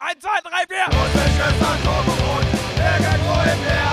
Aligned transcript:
Eins, 0.00 0.20
zwei, 0.20 0.38
drei, 0.46 0.62
vier! 0.70 0.86
Russisches 0.94 1.58
Atombrot, 1.58 2.46
irgendwo 2.78 3.34
im 3.42 3.58
Meer. 3.66 3.90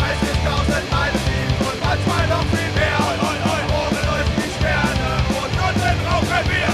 30.000 0.00 0.80
Meilen 0.88 1.20
tief 1.28 1.60
und 1.60 1.78
manchmal 1.84 2.26
noch 2.28 2.46
viel 2.56 2.72
mehr. 2.72 2.96
Oben 3.68 4.00
leuchten 4.00 4.32
die 4.40 4.48
Sterne 4.56 5.12
und 5.36 5.52
unten 5.60 5.96
rauchen 6.08 6.42
wir. 6.48 6.72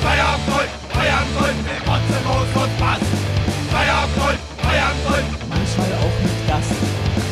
Feierabend 0.00 0.46
Gold, 0.48 0.70
Feierabend 0.96 1.60
mit 1.60 1.80
Rotze, 1.84 2.16
Moos 2.24 2.62
und 2.64 2.72
Bass. 2.80 3.04
Feierabend 3.68 4.40
Feierabend 4.64 5.48
manchmal 5.50 5.92
auch 6.00 6.16
mit 6.24 6.48
Gast. 6.48 6.72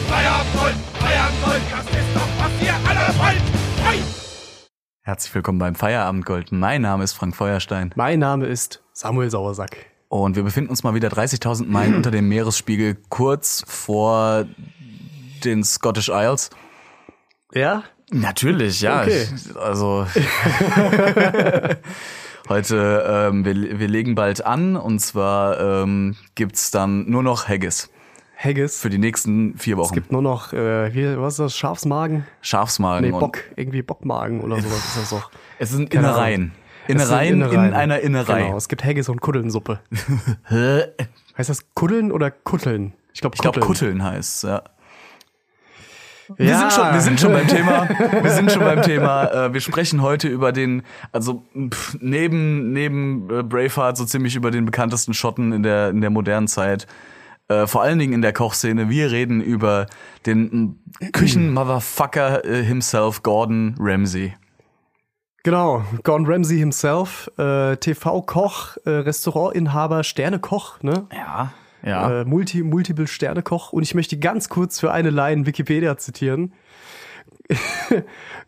Feierabend 0.06 0.76
Feierabend. 1.00 1.64
Das 1.72 1.86
ist 1.96 2.12
doch, 2.12 2.30
was 2.44 2.52
ihr 2.60 2.76
alle 2.84 3.08
wollt. 3.16 3.42
Hey! 3.84 4.02
Herzlich 5.00 5.34
willkommen 5.34 5.60
beim 5.60 5.74
Feierabendgold. 5.74 6.52
Mein 6.52 6.82
Name 6.82 7.04
ist 7.04 7.14
Frank 7.14 7.34
Feuerstein 7.34 7.90
Mein 7.96 8.18
Name 8.18 8.44
ist 8.44 8.82
Samuel 8.92 9.30
Sauersack. 9.30 9.87
Und 10.08 10.36
wir 10.36 10.42
befinden 10.42 10.70
uns 10.70 10.82
mal 10.82 10.94
wieder 10.94 11.08
30.000 11.08 11.66
Meilen 11.66 11.94
unter 11.96 12.10
dem 12.10 12.28
Meeresspiegel, 12.28 12.96
kurz 13.08 13.64
vor 13.66 14.44
den 15.44 15.64
Scottish 15.64 16.08
Isles. 16.08 16.50
Ja? 17.54 17.84
Natürlich, 18.10 18.80
ja. 18.80 19.02
Okay. 19.02 19.26
Ich- 19.34 19.56
Also 19.56 20.06
heute, 22.48 23.04
ähm, 23.30 23.44
wir, 23.44 23.78
wir 23.78 23.88
legen 23.88 24.14
bald 24.14 24.44
an 24.44 24.76
und 24.76 25.00
zwar 25.00 25.58
ähm, 25.60 26.16
gibt's 26.34 26.70
dann 26.70 27.08
nur 27.10 27.22
noch 27.22 27.48
Haggis 27.48 27.90
Haggis. 28.36 28.80
für 28.80 28.90
die 28.90 28.98
nächsten 28.98 29.56
vier 29.58 29.74
es 29.74 29.80
Wochen. 29.80 29.94
gibt 29.94 30.12
nur 30.12 30.22
noch, 30.22 30.52
äh, 30.52 30.94
wie, 30.94 31.18
was 31.20 31.34
ist 31.34 31.38
das, 31.40 31.56
Schafsmagen? 31.56 32.26
Schafsmagen 32.40 33.10
Nee, 33.10 33.18
Bock, 33.18 33.38
irgendwie 33.56 33.82
Bockmagen 33.82 34.40
oder 34.40 34.56
sowas 34.62 34.78
ist 34.86 34.96
das 34.96 35.10
doch. 35.10 35.30
es 35.58 35.70
sind 35.70 35.90
Keine 35.90 36.06
Innereien. 36.08 36.52
Es 36.52 36.67
sind 36.96 37.00
Innereien, 37.00 37.42
in 37.42 37.74
einer 37.74 38.00
Innerei. 38.00 38.44
Genau, 38.44 38.56
es 38.56 38.68
gibt 38.68 38.84
Haggis 38.84 39.08
und 39.08 39.20
Kuddelnsuppe. 39.20 39.80
heißt 41.38 41.50
das 41.50 41.74
Kuddeln 41.74 42.12
oder 42.12 42.30
Kutteln? 42.30 42.94
Ich 43.12 43.20
glaube 43.20 43.34
Ich 43.36 43.42
glaube, 43.42 43.60
Kutteln 43.60 44.02
heißt 44.02 44.44
ja. 44.44 44.62
Wir 46.36 46.46
Wir, 46.46 46.58
sind 46.58 46.72
schon, 46.72 46.92
wir 46.92 47.00
sind 47.00 47.20
schon 47.20 47.32
beim 47.32 47.48
Thema. 47.48 47.88
Wir 48.22 48.30
sind 48.30 48.52
schon 48.52 48.60
beim 48.60 48.82
Thema. 48.82 49.46
Äh, 49.46 49.52
wir 49.54 49.60
sprechen 49.62 50.02
heute 50.02 50.28
über 50.28 50.52
den, 50.52 50.82
also 51.10 51.42
pff, 51.70 51.96
neben 52.00 52.72
neben 52.72 53.30
äh, 53.30 53.42
Braveheart 53.42 53.96
so 53.96 54.04
ziemlich 54.04 54.36
über 54.36 54.50
den 54.50 54.66
bekanntesten 54.66 55.14
Schotten 55.14 55.52
in 55.52 55.62
der 55.62 55.88
in 55.88 56.02
der 56.02 56.10
modernen 56.10 56.46
Zeit. 56.46 56.86
Äh, 57.48 57.66
vor 57.66 57.82
allen 57.82 57.98
Dingen 57.98 58.12
in 58.12 58.22
der 58.22 58.34
Kochszene. 58.34 58.90
Wir 58.90 59.10
reden 59.10 59.40
über 59.40 59.86
den 60.26 60.76
mm, 61.00 61.12
Küchen-Motherfucker 61.12 62.44
äh, 62.44 62.62
himself, 62.62 63.22
Gordon 63.22 63.74
Ramsay. 63.78 64.34
Genau, 65.48 65.82
Gordon 66.02 66.26
Ramsay 66.26 66.58
himself, 66.58 67.30
äh, 67.38 67.74
TV-Koch, 67.78 68.76
äh, 68.84 68.90
Restaurantinhaber, 68.90 70.04
Sternekoch, 70.04 70.82
ne? 70.82 71.06
Ja, 71.10 71.54
ja. 71.82 72.20
Äh, 72.20 72.24
Multi, 72.26 72.62
Multiple 72.62 73.06
Sternekoch. 73.06 73.72
Und 73.72 73.82
ich 73.82 73.94
möchte 73.94 74.18
ganz 74.18 74.50
kurz 74.50 74.78
für 74.78 74.92
eine 74.92 75.08
Line 75.08 75.46
Wikipedia 75.46 75.96
zitieren. 75.96 76.52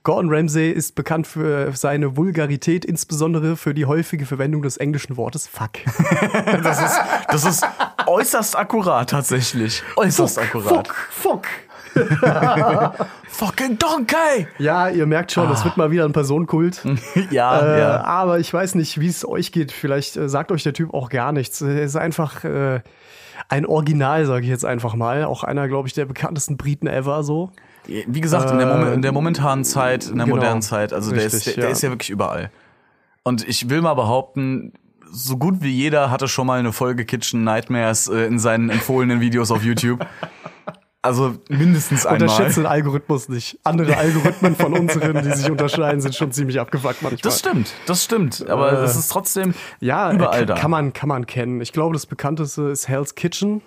Gordon 0.02 0.30
Ramsay 0.30 0.72
ist 0.72 0.94
bekannt 0.94 1.26
für 1.26 1.72
seine 1.72 2.18
Vulgarität, 2.18 2.84
insbesondere 2.84 3.56
für 3.56 3.72
die 3.72 3.86
häufige 3.86 4.26
Verwendung 4.26 4.60
des 4.60 4.76
englischen 4.76 5.16
Wortes 5.16 5.46
fuck. 5.46 5.70
das 6.62 6.82
ist 6.82 7.00
das 7.28 7.44
ist 7.46 7.66
äußerst 8.08 8.58
akkurat 8.58 9.08
tatsächlich. 9.08 9.82
Äußerst 9.96 10.38
akkurat. 10.38 10.86
fuck. 11.08 11.46
Fucking 13.28 13.78
donkey. 13.78 14.46
Ja, 14.58 14.88
ihr 14.88 15.06
merkt 15.06 15.32
schon, 15.32 15.48
das 15.48 15.64
wird 15.64 15.76
mal 15.76 15.90
wieder 15.90 16.04
ein 16.04 16.12
Personenkult. 16.12 16.82
Ja, 17.30 17.60
Äh, 17.60 17.80
ja. 17.80 18.04
Aber 18.04 18.38
ich 18.38 18.52
weiß 18.52 18.74
nicht, 18.74 18.98
wie 19.00 19.08
es 19.08 19.26
euch 19.26 19.52
geht. 19.52 19.72
Vielleicht 19.72 20.16
äh, 20.16 20.28
sagt 20.28 20.52
euch 20.52 20.62
der 20.62 20.72
Typ 20.72 20.92
auch 20.94 21.08
gar 21.08 21.32
nichts. 21.32 21.60
Er 21.60 21.82
ist 21.82 21.96
einfach 21.96 22.44
äh, 22.44 22.80
ein 23.48 23.66
Original, 23.66 24.26
sage 24.26 24.42
ich 24.44 24.50
jetzt 24.50 24.64
einfach 24.64 24.94
mal. 24.94 25.24
Auch 25.24 25.44
einer, 25.44 25.68
glaube 25.68 25.88
ich, 25.88 25.94
der 25.94 26.04
bekanntesten 26.06 26.56
Briten 26.56 26.86
ever 26.86 27.22
so. 27.22 27.50
Wie 27.86 28.20
gesagt, 28.20 28.50
in 28.50 28.58
der, 28.58 28.66
Momen- 28.66 28.92
in 28.94 29.02
der 29.02 29.12
momentanen 29.12 29.64
Zeit, 29.64 30.06
in 30.06 30.16
der 30.16 30.26
genau. 30.26 30.36
modernen 30.36 30.62
Zeit, 30.62 30.92
also 30.92 31.12
der, 31.12 31.24
ist, 31.24 31.34
Richtig, 31.34 31.54
der, 31.54 31.62
der 31.62 31.70
ja. 31.70 31.72
ist 31.72 31.82
ja 31.82 31.88
wirklich 31.90 32.10
überall. 32.10 32.50
Und 33.22 33.46
ich 33.48 33.68
will 33.70 33.80
mal 33.80 33.94
behaupten, 33.94 34.72
so 35.10 35.36
gut 35.36 35.56
wie 35.60 35.70
jeder 35.70 36.10
hatte 36.10 36.28
schon 36.28 36.46
mal 36.46 36.58
eine 36.60 36.72
Folge 36.72 37.04
Kitchen 37.04 37.42
Nightmares 37.42 38.06
äh, 38.08 38.26
in 38.26 38.38
seinen 38.38 38.70
empfohlenen 38.70 39.20
Videos 39.20 39.50
auf 39.50 39.62
YouTube. 39.64 40.06
Also 41.02 41.36
mindestens 41.48 42.04
einmal. 42.04 42.28
Unterschätze 42.28 42.60
den 42.60 42.66
Algorithmus 42.66 43.28
nicht. 43.30 43.58
Andere 43.64 43.96
Algorithmen 43.96 44.54
von 44.54 44.74
unseren, 44.74 45.22
die 45.22 45.32
sich 45.32 45.50
unterscheiden, 45.50 46.00
sind 46.02 46.14
schon 46.14 46.30
ziemlich 46.30 46.60
abgefuckt 46.60 47.00
manchmal. 47.00 47.20
Das 47.22 47.38
stimmt, 47.38 47.72
das 47.86 48.04
stimmt. 48.04 48.46
Aber 48.48 48.70
Äh, 48.72 48.84
es 48.84 48.96
ist 48.96 49.08
trotzdem 49.10 49.54
ja, 49.80 50.12
überall 50.12 50.42
äh, 50.42 50.46
da. 50.46 50.54
kann 50.56 50.70
man, 50.70 50.92
kann 50.92 51.08
man 51.08 51.26
kennen. 51.26 51.62
Ich 51.62 51.72
glaube, 51.72 51.94
das 51.94 52.04
bekannteste 52.04 52.64
ist 52.64 52.86
Hell's 52.88 53.14
Kitchen. 53.14 53.62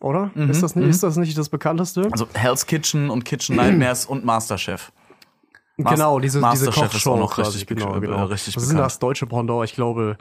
Oder? 0.00 0.30
Mhm, 0.34 0.50
ist, 0.50 0.62
das 0.62 0.74
nicht, 0.74 0.88
ist 0.88 1.02
das 1.02 1.16
nicht 1.16 1.36
das 1.36 1.48
bekannteste? 1.50 2.08
also 2.10 2.26
Hell's 2.32 2.66
Kitchen 2.66 3.10
und 3.10 3.24
Kitchen 3.24 3.56
Nightmares 3.56 4.06
und 4.06 4.24
Masterchef. 4.24 4.90
Mas- 5.76 5.92
genau, 5.94 6.18
diese, 6.18 6.38
diese 6.38 6.40
Masterchef 6.40 6.74
Kochshow 6.92 6.96
ist 6.96 7.06
auch 7.08 7.18
noch 7.18 7.34
quasi. 7.34 7.58
richtig, 7.58 7.66
genau, 7.78 7.92
be- 7.92 8.00
genau. 8.00 8.18
äh, 8.18 8.22
richtig 8.22 8.56
Was 8.56 8.68
bekannt. 8.68 8.86
das 8.86 8.98
deutsche 9.00 9.26
Pendant? 9.26 9.64
Ich 9.64 9.74
glaube, 9.74 10.16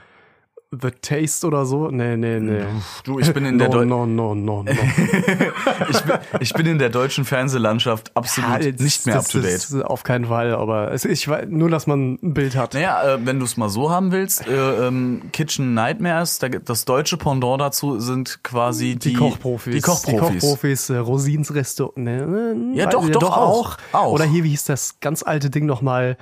The 0.82 0.90
Taste 1.02 1.46
oder 1.46 1.66
so? 1.66 1.90
Nee, 1.90 2.18
nee, 2.18 2.40
nee. 2.40 2.64
Du, 3.04 3.20
ich 3.20 3.32
bin 3.34 3.46
in 3.46 3.58
der 3.58 3.70
no, 3.70 3.84
no, 3.86 4.06
no, 4.06 4.34
no, 4.36 4.64
no. 4.64 4.72
ich, 5.90 6.02
bin, 6.02 6.18
ich 6.40 6.54
bin 6.54 6.66
in 6.66 6.80
der 6.80 6.90
deutschen 6.90 7.26
Fernsehlandschaft 7.26 8.12
absolut 8.16 8.64
jetzt- 8.64 8.82
nicht 8.82 9.06
mehr 9.06 9.18
up 9.20 9.28
to 9.28 9.40
date. 9.40 9.54
Ist 9.54 9.74
auf 9.84 10.04
keinen 10.04 10.26
Fall, 10.26 10.56
aber 10.56 10.92
es, 10.92 11.06
ich 11.06 11.28
weiß, 11.28 11.46
nur, 11.50 11.70
dass 11.70 11.86
man 11.88 12.18
ein 12.22 12.34
Bild 12.34 12.56
hat. 12.56 12.74
Naja, 12.74 13.16
äh, 13.16 13.26
wenn 13.26 13.40
du 13.40 13.46
es 13.46 13.58
mal 13.58 13.70
so 13.70 13.92
haben 13.92 14.12
willst, 14.12 14.48
äh, 14.48 14.88
ähm, 14.88 15.24
Kitchen 15.32 15.74
Nightmares, 15.74 16.40
da, 16.40 16.50
das 16.50 16.86
deutsche 16.86 17.18
Pendant 17.18 17.62
dazu 17.62 18.00
sind 18.00 18.40
quasi 18.44 18.96
die, 18.96 19.10
Die, 19.10 19.14
Kochprofis. 19.14 19.76
Die 19.76 19.82
Kochprofis. 19.82 20.12
Die 20.12 20.40
Kochprofis, 20.40 20.90
äh, 20.90 20.98
Rosins 20.98 21.54
Restaurant. 21.54 21.98
Ne, 21.98 22.26
ne, 22.26 22.76
Ja, 22.76 22.88
doch, 22.88 23.08
doch, 23.10 23.38
auch. 23.38 23.78
Auch. 23.92 24.12
Oder 24.12 24.26
hier, 24.26 24.44
wie 24.44 24.50
hieß 24.50 24.66
das 24.66 25.00
ganz 25.00 25.24
alte 25.24 25.50
Ding 25.50 25.66
nochmal? 25.66 26.12
Äh, 26.12 26.16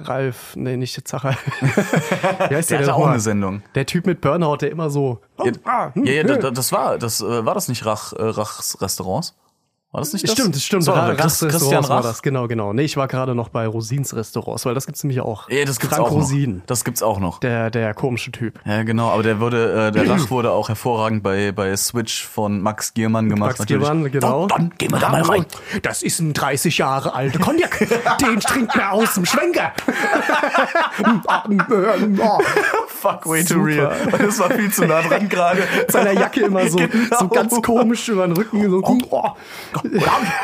Ralf, 0.00 0.54
nee, 0.56 0.76
nicht 0.76 0.96
der 0.96 1.04
Zacher. 1.04 1.36
wie 1.60 2.54
heißt 2.54 2.70
Der 2.70 2.78
hatte 2.78 2.86
denn 2.86 2.90
auch 2.90 3.06
eine 3.06 3.20
Sendung. 3.20 3.62
Der 3.74 3.86
Typ 3.86 4.06
mit 4.06 4.20
Burnout, 4.20 4.56
der 4.58 4.70
immer 4.70 4.90
so. 4.90 5.20
Ja, 5.42 5.52
Ah, 5.64 5.90
hm, 5.94 6.04
ja, 6.04 6.12
ja, 6.12 6.22
da- 6.24 6.50
das 6.50 6.70
war, 6.72 6.98
das 6.98 7.20
äh, 7.20 7.44
war 7.44 7.54
das 7.54 7.68
nicht 7.68 7.86
Rach, 7.86 8.12
äh, 8.12 8.22
Rachs 8.22 8.80
Restaurants? 8.80 9.34
War 9.94 10.00
das 10.00 10.12
nicht 10.12 10.24
das? 10.24 10.32
Stimmt, 10.32 10.56
stimmt. 10.56 10.82
So, 10.82 10.90
Ra- 10.90 11.10
Chris, 11.14 11.20
Rachs 11.24 11.38
Christian 11.38 11.50
Restaurants 11.52 11.88
war 11.88 11.96
Rach. 11.98 12.02
das, 12.02 12.20
genau, 12.22 12.48
genau. 12.48 12.72
Nee, 12.72 12.82
ich 12.82 12.96
war 12.96 13.06
gerade 13.06 13.36
noch 13.36 13.48
bei 13.48 13.64
Rosins 13.68 14.12
Restaurants, 14.16 14.66
weil 14.66 14.74
das 14.74 14.86
gibt's 14.86 15.04
nämlich 15.04 15.20
auch. 15.20 15.48
Ja, 15.48 15.64
das 15.64 15.78
gibt's 15.78 15.94
Frank 15.94 16.08
auch 16.08 16.12
noch. 16.14 16.22
Rosin, 16.22 16.62
Das 16.66 16.84
gibt's 16.84 17.00
auch 17.00 17.20
noch. 17.20 17.38
der, 17.38 17.70
der 17.70 17.94
komische 17.94 18.32
Typ. 18.32 18.58
Ja, 18.64 18.82
genau, 18.82 19.10
aber 19.10 19.22
der 19.22 19.38
wurde, 19.38 19.86
äh, 19.88 19.92
der 19.92 20.10
Rach 20.10 20.30
wurde 20.30 20.50
auch 20.50 20.66
hervorragend 20.68 21.22
bei, 21.22 21.52
bei 21.52 21.76
Switch 21.76 22.26
von 22.26 22.60
Max 22.60 22.92
Giermann 22.94 23.28
gemacht. 23.28 23.56
Max 23.58 23.66
Giermann, 23.68 24.10
genau. 24.10 24.48
Dann, 24.48 24.70
dann 24.70 24.78
gehen 24.78 24.90
wir 24.90 24.98
da 24.98 25.10
mal 25.10 25.22
rein. 25.22 25.46
Das 25.82 26.02
ist 26.02 26.18
ein 26.18 26.32
30 26.34 26.76
Jahre 26.78 27.14
alter 27.14 27.38
Cognac. 27.38 27.78
Den 28.20 28.40
trinkt 28.40 28.74
man 28.74 28.86
aus 28.88 29.14
dem 29.14 29.26
Schwenker. 29.26 29.70
Fuck, 32.88 33.26
way 33.26 33.44
too 33.44 33.60
real. 33.62 33.92
Das 34.18 34.38
war 34.38 34.50
viel 34.50 34.70
zu 34.72 34.86
nah 34.86 35.02
dran 35.02 35.28
gerade. 35.28 35.62
Seiner 35.88 36.12
Jacke 36.12 36.40
immer 36.40 36.66
so, 36.68 36.78
Genau. 36.84 37.18
so 37.18 37.28
ganz 37.28 37.60
komisch 37.62 38.08
über 38.08 38.26
den 38.26 38.36
Rücken. 38.36 38.70
So, 38.70 38.82
oh, 39.10 39.30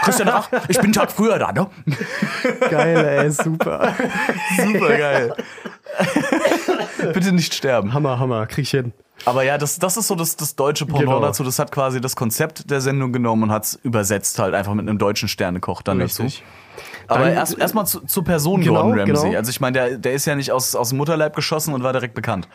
Christian 0.02 0.28
Rach, 0.28 0.48
ich 0.68 0.76
bin 0.76 0.86
einen 0.86 0.92
Tag 0.92 1.10
früher 1.12 1.38
da, 1.38 1.52
ne? 1.52 1.66
geil, 2.70 3.04
ey, 3.04 3.30
super. 3.30 3.94
Super 4.56 4.96
geil. 4.96 5.34
Bitte 7.12 7.32
nicht 7.32 7.54
sterben. 7.54 7.92
Hammer, 7.94 8.18
Hammer, 8.18 8.46
krieg 8.46 8.62
ich 8.64 8.70
hin. 8.70 8.92
Aber 9.26 9.42
ja, 9.42 9.58
das, 9.58 9.78
das 9.78 9.96
ist 9.96 10.08
so 10.08 10.14
das, 10.14 10.36
das 10.36 10.56
deutsche 10.56 10.86
Pendant 10.86 11.04
Genau. 11.06 11.20
dazu. 11.20 11.44
Das 11.44 11.58
hat 11.58 11.72
quasi 11.72 12.00
das 12.00 12.16
Konzept 12.16 12.70
der 12.70 12.80
Sendung 12.80 13.12
genommen 13.12 13.44
und 13.44 13.50
hat 13.52 13.64
es 13.64 13.74
übersetzt 13.82 14.38
halt 14.38 14.54
einfach 14.54 14.72
mit 14.74 14.88
einem 14.88 14.98
deutschen 14.98 15.28
Sternekoch 15.28 15.82
dann 15.82 16.00
Richtig. 16.00 16.42
dazu. 16.42 16.44
Aber 17.08 17.24
Dann- 17.24 17.34
erst 17.34 17.58
erstmal 17.58 17.86
zu, 17.86 18.00
zur 18.06 18.24
Person 18.24 18.60
Genau, 18.62 18.82
Gordon 18.82 19.00
Ramsay. 19.00 19.24
genau. 19.28 19.36
Also 19.38 19.50
ich 19.50 19.60
meine, 19.60 19.72
der, 19.74 19.98
der 19.98 20.12
ist 20.14 20.24
ja 20.26 20.34
nicht 20.36 20.52
aus, 20.52 20.74
aus 20.74 20.90
dem 20.90 20.98
Mutterleib 20.98 21.34
geschossen 21.36 21.74
und 21.74 21.82
war 21.82 21.92
direkt 21.92 22.14
bekannt. 22.14 22.48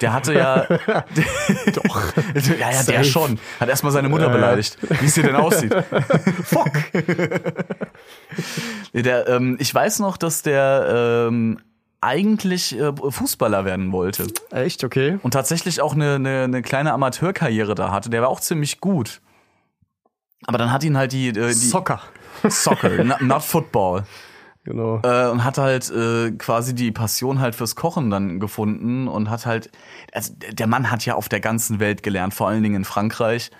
Der 0.00 0.12
hatte 0.12 0.34
ja. 0.34 0.66
Doch. 1.72 2.12
ja, 2.58 2.70
ja, 2.70 2.82
der 2.82 3.04
schon. 3.04 3.38
Hat 3.60 3.68
erstmal 3.68 3.92
seine 3.92 4.08
Mutter 4.08 4.26
ja. 4.26 4.32
beleidigt. 4.32 4.78
Wie 5.00 5.06
es 5.06 5.14
hier 5.14 5.24
denn 5.24 5.36
aussieht. 5.36 5.74
Fuck. 6.44 6.70
der, 8.92 9.28
ähm, 9.28 9.56
ich 9.58 9.74
weiß 9.74 10.00
noch, 10.00 10.16
dass 10.16 10.42
der 10.42 11.26
ähm, 11.28 11.58
eigentlich 12.00 12.78
äh, 12.78 12.92
Fußballer 12.92 13.64
werden 13.64 13.92
wollte. 13.92 14.26
Echt, 14.50 14.84
okay. 14.84 15.18
Und 15.22 15.32
tatsächlich 15.32 15.80
auch 15.80 15.94
eine, 15.94 16.16
eine, 16.16 16.42
eine 16.44 16.62
kleine 16.62 16.92
Amateurkarriere 16.92 17.74
da 17.74 17.90
hatte. 17.90 18.10
Der 18.10 18.22
war 18.22 18.28
auch 18.28 18.40
ziemlich 18.40 18.80
gut. 18.80 19.20
Aber 20.46 20.58
dann 20.58 20.72
hat 20.72 20.84
ihn 20.84 20.96
halt 20.96 21.12
die, 21.12 21.28
äh, 21.28 21.32
die 21.32 21.52
Soccer. 21.54 22.00
Soccer, 22.48 23.02
not, 23.02 23.20
not 23.22 23.42
Football. 23.42 24.04
Genau. 24.66 25.00
Äh, 25.04 25.28
und 25.30 25.44
hat 25.44 25.58
halt 25.58 25.90
äh, 25.90 26.32
quasi 26.32 26.74
die 26.74 26.90
Passion 26.90 27.38
halt 27.38 27.54
fürs 27.54 27.76
Kochen 27.76 28.10
dann 28.10 28.40
gefunden 28.40 29.06
und 29.06 29.30
hat 29.30 29.46
halt, 29.46 29.70
also 30.12 30.34
der 30.34 30.66
Mann 30.66 30.90
hat 30.90 31.06
ja 31.06 31.14
auf 31.14 31.28
der 31.28 31.38
ganzen 31.38 31.78
Welt 31.78 32.02
gelernt, 32.02 32.34
vor 32.34 32.48
allen 32.48 32.64
Dingen 32.64 32.74
in 32.74 32.84
Frankreich. 32.84 33.52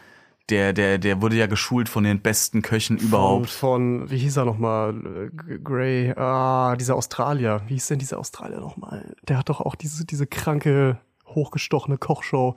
Der, 0.50 0.72
der, 0.72 0.98
der 0.98 1.22
wurde 1.22 1.36
ja 1.36 1.46
geschult 1.46 1.88
von 1.88 2.02
den 2.02 2.20
besten 2.20 2.62
Köchen 2.62 2.98
Von, 2.98 3.08
überhaupt. 3.08 3.50
von, 3.50 4.10
wie 4.10 4.18
hieß 4.18 4.36
er 4.36 4.44
nochmal? 4.44 5.30
Gray, 5.62 6.12
ah, 6.16 6.74
dieser 6.76 6.96
Australier. 6.96 7.62
Wie 7.66 7.74
hieß 7.74 7.86
denn 7.88 7.98
dieser 8.00 8.18
Australier 8.18 8.58
nochmal? 8.58 9.14
Der 9.28 9.38
hat 9.38 9.48
doch 9.48 9.60
auch 9.60 9.76
diese, 9.76 10.04
diese 10.04 10.26
kranke, 10.26 10.98
hochgestochene 11.26 11.98
Kochshow. 11.98 12.56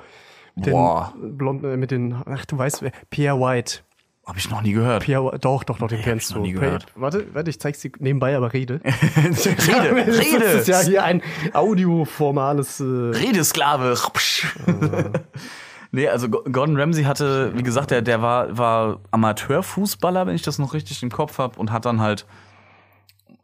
Den 0.56 0.74
Boah. 0.74 1.14
Blond, 1.18 1.64
äh, 1.64 1.78
mit 1.78 1.92
den, 1.92 2.16
ach 2.26 2.46
du 2.46 2.58
weißt, 2.58 2.82
wer, 2.82 2.92
Pierre 3.12 3.40
White. 3.40 3.82
Hab 4.30 4.38
ich 4.38 4.50
noch 4.52 4.62
nie 4.62 4.74
gehört. 4.74 5.04
White- 5.04 5.38
doch, 5.42 5.64
doch, 5.64 5.80
doch, 5.80 5.88
den 5.88 6.02
kennst 6.04 6.30
ich 6.30 6.36
du. 6.36 6.44
Warte, 6.96 7.26
warte, 7.34 7.50
ich 7.50 7.60
zeig's 7.60 7.80
dir 7.80 7.92
nebenbei, 7.98 8.38
aber 8.38 8.54
rede. 8.54 8.80
Rede, 8.86 10.06
Das 10.06 10.18
ist 10.18 10.34
Rede, 10.34 10.72
ja 10.72 10.80
hier 10.82 11.04
ein 11.04 11.22
audioformales, 11.54 12.80
äh, 12.80 12.84
Redesklave. 12.84 13.96
Nee, 15.92 16.08
also 16.08 16.30
Go- 16.30 16.44
Gordon 16.52 16.80
Ramsay 16.80 17.06
hatte, 17.06 17.52
wie 17.56 17.64
gesagt, 17.64 17.90
der, 17.90 18.04
der 18.04 18.22
war, 18.22 18.56
war 18.56 19.00
Amateurfußballer, 19.10 20.28
wenn 20.28 20.36
ich 20.36 20.44
das 20.44 20.60
noch 20.60 20.76
richtig 20.76 21.02
im 21.02 21.10
Kopf 21.10 21.40
habe, 21.40 21.60
und 21.60 21.72
hat 21.72 21.86
dann 21.86 22.00
halt. 22.00 22.28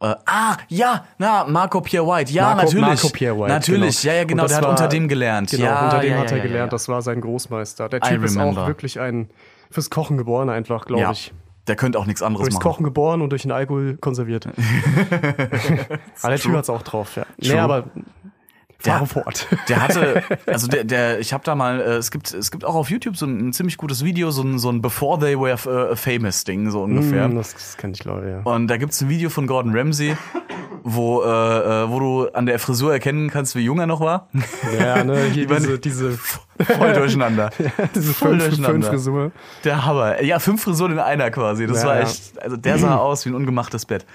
Äh, 0.00 0.14
ah, 0.26 0.56
ja, 0.68 1.06
na, 1.18 1.44
Marco 1.48 1.80
Pierre 1.80 2.06
White, 2.06 2.30
ja, 2.32 2.54
Marco, 2.54 2.62
natürlich. 2.66 2.80
Marco 2.86 3.08
Pierre 3.08 3.36
White. 3.36 3.48
Natürlich, 3.48 4.00
genau. 4.02 4.12
ja, 4.12 4.18
ja, 4.20 4.24
genau, 4.24 4.46
der 4.46 4.56
hat 4.58 4.62
war- 4.62 4.70
unter 4.70 4.86
dem 4.86 5.08
gelernt. 5.08 5.50
Genau, 5.50 5.64
ja, 5.64 5.84
unter 5.86 5.98
dem 5.98 6.12
ja, 6.12 6.18
hat 6.18 6.30
er 6.30 6.38
gelernt, 6.38 6.72
das 6.72 6.88
war 6.88 7.02
sein 7.02 7.20
Großmeister. 7.20 7.88
Der 7.88 8.00
Typ 8.00 8.22
ist 8.22 8.36
auch 8.38 8.66
wirklich 8.68 9.00
ein 9.00 9.28
fürs 9.70 9.90
Kochen 9.90 10.16
geboren, 10.16 10.48
einfach, 10.50 10.84
glaube 10.86 11.02
ja, 11.02 11.10
ich. 11.12 11.32
der 11.66 11.76
könnte 11.76 11.98
auch 11.98 12.06
nichts 12.06 12.22
anderes 12.22 12.44
Durchs 12.44 12.54
machen. 12.56 12.62
Kochen 12.62 12.84
geboren 12.84 13.22
und 13.22 13.30
durch 13.30 13.42
den 13.42 13.52
Alkohol 13.52 13.96
konserviert. 13.98 14.46
aber 16.22 16.28
der 16.30 16.38
Typ 16.38 16.52
hat's 16.54 16.70
auch 16.70 16.82
drauf, 16.82 17.16
ja. 17.16 17.26
Nee, 17.38 17.48
True. 17.48 17.60
aber 17.60 17.82
Der- 17.82 18.02
fahre 18.78 19.06
fort. 19.06 19.46
Der 19.68 19.82
hatte, 19.82 20.22
also 20.46 20.66
der, 20.68 20.84
der, 20.84 21.18
ich 21.18 21.32
habe 21.32 21.44
da 21.44 21.54
mal, 21.54 21.80
äh, 21.80 21.84
es 21.96 22.10
gibt, 22.10 22.32
es 22.32 22.50
gibt 22.50 22.64
auch 22.64 22.74
auf 22.74 22.90
YouTube 22.90 23.16
so 23.16 23.26
ein, 23.26 23.48
ein 23.48 23.52
ziemlich 23.52 23.76
gutes 23.76 24.04
Video, 24.04 24.30
so 24.30 24.42
ein, 24.42 24.58
so 24.58 24.70
ein 24.70 24.82
Before 24.82 25.18
They 25.18 25.38
Were 25.38 25.90
äh, 25.90 25.96
Famous 25.96 26.44
Ding, 26.44 26.70
so 26.70 26.82
ungefähr. 26.82 27.28
Mm, 27.28 27.36
das, 27.36 27.54
das 27.54 27.76
kenn 27.76 27.92
ich, 27.92 28.00
glaube 28.00 28.28
ja. 28.28 28.40
Und 28.50 28.68
da 28.68 28.76
gibt's 28.76 29.00
ein 29.00 29.08
Video 29.08 29.30
von 29.30 29.46
Gordon 29.46 29.76
Ramsay, 29.76 30.16
wo, 30.82 31.22
äh, 31.22 31.26
äh, 31.26 31.90
wo 31.90 31.98
du 31.98 32.28
an 32.32 32.46
der 32.46 32.58
Frisur 32.58 32.92
erkennen 32.92 33.30
kannst, 33.30 33.56
wie 33.56 33.60
jung 33.60 33.78
er 33.80 33.86
noch 33.86 34.00
war. 34.00 34.28
Ja, 34.78 35.02
ne, 35.04 35.24
hier 35.32 35.46
diese, 35.48 35.78
diese, 35.78 36.12
Voll 36.12 36.92
durcheinander. 36.94 37.50
diese 37.94 38.14
Voll 38.14 38.30
fünf, 38.30 38.44
durcheinander. 38.44 38.72
fünf 38.72 38.86
Frisur. 38.86 39.32
Der 39.64 39.84
Hammer. 39.84 40.22
Ja, 40.22 40.38
fünf 40.38 40.62
Frisuren 40.62 40.92
in 40.92 40.98
einer 40.98 41.30
quasi. 41.30 41.66
Das 41.66 41.82
Ja, 41.82 41.88
war 41.88 41.96
ja. 41.96 42.02
echt, 42.02 42.40
also 42.40 42.56
der 42.56 42.78
sah 42.78 42.96
aus 42.98 43.24
wie 43.26 43.30
ein 43.30 43.34
ungemachtes 43.34 43.84
Bett. 43.84 44.06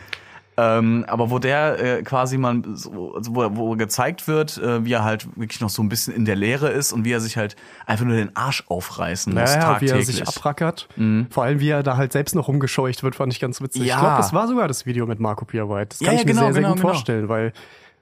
Ähm, 0.57 1.05
aber 1.07 1.31
wo 1.31 1.39
der 1.39 1.79
äh, 1.99 2.03
quasi 2.03 2.37
mal, 2.37 2.61
so, 2.73 3.15
also 3.15 3.35
wo, 3.35 3.55
wo 3.55 3.75
gezeigt 3.77 4.27
wird, 4.27 4.57
äh, 4.57 4.83
wie 4.83 4.91
er 4.93 5.03
halt 5.03 5.25
wirklich 5.37 5.61
noch 5.61 5.69
so 5.69 5.81
ein 5.81 5.87
bisschen 5.89 6.13
in 6.13 6.25
der 6.25 6.35
Leere 6.35 6.69
ist 6.69 6.91
und 6.91 7.05
wie 7.05 7.11
er 7.13 7.21
sich 7.21 7.37
halt 7.37 7.55
einfach 7.85 8.03
nur 8.05 8.17
den 8.17 8.35
Arsch 8.35 8.63
aufreißen 8.67 9.33
muss 9.33 9.41
Naja, 9.55 9.79
wie 9.81 9.85
er 9.85 9.93
tagtäglich. 9.93 10.05
sich 10.07 10.27
abrackert. 10.27 10.89
Vor 11.29 11.43
allem, 11.43 11.59
wie 11.61 11.69
er 11.69 11.83
da 11.83 11.95
halt 11.95 12.11
selbst 12.11 12.35
noch 12.35 12.47
rumgescheucht 12.49 13.01
wird, 13.01 13.15
fand 13.15 13.31
ich 13.33 13.39
ganz 13.39 13.61
witzig. 13.61 13.83
Ja. 13.83 13.95
Ich 13.95 13.99
glaube, 14.01 14.17
das 14.17 14.33
war 14.33 14.47
sogar 14.47 14.67
das 14.67 14.85
Video 14.85 15.05
mit 15.07 15.19
Marco 15.21 15.45
Pierre 15.45 15.69
White. 15.69 15.89
Das 15.89 15.99
kann 15.99 16.07
Ja, 16.07 16.13
ich 16.13 16.19
ja, 16.19 16.25
mir 16.25 16.31
genau, 16.33 16.41
sehr, 16.47 16.53
sehr 16.53 16.61
genau, 16.63 16.73
gut 16.73 16.81
genau. 16.81 16.93
vorstellen, 16.93 17.29
weil 17.29 17.53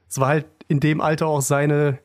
es 0.10 0.20
war 0.20 0.30
halt 0.30 0.46
in 0.68 0.80
dem 0.80 1.02
Alter 1.02 1.28
auch 1.28 1.42
seine, 1.42 2.00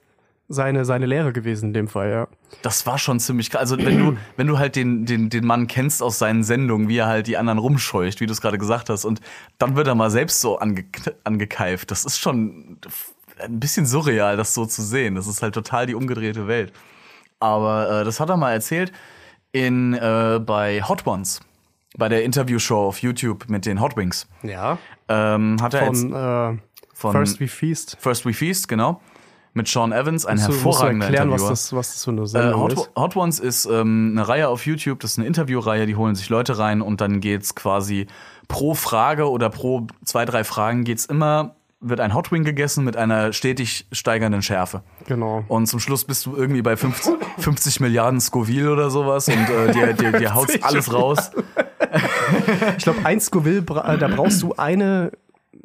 seine, 0.49 0.85
seine 0.85 1.07
Lehre 1.07 1.33
gewesen 1.33 1.67
in 1.67 1.73
dem 1.73 1.89
Fall, 1.89 2.11
ja. 2.11 2.29
Das 2.63 2.87
war 2.87 2.99
schon 2.99 3.19
ziemlich 3.19 3.51
krass. 3.51 3.63
Also 3.63 3.79
wenn 3.79 3.99
du, 3.99 4.17
wenn 4.37 4.47
du 4.47 4.59
halt 4.59 4.77
den, 4.77 5.07
den, 5.07 5.31
den 5.31 5.47
Mann 5.47 5.67
kennst 5.67 6.03
aus 6.03 6.19
seinen 6.19 6.43
Sendungen, 6.43 6.89
wie 6.89 6.99
er 6.99 7.07
halt 7.07 7.27
die 7.27 7.37
anderen 7.37 7.59
rumscheucht, 7.59 8.21
wie 8.21 8.27
du 8.27 8.33
es 8.33 8.41
gerade 8.41 8.59
gesagt 8.59 8.91
hast, 8.91 9.05
und 9.05 9.21
dann 9.59 9.77
wird 9.77 9.87
er 9.87 9.95
mal 9.95 10.11
selbst 10.11 10.41
so 10.41 10.59
ange, 10.59 10.85
angekeift. 11.25 11.91
Das 11.91 12.05
ist 12.05 12.19
schon 12.19 12.79
ein 13.39 13.61
bisschen 13.61 13.87
surreal, 13.87 14.37
das 14.37 14.55
so 14.55 14.67
zu 14.67 14.83
sehen. 14.83 15.15
Das 15.15 15.27
ist 15.27 15.43
halt 15.43 15.55
total 15.55 15.87
die 15.87 15.95
umgedrehte 15.95 16.47
Welt. 16.47 16.73
Aber 17.41 18.01
äh, 18.01 18.05
das 18.05 18.21
hat 18.21 18.29
er 18.29 18.37
mal 18.37 18.53
erzählt 18.53 18.93
in 19.53 19.95
äh, 19.95 20.41
bei 20.45 20.83
Hot 20.83 21.07
Ones, 21.07 21.41
bei 21.97 22.09
der 22.09 22.25
Interviewshow 22.25 22.89
auf 22.89 22.99
YouTube 22.99 23.49
mit 23.49 23.67
den 23.67 23.81
Hot 23.81 23.97
Wings. 23.97 24.27
Ja. 24.43 24.79
Ähm, 25.09 25.59
hat 25.61 25.75
er 25.75 25.87
Von, 25.87 25.95
jetzt 25.95 26.05
äh, 26.05 26.63
von 26.93 27.13
First 27.13 27.41
We 27.41 27.49
Feast. 27.49 27.97
First 28.01 28.27
We 28.27 28.33
Feast, 28.33 28.69
genau, 28.69 29.01
mit 29.55 29.69
Sean 29.69 29.93
Evans, 29.93 30.27
ein 30.27 30.37
Musst 30.37 30.49
du- 30.49 30.53
musst 30.53 30.63
du 30.65 30.67
hervorragender 30.71 31.07
erklären, 31.07 31.31
was 31.31 31.35
Interviewer. 31.41 31.51
das, 31.51 31.73
was 31.73 31.93
das 31.95 32.05
für 32.05 32.11
eine 32.11 32.23
Äh, 32.23 32.27
Sendung 32.27 32.61
Hot, 32.61 32.73
ist. 32.75 32.91
Hot 32.97 33.17
Ones 33.17 33.39
ist 33.41 33.67
ähm, 33.67 34.11
eine 34.17 34.29
Reihe 34.29 34.49
auf 34.49 34.67
YouTube, 34.67 35.01
das 35.01 35.13
ist 35.13 35.19
eine 35.19 35.27
Interviewreihe, 35.27 35.87
die 35.87 35.97
holen 35.97 36.15
sich 36.15 36.29
Leute 36.29 36.59
rein 36.59 36.83
und 36.83 37.01
dann 37.01 37.21
geht's 37.21 37.55
quasi 37.55 38.07
pro 38.49 38.75
Frage 38.75 39.31
oder 39.31 39.49
pro 39.51 39.87
zwei, 40.05 40.25
drei 40.25 40.45
Fragen 40.45 40.85
geht's 40.85 41.07
immer, 41.07 41.55
wird 41.81 42.01
ein 42.01 42.15
Hot 42.15 42.33
Wing 42.33 42.45
gegessen 42.45 42.83
mit 42.85 42.97
einer 42.97 43.33
stetig 43.35 43.87
steigernden 43.93 44.41
Schärfe. 44.43 44.83
Genau. 45.07 45.45
Und 45.49 45.67
zum 45.67 45.81
Schluss 45.81 46.05
bist 46.05 46.25
du 46.27 46.35
irgendwie 46.35 46.63
bei 46.63 46.77
50, 46.77 47.15
50 47.39 47.81
Milliarden 47.81 48.21
Scoville 48.23 48.73
oder 48.73 48.89
sowas 48.91 49.29
und 49.29 49.35
äh, 49.51 49.71
dir, 49.73 49.93
dir, 49.93 50.13
dir 50.13 50.35
haut's 50.35 50.63
alles 50.63 50.93
raus. 50.93 51.31
Ich 52.79 52.85
glaube, 52.85 53.05
ein 53.05 53.21
Scoville, 53.21 53.59
äh, 53.59 53.99
da 53.99 54.09
brauchst 54.09 54.43
du 54.43 54.55
eine, 54.57 55.13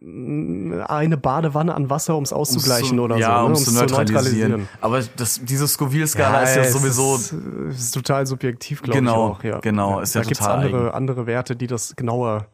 eine 0.01 1.17
Badewanne 1.17 1.75
an 1.75 1.89
Wasser, 1.89 2.15
um 2.15 2.23
es 2.23 2.31
auszugleichen 2.31 2.97
zu, 2.97 3.03
oder 3.03 3.17
ja, 3.17 3.27
so. 3.27 3.33
ne? 3.33 3.39
um 3.39 3.45
um's 3.47 3.59
es 3.61 3.65
zu 3.65 3.73
neutralisieren. 3.73 4.69
Aber 4.79 5.01
das, 5.17 5.41
diese 5.43 5.67
Scoville-Skala 5.67 6.43
ist 6.43 6.55
ja 6.55 6.61
es 6.61 6.73
sowieso 6.73 7.15
Ist, 7.15 7.33
ist 7.69 7.91
total 7.93 8.25
subjektiv, 8.25 8.81
glaube 8.81 8.99
Genau, 8.99 9.31
ich 9.31 9.39
auch. 9.39 9.43
Ja. 9.43 9.59
genau, 9.59 9.99
ist 9.99 10.15
ja 10.15 10.21
da 10.21 10.29
total 10.29 10.65
andere, 10.65 10.93
andere 10.93 11.27
Werte, 11.27 11.55
die 11.55 11.67
das 11.67 11.95
genauer. 11.97 12.45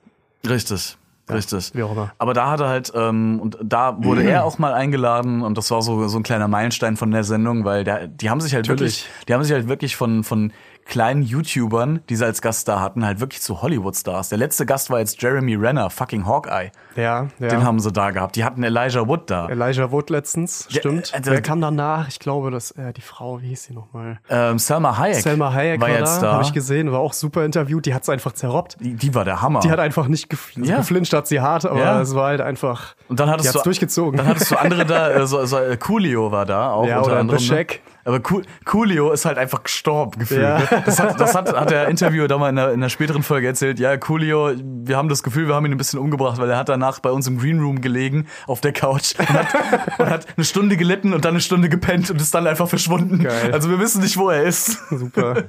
Richtig, 0.48 0.98
richtig. 1.30 1.72
wie 1.76 1.84
auch 1.84 1.92
immer. 1.92 2.12
Aber 2.18 2.34
da 2.34 2.50
hat 2.50 2.62
er 2.62 2.68
halt, 2.68 2.92
ähm, 2.96 3.40
und 3.40 3.60
da 3.62 4.04
wurde 4.04 4.24
er 4.24 4.44
auch 4.44 4.58
mal 4.58 4.74
eingeladen 4.74 5.44
und 5.44 5.56
das 5.56 5.70
war 5.70 5.84
so, 5.84 6.08
so 6.08 6.18
ein 6.18 6.24
kleiner 6.24 6.48
Meilenstein 6.48 6.98
von 6.98 7.12
der 7.12 7.24
Sendung, 7.24 7.64
weil 7.64 7.84
der, 7.84 8.08
die 8.08 8.32
haben 8.32 8.42
sich 8.42 8.56
halt 8.56 8.68
Natürlich. 8.68 9.06
wirklich, 9.06 9.26
die 9.28 9.34
haben 9.34 9.44
sich 9.44 9.54
halt 9.54 9.68
wirklich 9.68 9.96
von, 9.96 10.24
von 10.24 10.52
kleinen 10.86 11.24
YouTubern, 11.24 12.02
die 12.10 12.16
sie 12.16 12.24
als 12.26 12.42
Gast 12.42 12.68
da 12.68 12.80
hatten, 12.80 13.04
halt 13.06 13.20
wirklich 13.20 13.42
zu 13.42 13.62
Hollywood-Stars. 13.62 14.30
Der 14.30 14.38
letzte 14.38 14.66
Gast 14.68 14.90
war 14.92 15.00
jetzt 15.00 15.20
Jeremy 15.22 15.56
Renner, 15.56 15.90
fucking 15.90 16.26
Hawkeye. 16.28 16.72
Ja, 16.96 17.28
ja. 17.40 17.48
Den 17.48 17.64
haben 17.64 17.80
sie 17.80 17.92
da 17.92 18.12
gehabt. 18.12 18.36
Die 18.36 18.44
hatten 18.46 18.64
Elijah 18.64 19.08
Wood 19.08 19.30
da. 19.30 19.50
Elijah 19.50 19.92
Wood 19.92 20.10
letztens, 20.12 20.68
Ja, 20.70 20.80
stimmt. 20.80 21.12
äh, 21.14 21.20
Wer 21.24 21.42
kam 21.42 21.60
danach? 21.60 22.08
Ich 22.08 22.20
glaube, 22.20 22.52
dass 22.52 22.72
äh, 22.72 22.94
die 22.94 23.02
Frau, 23.02 23.42
wie 23.42 23.48
hieß 23.50 23.64
sie 23.64 23.74
nochmal? 23.74 24.20
Ähm, 24.30 24.60
Selma 24.60 24.98
Hayek. 24.98 25.16
Selma 25.24 25.52
Hayek 25.52 25.82
war 25.82 25.90
war, 25.90 25.98
jetzt 25.98 26.18
da, 26.18 26.28
da. 26.28 26.34
habe 26.34 26.44
ich 26.44 26.54
gesehen, 26.54 26.92
war 26.92 27.00
auch 27.00 27.14
super 27.14 27.44
interviewt. 27.46 27.86
Die 27.88 27.94
hat's 27.94 28.08
einfach 28.08 28.34
zerrobbt. 28.34 28.78
die, 28.80 28.94
die 28.94 29.14
war 29.16 29.26
der 29.26 29.42
Hammer. 29.42 29.62
Die 29.62 29.72
hat 29.72 29.80
einfach 29.80 30.08
nicht 30.08 30.30
gef 30.30 30.52
Ja. 30.56 30.78
geflincht, 30.78 31.12
hat 31.14 31.28
sie 31.28 31.42
hart, 31.42 31.66
aber 31.66 31.80
Ja. 31.80 32.00
es 32.02 32.14
war 32.16 32.28
halt 32.28 32.42
einfach. 32.42 32.96
Und 33.10 33.20
dann 33.20 33.30
hattest 33.30 33.54
die 33.54 33.58
du 33.58 33.64
durchgezogen. 33.64 34.18
Dann 34.18 34.28
hattest 34.28 34.52
du 34.52 34.56
andere 34.60 34.86
da, 34.86 35.10
äh, 35.12 35.26
so, 35.26 35.44
so 35.46 35.58
äh, 35.58 35.78
Coolio 35.78 36.32
war 36.32 36.46
da 36.46 36.72
auch 36.72 36.86
Ja, 36.88 36.98
unter 37.00 37.08
oder 37.12 37.20
anderem. 37.22 37.40
Bashek. 37.40 37.82
Aber 38.06 38.22
cool, 38.30 38.44
Coolio 38.66 39.12
ist 39.12 39.26
halt 39.26 39.40
einfach 39.40 39.64
gestorben 39.64 40.20
gefühlt. 40.20 40.44
Ja. 40.44 40.60
Ne? 40.60 40.84
Das, 40.86 41.00
hat, 41.00 41.20
das 41.20 41.34
hat, 41.34 41.52
hat 41.58 41.72
der 41.72 41.88
Interviewer 41.88 42.28
da 42.28 42.38
mal 42.38 42.50
in 42.50 42.60
einer, 42.60 42.70
in 42.70 42.76
einer 42.76 42.90
späteren 42.90 43.24
Folge 43.24 43.48
erzählt. 43.48 43.80
Ja, 43.80 43.98
Coolio, 43.98 44.52
wir 44.56 44.96
haben 44.96 45.10
das 45.10 45.24
Gefühl, 45.24 45.48
wir 45.48 45.56
haben 45.56 45.66
ihn 45.66 45.72
ein 45.72 45.78
bisschen 45.78 46.00
umgebracht, 46.00 46.38
weil 46.38 46.48
er 46.52 46.58
hat 46.58 46.70
danach 46.70 47.00
bei 47.00 47.10
uns 47.10 47.26
im 47.26 47.40
Green 47.40 47.60
Room 47.60 47.82
gelegen 47.82 48.28
auf 48.46 48.62
der 48.62 48.74
Couch 48.74 49.16
und 49.18 49.30
hat, 49.30 49.48
und 50.00 50.10
hat 50.10 50.28
eine 50.38 50.46
Stunde 50.46 50.78
gelitten 50.78 51.16
und 51.16 51.26
dann 51.26 51.34
eine 51.34 51.42
Stunde 51.42 51.68
gepennt 51.68 52.12
und 52.12 52.22
ist 52.22 52.34
dann 52.36 52.46
einfach 52.46 52.70
verschwunden. 52.70 53.24
Geil. 53.24 53.52
Also 53.52 53.72
wir 53.72 53.80
wissen 53.80 54.04
nicht, 54.04 54.18
wo 54.18 54.30
er 54.30 54.44
ist. 54.44 54.88
Super. 54.90 55.46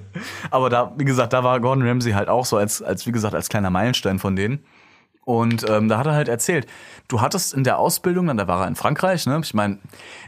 Aber 0.50 0.70
da, 0.70 0.94
wie 0.96 1.04
gesagt, 1.04 1.34
da 1.34 1.44
war 1.44 1.60
Gordon 1.60 1.86
Ramsay 1.86 2.12
halt 2.12 2.30
auch 2.30 2.46
so 2.46 2.56
als, 2.56 2.80
als 2.80 3.06
wie 3.06 3.12
gesagt, 3.12 3.34
als 3.34 3.50
kleiner 3.50 3.68
Meilenstein 3.68 4.18
von 4.18 4.34
denen. 4.34 4.64
Und 5.26 5.68
ähm, 5.68 5.88
da 5.88 5.98
hat 5.98 6.06
er 6.06 6.12
halt 6.14 6.28
erzählt, 6.28 6.66
du 7.08 7.20
hattest 7.20 7.52
in 7.52 7.64
der 7.64 7.80
Ausbildung, 7.80 8.28
dann 8.28 8.36
da 8.36 8.46
war 8.46 8.60
er 8.62 8.68
in 8.68 8.76
Frankreich, 8.76 9.26
ne? 9.26 9.40
Ich 9.42 9.54
meine, 9.54 9.78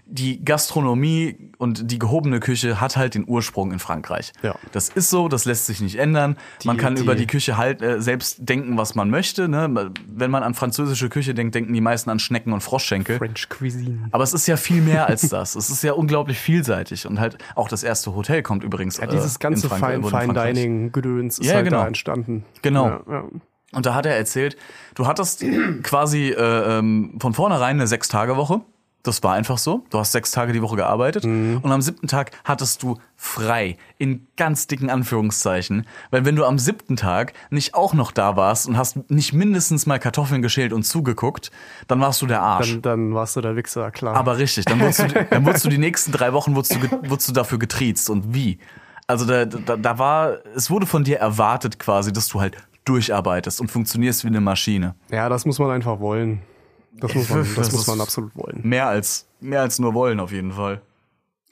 die 0.07 0.45
Gastronomie 0.45 1.53
und 1.59 1.89
die 1.93 2.01
gehobene 2.01 2.41
Küche 2.41 2.81
hat 2.81 2.97
halt 2.97 3.15
den 3.15 3.25
Ursprung 3.29 3.71
in 3.71 3.79
Frankreich. 3.79 4.33
Ja. 4.43 4.57
Das 4.73 4.89
ist 4.89 5.09
so, 5.09 5.29
das 5.29 5.45
lässt 5.45 5.67
sich 5.67 5.81
nicht 5.81 6.01
ändern. 6.01 6.37
man 6.65 6.77
Die- 6.77 6.83
kann 6.83 6.97
die- 6.97 7.03
über 7.03 7.15
die 7.15 7.29
Küche 7.29 7.57
halt 7.57 7.81
äh, 7.81 8.03
selbst 8.03 8.39
denken, 8.41 8.77
was 8.77 8.97
man 8.97 9.09
möchte. 9.09 9.49
Ne? 9.49 9.93
Wenn 10.09 10.33
man 10.33 10.43
an 10.43 10.55
französische 10.55 11.09
Küche 11.09 11.33
denkt, 11.33 11.55
denken 11.55 11.73
die 11.73 11.81
meisten 11.81 12.11
an 12.11 12.19
Schnecken 12.19 12.53
und 12.53 12.61
Froschschenkel. 12.65 13.19
French 13.19 13.49
Cuisine. 13.49 14.09
Aber 14.11 14.25
es 14.25 14.33
ist 14.35 14.49
ja 14.49 14.57
viel 14.57 14.83
mehr 14.83 15.07
als 15.07 15.29
das. 15.29 15.55
es 15.55 15.71
ist 15.71 15.85
ja 15.85 15.93
unglaublich 15.93 16.41
vielseitig. 16.41 17.07
Und 17.07 17.21
halt 17.21 17.39
auch 17.55 17.69
das 17.69 17.85
erste 17.85 18.17
Hotel 18.17 18.43
kommt 18.43 18.65
übrigens. 18.65 18.97
Ja, 18.97 19.07
dieses 19.07 19.37
äh, 19.37 19.39
ganze 19.39 19.67
in 19.67 19.71
Frank- 19.71 19.85
Fine, 19.85 19.99
Fine 20.03 20.11
Frankreich. 20.11 20.55
Dining 20.55 20.91
Gedöns 20.91 21.39
ist 21.39 21.47
Ja, 21.47 21.55
halt 21.55 21.67
genau. 21.67 21.83
da 21.83 21.87
entstanden. 21.87 22.45
Genau. 22.63 22.87
Ja, 22.89 23.01
ja. 23.09 23.25
Und 23.73 23.87
da 23.87 23.95
hat 23.95 24.07
er 24.07 24.17
erzählt, 24.17 24.57
du 24.95 25.07
hattest 25.07 25.45
quasi 25.83 26.31
äh, 26.31 26.79
ähm, 26.79 27.19
von 27.21 27.35
vornherein 27.35 27.77
eine 27.77 27.87
Sechs-Tage-Woche. 27.87 28.63
Das 29.05 29.23
war 29.23 29.35
einfach 29.35 29.59
so. 29.59 29.85
Du 29.91 29.99
hast 29.99 30.13
sechs 30.13 30.33
Tage 30.33 30.53
die 30.53 30.61
Woche 30.61 30.77
gearbeitet. 30.77 31.25
Und 31.63 31.73
am 31.73 31.81
siebten 31.81 32.09
Tag 32.09 32.33
hattest 32.45 32.83
du 32.83 32.99
frei. 33.17 33.77
In 33.97 34.27
ganz 34.37 34.67
dicken 34.67 34.91
Anführungszeichen. 34.91 35.87
Weil 36.11 36.25
wenn 36.25 36.35
du 36.35 36.45
am 36.45 36.59
siebten 36.59 36.97
Tag 36.97 37.33
nicht 37.49 37.75
auch 37.75 37.95
noch 37.95 38.11
da 38.11 38.37
warst 38.37 38.67
und 38.67 38.77
hast 38.77 39.09
nicht 39.09 39.33
mindestens 39.33 39.87
mal 39.87 39.99
Kartoffeln 39.99 40.43
geschält 40.43 40.73
und 40.73 40.83
zugeguckt, 40.83 41.51
dann 41.87 42.01
warst 42.01 42.21
du 42.23 42.27
der 42.27 42.43
Arsch. 42.43 42.73
Dann, 42.73 42.83
dann 42.83 43.15
warst 43.15 43.37
du 43.37 43.41
der 43.41 43.55
Wichser, 43.55 43.91
klar. 43.93 44.17
Aber 44.17 44.37
richtig, 44.37 44.65
dann 44.65 44.81
wurdest 44.81 44.99
du, 44.99 45.25
dann 45.31 45.47
wurdest 45.47 45.65
du 45.65 45.69
die 45.69 45.79
nächsten 45.79 46.11
drei 46.11 46.33
Wochen 46.33 46.57
wurdest 46.57 46.75
du, 46.75 47.09
wurdest 47.09 47.29
du 47.29 47.33
dafür 47.33 47.59
getriezt. 47.59 48.11
Und 48.11 48.35
wie? 48.35 48.59
Also 49.07 49.25
da, 49.25 49.47
da, 49.47 49.77
da 49.77 49.99
war, 49.99 50.39
es 50.55 50.71
wurde 50.71 50.85
von 50.85 51.05
dir 51.05 51.19
erwartet 51.19 51.79
quasi, 51.79 52.13
dass 52.13 52.29
du 52.29 52.41
halt 52.41 52.57
durcharbeitest 52.89 53.61
und 53.61 53.71
funktionierst 53.71 54.25
wie 54.25 54.29
eine 54.29 54.41
Maschine. 54.41 54.95
ja, 55.11 55.29
das 55.29 55.45
muss 55.45 55.59
man 55.59 55.71
einfach 55.71 56.01
wollen. 56.01 56.41
Das 56.93 57.15
muss 57.15 57.29
man, 57.29 57.41
das 57.41 57.55
Das 57.57 57.73
muss 57.73 57.87
man 57.87 58.01
absolut 58.01 58.35
wollen. 58.37 58.61
Mehr 58.63 58.89
als, 58.89 59.27
mehr 59.41 59.61
als 59.61 59.79
nur 59.79 59.95
wollen 59.95 60.19
auf 60.21 60.33
jeden 60.33 60.53
Fall. 60.53 60.81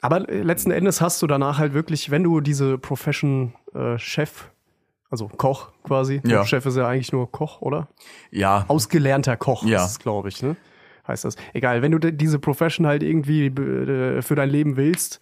Aber 0.01 0.27
äh, 0.29 0.41
letzten 0.41 0.71
Endes 0.71 0.99
hast 1.01 1.21
du 1.21 1.27
danach 1.27 1.57
halt 1.59 1.73
wirklich, 1.73 2.11
wenn 2.11 2.23
du 2.23 2.41
diese 2.41 2.77
Profession 2.77 3.53
äh, 3.73 3.97
Chef, 3.97 4.49
also 5.09 5.27
Koch 5.29 5.71
quasi, 5.83 6.21
Ja. 6.25 6.45
Chef 6.45 6.65
ist 6.65 6.75
ja 6.75 6.87
eigentlich 6.87 7.11
nur 7.13 7.31
Koch, 7.31 7.61
oder? 7.61 7.87
Ja, 8.29 8.65
Ausgelernter 8.67 9.37
Koch 9.37 9.63
Ja. 9.63 9.85
ist 9.85 9.99
glaube 9.99 10.29
ich, 10.29 10.41
ne? 10.43 10.55
Heißt 11.07 11.23
das. 11.23 11.37
Egal, 11.53 11.81
wenn 11.81 11.93
du 11.93 11.99
diese 12.11 12.37
Profession 12.37 12.85
halt 12.85 13.01
irgendwie 13.01 13.45
äh, 13.45 14.21
für 14.21 14.35
dein 14.35 14.49
Leben 14.49 14.75
willst, 14.75 15.21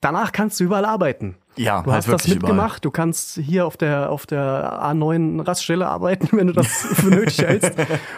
danach 0.00 0.32
kannst 0.32 0.60
du 0.60 0.64
überall 0.64 0.84
arbeiten. 0.84 1.36
Ja, 1.56 1.80
Du 1.82 1.90
halt 1.90 1.98
hast 2.06 2.08
das 2.12 2.12
wirklich 2.24 2.36
überall. 2.36 2.52
mitgemacht, 2.54 2.84
du 2.84 2.90
kannst 2.90 3.36
hier 3.38 3.66
auf 3.66 3.76
der, 3.78 4.10
auf 4.10 4.26
der 4.26 4.82
A9 4.82 5.46
Raststelle 5.46 5.86
arbeiten, 5.86 6.28
wenn 6.36 6.48
du 6.48 6.52
das 6.52 6.66
für 6.68 7.06
nötig 7.08 7.38
hältst. 7.38 7.72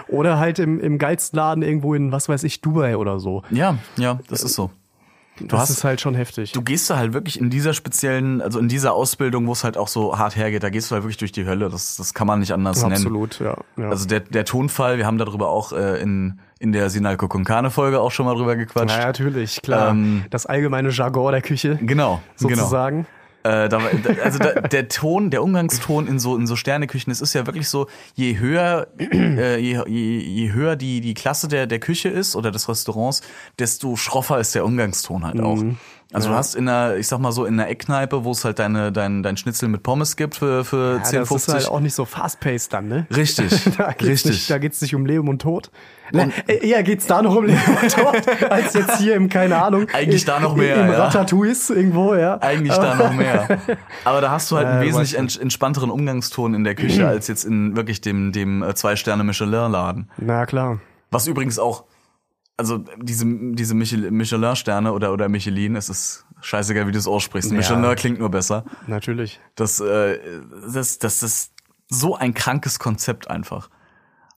Oder 0.09 0.39
halt 0.39 0.59
im, 0.59 0.81
im 0.81 0.99
geilsten 0.99 1.37
Laden 1.37 1.63
irgendwo 1.63 1.95
in, 1.95 2.11
was 2.13 2.29
weiß 2.29 2.43
ich, 2.45 2.61
Dubai 2.61 2.97
oder 2.97 3.21
so. 3.21 3.43
Ja, 3.51 3.79
ja, 3.97 4.19
das 4.29 4.43
ist 4.43 4.55
so. 4.55 4.71
das 5.41 5.61
hast- 5.61 5.71
ist 5.71 5.85
halt 5.85 6.01
schon 6.01 6.17
heftig. 6.17 6.51
Du 6.51 6.63
gehst 6.63 6.91
da 6.91 6.97
halt 6.97 7.13
wirklich 7.13 7.39
in 7.39 7.49
dieser 7.49 7.75
speziellen, 7.75 8.43
also 8.43 8.59
in 8.59 8.67
dieser 8.69 8.93
Ausbildung, 8.95 9.47
wo 9.47 9.53
es 9.53 9.63
halt 9.63 9.77
auch 9.77 9.87
so 9.87 10.19
hart 10.19 10.35
hergeht, 10.35 10.65
da 10.65 10.71
gehst 10.71 10.91
du 10.91 10.95
halt 10.97 11.05
wirklich 11.05 11.19
durch 11.19 11.31
die 11.31 11.47
Hölle. 11.47 11.69
Das, 11.71 11.95
das 11.97 12.15
kann 12.15 12.27
man 12.27 12.41
nicht 12.41 12.51
anders 12.53 12.83
nennen. 12.83 12.95
Absolut, 12.95 13.39
ja. 13.39 13.57
ja. 13.77 13.89
Also 13.89 14.09
der, 14.09 14.19
der 14.19 14.45
Tonfall, 14.45 14.99
wir 14.99 15.07
haben 15.07 15.19
darüber 15.19 15.49
auch 15.51 15.73
äh, 15.73 16.03
in, 16.03 16.41
in 16.59 16.73
der 16.73 16.91
Sinalco 16.91 17.29
Konkane 17.29 17.71
Folge 17.71 18.01
auch 18.01 18.11
schon 18.11 18.27
mal 18.27 18.35
drüber 18.35 18.57
gequatscht. 18.57 18.97
ja, 18.97 19.07
natürlich, 19.07 19.63
klar. 19.63 19.91
Ähm, 19.91 20.25
das 20.31 20.47
allgemeine 20.47 20.91
Jargon 20.91 21.33
der 21.33 21.43
Küche, 21.43 21.79
Genau, 21.81 22.21
genau. 22.41 22.55
sozusagen. 22.57 23.07
Äh, 23.45 23.69
da, 23.69 23.81
war- 23.81 23.91
da- 24.03 24.23
also 24.25 24.39
da, 24.41 24.53
der 24.63 24.89
Ton, 24.89 25.31
der 25.31 25.45
Umgangston 25.45 26.09
in 26.09 26.19
so 26.19 26.37
in 26.37 26.49
so 26.49 26.57
Sterneküchen, 26.57 27.13
es 27.13 27.21
ist 27.21 27.35
ja 27.35 27.47
wirklich 27.47 27.69
so, 27.69 27.87
je 28.15 28.37
höher 28.39 28.89
äh, 28.99 29.57
je, 29.59 29.81
je, 29.87 30.19
je 30.19 30.53
höher 30.53 30.75
die 30.75 31.01
die 31.01 31.15
Klasse 31.15 31.47
der 31.47 31.69
der 31.69 31.79
Küche 31.79 32.09
ist 32.09 32.35
oder 32.35 32.51
des 32.51 32.69
Restaurants, 32.69 33.23
desto 33.61 33.95
schroffer 33.95 34.41
ist 34.41 34.57
der 34.57 34.65
Umgangston 34.65 35.25
halt 35.25 35.41
auch. 35.41 35.57
Mhm. 35.57 35.79
Also 36.11 36.31
du 36.31 36.35
hast 36.35 36.55
in 36.55 36.67
einer, 36.67 36.97
ich 36.97 37.07
sag 37.07 37.19
mal 37.19 37.33
so, 37.33 37.45
in 37.45 37.61
einer 37.61 37.69
Eckkneipe, 37.69 38.25
wo 38.25 38.31
es 38.31 38.43
halt 38.43 38.59
deine, 38.59 38.91
dein, 38.93 39.23
dein 39.23 39.37
Schnitzel 39.37 39.69
mit 39.69 39.83
Pommes 39.83 40.17
gibt 40.17 40.37
für, 40.37 40.65
für 40.65 40.97
Ja, 40.97 41.03
10, 41.03 41.19
das 41.21 41.29
50. 41.29 41.49
ist 41.49 41.55
halt 41.55 41.69
auch 41.75 41.81
nicht 41.81 41.95
so 41.95 42.07
fast-paced 42.07 42.73
dann, 42.73 42.89
ne? 42.89 43.07
Richtig, 43.15 43.53
Da 43.77 43.89
richtig. 43.89 44.33
Nicht, 44.33 44.51
da 44.51 44.57
geht's 44.57 44.81
nicht 44.81 44.95
um 44.95 45.05
Leben 45.05 45.29
und 45.29 45.43
Tod. 45.43 45.71
Ne, 46.11 46.33
äh, 46.47 46.67
eher 46.67 46.83
geht's 46.83 47.07
da 47.07 47.21
noch 47.21 47.37
um 47.37 47.45
Leben 47.45 47.61
und 47.83 47.93
Tod, 47.93 48.23
als 48.51 48.73
jetzt 48.73 48.97
hier 48.97 49.17
im, 49.17 49.29
keine 49.29 49.63
Ahnung. 49.63 49.87
Eigentlich 49.93 50.25
da 50.25 50.41
noch 50.41 50.57
mehr, 50.57 50.77
Im 50.77 50.91
ja. 50.93 51.05
Ratatouille 51.05 51.55
irgendwo, 51.69 52.15
ja. 52.15 52.41
Eigentlich 52.41 52.75
da 52.75 52.95
noch 52.95 53.13
mehr. 53.13 53.59
Aber 54.05 54.23
da 54.23 54.31
hast 54.31 54.51
du 54.51 54.57
halt 54.57 54.67
einen 54.67 54.81
Äh, 54.83 54.87
wesentlich 54.87 55.13
weiß 55.13 55.19
ents 55.21 55.37
entspannteren 55.37 55.91
Umgangston 55.91 56.55
in 56.55 56.65
der 56.65 56.75
Küche 56.75 57.07
als 57.07 57.29
jetzt 57.29 57.45
in 57.45 57.77
wirklich 57.77 58.01
dem, 58.01 58.33
dem 58.33 58.63
äh, 58.63 58.75
Zwei-Sterne-Michelin-Laden. 58.75 60.09
Na 60.17 60.47
klar. 60.47 60.81
Was 61.11 61.27
übrigens 61.27 61.59
auch, 61.59 61.85
also 62.59 62.85
diese, 63.01 63.25
diese 63.27 63.75
Michel 63.75 64.11
Michelin-Sterne 64.11 64.93
oder, 64.93 65.13
oder 65.13 65.29
Michelin, 65.29 65.77
es 65.77 65.89
ist 65.89 66.27
scheißegal, 66.41 66.87
wie 66.87 66.93
du 66.93 66.99
es 66.99 67.07
aussprichst. 67.07 67.51
Ja. 67.51 67.57
Michelin 67.57 67.95
klingt 67.95 68.19
nur 68.19 68.31
besser. 68.31 68.65
Natürlich. 68.87 69.41
Das, 69.55 69.81
äh, 69.81 70.19
das, 70.75 70.99
das 70.99 71.23
ist 71.23 71.53
so 71.89 72.17
ein 72.17 72.35
krankes 72.35 72.79
Konzept 72.79 73.31
einfach. 73.31 73.71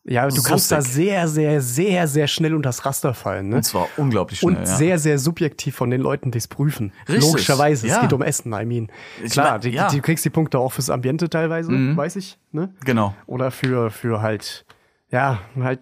Ja, 0.04 0.28
du 0.28 0.36
So 0.36 0.42
kannst 0.42 0.72
da 0.72 0.82
sick. 0.82 0.94
sehr, 0.94 1.28
sehr, 1.28 1.62
sehr, 1.62 2.08
sehr 2.08 2.28
schnell 2.28 2.56
unter 2.56 2.70
das 2.70 2.86
Raster 2.86 3.14
fallen. 3.14 3.50
Ne? 3.50 3.58
Und 3.58 3.64
zwar 3.64 3.88
unglaublich 3.98 4.40
schnell. 4.40 4.56
Und 4.56 4.60
ja. 4.62 4.66
sehr, 4.66 5.00
sehr 5.00 5.20
subjektiv 5.20 5.76
von 5.76 5.92
den 5.92 6.02
Leuten, 6.02 6.32
die 6.32 6.40
es 6.40 6.48
prüfen. 6.48 6.92
Richtig, 7.08 7.26
Logischerweise, 7.26 7.88
ja. 7.88 7.96
es 7.96 8.02
geht 8.02 8.14
um 8.14 8.24
Essen, 8.24 8.52
I 8.54 8.66
mean. 8.66 8.88
Ich 9.24 9.32
Klar, 9.32 9.54
mein, 9.54 9.62
die, 9.62 9.70
ja. 9.70 9.88
Mhm. 9.88 9.92
die 9.92 10.02
kriegst 10.02 10.26
die 10.26 10.32
Punkte 10.32 10.58
auch 10.58 10.72
fürs 10.74 10.90
Ambiente 10.90 11.30
teilweise, 11.30 11.72
weiß 11.72 12.16
ich. 12.16 12.40
Ne? 12.52 12.74
Genau. 12.84 13.16
Oder 13.28 13.52
für, 13.52 13.92
für 13.92 14.22
halt, 14.22 14.66
ja, 15.12 15.40
halt 15.60 15.82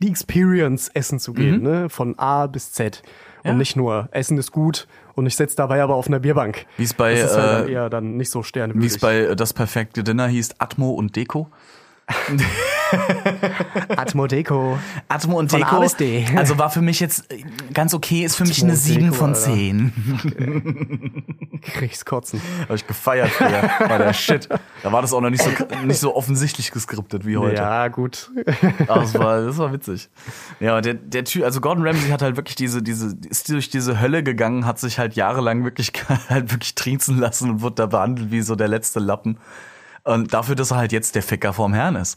die 0.00 0.08
Experience 0.08 0.88
essen 0.94 1.18
zu 1.18 1.32
gehen, 1.32 1.62
ne? 1.62 1.88
Von 1.88 2.18
A 2.18 2.46
bis 2.46 2.72
Z. 2.72 3.02
Und 3.02 3.12
Mhm. 3.44 3.50
Ja. 3.52 3.54
nicht 3.58 3.76
nur, 3.76 4.08
Essen 4.10 4.38
ist 4.38 4.50
gut 4.50 4.88
und 5.14 5.26
ich 5.26 5.36
sitze 5.36 5.54
dabei 5.56 5.80
aber 5.82 5.94
auf 5.94 6.08
einer 6.08 6.18
Bierbank. 6.18 6.66
Wie 6.78 6.82
es 6.82 6.94
bei, 6.94 7.14
das 7.14 7.30
ist 7.30 7.36
halt 7.38 7.52
dann 7.62 7.68
äh, 7.68 7.72
eher 7.72 7.90
dann 7.90 8.16
nicht 8.16 8.30
so 8.30 8.42
wie 8.42 8.86
es 8.86 8.98
bei 8.98 9.18
äh, 9.20 9.36
Das 9.36 9.52
perfekte 9.52 10.02
Dinner 10.02 10.26
hieß, 10.26 10.56
Atmo 10.58 10.90
und 10.90 11.14
Deko. 11.14 11.48
Atmo 13.96 14.26
Deco. 14.26 14.78
Atmo 15.08 15.38
und 15.38 15.50
Von 15.50 15.60
Deko. 15.60 15.76
A 15.76 15.80
bis 15.80 15.96
D. 15.96 16.26
Also 16.36 16.58
war 16.58 16.70
für 16.70 16.82
mich 16.82 17.00
jetzt 17.00 17.32
äh, 17.32 17.42
ganz 17.72 17.94
okay, 17.94 18.24
ist 18.24 18.36
für 18.36 18.44
mich 18.44 18.58
Atmo 18.58 18.66
eine 18.66 18.72
und 18.74 18.78
7 18.78 19.04
Deko, 19.04 19.14
von 19.14 19.28
Alter. 19.30 19.40
10. 19.40 21.12
Krieg's 21.62 22.04
kotzen. 22.04 22.40
Habe 22.64 22.76
ich 22.76 22.86
gefeiert 22.86 23.30
früher. 23.30 23.62
War 23.88 23.98
der 23.98 24.12
Shit. 24.12 24.48
Da 24.82 24.92
war 24.92 25.02
das 25.02 25.12
auch 25.12 25.20
noch 25.20 25.30
nicht 25.30 25.42
so, 25.42 25.50
nicht 25.84 25.98
so 25.98 26.14
offensichtlich 26.14 26.70
geskriptet 26.70 27.26
wie 27.26 27.36
heute. 27.36 27.56
Ja, 27.56 27.88
gut. 27.88 28.30
Aber 28.86 29.00
das 29.00 29.14
war, 29.14 29.42
das 29.42 29.58
war 29.58 29.72
witzig. 29.72 30.08
Ja, 30.60 30.80
der, 30.80 30.94
der 30.94 31.24
Typ, 31.24 31.44
also 31.44 31.60
Gordon 31.60 31.86
Ramsay 31.86 32.10
hat 32.10 32.22
halt 32.22 32.36
wirklich 32.36 32.56
diese, 32.56 32.82
diese, 32.82 33.16
ist 33.28 33.50
durch 33.50 33.70
diese 33.70 34.00
Hölle 34.00 34.22
gegangen, 34.22 34.66
hat 34.66 34.78
sich 34.78 34.98
halt 34.98 35.14
jahrelang 35.14 35.64
wirklich, 35.64 35.92
halt 36.28 36.52
wirklich 36.52 36.74
triezen 36.74 37.18
lassen 37.18 37.50
und 37.50 37.62
wurde 37.62 37.76
da 37.76 37.86
behandelt 37.86 38.30
wie 38.30 38.42
so 38.42 38.54
der 38.54 38.68
letzte 38.68 39.00
Lappen. 39.00 39.38
Und 40.04 40.32
dafür, 40.32 40.54
dass 40.54 40.70
er 40.70 40.76
halt 40.76 40.92
jetzt 40.92 41.16
der 41.16 41.22
Ficker 41.22 41.52
vorm 41.52 41.74
Herrn 41.74 41.96
ist. 41.96 42.16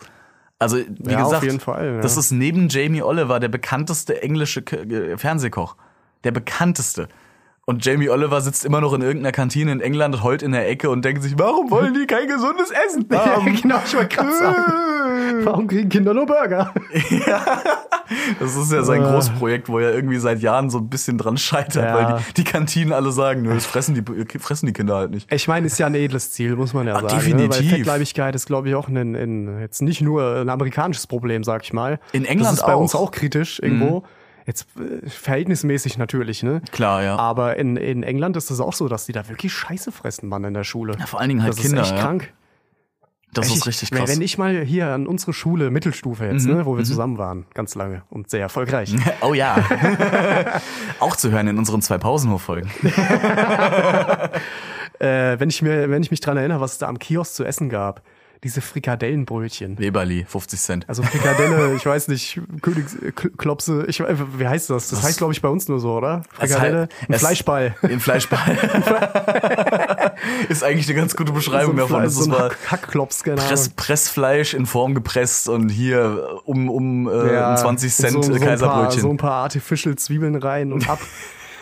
Also, 0.59 0.77
wie 0.77 1.11
Ja, 1.11 1.23
gesagt, 1.23 1.61
Fall, 1.61 1.95
ja. 1.95 2.01
das 2.01 2.17
ist 2.17 2.31
neben 2.31 2.67
Jamie 2.67 3.01
Oliver 3.01 3.39
der 3.39 3.47
bekannteste 3.47 4.21
englische 4.21 4.61
K 4.61 5.17
Fernsehkoch. 5.17 5.75
Der 6.25 6.31
bekannteste. 6.31 7.07
Und 7.69 7.85
Jamie 7.85 8.09
Oliver 8.09 8.41
sitzt 8.41 8.65
immer 8.65 8.81
noch 8.81 8.93
in 8.93 9.01
irgendeiner 9.03 9.31
Kantine 9.31 9.71
in 9.71 9.79
England, 9.79 10.23
heult 10.23 10.41
in 10.41 10.53
der 10.53 10.67
Ecke 10.67 10.89
und 10.89 11.05
denkt 11.05 11.21
sich, 11.21 11.38
warum 11.38 11.69
wollen 11.69 11.93
die 11.93 12.07
kein 12.07 12.27
gesundes 12.27 12.71
Essen 12.71 13.05
Ja, 13.11 13.35
haben? 13.35 13.55
genau, 13.61 13.79
ich 13.85 13.95
wollte 13.95 14.15
gerade 14.15 14.31
sagen. 14.35 14.63
Warum 15.45 15.67
kriegen 15.67 15.88
Kinder 15.88 16.15
nur 16.15 16.25
Burger? 16.25 16.73
Das 18.39 18.55
ist 18.55 18.71
ja 18.71 18.81
sein 18.81 19.03
Großprojekt, 19.03 19.69
wo 19.69 19.77
er 19.77 19.93
irgendwie 19.93 20.17
seit 20.17 20.39
Jahren 20.41 20.71
so 20.71 20.79
ein 20.79 20.89
bisschen 20.89 21.19
dran 21.19 21.38
scheitert, 21.38 21.75
Ja. 21.85 21.93
weil 21.93 22.17
die, 22.29 22.33
die 22.35 22.43
Kantinen 22.43 22.91
alle 22.91 23.11
sagen, 23.11 23.43
nö, 23.43 23.53
das 23.53 23.67
fressen 23.67 23.93
die, 23.93 24.39
fressen 24.39 24.65
die 24.65 24.73
Kinder 24.73 24.95
halt 24.95 25.11
nicht. 25.11 25.31
Ich 25.31 25.47
meine, 25.47 25.67
ist 25.67 25.77
ja 25.77 25.85
ein 25.85 25.93
edles 25.93 26.31
Ziel, 26.31 26.55
muss 26.55 26.73
man 26.73 26.88
ja 26.88 26.95
Ah, 26.95 27.01
sagen. 27.01 27.15
definitiv. 27.15 27.59
Ne? 27.59 27.65
Weil 27.71 27.77
Fettleibigkeit 27.77 28.33
ist, 28.33 28.47
glaube 28.47 28.67
ich, 28.69 28.73
auch 28.73 28.88
ein, 28.88 28.97
ein, 29.15 29.59
jetzt 29.61 29.83
nicht 29.83 30.01
nur 30.01 30.38
ein 30.41 30.49
amerikanisches 30.49 31.05
Problem, 31.05 31.43
sag 31.43 31.63
ich 31.63 31.71
mal. 31.71 31.99
In 32.11 32.25
England 32.25 32.53
Das 32.53 32.59
ist 32.61 32.65
bei 32.65 32.73
uns 32.75 32.95
auch. 32.95 33.01
Mhm. 33.01 33.05
auch 33.07 33.11
kritisch 33.11 33.59
irgendwo. 33.59 34.03
Jetzt 34.46 34.67
äh, 34.77 35.08
verhältnismäßig 35.10 35.98
natürlich, 35.98 36.43
ne? 36.43 36.62
Klar, 36.72 37.03
ja. 37.03 37.15
Aber 37.17 37.58
in, 37.58 37.77
in 37.77 38.03
England 38.03 38.38
ist 38.38 38.50
es 38.50 38.60
auch 38.60 38.74
so, 38.74 38.88
dass 38.88 39.05
die 39.05 39.12
da 39.12 39.27
wirklich 39.29 39.53
Scheiße 39.53 39.91
fressen, 39.91 40.29
Mann, 40.29 40.43
in 40.43 40.53
der 40.53 40.63
Schule. 40.63 40.96
Ja, 41.00 41.05
vor 41.05 41.19
allen 41.19 41.29
Dingen 41.29 41.43
halt 41.43 41.53
das 41.53 41.62
Kinder, 41.62 41.81
ist 41.81 41.89
echt 41.89 41.98
ja. 41.98 42.03
krank. 42.03 42.34
Das 43.34 43.48
Echt, 43.48 43.58
ist 43.58 43.67
richtig 43.67 43.91
krass. 43.91 44.10
Mhm. 44.10 44.13
Wenn 44.15 44.22
ich 44.24 44.39
mal 44.39 44.63
hier 44.63 44.88
an 44.88 45.05
unsere 45.05 45.34
Schule, 45.34 45.69
Mittelstufe 45.69 46.25
jetzt, 46.25 46.48
ne, 46.48 46.65
wo 46.65 46.77
wir 46.77 46.84
zusammen 46.84 47.19
waren, 47.19 47.46
ganz 47.53 47.75
lange 47.75 48.01
und 48.10 48.29
sehr 48.29 48.41
erfolgreich. 48.41 48.96
oh 49.22 49.36
ja. 49.36 49.55
auch 51.00 51.15
zu 51.15 51.29
hören 51.29 51.48
in 51.48 51.60
unseren 51.60 51.84
zwei 51.84 52.00
Pausenhof-Folgen. 52.00 52.72
äh, 55.00 55.39
wenn 55.39 55.50
ich 55.50 55.62
mir, 55.62 55.91
wenn 55.91 56.01
ich 56.01 56.10
mich 56.10 56.22
dran 56.22 56.38
erinnere, 56.38 56.60
was 56.60 56.74
es 56.74 56.77
da 56.79 56.88
am 56.88 56.98
Kiosk 56.98 57.36
zu 57.36 57.43
essen 57.43 57.69
gab, 57.69 58.01
diese 58.43 58.62
Frikadellenbrötchen. 58.62 59.77
Weberli, 59.79 60.25
50 60.27 60.60
Cent. 60.60 60.86
Also 60.89 61.03
Frikadelle, 61.03 61.74
ich 61.75 61.86
weiß 61.86 62.08
nicht, 62.08 62.39
Königs 62.62 62.96
Klopse, 63.38 63.86
ich 63.88 64.00
wie 64.00 64.48
heißt 64.48 64.69
das? 64.69 64.89
Das 64.89 65.03
heißt, 65.03 65.17
glaube 65.17 65.34
ich, 65.34 65.41
bei 65.41 65.50
uns 65.50 65.67
nur 65.67 65.79
so, 65.81 65.93
oder? 65.98 66.22
Frikadelle, 66.31 66.88
ein 67.10 67.19
Fleischball. 67.19 67.75
Im 67.81 68.00
Fleischball. 68.00 68.58
ist 70.50 70.63
eigentlich 70.63 70.88
eine 70.88 70.96
ganz 71.00 71.15
gute 71.15 71.31
Beschreibung 71.31 71.75
so 71.77 71.84
ein, 71.84 71.88
davon. 71.89 72.01
Fle- 72.01 72.03
Das 72.03 72.15
so 72.15 72.31
ein 72.34 72.51
Hackklops, 72.72 73.24
keine 73.24 73.38
Press. 73.38 73.69
Pressfleisch 73.69 74.53
in 74.53 74.65
Form 74.65 74.96
gepresst 74.96 75.50
und 75.50 75.69
hier 75.69 76.39
um, 76.46 76.69
um 76.69 77.08
äh, 77.08 77.12
um 77.12 77.58
20 77.58 77.93
Cent 77.93 78.12
so, 78.13 78.22
so, 78.22 78.34
ein 78.34 78.39
paar, 78.39 78.48
Kaiserbrötchen. 78.50 79.01
so 79.01 79.10
ein 79.10 79.17
paar 79.17 79.43
Artificial 79.43 79.96
Zwiebeln 79.96 80.36
rein 80.36 80.72
und 80.74 80.89
ab. 80.89 81.00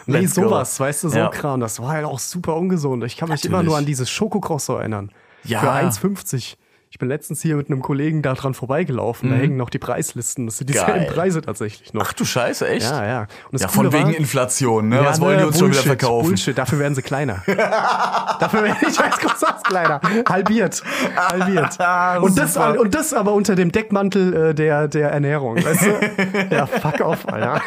Nee, 0.10 0.20
Let's 0.20 0.36
go. 0.36 0.44
sowas, 0.44 0.80
weißt 0.80 1.04
du, 1.04 1.10
so 1.10 1.18
Ja. 1.18 1.28
Kram. 1.28 1.60
Das 1.60 1.82
war 1.82 1.90
halt 1.90 2.06
auch 2.06 2.18
super 2.20 2.56
ungesund. 2.56 3.04
Ich 3.04 3.18
kann 3.18 3.28
mich 3.28 3.40
Natürlich. 3.44 3.52
immer 3.54 3.64
nur 3.64 3.78
an 3.78 3.86
dieses 3.86 4.10
Schokocrosso 4.10 4.78
erinnern. 4.78 5.12
Ja. 5.44 5.60
Für 5.60 5.70
1,50. 5.74 6.56
Ich 6.98 7.00
bin 7.00 7.10
letztens 7.10 7.44
hier 7.44 7.56
mit 7.58 7.70
einem 7.70 7.84
Kollegen 7.84 8.24
da 8.24 8.34
dran 8.34 8.56
vorbeigelaufen. 8.56 9.30
Da 9.30 9.36
hängen 9.36 9.56
noch 9.56 9.70
die 9.70 9.78
Preislisten. 9.78 10.48
Das 10.48 10.58
sind 10.58 10.68
dieselben 10.72 11.02
Mhm. 11.04 11.14
Preise 11.14 11.42
tatsächlich 11.44 11.94
noch. 11.94 12.08
Ach 12.08 12.14
du 12.14 12.26
Scheiße, 12.26 12.68
echt? 12.68 12.90
ja, 12.90 13.06
ja. 13.06 13.28
Und 13.52 13.62
Ja, 13.62 13.68
von 13.68 13.94
wegen 13.94 14.06
war, 14.06 14.16
Inflation, 14.16 14.90
ne? 14.90 14.96
Ja, 14.96 15.06
Was 15.06 15.22
wollen 15.22 15.38
die 15.38 15.42
ne, 15.44 15.48
uns 15.48 15.60
schon 15.60 15.68
wieder 15.68 15.76
Bullshit, 15.84 16.02
verkaufen? 16.02 16.30
Bullshit, 16.30 16.58
dafür 16.58 16.80
werden 16.80 16.96
sie 16.96 17.04
kleiner. 17.04 17.44
dafür 17.46 18.64
werden 18.64 18.78
die 18.82 18.92
scheiß 18.92 19.16
Croissants 19.20 19.62
kleiner. 19.62 20.02
Halbiert. 20.28 20.82
Halbiert. 21.16 21.78
und, 22.24 22.36
das, 22.36 22.58
und 22.58 22.96
das 22.96 23.14
aber 23.14 23.34
unter 23.34 23.54
dem 23.54 23.72
Deckmantel 23.72 24.34
äh, 24.34 24.56
der, 24.56 24.88
der 24.88 25.12
Ernährung. 25.12 25.64
Weißt 25.64 25.84
du? 25.86 26.50
ja, 26.56 26.66
fuck 26.66 27.00
off, 27.02 27.28
Alter. 27.28 27.62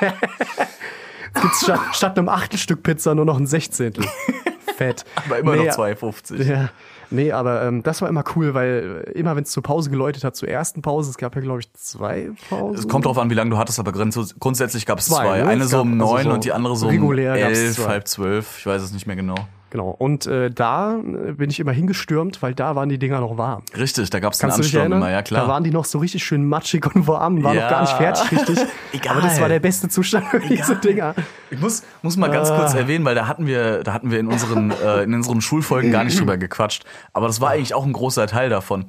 Jetzt 0.00 1.42
gibt's 1.42 1.62
statt, 1.64 1.80
statt 1.92 2.18
einem 2.18 2.30
Achtelstück 2.30 2.82
Pizza 2.82 3.14
nur 3.14 3.26
noch 3.26 3.36
ein 3.38 3.46
Sechzehntel. 3.46 4.06
Fett. 4.78 5.04
Aber 5.26 5.38
immer 5.38 5.54
Nee, 5.56 5.66
noch 5.66 5.76
2,50. 5.76 6.44
Ja. 6.44 6.70
Nee, 7.10 7.32
aber 7.32 7.62
ähm, 7.62 7.82
das 7.82 8.00
war 8.02 8.08
immer 8.08 8.24
cool, 8.36 8.54
weil 8.54 9.04
äh, 9.06 9.10
immer 9.12 9.34
wenn 9.36 9.42
es 9.42 9.50
zur 9.50 9.62
Pause 9.62 9.90
geläutet 9.90 10.22
hat, 10.24 10.36
zur 10.36 10.48
ersten 10.48 10.80
Pause, 10.82 11.10
es 11.10 11.16
gab 11.18 11.34
ja, 11.34 11.40
glaube 11.40 11.60
ich, 11.60 11.72
zwei 11.72 12.30
Pausen. 12.48 12.78
Es 12.78 12.86
kommt 12.88 13.04
drauf 13.04 13.18
an, 13.18 13.30
wie 13.30 13.34
lange 13.34 13.50
du 13.50 13.58
hattest, 13.58 13.78
aber 13.80 13.92
grunds- 13.92 14.34
grundsätzlich 14.38 14.86
gab 14.86 14.98
es 15.00 15.06
zwei. 15.06 15.24
Zwei, 15.24 15.38
ne? 15.38 15.46
Eine 15.46 15.64
Es 15.64 15.70
so 15.70 15.80
um 15.80 16.00
also 16.00 16.14
neun 16.14 16.24
so 16.24 16.30
und 16.30 16.44
die 16.44 16.52
andere 16.52 16.76
so 16.76 16.86
um 16.86 16.92
regulär 16.92 17.34
elf, 17.34 17.86
halb 17.86 18.06
zwölf. 18.06 18.58
Ich 18.58 18.66
weiß 18.66 18.80
es 18.82 18.92
nicht 18.92 19.06
mehr 19.06 19.16
genau. 19.16 19.34
Genau. 19.70 19.90
Und 19.90 20.26
äh, 20.26 20.50
da 20.50 20.96
äh, 20.98 21.32
bin 21.32 21.48
ich 21.48 21.60
immer 21.60 21.70
hingestürmt, 21.72 22.42
weil 22.42 22.54
da 22.54 22.74
waren 22.74 22.88
die 22.88 22.98
Dinger 22.98 23.20
noch 23.20 23.38
warm. 23.38 23.62
Richtig, 23.76 24.10
da 24.10 24.18
gab 24.18 24.32
es 24.32 24.42
einen 24.42 24.52
Ansturm 24.52 24.90
immer, 24.92 25.10
ja 25.10 25.22
klar. 25.22 25.42
Da 25.42 25.48
waren 25.48 25.62
die 25.62 25.70
noch 25.70 25.84
so 25.84 25.98
richtig 25.98 26.24
schön 26.24 26.44
matschig 26.44 26.84
und 26.94 27.06
warm, 27.06 27.42
waren 27.44 27.56
Ja. 27.56 27.62
noch 27.62 27.70
gar 27.70 27.80
nicht 27.82 27.92
fertig 27.92 28.32
richtig. 28.32 28.58
Egal. 28.92 29.12
Aber 29.16 29.22
das 29.28 29.40
war 29.40 29.48
der 29.48 29.60
beste 29.60 29.88
Zustand 29.88 30.26
für 30.26 30.40
diese 30.40 30.74
Dinger. 30.76 31.14
Ich 31.50 31.60
muss, 31.60 31.84
muss 32.02 32.16
mal 32.16 32.30
ganz 32.30 32.50
Ah. 32.50 32.58
kurz 32.58 32.74
erwähnen, 32.74 33.04
weil 33.04 33.14
da 33.14 33.28
hatten 33.28 33.46
wir, 33.46 33.84
da 33.84 33.92
hatten 33.92 34.10
wir 34.10 34.18
in 34.18 34.26
unseren, 34.26 34.72
äh, 34.72 35.04
in 35.04 35.14
unseren 35.14 35.40
Schulfolgen 35.40 35.92
gar 35.92 36.02
nicht 36.04 36.18
drüber 36.18 36.36
gequatscht. 36.36 36.84
Aber 37.12 37.28
das 37.28 37.40
war 37.40 37.50
eigentlich 37.50 37.72
auch 37.74 37.86
ein 37.86 37.92
großer 37.92 38.26
Teil 38.26 38.48
davon. 38.50 38.86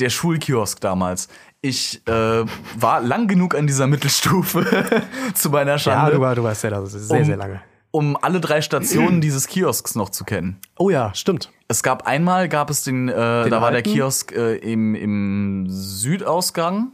Der 0.00 0.10
Schulkiosk 0.10 0.80
damals. 0.80 1.28
Ich 1.62 2.06
äh, 2.08 2.44
war 2.78 3.00
lang 3.00 3.26
genug 3.26 3.54
an 3.54 3.66
dieser 3.66 3.86
Mittelstufe 3.86 4.64
zu 5.34 5.50
meiner 5.50 5.72
Ja, 5.72 5.78
Schande. 5.78 6.12
du, 6.12 6.20
war- 6.20 6.34
du 6.34 6.42
warst 6.42 6.62
ja 6.64 6.70
da 6.70 6.84
sehr, 6.86 7.18
Um- 7.18 7.24
sehr 7.24 7.36
lange. 7.36 7.60
Um 7.90 8.16
alle 8.20 8.40
drei 8.40 8.62
Stationen 8.62 9.20
dieses 9.22 9.46
Kiosks 9.46 9.94
noch 9.94 10.10
zu 10.10 10.24
kennen. 10.24 10.60
Oh 10.78 10.90
ja, 10.90 11.12
stimmt. 11.14 11.50
Es 11.68 11.82
gab 11.82 12.06
einmal, 12.06 12.48
gab 12.48 12.70
es 12.70 12.82
den, 12.84 13.08
äh, 13.08 13.12
da 13.12 13.50
war 13.50 13.70
der 13.70 13.78
alten? 13.78 13.92
Kiosk 13.92 14.32
äh, 14.32 14.56
im, 14.56 14.94
im 14.94 15.66
Südausgang 15.68 16.92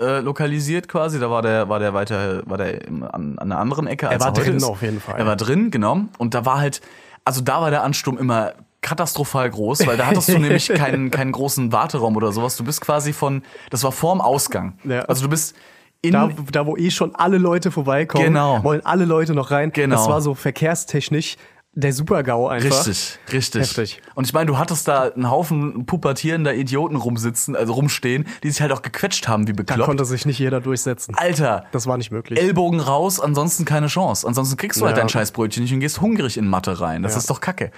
äh, 0.00 0.20
lokalisiert 0.20 0.88
quasi. 0.88 1.18
Da 1.18 1.30
war 1.30 1.42
der, 1.42 1.68
war 1.68 1.78
der 1.78 1.94
weiter, 1.94 2.42
war 2.46 2.58
der 2.58 2.86
im, 2.86 3.02
an, 3.02 3.38
an 3.38 3.52
einer 3.52 3.58
anderen 3.58 3.86
Ecke. 3.86 4.08
als 4.08 4.22
war 4.22 4.30
heute 4.30 4.42
drin 4.42 4.56
ist. 4.56 4.64
auf 4.64 4.82
jeden 4.82 5.00
Fall. 5.00 5.18
Er 5.18 5.26
war 5.26 5.36
drin, 5.36 5.70
genau. 5.70 6.00
Und 6.18 6.34
da 6.34 6.44
war 6.44 6.58
halt, 6.58 6.80
also 7.24 7.40
da 7.40 7.60
war 7.60 7.70
der 7.70 7.82
Ansturm 7.82 8.18
immer 8.18 8.54
katastrophal 8.82 9.50
groß, 9.50 9.86
weil 9.86 9.96
da 9.96 10.06
hattest 10.06 10.28
du 10.28 10.38
nämlich 10.38 10.68
keinen, 10.74 11.10
keinen 11.10 11.32
großen 11.32 11.72
Warteraum 11.72 12.14
oder 12.16 12.32
sowas. 12.32 12.56
Du 12.56 12.64
bist 12.64 12.80
quasi 12.80 13.12
von, 13.12 13.42
das 13.70 13.82
war 13.82 13.90
vorm 13.90 14.20
Ausgang. 14.20 14.78
Ja. 14.84 15.00
Also 15.02 15.24
du 15.24 15.28
bist 15.28 15.56
in, 16.02 16.12
Da, 16.12 16.30
da, 16.52 16.66
wo 16.66 16.76
eh 16.76 16.90
schon 16.90 17.14
alle 17.14 17.38
Leute 17.38 17.70
vorbeikommen, 17.70 18.24
Genau. 18.26 18.62
wollen 18.62 18.84
alle 18.84 19.04
Leute 19.04 19.34
noch 19.34 19.50
rein. 19.50 19.72
Genau. 19.72 19.96
Das 19.96 20.08
war 20.08 20.20
so 20.20 20.34
verkehrstechnisch 20.34 21.36
der 21.78 21.92
Super-GAU 21.92 22.48
einfach. 22.48 22.86
Richtig, 22.86 23.18
richtig. 23.30 23.60
Heftig. 23.62 24.02
Und 24.14 24.26
ich 24.26 24.32
meine, 24.32 24.46
du 24.46 24.56
hattest 24.56 24.88
da 24.88 25.10
einen 25.10 25.30
Haufen 25.30 25.84
pubertierender 25.84 26.54
Idioten 26.54 26.96
rumsitzen, 26.96 27.54
also 27.54 27.74
rumstehen, 27.74 28.26
die 28.42 28.50
sich 28.50 28.62
halt 28.62 28.72
auch 28.72 28.80
gequetscht 28.80 29.28
haben 29.28 29.46
wie 29.46 29.52
Da 29.52 29.56
bekloppt. 29.58 29.82
konnte 29.84 30.04
sich 30.06 30.24
nicht 30.24 30.38
jeder 30.38 30.60
durchsetzen. 30.62 31.14
Alter, 31.16 31.66
Das 31.72 31.86
war 31.86 31.98
nicht 31.98 32.10
möglich. 32.10 32.40
Ellbogen 32.40 32.80
raus, 32.80 33.20
ansonsten 33.20 33.66
keine 33.66 33.88
Chance. 33.88 34.26
Ansonsten 34.26 34.56
kriegst 34.56 34.80
du 34.80 34.86
halt 34.86 34.96
Ja. 34.96 35.02
dein 35.02 35.10
Scheißbrötchen 35.10 35.64
nicht 35.64 35.72
und 35.74 35.80
gehst 35.80 36.00
hungrig 36.00 36.38
in 36.38 36.48
Mathe 36.48 36.80
rein. 36.80 37.02
Das 37.02 37.12
Ja. 37.12 37.18
ist 37.18 37.28
doch 37.28 37.42
Kacke. 37.42 37.70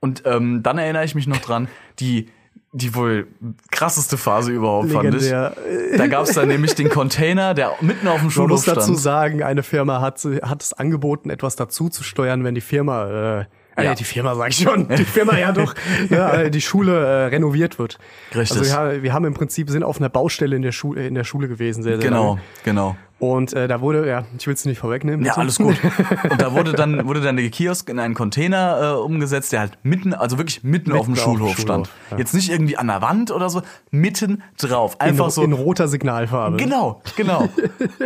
Und 0.00 0.24
ähm, 0.26 0.64
dann 0.64 0.78
erinnere 0.78 1.04
ich 1.04 1.14
mich 1.14 1.28
noch 1.28 1.38
dran, 1.38 1.68
die 2.00 2.28
die 2.76 2.94
wohl 2.94 3.26
krasseste 3.70 4.16
Phase 4.18 4.52
überhaupt 4.52 4.90
Legendär. 4.90 5.52
fand 5.54 5.66
ich. 5.92 5.96
Da 5.98 6.06
gab 6.08 6.24
es 6.24 6.32
dann 6.34 6.48
nämlich 6.48 6.74
den 6.74 6.88
Container, 6.90 7.54
der 7.54 7.72
mitten 7.80 8.06
auf 8.06 8.16
dem 8.16 8.24
Man 8.24 8.30
Schulhof 8.30 8.50
muss 8.50 8.64
dazu 8.66 8.80
stand. 8.92 8.98
sagen, 8.98 9.42
eine 9.42 9.62
Firma 9.62 10.00
hat, 10.00 10.22
hat 10.42 10.62
es 10.62 10.72
angeboten, 10.74 11.30
etwas 11.30 11.56
dazu 11.56 11.88
zu 11.88 12.02
steuern, 12.02 12.44
wenn 12.44 12.54
die 12.54 12.60
Firma, 12.60 13.06
äh, 13.40 13.44
Ja. 13.78 13.82
ja. 13.82 13.94
die 13.94 14.04
Firma 14.04 14.34
sag 14.34 14.50
ich 14.50 14.58
schon, 14.58 14.88
die 14.88 15.04
Firma 15.04 15.38
ja 15.38 15.52
doch, 15.52 15.74
ja, 16.10 16.34
äh, 16.42 16.50
die 16.50 16.60
Schule 16.60 16.92
äh, 17.04 17.24
renoviert 17.26 17.78
wird. 17.78 17.98
Richtig. 18.34 18.58
Also 18.58 18.74
wir, 18.92 19.02
wir 19.02 19.12
haben 19.12 19.24
im 19.24 19.34
Prinzip 19.34 19.70
sind 19.70 19.82
auf 19.82 19.98
einer 19.98 20.08
Baustelle 20.08 20.54
in 20.56 20.62
der 20.62 20.72
Schule 20.72 21.06
in 21.06 21.14
der 21.14 21.24
Schule 21.24 21.48
gewesen, 21.48 21.82
sehr, 21.82 21.96
sehr 21.98 22.08
Genau, 22.10 22.28
lange. 22.30 22.40
genau. 22.64 22.96
Und 23.18 23.54
äh, 23.54 23.66
da 23.66 23.80
wurde, 23.80 24.06
ja, 24.06 24.24
ich 24.38 24.46
will 24.46 24.52
es 24.52 24.66
nicht 24.66 24.78
vorwegnehmen. 24.78 25.24
Ja, 25.24 25.34
alles 25.34 25.56
gut. 25.56 25.76
Und 26.30 26.40
da 26.40 26.52
wurde 26.52 26.74
dann, 26.74 27.06
wurde 27.06 27.22
dann 27.22 27.36
der 27.36 27.48
Kiosk 27.48 27.88
in 27.88 27.98
einen 27.98 28.12
Container 28.12 28.96
äh, 28.96 29.00
umgesetzt, 29.00 29.52
der 29.52 29.60
halt 29.60 29.78
mitten, 29.82 30.12
also 30.12 30.36
wirklich 30.36 30.62
mitten, 30.62 30.92
auf 30.92 31.06
dem 31.06 31.12
Mitten 31.12 31.22
auf 31.22 31.30
dem 31.30 31.38
Schulhof 31.38 31.56
Schulhof, 31.56 31.58
stand. 31.58 31.90
ja. 32.10 32.18
Jetzt 32.18 32.34
nicht 32.34 32.50
irgendwie 32.50 32.76
an 32.76 32.88
der 32.88 33.00
Wand 33.00 33.30
oder 33.30 33.48
so, 33.48 33.62
mitten 33.90 34.42
drauf. 34.58 34.96
in, 35.00 35.06
Einfach 35.06 35.30
so. 35.30 35.42
in 35.42 35.54
roter 35.54 35.88
Signalfarbe. 35.88 36.58
Genau, 36.58 37.00
genau. 37.16 37.48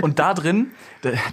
Und 0.01 0.21
da 0.21 0.33
drin, 0.33 0.69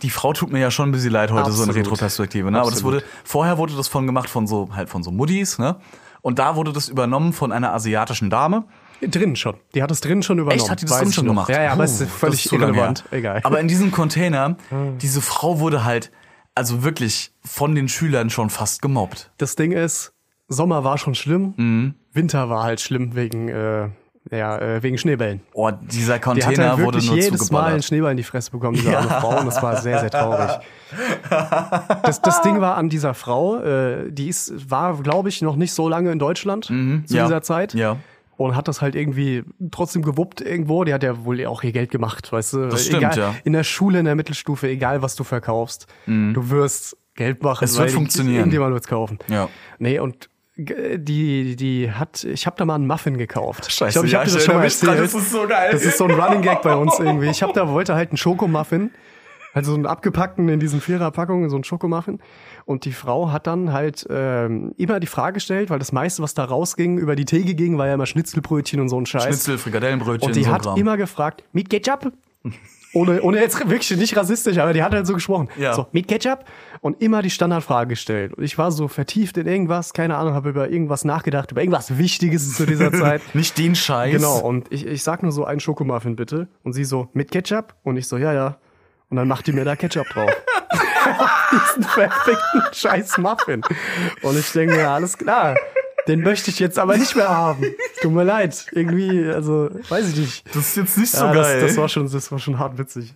die 0.01 0.10
Frau 0.10 0.34
tut 0.34 0.51
mir 0.51 0.60
ja 0.60 0.72
schon 0.72 0.89
ein 0.89 0.91
bisschen 0.91 1.12
leid 1.12 1.31
heute, 1.31 1.51
so 1.51 1.62
in 1.62 1.69
Absolut. 1.69 1.86
Retroperspektive, 1.86 2.50
ne? 2.50 2.60
Aber 2.60 2.72
das 2.72 2.79
Absolut. 2.79 3.01
wurde, 3.01 3.05
vorher 3.24 3.60
wurde 3.60 3.75
das 3.75 3.88
von 3.88 4.07
gemacht 4.07 4.29
von 4.29 4.48
so, 4.48 4.69
halt 4.74 4.89
von 4.89 5.03
so 5.03 5.12
Muddis, 5.12 5.60
ne? 5.60 5.75
Und 6.24 6.39
da 6.39 6.55
wurde 6.55 6.74
das 6.74 6.89
übernommen 6.89 7.31
von 7.31 7.51
einer 7.51 7.74
asiatischen 7.74 8.31
Dame. 8.31 8.63
Drinnen 9.01 9.36
schon. 9.36 9.56
Die 9.75 9.84
hat 9.84 9.92
es 9.92 10.01
drinnen 10.01 10.24
schon 10.24 10.39
übernommen. 10.39 10.60
Echt, 10.62 10.70
hat 10.72 10.82
die 10.82 10.86
das 10.86 10.94
Weiß 10.94 11.00
drin 11.01 11.10
ich 11.10 11.16
schon 11.16 11.25
noch. 11.25 11.32
gemacht? 11.34 11.50
Ja, 11.50 11.62
ja, 11.63 11.72
aber 11.74 11.84
es 11.84 11.98
Puh, 11.98 12.04
ist 12.06 12.12
völlig 12.12 12.44
zu 12.48 12.56
lange 12.58 12.74
irrelevant. 12.74 13.04
Egal. 13.12 13.42
Aber 13.44 13.60
in 13.60 13.68
diesem 13.68 13.92
Container, 13.92 14.58
diese 15.01 15.22
Frau 15.22 15.60
wurde 15.60 15.84
halt, 15.86 16.12
also 16.56 16.84
wirklich 16.84 17.32
von 17.44 17.75
den 17.75 17.88
Schülern 17.89 18.30
schon 18.30 18.50
fast 18.50 18.82
gemobbt. 18.82 19.32
das 19.38 19.56
Ding 19.56 19.72
ist, 19.72 20.13
Sommer 20.48 20.84
war 20.84 20.98
schon 20.98 21.13
schlimm, 21.16 21.54
Mhm. 21.58 21.94
Winter 22.13 22.50
war 22.50 22.63
halt 22.63 22.80
schlimm 22.82 23.16
wegen, 23.16 23.50
äh, 23.50 23.89
ja, 24.32 24.58
äh, 24.58 24.82
wegen 24.82 24.98
Schneebällen. 24.98 25.42
Oh, 25.54 25.70
dieser 25.72 26.06
Die 26.06 26.13
hat 26.16 26.22
Container 26.24 26.75
halt 26.75 26.86
wurde 26.86 27.06
nur 27.06 27.16
jedes 27.16 27.51
Mal 27.51 27.74
einen. 27.74 27.84
Schneeball 27.84 28.12
in 28.12 28.18
die 28.18 28.24
Fresse 28.24 28.51
bekommen, 28.51 28.75
diese 28.75 28.98
arme 28.98 29.10
Frau, 29.10 29.39
und 29.39 29.46
das 29.46 29.62
war 29.62 29.75
sehr, 29.77 30.00
sehr 30.00 30.10
traurig. 30.10 30.50
Das, 32.04 32.22
das 32.22 32.42
Ding 32.42 32.62
war 32.62 32.75
an 32.77 32.89
dieser 32.89 33.13
Frau, 33.13 33.58
äh, 33.60 34.12
die 34.12 34.30
ist, 34.30 34.70
war, 34.72 34.96
glaube 35.01 35.30
ich, 35.30 35.42
noch 35.42 35.56
nicht 35.56 35.74
so 35.74 35.89
lange 35.89 36.12
in 36.12 36.20
Deutschland 36.20 36.66
zu 36.66 36.74
Mhm. 36.74 37.04
ja. 37.10 37.25
dieser 37.25 37.42
Zeit. 37.42 37.74
Ja. 37.74 37.98
Und 38.37 38.55
hat 38.55 38.67
das 38.67 38.81
halt 38.81 38.95
irgendwie 38.95 39.43
trotzdem 39.71 40.03
gewuppt 40.03 40.41
irgendwo. 40.41 40.83
Die 40.83 40.93
hat 40.93 41.01
ja 41.03 41.25
wohl 41.25 41.43
auch 41.47 41.63
ihr 41.63 41.71
Geld 41.71 41.89
gemacht, 41.91 42.31
weißt 42.31 42.53
du. 42.53 42.69
Das 42.69 42.85
stimmt, 42.85 43.01
egal, 43.01 43.17
ja. 43.17 43.35
In 43.43 43.53
der 43.53 43.63
Schule, 43.63 44.00
in 44.00 44.05
der 44.05 44.15
Mittelstufe, 44.15 44.67
egal 44.69 45.01
was 45.01 45.15
du 45.15 45.23
verkaufst, 45.23 45.87
du 46.05 46.50
wirst 46.51 46.97
Geld 47.15 47.43
machen. 47.43 47.63
Mhm. 47.63 47.65
Es 47.65 47.77
wird 47.77 47.91
funktionieren. 47.91 48.37
Irgendjemand 48.37 48.73
wird's 48.73 48.87
kaufen. 48.87 49.19
Ja. 49.27 49.50
Nee, 49.79 50.00
und 50.00 50.29
die, 50.57 51.55
die 51.55 51.91
hat, 51.91 52.23
ich 52.23 52.47
habe 52.47 52.55
da 52.57 52.65
mal 52.65 52.75
einen 52.75 52.87
Muffin 52.87 53.17
gekauft. 53.17 53.71
Scheiße, 53.71 53.87
ich 53.87 53.93
glaube, 53.93 54.07
ich 54.07 54.13
ja, 54.13 54.19
habe 54.19 54.31
das 54.31 54.43
schon 54.43 54.55
mal 54.55 54.63
mich 54.63 54.79
dran, 54.79 54.89
erzählt. 54.89 55.13
das 55.13 55.21
ist 55.21 55.31
so 55.31 55.47
geil. 55.47 55.69
Das 55.71 55.83
ist 55.83 55.97
so 55.97 56.05
ein 56.05 56.11
Running 56.11 56.41
Gag 56.41 56.61
bei 56.63 56.75
uns 56.75 56.97
irgendwie. 57.00 57.29
Ich 57.29 57.43
habe 57.43 57.53
da 57.53 57.67
wollte 57.69 57.93
halt 57.93 58.09
einen 58.09 58.17
Schokomuffin, 58.17 58.91
also 59.53 59.71
so 59.71 59.75
einen 59.75 59.85
abgepackten 59.85 60.50
in 60.50 60.59
diesen 60.59 60.81
Viererpackungen, 60.81 61.50
so 61.50 61.57
einen 61.57 61.63
Schokomuffin. 61.63 62.19
Und 62.68 62.84
die 62.84 62.92
Frau 62.92 63.32
hat 63.32 63.48
dann 63.48 63.72
halt 63.72 64.06
ähm, 64.10 64.74
immer 64.75 65.00
die 65.00 65.08
Frage 65.08 65.36
gestellt, 65.36 65.70
weil 65.70 65.80
das 65.80 65.94
meiste, 65.94 66.22
was 66.22 66.34
da 66.34 66.44
rausging, 66.44 66.98
über 66.98 67.16
die 67.16 67.24
Theke 67.24 67.56
ging, 67.56 67.77
war 67.77 67.88
ja 67.88 67.94
immer 67.94 68.06
Schnitzelbrötchen 68.06 68.82
und 68.82 68.90
so 68.90 69.00
ein 69.00 69.06
Scheiß. 69.06 69.24
Schnitzel, 69.24 69.58
Frikadellenbrötchen, 69.58 70.27
und 70.27 70.36
die 70.36 70.44
so 70.44 70.50
ein 70.50 70.53
hat 70.53 70.64
Kram. 70.64 70.77
immer 70.77 70.98
gefragt, 70.98 71.46
mit 71.53 71.70
Ketchup? 71.70 72.12
Ohne, 72.94 73.22
ohne 73.22 73.40
jetzt 73.40 73.60
wirklich 73.60 73.98
nicht 73.98 74.16
rassistisch, 74.18 74.58
aber 74.58 74.74
die 74.74 74.82
hat 74.82 74.94
halt 74.94 75.06
so 75.06 75.14
gesprochen. 75.14 75.50
Ja. 75.58 75.74
So, 75.74 75.88
mit 75.92 76.08
Ketchup? 76.08 76.46
Und 76.82 77.01
immer 77.01 77.22
die 77.22 77.30
Standardfrage 77.30 77.90
gestellt. 77.90 78.34
Und 78.34 78.44
ich 78.44 78.58
war 78.58 78.72
so 78.72 78.88
vertieft 78.88 79.38
in 79.38 79.46
irgendwas, 79.46 79.94
keine 79.94 80.16
Ahnung, 80.16 80.34
habe 80.34 80.50
über 80.50 80.70
irgendwas 80.70 81.03
nachgedacht, 81.06 81.51
über 81.51 81.62
irgendwas 81.62 81.98
Wichtiges 81.98 82.56
zu 82.56 82.66
dieser 82.66 82.92
Zeit. 82.94 83.22
Nicht 83.36 83.58
den 83.58 83.75
Scheiß. 83.75 84.14
Genau, 84.14 84.40
und 84.40 84.72
ich, 84.72 84.86
ich 84.86 85.03
sag 85.03 85.22
nur 85.22 85.32
so 85.32 85.46
einen 85.46 85.60
Schokomuffin 85.60 86.16
bitte. 86.16 86.48
Und 86.64 86.74
sie 86.74 86.86
so, 86.86 87.10
mit 87.14 87.30
Ketchup? 87.30 87.75
Und 87.84 87.98
ich 87.98 88.08
so, 88.08 88.18
ja, 88.18 88.34
ja. 88.34 88.58
Und 89.10 89.18
dann 89.18 89.27
macht 89.27 89.48
die 89.48 89.51
mir 89.51 89.66
da 89.66 89.75
Ketchup 89.75 90.08
drauf. 90.08 90.32
Diesen 91.51 91.83
perfekten 91.83 92.61
scheiß 92.74 93.17
Muffin. 93.17 93.61
Und 94.22 94.37
ich 94.37 94.51
denke 94.51 94.75
mir, 94.75 94.89
alles 94.89 95.17
klar. 95.17 95.55
Den 96.07 96.22
möchte 96.22 96.50
ich 96.51 96.59
jetzt 96.59 96.79
aber 96.79 96.96
nicht 96.98 97.15
mehr 97.15 97.29
haben. 97.29 97.65
Tut 98.01 98.11
mir 98.11 98.24
leid. 98.24 98.67
Irgendwie, 98.72 99.27
also, 99.27 99.70
weiß 99.89 100.09
ich 100.09 100.15
nicht. 100.15 100.48
Das 100.55 100.67
ist 100.67 100.77
jetzt 100.77 100.98
nicht 100.98 101.11
so 101.11 101.25
Ja, 101.25 101.33
geil. 101.33 101.59
Das, 101.59 101.70
das, 101.72 101.77
war 101.77 101.89
schon, 101.89 102.09
das 102.09 102.31
war 102.31 102.39
schon 102.39 102.57
hart 102.59 102.77
witzig. 102.77 103.13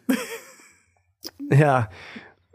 ja, 1.52 1.90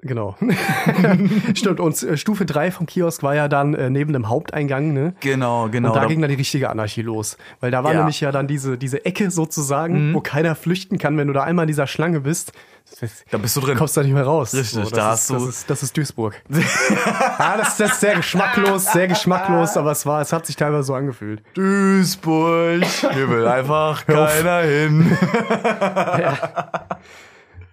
genau. 0.07 0.37
Stimmt, 1.55 1.81
und 1.81 2.03
äh, 2.03 2.17
Stufe 2.17 2.47
3 2.47 2.71
vom 2.71 2.87
Kiosk 2.87 3.23
war 3.23 3.35
ja 3.35 3.49
dann 3.49 3.75
äh, 3.75 3.91
neben 3.91 4.13
dem 4.13 4.29
Haupteingang, 4.29 4.93
ne? 4.93 5.15
genau, 5.21 5.69
genau. 5.69 5.89
Und 5.89 5.95
da 5.97 6.01
Da- 6.03 6.07
ging 6.07 6.21
dann 6.21 6.31
die 6.31 6.37
richtige 6.37 6.71
Anarchie 6.71 7.03
los. 7.03 7.37
Weil 7.61 7.71
da 7.71 7.85
war 7.85 7.91
Ja. 7.93 7.99
Mhm. 7.99 8.05
nämlich 8.05 8.21
ja 8.21 8.33
dann 8.33 8.47
diese, 8.47 8.79
diese 8.79 9.05
Ecke 9.05 9.31
sozusagen, 9.31 10.15
wo 10.15 10.21
keiner 10.21 10.55
flüchten 10.55 10.99
kann, 10.99 11.17
wenn 11.19 11.27
du 11.29 11.33
da 11.35 11.43
einmal 11.43 11.65
in 11.65 11.69
dieser 11.69 11.87
Schlange 11.87 12.21
bist. 12.21 12.53
Da 13.33 13.39
bist 13.39 13.57
du 13.57 13.61
drin. 13.61 13.77
Kommst 13.77 13.97
da 13.97 14.03
nicht 14.05 14.13
mehr 14.13 14.23
raus. 14.25 14.55
Richtig, 14.55 14.79
das 14.81 14.91
da 14.91 15.13
ist, 15.13 15.21
hast 15.21 15.31
du- 15.31 15.35
Das 15.35 15.45
ist, 15.49 15.71
das 15.71 15.83
ist 15.83 15.97
Duisburg. 15.97 16.41
ja, 16.49 17.57
das, 17.57 17.77
das 17.77 17.93
ist 17.95 18.01
sehr 18.01 18.15
geschmacklos, 18.15 18.93
sehr 18.93 19.09
geschmacklos, 19.09 19.77
aber 19.77 19.91
es 19.91 20.07
war, 20.07 20.21
es 20.21 20.33
hat 20.33 20.47
sich 20.47 20.55
teilweise 20.55 20.85
so 20.85 20.95
angefühlt. 20.95 21.43
Duisburg. 21.55 22.85
Hier 22.85 23.29
will 23.29 23.47
einfach 23.47 24.07
keiner 24.07 24.61
hin. 24.63 25.19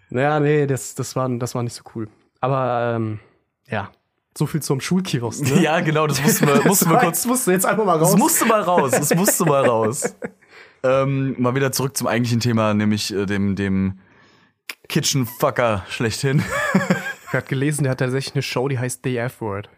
Naja, 0.09 0.39
nee, 0.39 0.67
das, 0.67 0.93
das, 0.95 1.15
war, 1.15 1.27
das 1.29 1.55
war 1.55 1.63
nicht 1.63 1.73
so 1.73 1.81
cool. 1.95 2.07
Aber 2.43 2.95
ähm, 2.97 3.19
ja, 3.69 3.89
so 4.37 4.45
viel 4.47 4.61
zum 4.61 4.81
Schulkiosk. 4.81 5.43
Ne? 5.43 5.61
Ja, 5.61 5.79
genau, 5.79 6.07
das 6.07 6.21
mussten 6.21 6.45
wir, 6.45 6.61
mussten 6.65 6.89
wir 6.89 6.95
Das 6.95 7.03
kurz. 7.03 7.25
musste 7.25 7.53
jetzt 7.53 7.65
einfach 7.65 7.85
mal 7.85 7.97
raus. 7.97 8.11
Das 8.11 8.19
musste 8.19 8.45
mal 8.45 8.61
raus. 8.61 8.91
Das 8.91 9.15
musste 9.15 9.45
mal 9.45 9.65
raus. 9.65 10.13
ähm, 10.83 11.41
mal 11.41 11.55
wieder 11.55 11.71
zurück 11.71 11.95
zum 11.95 12.07
eigentlichen 12.07 12.41
Thema, 12.41 12.73
nämlich 12.73 13.13
äh, 13.13 13.25
dem, 13.25 13.55
dem 13.55 13.99
Kitchen 14.89 15.25
Fucker 15.25 15.85
schlechthin. 15.87 16.43
ich 17.27 17.33
habe 17.33 17.45
gelesen, 17.45 17.83
der 17.83 17.91
hat 17.91 17.99
tatsächlich 17.99 18.35
eine 18.35 18.41
Show, 18.41 18.67
die 18.67 18.77
heißt 18.77 18.99
The 19.05 19.15
F-Word. 19.19 19.69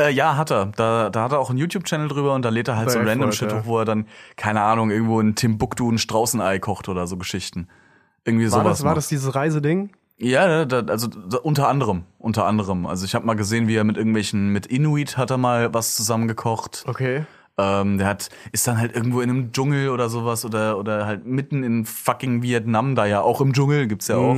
Äh, 0.00 0.10
ja, 0.10 0.36
hat 0.36 0.52
er. 0.52 0.66
Da, 0.66 1.10
da 1.10 1.24
hat 1.24 1.32
er 1.32 1.40
auch 1.40 1.50
einen 1.50 1.58
YouTube-Channel 1.58 2.06
drüber 2.06 2.36
und 2.36 2.42
da 2.44 2.50
lädt 2.50 2.68
er 2.68 2.76
halt 2.76 2.86
Bei 2.86 2.92
so 2.92 3.00
random 3.00 3.32
Shit 3.32 3.50
ja. 3.50 3.58
hoch, 3.58 3.66
wo 3.66 3.80
er 3.80 3.84
dann, 3.84 4.06
keine 4.36 4.60
Ahnung, 4.62 4.92
irgendwo 4.92 5.18
in 5.18 5.34
Timbuktu 5.34 5.90
ein 5.90 5.98
Straußenei 5.98 6.60
kocht 6.60 6.88
oder 6.88 7.08
so 7.08 7.16
Geschichten. 7.16 7.66
Irgendwie 8.24 8.44
War, 8.44 8.60
sowas. 8.60 8.78
das, 8.78 8.82
war 8.84 8.90
macht. 8.90 8.98
das 8.98 9.08
dieses 9.08 9.34
Reiseding? 9.34 9.90
Ja, 10.22 10.64
da, 10.64 10.80
also 10.80 11.08
da, 11.08 11.38
unter 11.38 11.68
anderem, 11.68 12.04
unter 12.18 12.46
anderem. 12.46 12.86
Also 12.86 13.04
ich 13.04 13.14
habe 13.14 13.26
mal 13.26 13.34
gesehen, 13.34 13.66
wie 13.66 13.74
er 13.74 13.84
mit 13.84 13.96
irgendwelchen, 13.96 14.48
mit 14.48 14.66
Inuit 14.66 15.16
hat 15.16 15.30
er 15.30 15.38
mal 15.38 15.74
was 15.74 15.96
zusammengekocht. 15.96 16.84
Okay. 16.86 17.24
Ähm, 17.58 17.98
der 17.98 18.06
hat, 18.06 18.30
ist 18.52 18.66
dann 18.66 18.78
halt 18.78 18.94
irgendwo 18.94 19.20
in 19.20 19.28
einem 19.28 19.52
Dschungel 19.52 19.90
oder 19.90 20.08
sowas 20.08 20.44
oder, 20.44 20.78
oder 20.78 21.06
halt 21.06 21.26
mitten 21.26 21.64
in 21.64 21.84
fucking 21.84 22.42
Vietnam, 22.42 22.94
da 22.94 23.04
ja 23.04 23.20
auch 23.20 23.40
im 23.40 23.52
Dschungel 23.52 23.88
gibt's 23.88 24.08
ja 24.08 24.16
auch. 24.16 24.36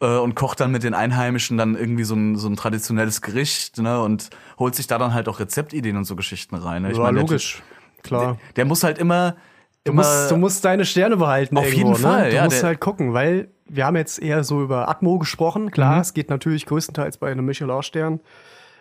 Äh, 0.00 0.18
und 0.18 0.34
kocht 0.34 0.60
dann 0.60 0.70
mit 0.70 0.82
den 0.82 0.94
Einheimischen 0.94 1.56
dann 1.56 1.74
irgendwie 1.74 2.04
so 2.04 2.14
ein, 2.14 2.36
so 2.36 2.48
ein 2.48 2.56
traditionelles 2.56 3.22
Gericht, 3.22 3.78
ne, 3.78 4.00
und 4.00 4.30
holt 4.58 4.74
sich 4.74 4.86
da 4.86 4.98
dann 4.98 5.14
halt 5.14 5.28
auch 5.28 5.40
Rezeptideen 5.40 5.96
und 5.96 6.04
so 6.04 6.16
Geschichten 6.16 6.54
rein. 6.54 6.82
Ne? 6.82 6.92
Ich 6.92 6.98
meine, 6.98 7.14
der 7.14 7.22
logisch. 7.22 7.62
Klar. 8.02 8.22
Der, 8.22 8.38
der 8.56 8.64
muss 8.66 8.84
halt 8.84 8.98
immer, 8.98 9.36
Du 9.84 9.92
musst, 9.92 10.30
du 10.30 10.36
musst 10.36 10.64
deine 10.64 10.84
Sterne 10.86 11.16
behalten 11.18 11.56
Auf 11.58 11.64
irgendwo, 11.66 11.88
jeden 11.90 11.96
Fall, 12.00 12.22
ne? 12.24 12.30
Du 12.30 12.36
ja, 12.36 12.44
musst 12.44 12.62
halt 12.62 12.80
gucken, 12.80 13.12
weil 13.12 13.48
wir 13.66 13.84
haben 13.86 13.96
jetzt 13.96 14.20
eher 14.20 14.42
so 14.44 14.62
über 14.62 14.88
Atmo 14.88 15.18
gesprochen. 15.18 15.64
Mhm. 15.66 15.70
Klar, 15.70 16.00
es 16.00 16.14
geht 16.14 16.30
natürlich 16.30 16.64
größtenteils 16.66 17.18
bei 17.18 17.30
einem 17.30 17.44
Michelin-Stern 17.44 18.20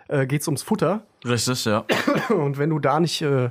äh, 0.10 0.26
geht's 0.28 0.48
ums 0.48 0.62
Futter. 0.64 1.04
richtig, 1.26 1.66
ja. 1.66 1.86
Und 2.30 2.58
wenn 2.58 2.70
du 2.70 2.80
da 2.80 3.00
nicht 3.00 3.22
äh, 3.22 3.50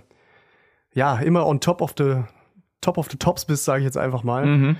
ja 0.94 1.16
immer 1.18 1.46
on 1.46 1.60
top 1.60 1.80
of 1.80 1.94
the 1.98 2.22
top 2.80 2.98
of 2.98 3.08
the 3.10 3.16
tops 3.16 3.44
bist, 3.44 3.64
sage 3.64 3.80
ich 3.80 3.84
jetzt 3.84 3.96
einfach 3.98 4.22
mal, 4.22 4.44
Mhm. 4.46 4.76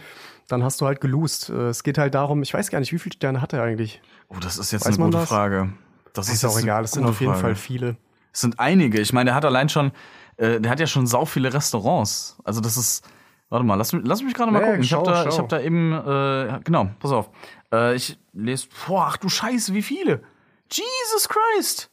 dann 0.48 0.62
hast 0.64 0.80
du 0.80 0.86
halt 0.86 1.00
gelost. 1.00 1.50
Äh, 1.50 1.68
es 1.68 1.82
geht 1.82 1.98
halt 1.98 2.14
darum, 2.14 2.42
ich 2.42 2.52
weiß 2.52 2.70
gar 2.70 2.80
nicht, 2.80 2.92
wie 2.92 2.98
viele 2.98 3.14
Sterne 3.14 3.40
hat 3.40 3.52
er 3.52 3.62
eigentlich? 3.62 4.00
Oh, 4.28 4.36
das 4.40 4.58
ist 4.58 4.72
jetzt 4.72 4.86
Weiß 4.86 4.96
eine 4.96 5.04
gute 5.06 5.18
das? 5.18 5.28
Frage. 5.28 5.72
Das 6.14 6.28
Ist 6.28 6.44
auch 6.44 6.48
jetzt 6.50 6.56
eine 6.58 6.64
egal, 6.64 6.84
es 6.84 6.92
sind 6.92 7.04
auf 7.04 7.20
jeden 7.20 7.32
Frage. 7.32 7.42
Fall 7.42 7.54
viele. 7.54 7.96
Es 8.34 8.40
sind 8.40 8.58
einige. 8.60 9.00
Ich 9.00 9.12
meine, 9.12 9.28
der 9.28 9.34
hat 9.34 9.44
allein 9.46 9.68
schon, 9.70 9.92
äh, 10.42 10.60
der 10.60 10.70
hat 10.70 10.80
ja 10.80 10.86
schon 10.86 11.06
sau 11.06 11.24
viele 11.24 11.52
Restaurants. 11.54 12.36
Also 12.44 12.60
das 12.60 12.76
ist, 12.76 13.04
warte 13.48 13.64
mal, 13.64 13.76
lass, 13.76 13.92
mich- 13.92 14.02
lass 14.04 14.22
mich 14.22 14.34
gerade 14.34 14.50
mal 14.52 14.60
Ja, 14.60 14.66
gucken. 14.68 14.82
Ich 14.82 14.92
habe 14.92 15.04
da, 15.04 15.26
ich 15.26 15.38
hab 15.38 15.48
da 15.48 15.60
eben, 15.60 15.92
äh, 15.92 16.60
genau, 16.64 16.90
pass 16.98 17.12
auf. 17.12 17.30
Äh, 17.72 17.94
ich 17.94 18.18
lese, 18.32 18.66
boah, 18.86 19.06
ach 19.08 19.16
du 19.16 19.28
Scheiße, 19.28 19.72
wie 19.74 19.82
viele? 19.82 20.22
Jesus 20.70 21.28
Christ! 21.28 21.88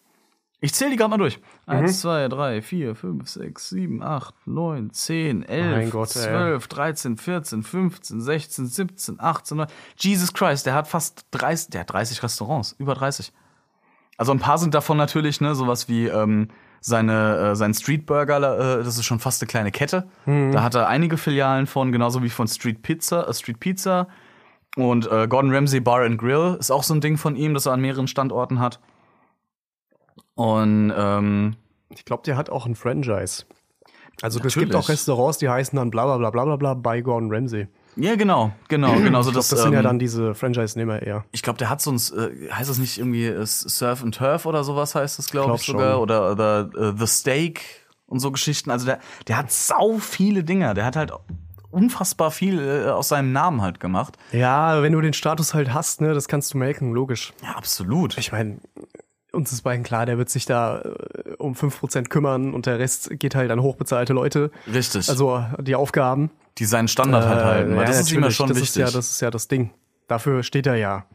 Ich 0.62 0.74
zähle 0.74 0.92
die 0.92 0.98
gerade 0.98 1.10
mal 1.12 1.18
durch. 1.18 1.38
Mhm. 1.38 1.44
Eins, 1.74 2.02
zwei, 2.02 2.28
drei, 2.28 2.62
vier, 2.62 2.94
fünf, 2.94 3.30
sechs, 3.30 3.70
sieben, 3.70 4.04
acht, 4.04 4.36
neun, 4.46 4.92
zehn, 4.92 5.44
elf, 5.44 5.92
Gott, 5.92 6.10
zwölf, 6.10 6.68
dreizehn, 6.68 7.16
vierzehn, 7.18 7.64
fünfzehn, 7.64 8.20
sechzehn, 8.20 8.68
siebzehn, 8.68 9.22
achtzehn, 9.22 9.58
neunzehn. 9.58 9.76
Jesus 9.98 10.34
Christ, 10.34 10.66
der 10.66 10.74
hat 10.74 10.90
fast 10.90 11.26
30, 11.32 11.70
der 11.70 11.82
hat 11.82 11.94
30 11.94 12.22
Restaurants, 12.24 12.76
über 12.78 12.94
30. 12.94 13.32
Also 14.18 14.34
ein 14.34 14.40
paar 14.40 14.58
sind 14.58 14.74
davon 14.74 14.98
natürlich, 14.98 15.40
ne, 15.40 15.56
sowas 15.56 15.88
wie 15.88 16.08
ähm, 16.08 16.50
seine, 16.82 17.52
äh, 17.52 17.56
sein 17.56 17.74
Street 17.74 18.06
Burger, 18.06 18.38
äh, 18.38 18.84
das 18.84 18.98
ist 18.98 19.06
schon 19.06 19.20
fast 19.20 19.42
eine 19.42 19.48
kleine 19.48 19.72
Kette. 19.72 20.08
Da 20.52 20.63
hat 20.63 20.76
er 20.76 20.88
einige 20.88 21.18
Filialen 21.18 21.68
von, 21.68 21.92
genauso 21.92 22.24
wie 22.24 22.30
von 22.30 22.48
Street 22.48 22.82
Pizza, 22.82 23.28
äh, 23.28 23.34
Street 23.34 23.60
Pizza. 23.60 24.08
Und 24.76 25.12
äh, 25.12 25.28
Gordon 25.28 25.54
Ramsay 25.54 25.80
Bar 25.80 26.04
and 26.04 26.18
Grill 26.20 26.56
ist 26.60 26.72
auch 26.72 26.84
so 26.84 26.94
ein 26.94 27.02
Ding 27.02 27.18
von 27.18 27.36
ihm, 27.36 27.54
das 27.54 27.65
er 27.65 27.74
an 27.74 27.82
mehreren 27.82 28.08
Standorten 28.08 28.60
hat. 28.60 28.80
Und 30.36 30.94
ähm, 30.96 31.56
Ich 31.89 32.06
glaube, 32.06 32.24
der 32.24 32.38
hat 32.38 32.50
auch 32.50 32.65
ein 32.65 32.76
Franchise. 32.76 33.46
Also 34.22 34.39
es 34.39 34.54
gibt 34.54 34.76
auch 34.76 34.89
Restaurants, 34.89 35.38
die 35.38 35.50
heißen 35.50 35.76
dann 35.78 35.89
bla 35.92 36.06
bla 36.06 36.18
bla 36.18 36.30
bla 36.30 36.46
bla 36.46 36.56
bla 36.58 36.74
bei 36.76 37.02
Gordon 37.02 37.34
Ramsay. 37.34 37.68
Ja, 38.00 38.16
genau, 38.16 38.52
genau, 38.68 38.94
genau. 38.98 39.22
So 39.22 39.32
glaub, 39.32 39.42
das, 39.42 39.50
das 39.50 39.62
sind 39.62 39.74
ja 39.74 39.80
ähm, 39.80 39.84
dann 39.84 40.00
diese 40.00 40.36
Franchise-Nehmer 40.36 41.02
eher. 41.02 41.26
Ich 41.32 41.42
glaube, 41.42 41.58
der 41.58 41.70
hat 41.70 41.82
so 41.82 41.92
ein, 41.92 41.96
äh, 41.98 42.52
heißt 42.52 42.70
das 42.70 42.78
nicht 42.78 42.98
irgendwie 42.98 43.26
äh, 43.26 43.46
Surf 43.46 44.04
and 44.04 44.16
Turf 44.16 44.46
oder 44.46 44.64
sowas 44.64 44.96
heißt 44.96 45.20
das, 45.20 45.30
glaube 45.30 45.48
Glaub 45.48 45.60
ich 45.60 45.66
sogar. 45.66 45.94
schon. 45.94 46.02
Oder, 46.02 46.32
oder 46.32 46.70
äh, 46.76 46.94
The 46.98 47.08
Steak 47.08 47.62
und 48.08 48.20
so 48.20 48.32
Geschichten. 48.32 48.72
Also 48.72 48.86
der, 48.86 49.00
der 49.28 49.38
hat 49.38 49.52
sau 49.52 49.98
viele 49.98 50.44
Dinger. 50.44 50.74
Der 50.74 50.86
hat 50.86 50.96
halt 50.96 51.12
unfassbar 51.72 52.32
viel 52.32 52.60
äh, 52.60 52.90
aus 52.90 53.10
seinem 53.10 53.32
Namen 53.32 53.62
halt 53.62 53.80
gemacht. 53.80 54.18
Ja, 54.32 54.82
wenn 54.82 54.94
du 54.94 55.02
den 55.02 55.14
Status 55.14 55.54
halt 55.54 55.74
hast, 55.74 56.02
ne, 56.02 56.14
das 56.14 56.28
kannst 56.28 56.54
du 56.54 56.58
melken, 56.58 56.94
logisch. 56.94 57.34
Ja, 57.44 57.52
absolut. 57.52 58.18
Ich 58.18 58.32
meine, 58.32 58.58
uns 59.32 59.52
ist 59.52 59.62
beiden 59.62 59.84
klar, 59.84 60.06
der 60.06 60.18
wird 60.18 60.30
sich 60.30 60.46
da 60.46 60.80
äh, 60.82 61.36
um 61.38 61.54
5% 61.54 62.10
kümmern 62.10 62.54
und 62.54 62.66
der 62.66 62.80
Rest 62.80 63.12
geht 63.20 63.36
halt 63.36 63.52
an 63.52 63.62
hochbezahlte 63.62 64.14
Leute. 64.14 64.52
Richtig. 64.72 65.10
Also 65.10 65.44
die 65.60 65.76
Aufgaben. 65.76 66.32
Die 66.60 66.65
seinen 66.65 66.88
Standard 66.88 67.26
halt 67.26 67.43
halten. 67.43 67.72
Weil 67.72 67.78
Äh, 67.78 67.82
ja, 67.82 67.88
das 67.88 68.02
ist 68.02 68.12
ihm 68.12 68.22
ja 68.22 68.32
schon 68.32 68.50
das 68.50 68.58
wichtig. 68.58 68.84
Ist 68.84 68.93
ja, 68.93 68.98
das 68.98 69.10
ist 69.12 69.22
ja 69.22 69.32
das 69.32 69.48
Ding. 69.48 69.72
Dafür 70.08 70.43
steht 70.43 70.67
er 70.67 70.76
ja. 70.76 71.06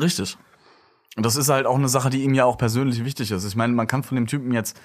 Richtig. 0.00 0.38
Und 1.16 1.26
das 1.26 1.36
ist 1.36 1.48
halt 1.48 1.66
auch 1.66 1.76
eine 1.76 1.88
Sache, 1.88 2.10
die 2.10 2.22
ihm 2.22 2.34
ja 2.34 2.44
auch 2.44 2.56
persönlich 2.56 3.04
wichtig 3.04 3.30
ist. 3.30 3.44
Ich 3.44 3.56
meine, 3.56 3.72
man 3.72 3.86
kann 3.86 4.02
von 4.02 4.14
dem 4.14 4.26
Typen 4.26 4.52
jetzt 4.52 4.78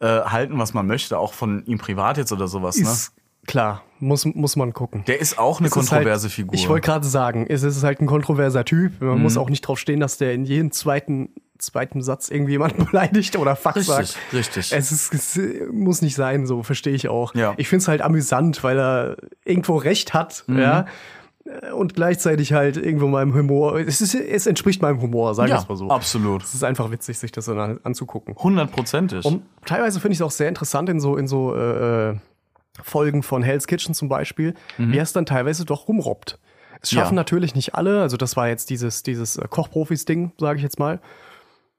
äh, 0.00 0.06
halten, 0.06 0.58
was 0.58 0.72
man 0.72 0.86
möchte, 0.86 1.18
auch 1.18 1.34
von 1.34 1.64
ihm 1.66 1.78
privat 1.78 2.16
jetzt 2.16 2.32
oder 2.32 2.48
sowas. 2.48 2.76
Ne? 2.76 3.21
Klar, 3.46 3.82
muss, 3.98 4.24
muss 4.24 4.54
man 4.56 4.72
gucken. 4.72 5.04
Der 5.06 5.20
ist 5.20 5.38
auch 5.38 5.58
eine 5.58 5.66
Es 5.68 5.72
kontroverse 5.74 6.24
halt, 6.26 6.32
Figur. 6.32 6.54
Ich 6.54 6.68
wollte 6.68 6.86
gerade 6.86 7.06
sagen, 7.06 7.46
es 7.48 7.62
ist 7.64 7.82
halt 7.82 8.00
ein 8.00 8.06
kontroverser 8.06 8.64
Typ. 8.64 9.00
Man 9.00 9.16
Mhm. 9.16 9.22
muss 9.22 9.36
auch 9.36 9.50
nicht 9.50 9.62
drauf 9.62 9.78
stehen, 9.78 10.00
dass 10.00 10.16
der 10.18 10.32
in 10.32 10.44
jedem 10.44 10.70
zweiten, 10.70 11.30
zweiten 11.58 12.02
Satz 12.02 12.28
irgendwie 12.30 12.58
beleidigt 12.90 13.36
oder 13.36 13.56
Fach 13.56 13.74
Richtig, 13.76 13.94
sagt. 13.94 14.16
richtig. 14.32 14.72
Es, 14.72 14.92
ist, 14.92 15.12
es 15.12 15.40
muss 15.72 16.02
nicht 16.02 16.14
sein, 16.14 16.46
so 16.46 16.62
verstehe 16.62 16.94
ich 16.94 17.08
auch. 17.08 17.34
Ja. 17.34 17.54
Ich 17.56 17.68
finde 17.68 17.82
es 17.82 17.88
halt 17.88 18.00
amüsant, 18.00 18.62
weil 18.62 18.78
er 18.78 19.16
irgendwo 19.44 19.76
recht 19.76 20.14
hat, 20.14 20.44
Mhm. 20.46 20.58
ja. 20.58 20.86
Und 21.74 21.94
gleichzeitig 21.94 22.52
halt 22.52 22.76
irgendwo 22.76 23.08
meinem 23.08 23.34
Humor. 23.34 23.76
Es, 23.76 24.00
ist, 24.00 24.14
es 24.14 24.46
entspricht 24.46 24.80
meinem 24.80 25.00
Humor, 25.02 25.34
sagen 25.34 25.48
wir 25.48 25.56
ja, 25.56 25.60
es 25.62 25.68
mal 25.68 25.74
so. 25.76 25.88
absolut. 25.90 26.44
Es 26.44 26.54
ist 26.54 26.62
einfach 26.62 26.92
witzig, 26.92 27.18
sich 27.18 27.32
das 27.32 27.46
dann 27.46 27.80
anzugucken. 27.82 28.36
Hundertprozentig. 28.36 29.24
Und 29.24 29.42
teilweise 29.66 29.98
finde 29.98 30.12
ich 30.12 30.18
es 30.20 30.22
auch 30.22 30.30
sehr 30.30 30.48
interessant 30.48 30.88
in 30.88 31.00
so, 31.00 31.16
in 31.16 31.26
so 31.26 31.52
äh, 31.56 32.10
äh, 32.10 32.14
Folgen 32.82 33.22
von 33.22 33.42
Hell's 33.42 33.66
Kitchen 33.66 33.94
zum 33.94 34.08
Beispiel, 34.08 34.54
wie 34.78 34.96
er 34.96 35.02
es 35.02 35.12
dann 35.12 35.26
teilweise 35.26 35.64
doch 35.64 35.88
rumrobbt. 35.88 36.38
Es 36.80 36.90
schaffen 36.90 37.14
Ja. 37.14 37.20
natürlich 37.20 37.54
nicht 37.54 37.74
alle, 37.74 38.00
also 38.02 38.16
das 38.16 38.36
war 38.36 38.48
jetzt 38.48 38.70
dieses, 38.70 39.02
dieses 39.02 39.36
äh, 39.36 39.46
Kochprofis-Ding, 39.48 40.32
sage 40.38 40.56
ich 40.56 40.62
jetzt 40.62 40.78
mal. 40.78 41.00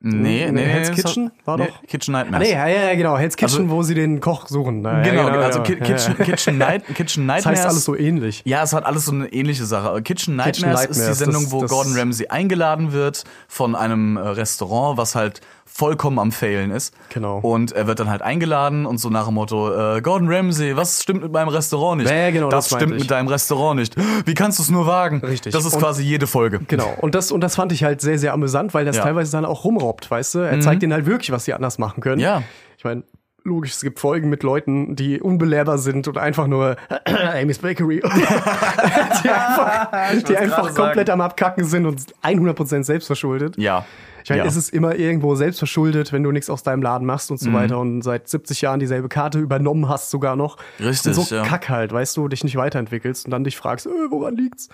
nee, 0.06 0.50
nee, 0.52 0.62
Hell's 0.66 0.90
nee, 0.90 0.96
Kitchen 0.96 1.32
das 1.38 1.48
war 1.48 1.58
nee, 1.58 1.68
doch- 1.68 1.88
Kitchen 1.88 2.14
Ah, 2.16 2.20
Nightmares. 2.24 2.48
nee, 2.48 2.54
ja, 2.54 2.68
ja, 2.68 2.96
genau, 2.96 3.18
Hell's 3.18 3.38
Kitchen, 3.38 3.62
Also- 3.64 3.70
wo 3.72 3.84
sie 3.84 3.96
den 3.96 4.20
Koch 4.20 4.48
suchen. 4.48 4.82
Na, 4.82 4.98
ja, 5.06 5.12
genau, 5.12 5.28
also 5.40 5.60
ja, 5.60 5.64
Ki- 5.66 5.74
ja, 5.80 5.80
Kitchen. 5.86 6.18
Kitchen, 6.18 6.58
Night, 6.58 6.86
Kitchen 6.94 7.26
Das 7.28 7.36
Nightmares. 7.38 7.60
heißt 7.60 7.70
alles 7.70 7.86
so 7.86 7.96
ähnlich. 7.96 8.42
Ja, 8.46 8.64
es 8.64 8.74
hat 8.74 8.86
alles 8.86 9.06
so 9.06 9.14
eine 9.14 9.28
ähnliche 9.32 9.66
Sache. 9.66 10.02
Kitchen 10.02 10.36
Nightmares, 10.36 10.58
Kitchen 10.58 10.90
ist 10.90 10.96
die 10.98 11.00
Nightmares, 11.00 11.18
Sendung, 11.20 11.44
das- 11.44 11.52
wo 11.54 11.62
das- 11.62 11.72
Gordon 11.72 11.96
Ramsay 11.98 12.28
eingeladen 12.28 12.92
wird 12.92 13.24
von 13.48 13.76
einem 13.76 14.18
äh, 14.18 14.20
Restaurant, 14.22 14.98
was 14.98 15.16
halt 15.16 15.40
vollkommen 15.66 16.20
am 16.20 16.32
Failen 16.32 16.72
ist. 16.72 16.94
Genau. 17.10 17.40
Und 17.40 17.72
er 17.72 17.88
wird 17.88 18.00
dann 18.00 18.10
halt 18.10 18.22
eingeladen 18.22 18.86
und 18.86 18.98
so 19.00 19.10
nach 19.10 19.26
dem 19.26 19.34
Motto, 19.36 19.96
äh, 19.96 20.02
Gordon 20.02 20.28
Ramsay, 20.32 20.76
was 20.76 21.02
stimmt 21.02 21.24
mit 21.24 21.32
meinem 21.32 21.48
Restaurant 21.48 22.02
nicht? 22.02 22.12
Ja, 22.12 22.30
genau, 22.32 22.50
das 22.50 22.70
das 22.70 22.78
stimmt 22.80 22.94
ich. 22.96 23.02
mit 23.02 23.12
deinem 23.12 23.28
Restaurant 23.28 23.80
nicht. 23.80 23.96
Wie 24.26 24.34
kannst 24.36 24.60
du 24.60 24.64
es 24.64 24.70
nur 24.70 24.86
wagen? 24.86 25.22
Richtig. 25.22 25.52
Das 25.54 25.66
ist 25.66 25.74
Und- 25.74 25.80
quasi 25.82 26.04
jede 26.04 26.28
Folge. 26.28 26.60
Genau. 26.68 26.94
Und 27.02 27.16
das, 27.16 27.32
und 27.32 27.42
das 27.42 27.56
fand 27.56 27.72
ich 27.72 27.84
halt 27.84 28.02
sehr, 28.02 28.20
sehr 28.20 28.34
amüsant, 28.34 28.74
weil 28.74 28.86
das 28.86 28.98
Ja. 28.98 29.02
Mhm. 29.04 29.08
teilweise 29.08 29.32
dann 29.32 29.46
auch 29.46 29.64
rumrobbt, 29.64 30.12
weißt 30.12 30.36
du? 30.36 30.40
Er 30.40 30.60
zeigt 30.60 30.82
denen 30.84 30.94
halt 30.94 31.06
wirklich, 31.06 31.32
was 31.32 31.46
sie 31.46 31.54
anders 31.54 31.80
machen 31.80 32.02
können. 32.02 32.22
Ja. 32.22 32.44
Ich 32.78 32.84
meine, 32.84 33.04
logisch, 33.44 33.72
es 33.74 33.82
gibt 33.82 34.00
Folgen 34.00 34.30
mit 34.30 34.44
Leuten, 34.44 34.96
die 34.96 35.20
unbelehrbar 35.22 35.78
sind 35.78 36.08
und 36.08 36.18
einfach 36.18 36.48
nur 36.48 36.76
Amy's 37.42 37.58
Bakery. 37.60 38.02
die 39.24 39.30
einfach, 39.30 40.24
die 40.28 40.38
einfach 40.38 40.74
komplett 40.76 41.10
am 41.10 41.22
Abkacken 41.22 41.66
sind 41.66 41.86
und 41.86 42.02
100% 42.24 42.84
selbstverschuldet. 42.84 43.58
Ja. 43.58 43.86
Ich 44.24 44.30
meine, 44.30 44.40
ja. 44.40 44.44
Mhm. 44.46 44.50
es 44.50 44.56
ist 44.56 44.70
immer 44.70 44.96
irgendwo 44.96 45.36
selbstverschuldet, 45.36 46.14
wenn 46.14 46.24
du 46.24 46.32
nichts 46.32 46.50
aus 46.50 46.64
deinem 46.64 46.82
Laden 46.82 47.06
machst 47.06 47.30
und 47.30 47.40
so 47.40 47.52
weiter 47.52 47.78
und 47.80 48.02
seit 48.02 48.28
70 48.30 48.62
Jahren 48.62 48.80
dieselbe 48.80 49.10
Karte 49.10 49.40
übernommen 49.40 49.90
hast 49.90 50.10
sogar 50.10 50.36
noch. 50.36 50.58
Richtig, 50.80 51.18
Und 51.18 51.26
so 51.26 51.36
ja. 51.36 51.44
Kack 51.44 51.70
halt, 51.70 51.92
weißt 51.92 52.16
du, 52.16 52.28
dich 52.28 52.44
nicht 52.44 52.56
weiterentwickelst 52.56 53.26
und 53.26 53.32
dann 53.32 53.44
dich 53.44 53.58
fragst, 53.58 53.86
äh, 53.86 53.90
woran 54.10 54.36
liegt's? 54.36 54.70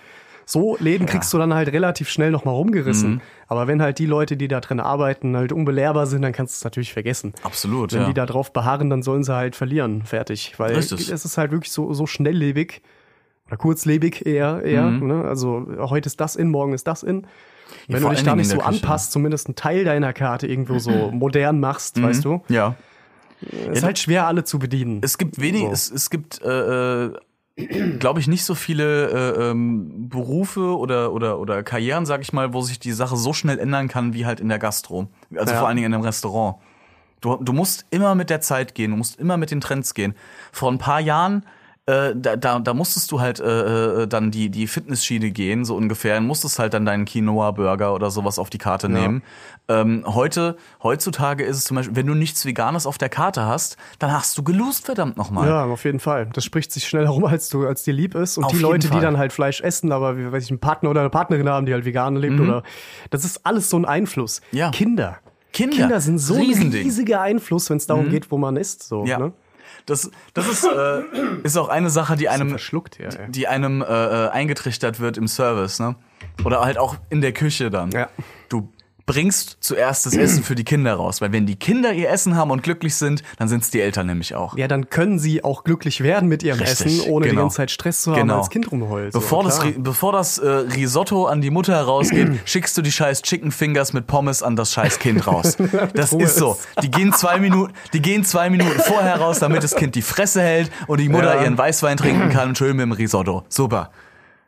So 0.45 0.77
Läden 0.79 1.05
kriegst 1.05 1.31
du 1.31 1.37
dann 1.37 1.53
halt 1.53 1.71
relativ 1.71 2.09
schnell 2.09 2.31
nochmal 2.31 2.55
rumgerissen. 2.55 3.11
Mhm. 3.11 3.21
Aber 3.47 3.67
wenn 3.67 3.83
halt 3.83 3.99
die 3.99 4.07
Leute, 4.07 4.35
die 4.35 4.47
da 4.47 4.59
drin 4.59 4.79
arbeiten, 4.79 5.37
halt 5.37 5.51
unbelehrbar 5.51 6.07
sind, 6.07 6.23
dann 6.23 6.33
kannst 6.33 6.55
du 6.55 6.57
es 6.57 6.63
natürlich 6.63 6.91
vergessen. 6.91 7.33
Absolut, 7.43 7.93
Wenn 7.93 8.01
ja. 8.01 8.07
die 8.07 8.15
da 8.15 8.25
drauf 8.25 8.51
beharren, 8.51 8.89
dann 8.89 9.03
sollen 9.03 9.23
sie 9.23 9.35
halt 9.35 9.55
verlieren. 9.55 10.01
Fertig. 10.05 10.55
Weil 10.57 10.73
Richtig. 10.73 11.11
es 11.11 11.23
ist 11.23 11.37
halt 11.37 11.51
wirklich 11.51 11.71
so, 11.71 11.93
so 11.93 12.07
schnelllebig. 12.07 12.81
Oder 13.45 13.57
kurzlebig 13.57 14.25
eher, 14.25 14.63
eher. 14.63 14.89
Ne? 14.89 15.23
Also 15.23 15.67
heute 15.77 16.07
ist 16.07 16.19
das 16.19 16.35
in, 16.35 16.49
morgen 16.49 16.73
ist 16.73 16.87
das 16.87 17.03
in. 17.03 17.27
Wenn 17.89 17.97
Mhm. 17.97 18.01
vor 18.03 18.09
du 18.11 18.15
dich 18.15 18.23
da 18.23 18.35
nicht 18.35 18.49
so 18.49 18.59
anpasst, 18.61 19.11
zumindest 19.11 19.47
einen 19.47 19.55
Teil 19.55 19.83
deiner 19.83 20.13
Karte 20.13 20.47
irgendwo 20.47 20.79
so 20.79 21.11
modern 21.11 21.59
machst, 21.59 22.01
weißt 22.01 22.23
du, 22.23 22.41
ja. 22.47 22.75
ist 23.71 23.83
halt 23.83 23.99
schwer, 23.99 24.27
alle 24.27 24.43
zu 24.43 24.59
bedienen. 24.59 24.99
Es 25.03 25.17
gibt 25.17 25.41
wenig, 25.41 25.63
So. 25.63 25.71
es, 25.71 25.91
es 25.91 26.09
gibt, 26.09 26.41
äh, 26.43 27.05
äh, 27.07 27.13
glaube 27.99 28.19
ich, 28.19 28.27
nicht 28.27 28.43
so 28.45 28.55
viele 28.55 29.09
äh, 29.09 29.49
ähm, 29.51 30.07
Berufe 30.07 30.77
oder, 30.77 31.11
oder, 31.11 31.39
oder 31.39 31.63
Karrieren, 31.63 32.05
sag 32.05 32.21
ich 32.21 32.31
mal, 32.31 32.53
wo 32.53 32.61
sich 32.61 32.79
die 32.79 32.91
Sache 32.93 33.17
so 33.17 33.33
schnell 33.33 33.59
ändern 33.59 33.87
kann 33.87 34.13
wie 34.13 34.25
halt 34.25 34.39
in 34.39 34.49
der 34.49 34.59
Gastro. 34.59 35.07
Also 35.35 35.53
Ja. 35.53 35.59
vor 35.59 35.67
allen 35.67 35.75
Dingen 35.77 35.87
in 35.87 35.93
einem 35.95 36.03
Restaurant. 36.03 36.57
Du, 37.21 37.35
du 37.35 37.51
musst 37.51 37.85
immer 37.89 38.15
mit 38.15 38.29
der 38.29 38.39
Zeit 38.39 38.75
gehen, 38.75 38.91
du 38.91 38.97
musst 38.97 39.19
immer 39.19 39.35
mit 39.35 39.51
den 39.51 39.59
Trends 39.59 39.93
gehen. 39.93 40.13
Vor 40.53 40.71
ein 40.71 40.77
paar 40.77 41.01
Jahren, 41.01 41.43
äh, 41.89 42.13
da, 42.15 42.35
da, 42.35 42.59
da 42.59 42.73
musstest 42.73 43.11
du 43.11 43.19
halt 43.19 43.39
äh, 43.39 44.03
äh, 44.03 44.07
dann 44.07 44.31
die, 44.31 44.49
die 44.49 44.67
Fitnessschiene 44.67 45.31
gehen, 45.31 45.65
so 45.65 45.75
ungefähr, 45.75 46.17
und 46.17 46.27
musstest 46.27 46.59
halt 46.59 46.73
dann 46.73 46.85
deinen 46.85 47.05
Quinoa-Burger 47.05 47.93
oder 47.93 48.11
sowas 48.11 48.37
auf 48.37 48.49
die 48.49 48.57
Karte 48.57 48.89
nehmen. 48.89 49.23
Ähm, 49.67 50.03
heute, 50.05 50.57
heutzutage 50.83 51.43
ist 51.43 51.57
es 51.57 51.63
zum 51.63 51.75
Beispiel, 51.75 51.95
wenn 51.95 52.07
du 52.07 52.13
nichts 52.15 52.45
Veganes 52.45 52.85
auf 52.85 52.97
der 52.97 53.09
Karte 53.09 53.45
hast, 53.45 53.77
dann 53.99 54.11
hast 54.11 54.37
du 54.37 54.43
gelost, 54.43 54.85
verdammt 54.85 55.17
nochmal. 55.17 55.47
Ja, 55.47 55.65
auf 55.65 55.83
jeden 55.85 55.99
Fall. 55.99 56.29
Das 56.33 56.43
spricht 56.43 56.71
sich 56.71 56.87
schneller 56.87 57.09
rum, 57.09 57.25
als 57.25 57.49
du, 57.49 57.67
als 57.67 57.83
dir 57.83 57.93
lieb 57.93 58.15
ist. 58.15 58.37
Und 58.37 58.43
Auf 58.45 58.51
die 58.51 58.59
Leute, 58.59 58.87
Fall. 58.87 58.99
die 58.99 59.03
dann 59.05 59.17
halt 59.17 59.31
Fleisch 59.33 59.61
essen, 59.61 59.91
aber 59.91 60.17
wie 60.17 60.31
weiß 60.31 60.43
ich, 60.43 60.49
einen 60.51 60.59
Partner 60.59 60.89
oder 60.89 61.01
eine 61.01 61.09
Partnerin 61.09 61.47
haben, 61.49 61.65
die 61.65 61.73
halt 61.73 61.85
vegan 61.85 62.15
lebt 62.15 62.39
oder 62.39 62.63
das 63.09 63.25
ist 63.25 63.45
alles 63.45 63.69
so 63.69 63.77
ein 63.77 63.85
Einfluss. 63.85 64.41
Mhm. 64.51 64.57
Ja. 64.57 64.71
Kinder. 64.71 65.17
Kinder. 65.53 65.75
Kinder 65.77 66.01
sind 66.01 66.19
so 66.19 66.35
ein 66.35 66.41
Riesending. 66.41 66.81
Mhm. 66.81 66.85
riesiger 66.87 67.21
Einfluss, 67.21 67.69
wenn 67.69 67.77
es 67.77 67.87
darum 67.87 68.09
geht, 68.09 68.29
wo 68.31 68.37
man 68.37 68.55
isst. 68.57 68.83
So, 68.83 69.05
Ja. 69.05 69.17
ne? 69.19 69.33
Das, 69.85 70.11
das 70.33 70.47
ist, 70.47 70.63
äh, 70.63 71.01
ist 71.43 71.57
auch 71.57 71.69
eine 71.69 71.89
Sache, 71.89 72.15
die 72.15 72.29
einem, 72.29 72.49
Verschluckt, 72.49 72.99
ja. 72.99 73.09
die 73.27 73.47
einem 73.47 73.81
äh, 73.81 73.85
äh, 73.85 74.29
eingetrichtert 74.29 74.99
wird 74.99 75.17
im 75.17 75.27
Service, 75.27 75.79
ne? 75.79 75.95
Oder 76.45 76.61
halt 76.61 76.77
auch 76.77 76.95
in 77.09 77.21
der 77.21 77.33
Küche 77.33 77.69
dann. 77.69 77.91
Ja. 77.91 78.07
Bringst 79.13 79.57
zuerst 79.61 80.05
das 80.05 80.15
Essen 80.15 80.43
für 80.43 80.55
die 80.55 80.63
Kinder 80.63 80.93
raus, 80.93 81.19
weil 81.21 81.31
wenn 81.31 81.45
die 81.45 81.55
Kinder 81.55 81.93
ihr 81.93 82.09
Essen 82.09 82.35
haben 82.35 82.51
und 82.51 82.61
glücklich 82.63 82.95
sind, 82.95 83.23
dann 83.37 83.47
sind 83.47 83.63
es 83.63 83.71
die 83.71 83.81
Eltern 83.81 84.05
nämlich 84.07 84.35
auch. 84.35 84.55
Ja, 84.55 84.67
dann 84.67 84.89
können 84.89 85.17
sie 85.17 85.43
auch 85.43 85.63
glücklich 85.63 86.01
werden 86.01 86.29
mit 86.29 86.43
ihrem 86.43 86.59
Richtig, 86.59 86.99
Essen, 86.99 87.09
ohne 87.11 87.23
die 87.25 87.29
genau. 87.31 87.41
ganze 87.43 87.57
Zeit 87.57 87.71
Stress 87.71 88.03
zu 88.03 88.11
haben, 88.11 88.21
Genau. 88.21 88.37
als 88.37 88.49
Kind 88.49 88.71
rumheult. 88.71 89.13
Bevor 89.13 89.49
so, 89.49 89.63
das, 89.63 89.73
bevor 89.77 90.11
das 90.11 90.37
äh, 90.37 90.47
Risotto 90.47 91.25
an 91.25 91.41
die 91.41 91.49
Mutter 91.49 91.81
rausgeht, 91.81 92.29
schickst 92.45 92.77
du 92.77 92.81
die 92.81 92.91
scheiß 92.91 93.23
Chicken 93.23 93.51
Fingers 93.51 93.93
mit 93.93 94.05
Pommes 94.07 94.43
an 94.43 94.55
das 94.55 94.71
scheiß 94.73 94.99
Kind 94.99 95.25
raus. 95.25 95.57
Das 95.93 96.13
ist 96.13 96.35
so. 96.35 96.57
Die 96.83 96.91
gehen 96.91 97.11
zwei 97.13 97.39
Minuten, 97.39 97.73
die 97.93 98.01
gehen 98.01 98.23
zwei 98.23 98.49
Minuten 98.49 98.79
vorher 98.79 99.15
raus, 99.19 99.39
damit 99.39 99.63
das 99.63 99.75
Kind 99.75 99.95
die 99.95 100.01
Fresse 100.01 100.41
hält 100.41 100.71
und 100.87 100.99
die 100.99 101.09
Mutter 101.09 101.35
Ja. 101.35 101.41
ihren 101.43 101.57
Weißwein 101.57 101.97
trinken 101.97 102.29
kann 102.29 102.49
und 102.49 102.57
schön 102.57 102.75
mit 102.77 102.83
dem 102.83 102.91
Risotto. 102.91 103.43
Super. 103.49 103.89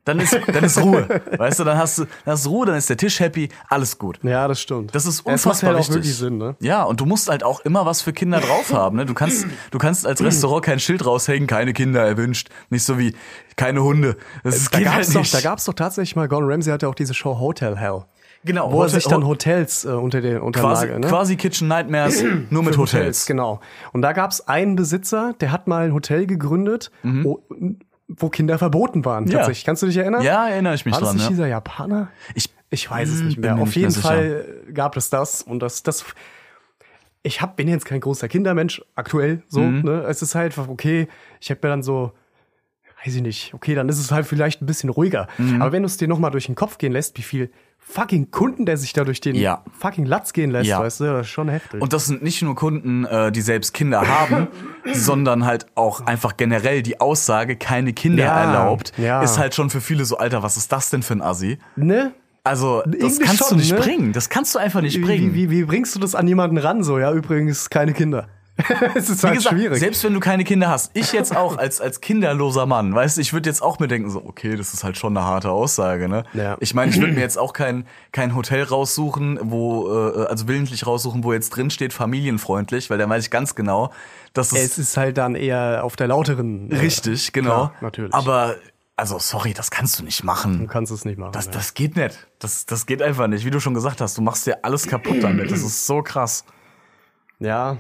Dann 0.04 0.20
ist, 0.20 0.36
dann 0.48 0.64
ist 0.64 0.82
Ruhe. 0.82 1.08
weißt 1.38 1.60
du, 1.60 1.64
dann 1.64 1.78
hast 1.78 2.00
du, 2.00 2.06
dann 2.26 2.34
hast 2.34 2.48
Ruhe, 2.48 2.66
dann 2.66 2.76
ist 2.76 2.90
der 2.90 2.98
Tisch 2.98 3.20
happy, 3.20 3.50
alles 3.70 4.00
gut. 4.00 4.20
Ja, 4.24 4.48
das 4.48 4.60
stimmt. 4.60 4.96
Das 4.96 5.06
ist 5.06 5.20
Es 5.20 5.26
macht 5.26 5.34
unfassbar 5.34 5.68
halt 5.70 5.76
auch 5.78 5.80
wichtig. 5.82 5.96
wirklich 5.96 6.16
Sinn, 6.18 6.38
ne? 6.40 6.56
Ja, 6.60 6.84
und 6.84 7.00
du 7.00 7.06
musst 7.06 7.30
halt 7.30 7.44
auch 7.44 7.60
immer 7.62 7.86
was 7.86 8.02
für 8.02 8.12
Kinder 8.12 8.40
drauf 8.40 8.74
haben. 8.74 8.98
Ne? 8.98 9.06
Du 9.06 9.14
kannst, 9.14 9.46
du 9.70 9.78
kannst 9.78 10.08
als 10.08 10.24
Restaurant 10.24 10.66
kein 10.66 10.80
Schild 10.80 11.06
raushängen, 11.06 11.46
keine 11.48 11.74
Kinder 11.74 12.04
erwünscht. 12.04 12.50
Nicht 12.72 12.84
so 12.84 12.98
wie 12.98 13.14
keine 13.56 13.84
Hunde. 13.84 14.18
Das 14.44 14.70
Da 14.72 14.78
geht 14.80 14.88
gab's, 14.88 15.14
halt 15.14 15.16
doch, 15.16 15.32
da 15.32 15.42
gab's 15.42 15.66
doch 15.66 15.74
tatsächlich 15.74 16.16
mal, 16.16 16.28
Gordon 16.28 16.50
Ramsay 16.50 16.72
hatte 16.72 16.88
auch 16.88 16.96
diese 16.96 17.14
Show 17.14 17.38
Hotel 17.40 17.76
Hell. 17.78 18.06
genau, 18.44 18.72
Wo 18.72 18.78
er 18.82 18.86
Hotel- 18.86 18.90
sich 18.90 19.04
dann 19.08 19.28
Hotels 19.28 19.86
äh, 19.86 19.90
unter 19.90 20.22
den 20.22 20.40
unter 20.42 20.62
quasi, 20.62 20.88
ne? 20.88 21.02
quasi 21.02 21.36
Kitchen 21.36 21.68
Nightmares, 21.68 22.24
nur 22.50 22.64
mit 22.64 22.74
Für 22.74 22.82
Hotels. 22.82 23.28
Genau. 23.28 23.60
Und 23.94 24.02
da 24.02 24.14
gab's 24.14 24.42
einen 24.48 24.76
Besitzer, 24.76 25.36
der 25.42 25.52
hat 25.52 25.68
mal 25.68 25.86
ein 25.86 25.94
Hotel 25.94 26.26
gegründet, 26.26 26.90
wo, 27.04 27.44
wo 28.18 28.30
Kinder 28.30 28.58
verboten 28.58 29.06
waren. 29.06 29.28
Ja. 29.28 29.40
Tatsächlich. 29.40 29.66
Kannst 29.66 29.82
du 29.84 29.88
dich 29.88 29.98
erinnern? 29.98 30.22
Ja, 30.24 30.48
erinnere 30.48 30.76
ich 30.76 30.86
mich 30.86 30.94
War 30.94 31.00
das 31.02 31.10
dran. 31.10 31.16
nicht 31.18 31.26
Ja. 31.26 31.30
dieser 31.32 31.48
Japaner? 31.48 32.10
Ich, 32.36 32.50
Ich 32.70 32.90
weiß 32.90 33.10
es 33.10 33.22
nicht 33.22 33.38
mehr. 33.38 33.58
Auf 33.58 33.76
jeden 33.76 33.92
sicher. 33.92 34.08
Fall 34.08 34.46
gab 34.74 34.96
es 34.98 35.10
das 35.10 35.42
und 35.42 35.60
das, 35.60 35.84
das. 35.84 36.06
Ich 37.24 37.42
hab, 37.42 37.56
bin 37.56 37.68
jetzt 37.68 37.86
kein 37.86 38.00
großer 38.00 38.28
Kindermensch 38.28 38.82
aktuell 38.96 39.44
so. 39.48 39.60
Mhm. 39.62 39.82
Ne? 39.84 40.02
Es 40.08 40.22
ist 40.22 40.34
halt 40.36 40.58
okay. 40.58 41.08
Ich 41.40 41.50
habe 41.52 41.60
mir 41.64 41.70
dann 41.70 41.84
so, 41.84 42.14
weiß 43.06 43.16
ich 43.16 43.22
nicht. 43.22 43.54
Okay, 43.54 43.76
dann 43.76 43.90
ist 43.90 44.00
es 44.00 44.12
halt 44.12 44.26
vielleicht 44.26 44.62
ein 44.62 44.66
bisschen 44.66 44.90
ruhiger. 44.90 45.28
Mhm. 45.38 45.62
Aber 45.62 45.72
wenn 45.72 45.84
du 45.84 45.88
es 45.88 45.98
dir 45.98 46.08
noch 46.08 46.20
mal 46.20 46.30
durch 46.30 46.46
den 46.46 46.56
Kopf 46.56 46.78
gehen 46.78 46.92
lässt, 46.92 47.18
wie 47.18 47.22
viel 47.24 47.52
fucking 47.80 48.30
Kunden 48.32 48.66
der 48.68 48.78
sich 48.78 48.94
da 48.94 49.04
durch 49.04 49.22
den 49.22 49.36
Ja. 49.36 49.64
fucking 49.78 50.06
Latz 50.06 50.34
gehen 50.34 50.52
lässt, 50.52 50.68
Ja. 50.70 50.80
weißt 50.80 51.00
du, 51.00 51.06
das 51.06 51.22
ist 51.26 51.32
schon 51.32 51.50
heftig. 51.50 51.82
Und 51.82 51.94
das 51.94 52.06
sind 52.06 52.22
nicht 52.22 52.42
nur 52.44 52.56
Kunden, 52.56 53.06
äh, 53.06 53.32
die 53.32 53.42
selbst 53.42 53.74
Kinder 53.74 54.08
haben, 54.08 54.48
sondern 54.94 55.46
halt 55.46 55.66
auch 55.76 56.02
einfach 56.06 56.38
generell 56.38 56.84
die 56.84 57.00
Aussage, 57.02 57.56
keine 57.56 57.94
Kinder 57.94 58.24
Ja, 58.26 58.44
erlaubt, 58.44 58.94
ist 59.24 59.38
halt 59.40 59.56
schon 59.56 59.70
für 59.70 59.82
viele 59.82 60.06
so, 60.06 60.18
Alter, 60.18 60.44
was 60.44 60.58
ist 60.58 60.72
das 60.72 60.90
denn 60.92 61.02
für 61.04 61.14
ein 61.14 61.22
Assi? 61.22 61.58
ne? 61.76 62.14
Also, 62.44 62.82
das 62.88 62.96
Irgendwie 62.96 63.24
kannst 63.26 63.38
schon, 63.40 63.50
du 63.50 63.56
nicht 63.58 63.72
ne? 63.72 63.78
bringen. 63.80 64.14
Das 64.14 64.30
kannst 64.30 64.56
du 64.56 64.60
einfach 64.60 64.82
nicht 64.82 65.00
bringen. 65.00 65.36
wie, 65.36 65.52
wie, 65.52 65.60
wie 65.60 65.64
bringst 65.64 65.94
du 65.96 66.00
das 66.00 66.16
an 66.16 66.28
jemanden 66.28 66.58
ran? 66.58 66.82
So, 66.84 66.98
ja, 66.98 67.12
übrigens 67.14 67.70
keine 67.70 67.94
Kinder. 67.94 68.30
es 68.96 69.10
ist 69.10 69.24
Wie 69.24 69.28
halt 69.28 69.38
gesagt, 69.38 69.56
schwierig. 69.56 69.80
selbst 69.80 70.04
wenn 70.04 70.14
du 70.14 70.20
keine 70.20 70.44
Kinder 70.44 70.70
hast, 70.70 70.92
ich 70.94 71.14
jetzt 71.14 71.36
auch 71.36 71.58
als, 71.58 71.82
als 71.82 72.02
kinderloser 72.02 72.66
Mann, 72.66 72.94
weißt 72.94 73.18
du, 73.18 73.22
ich 73.22 73.34
würde 73.34 73.50
jetzt 73.50 73.62
auch 73.62 73.80
mir 73.80 73.88
denken, 73.88 74.10
so, 74.10 74.24
okay, 74.26 74.56
das 74.56 74.74
ist 74.74 74.84
halt 74.84 74.98
schon 74.98 75.16
eine 75.16 75.26
harte 75.26 75.52
Aussage, 75.52 76.08
ne? 76.08 76.24
Ja. 76.34 76.58
Ich 76.60 76.74
meine, 76.74 76.92
ich 76.92 77.00
würde 77.00 77.14
mir 77.14 77.22
jetzt 77.22 77.38
auch 77.38 77.54
kein, 77.54 77.86
kein 78.12 78.36
Hotel 78.36 78.64
raussuchen, 78.64 79.40
wo, 79.42 79.90
äh, 79.90 80.26
also 80.26 80.48
willentlich 80.48 80.86
raussuchen, 80.86 81.24
wo 81.24 81.34
jetzt 81.34 81.50
drin 81.52 81.70
steht, 81.70 81.94
familienfreundlich, 81.94 82.90
weil 82.90 82.98
dann 82.98 83.10
weiß 83.10 83.26
ich 83.26 83.32
ganz 83.32 83.56
genau, 83.56 83.92
dass 84.34 84.52
es, 84.52 84.64
es 84.64 84.78
ist 84.78 84.98
halt 84.98 85.18
dann 85.18 85.36
eher 85.36 85.84
auf 85.84 85.96
der 85.96 86.08
lauteren. 86.08 86.72
äh, 86.72 86.78
richtig, 86.78 87.34
genau. 87.34 87.50
klar, 87.50 87.74
natürlich. 87.82 88.14
Aber, 88.14 88.56
also, 88.96 89.20
sorry, 89.20 89.54
das 89.54 89.72
kannst 89.72 90.00
du 90.00 90.04
nicht 90.04 90.24
machen. 90.24 90.60
Du 90.60 90.68
kannst 90.68 90.92
es 90.92 91.06
nicht 91.06 91.18
machen. 91.18 91.32
Das, 91.32 91.46
ja. 91.46 91.52
das 91.52 91.74
geht 91.74 91.96
nicht. 91.96 92.28
Das, 92.40 92.66
das 92.66 92.86
geht 92.86 93.02
einfach 93.02 93.28
nicht. 93.28 93.46
Wie 93.46 93.50
du 93.50 93.60
schon 93.60 93.74
gesagt 93.74 94.00
hast, 94.00 94.18
du 94.18 94.22
machst 94.22 94.46
dir 94.46 94.64
alles 94.64 94.88
kaputt 94.88 95.24
damit. 95.24 95.52
Das 95.52 95.62
ist 95.62 95.88
so 95.88 96.02
krass. 96.04 96.46
Ja. 97.40 97.78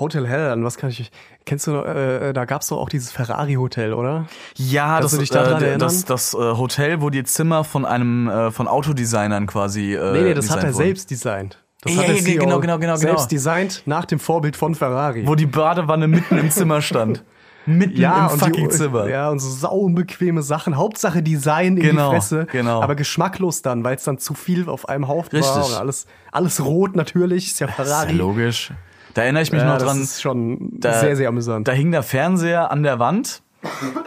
Hotel 0.00 0.26
Hell, 0.26 0.50
an 0.50 0.64
was 0.64 0.76
kann 0.76 0.90
ich. 0.90 1.10
Kennst 1.44 1.66
du, 1.66 1.72
noch, 1.72 1.84
äh, 1.86 2.32
da 2.32 2.44
gab's 2.44 2.68
doch 2.68 2.78
auch 2.78 2.88
dieses 2.88 3.10
Ferrari-Hotel, 3.10 3.92
oder? 3.94 4.26
Ja, 4.56 5.00
das, 5.00 5.12
du 5.12 5.18
dich 5.18 5.30
daran 5.30 5.62
äh, 5.62 5.78
das, 5.78 6.04
das 6.04 6.34
äh, 6.34 6.36
Hotel, 6.36 7.00
wo 7.00 7.10
die 7.10 7.24
Zimmer 7.24 7.64
von 7.64 7.84
einem 7.84 8.28
äh, 8.28 8.50
von 8.50 8.68
Autodesignern 8.68 9.46
quasi. 9.46 9.94
Äh, 9.94 10.12
Nee, 10.12 10.22
nee, 10.22 10.34
das 10.34 10.50
hat 10.50 10.58
er 10.58 10.64
wurden. 10.74 10.74
selbst 10.74 11.10
designt. 11.10 11.62
Das 11.82 11.92
Ja, 11.94 12.00
hat 12.00 12.08
der 12.08 12.16
ja, 12.16 12.22
CEO 12.22 12.44
genau, 12.44 12.60
genau, 12.60 12.78
genau, 12.78 12.96
Selbst 12.96 13.16
genau. 13.16 13.28
designt 13.28 13.82
nach 13.86 14.04
dem 14.04 14.18
Vorbild 14.18 14.56
von 14.56 14.74
Ferrari. 14.74 15.26
Wo 15.26 15.34
die 15.36 15.46
Badewanne 15.46 16.08
mitten 16.08 16.36
im 16.38 16.50
Zimmer 16.50 16.82
stand. 16.82 17.24
Mitten 17.66 18.02
im 18.02 18.10
und 18.32 18.38
fucking 18.38 18.68
die, 18.70 18.74
Zimmer. 18.74 19.08
Ja, 19.10 19.28
und 19.28 19.40
so 19.40 19.50
sauunbequeme 19.50 20.40
Sachen. 20.42 20.76
Hauptsache 20.78 21.22
Design 21.22 21.76
in 21.76 21.82
Genau, 21.82 22.08
die 22.10 22.16
Fresse. 22.16 22.46
genau. 22.50 22.82
Aber 22.82 22.94
geschmacklos 22.94 23.60
dann, 23.60 23.84
weil 23.84 23.96
es 23.96 24.04
dann 24.04 24.16
zu 24.18 24.32
viel 24.32 24.70
auf 24.70 24.88
einem 24.88 25.06
Haufen 25.06 25.36
Richtig. 25.36 25.54
war. 25.72 25.78
Alles, 25.80 26.06
alles 26.32 26.64
rot 26.64 26.96
natürlich, 26.96 27.48
ist 27.48 27.60
ja 27.60 27.66
Ist 27.66 27.74
Ferrari. 27.74 28.12
ja 28.12 28.16
logisch. 28.16 28.72
Da 29.18 29.24
erinnere 29.24 29.42
ich 29.42 29.50
mich 29.52 29.60
Ja, 29.62 29.66
noch 29.68 29.78
das 29.78 29.84
dran. 29.88 30.00
ist 30.02 30.22
schon 30.22 30.70
da, 30.78 31.00
sehr, 31.00 31.16
sehr 31.16 31.28
amüsant. 31.28 31.66
Da 31.66 31.72
hing 31.72 31.90
der 31.90 32.02
Fernseher 32.04 32.70
an 32.70 32.82
der 32.84 32.98
Wand 33.00 33.42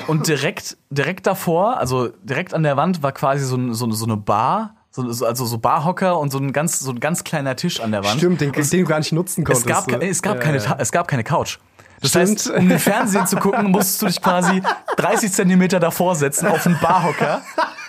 und 0.08 0.28
direkt, 0.28 0.78
direkt 0.89 1.28
davor, 1.28 1.78
also 1.78 2.10
direkt 2.24 2.54
an 2.54 2.63
der 2.63 2.78
Wand 2.78 3.04
war 3.04 3.12
quasi 3.12 3.43
so, 3.43 3.58
ein- 3.58 3.74
so, 3.74 3.91
so 3.91 4.06
eine 4.06 4.15
Bar, 4.15 4.76
so, 4.89 5.12
so- 5.12 5.26
also 5.26 5.45
so 5.45 5.58
Barhocker 5.58 6.17
und 6.17 6.32
so 6.32 6.38
ein 6.38 6.54
ganz, 6.54 6.80
so 6.80 6.91
ein 6.91 7.00
ganz 7.02 7.24
kleiner 7.26 7.56
Tisch 7.58 7.82
an 7.82 7.91
der 7.91 8.04
Wand. 8.06 8.17
Stimmt, 8.19 8.39
den, 8.41 8.54
den 8.54 8.63
du 8.69 8.84
gar 8.86 9.00
nicht 9.00 9.12
nutzen 9.12 9.41
Es 9.41 9.45
konntest. 9.45 9.67
gab, 9.67 9.88
ne? 9.88 10.00
ke- 10.00 10.08
es 10.10 10.21
gab 10.21 10.36
Ja, 10.36 10.41
keine, 10.41 10.58
ja. 10.60 10.76
Es 10.80 10.91
gab 10.93 11.08
keine 11.10 11.24
Couch. 11.26 11.58
Das 12.00 12.12
Stimmt. 12.12 12.30
heißt, 12.30 12.50
um 12.52 12.69
den 12.69 12.80
Fernsehen 12.80 13.28
zu 13.28 13.36
gucken, 13.36 13.69
musstest 13.69 14.02
du 14.02 14.06
dich 14.08 14.21
quasi 14.21 14.63
30 14.95 15.32
Zentimeter 15.34 15.80
davor 15.82 16.15
setzen 16.15 16.47
auf 16.47 16.65
einen 16.65 16.80
Barhocker. 16.82 17.41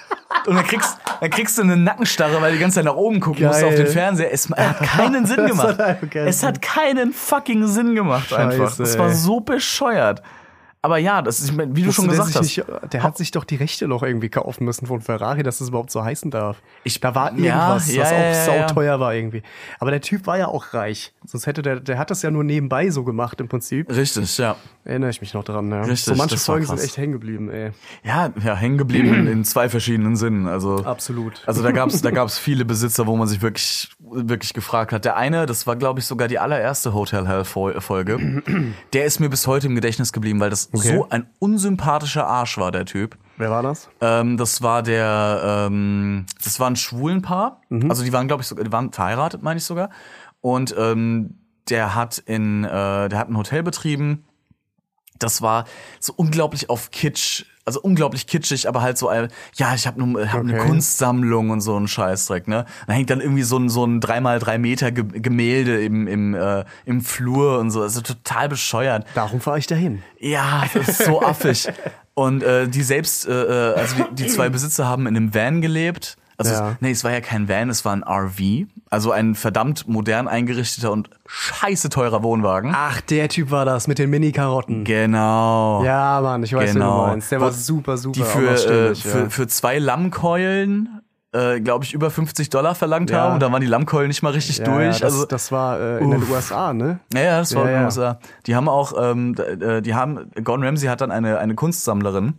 Und 0.47 0.57
dann 0.57 0.65
kriegst, 0.65 0.99
dann 1.21 1.31
kriegst 1.31 1.57
du 1.59 1.63
eine 1.63 1.77
Nackenstarre, 1.77 2.41
weil 2.41 2.51
du 2.53 2.57
die 2.57 2.61
ganze 2.63 2.77
Zeit 2.77 2.85
nach 2.85 2.95
oben 2.97 3.21
gucken 3.21 3.47
musst 3.47 3.61
Geil. 3.61 3.69
auf 3.69 3.75
den 3.77 3.87
Fernseher. 3.87 4.33
Es 4.33 4.49
hat 4.51 4.81
keinen 4.83 5.27
Sinn 5.27 5.47
gemacht. 5.47 5.69
hat 5.69 5.81
einfach 5.81 6.11
keinen 6.11 6.27
Es 6.27 6.43
hat 6.43 6.61
keinen 6.63 7.13
fucking 7.13 7.67
Sinn 7.67 7.95
gemacht 7.95 8.33
einfach. 8.33 8.71
Scheiße, 8.71 8.83
Das 8.83 8.99
war 8.99 9.09
ey. 9.09 9.15
so 9.15 9.41
bescheuert. 9.41 10.23
Aber 10.85 10.99
ja, 10.99 11.23
das 11.23 11.39
ist, 11.41 11.57
wie 11.57 11.83
du 11.85 11.93
schon 11.93 12.07
Musste 12.07 12.23
der 12.23 12.27
gesagt 12.27 12.35
hast. 12.35 12.43
Nicht, 12.83 12.93
der 12.93 13.03
hat 13.05 13.17
sich 13.17 13.31
doch 13.31 13.45
die 13.45 13.55
Rechte 13.55 13.87
noch 13.87 14.03
irgendwie 14.03 14.29
kaufen 14.29 14.65
müssen 14.65 14.87
von 14.87 15.01
Ferrari, 15.01 15.45
dass 15.45 15.59
das 15.59 15.69
überhaupt 15.69 15.93
so 15.93 16.03
heißen 16.03 16.33
darf. 16.33 16.61
Ich- 16.83 16.99
da 17.01 17.15
war 17.15 17.31
irgendwas, 17.31 17.93
ja, 17.93 18.03
was 18.03 18.11
ja, 18.11 18.17
auch 18.17 18.21
ja, 18.21 18.67
sauteuer 18.69 18.99
war 19.01 19.15
irgendwie. 19.15 19.43
Aber 19.79 19.93
der 19.93 20.01
Typ 20.01 20.27
war 20.27 20.39
ja 20.39 20.49
auch 20.49 20.75
reich. 20.75 21.13
Sonst 21.25 21.47
hätte 21.47 21.63
der, 21.63 21.79
der 21.79 21.99
hat 21.99 22.11
das 22.11 22.23
ja 22.23 22.33
nur 22.33 22.43
nebenbei 22.43 22.91
so 22.91 23.05
gemacht 23.05 23.41
im 23.41 23.47
Prinzip. 23.49 23.89
Richtig, 23.95 24.37
ja. 24.39 24.57
Erinnere 24.85 25.11
ich 25.11 25.21
mich 25.21 25.33
noch 25.35 25.45
dran. 25.45 25.71
Ja. 25.71 25.83
Richtig, 25.83 26.05
so 26.05 26.15
manche 26.17 26.37
Folgen 26.37 26.67
sind 26.67 26.81
echt 26.81 26.97
hängen 26.97 27.13
geblieben, 27.13 27.49
ey. 27.49 27.71
Ja, 28.03 28.33
ja, 28.45 28.57
hängen 28.57 28.77
geblieben 28.79 29.29
in, 29.29 29.45
zwei 29.45 29.69
verschiedenen 29.69 30.17
Sinnen. 30.17 30.49
Also 30.49 30.85
Absolut. 30.85 31.43
Also 31.47 31.63
da 31.63 31.71
gab's 31.71 32.03
da 32.03 32.11
gab's 32.11 32.39
viele 32.41 32.65
Besitzer, 32.65 33.07
wo 33.07 33.15
man 33.17 33.29
sich 33.29 33.41
wirklich 33.41 33.89
wirklich 34.01 34.53
gefragt 34.53 34.93
hat. 34.93 35.05
Der 35.05 35.17
eine, 35.17 35.47
das 35.47 35.69
war 35.69 35.77
glaube 35.77 36.01
ich 36.01 36.07
sogar 36.07 36.27
die 36.27 36.41
allererste 36.41 36.93
Hotel 36.93 37.29
Hell 37.29 37.45
Fol- 37.45 37.81
Folge, 37.81 38.43
der 38.93 39.05
ist 39.05 39.21
mir 39.21 39.29
bis 39.29 39.47
heute 39.47 39.69
im 39.69 39.77
Gedächtnis 39.77 40.13
geblieben, 40.13 40.41
weil 40.41 40.51
das 40.51 40.72
Okay. 40.73 40.97
so 40.97 41.09
ein 41.11 41.29
unsympathischer 41.39 42.27
Arsch 42.27 42.57
war 42.59 42.73
der 42.73 42.85
Typ. 42.87 43.19
Wer 43.37 43.51
war 43.51 43.63
das? 43.63 43.89
Ähm, 44.01 44.37
das 44.37 44.63
war 44.63 44.83
der, 44.83 45.67
ähm, 45.69 46.27
das 46.43 46.61
war 46.61 46.69
ein 46.71 46.77
schwulen 46.77 47.23
Paar. 47.23 47.61
Also 47.89 48.05
die 48.05 48.13
waren 48.13 48.27
glaube 48.27 48.43
ich 48.43 48.49
sogar, 48.49 48.65
die 48.65 48.73
waren 48.73 48.93
verheiratet, 48.93 49.43
meine 49.43 49.59
ich 49.59 49.65
sogar. 49.65 49.91
Und 50.41 50.75
ähm, 50.79 51.39
der 51.69 51.95
hat 51.95 52.19
in, 52.19 52.65
äh, 52.65 53.09
der 53.09 53.19
hat 53.19 53.29
ein 53.29 53.37
Hotel 53.37 53.63
betrieben. 53.63 54.25
Das 55.19 55.43
war 55.43 55.65
so 56.01 56.13
unglaublich 56.17 56.69
auf 56.69 56.91
Kitsch, 56.91 57.45
also 57.65 57.81
unglaublich 57.81 58.27
kitschig, 58.27 58.69
aber 58.69 58.83
halt 58.83 58.99
so, 58.99 59.09
ein, 59.09 59.29
ja, 59.55 59.75
ich 59.75 59.87
habe 59.87 60.03
hab 60.31 60.41
eine 60.41 60.53
Okay. 60.55 60.67
Kunstsammlung 60.67 61.51
und 61.51 61.61
so 61.61 61.77
ein 61.79 61.87
Scheißdreck, 61.89 62.49
ne? 62.49 62.67
Da 62.87 62.93
hängt 62.93 63.11
dann 63.11 63.21
irgendwie 63.21 63.43
so 63.43 63.57
ein 63.59 63.69
so 63.69 63.85
ein 63.85 64.01
dreimal 64.01 64.39
drei 64.39 64.59
Meter 64.59 64.91
Ge 64.91 65.05
Gemälde 65.05 65.83
im 65.83 66.07
im 66.09 66.35
äh, 66.35 66.65
im 66.85 67.01
Flur 67.01 67.59
und 67.59 67.71
so, 67.71 67.83
also 67.83 68.01
total 68.01 68.49
bescheuert. 68.49 69.07
Darum 69.15 69.41
fahre 69.41 69.59
ich 69.59 69.67
dahin. 69.67 70.03
Ja, 70.19 70.65
das 70.75 70.89
ist 70.89 71.05
so 71.05 71.23
affig. 71.25 71.69
Und 72.15 72.43
äh, 72.43 72.69
die 72.69 72.83
selbst, 72.83 73.27
äh, 73.27 73.33
äh, 73.33 73.75
also 73.75 73.97
die, 74.11 74.25
die 74.25 74.27
zwei 74.27 74.49
Besitzer 74.51 74.87
haben 74.87 75.07
in 75.07 75.17
einem 75.17 75.35
Van 75.35 75.61
gelebt. 75.63 76.17
Also 76.51 76.63
Ja. 76.63 76.71
es, 76.73 76.77
nee, 76.81 76.91
es 76.91 77.05
war 77.05 77.11
ja 77.13 77.21
kein 77.21 77.49
Van, 77.49 77.71
es 77.71 77.85
war 77.85 77.93
ein 77.95 78.03
RV. 78.05 78.67
Also 78.91 79.11
ein 79.13 79.35
verdammt 79.35 79.89
modern 79.89 80.29
eingerichteter 80.29 80.93
und 80.93 81.09
scheiße 81.27 81.89
teurer 81.89 82.23
Wohnwagen. 82.23 82.73
Ach, 82.75 83.01
der 83.01 83.29
Typ 83.29 83.51
war 83.51 83.65
das 83.65 83.89
mit 83.89 83.99
den 83.99 84.11
Mini-Karotten. 84.11 84.85
Genau. 84.85 85.83
Ja, 85.85 86.21
Mann, 86.23 86.43
ich 86.43 86.53
weiß, 86.55 86.71
wen 86.71 86.75
Genau. 86.75 87.03
du 87.05 87.07
meinst. 87.13 87.31
Der 87.33 87.41
Wo- 87.41 87.45
war 87.45 87.53
super, 87.53 87.97
super. 87.97 88.13
Die 88.15 88.23
für, 88.23 88.51
äh, 88.91 88.95
für, 88.95 89.19
ja. 89.21 89.29
für 89.31 89.47
zwei 89.47 89.79
Lammkeulen, 89.79 91.01
äh, 91.33 91.61
glaube 91.61 91.85
ich, 91.85 91.95
über 91.95 92.11
50 92.11 92.51
Dollar 92.51 92.75
verlangt 92.75 93.11
Ja. 93.11 93.21
haben. 93.23 93.35
Und 93.35 93.41
da 93.41 93.51
waren 93.51 93.61
die 93.63 93.67
Lammkeulen 93.67 94.09
nicht 94.09 94.23
mal 94.23 94.33
richtig 94.33 94.59
ja, 94.59 94.65
durch. 94.65 94.99
Das, 95.01 95.03
also 95.15 95.25
das 95.27 95.51
war 95.51 95.81
äh, 95.81 95.99
in 96.03 96.11
den. 96.11 96.23
USA, 96.31 96.73
ne? 96.75 97.01
Ja, 97.15 97.21
ja, 97.21 97.39
das 97.39 97.55
war 97.55 97.65
Ja, 97.65 97.69
in 97.71 97.77
den. 97.77 97.85
USA. 97.87 98.19
Die 98.47 98.55
haben 98.55 98.69
auch, 98.69 98.93
ähm, 99.01 99.35
äh, 99.39 99.81
die 99.81 99.95
haben, 99.95 100.31
Gordon 100.45 100.65
Ramsay 100.67 100.89
hat 100.89 101.01
dann 101.01 101.11
eine, 101.11 101.39
eine 101.39 101.55
Kunstsammlerin 101.55 102.35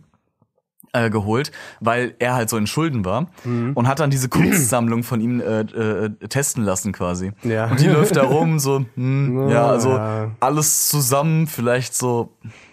äh, 0.94 1.10
geholt, 1.10 1.52
weil 1.80 2.14
er 2.18 2.34
halt 2.34 2.48
so 2.48 2.56
in 2.56 2.66
Schulden 2.66 3.04
war 3.04 3.26
Mhm. 3.44 3.72
und 3.74 3.86
hat 3.88 4.00
dann 4.00 4.10
diese 4.10 4.28
Kunstsammlung 4.30 5.02
von 5.02 5.20
ihm 5.20 5.40
äh, 5.40 5.60
äh, 5.60 6.10
testen 6.28 6.64
lassen 6.64 6.92
quasi. 6.92 7.32
Ja. 7.42 7.66
Und 7.66 7.80
die 7.80 7.88
läuft 7.88 8.16
da 8.16 8.22
rum 8.22 8.58
so, 8.58 8.84
hm, 8.94 9.48
ja, 9.48 9.54
Ja, 9.54 9.66
also 9.66 9.90
ja. 9.90 10.30
alles 10.40 10.88
zusammen 10.88 11.46
vielleicht 11.46 11.94
so 11.94 12.32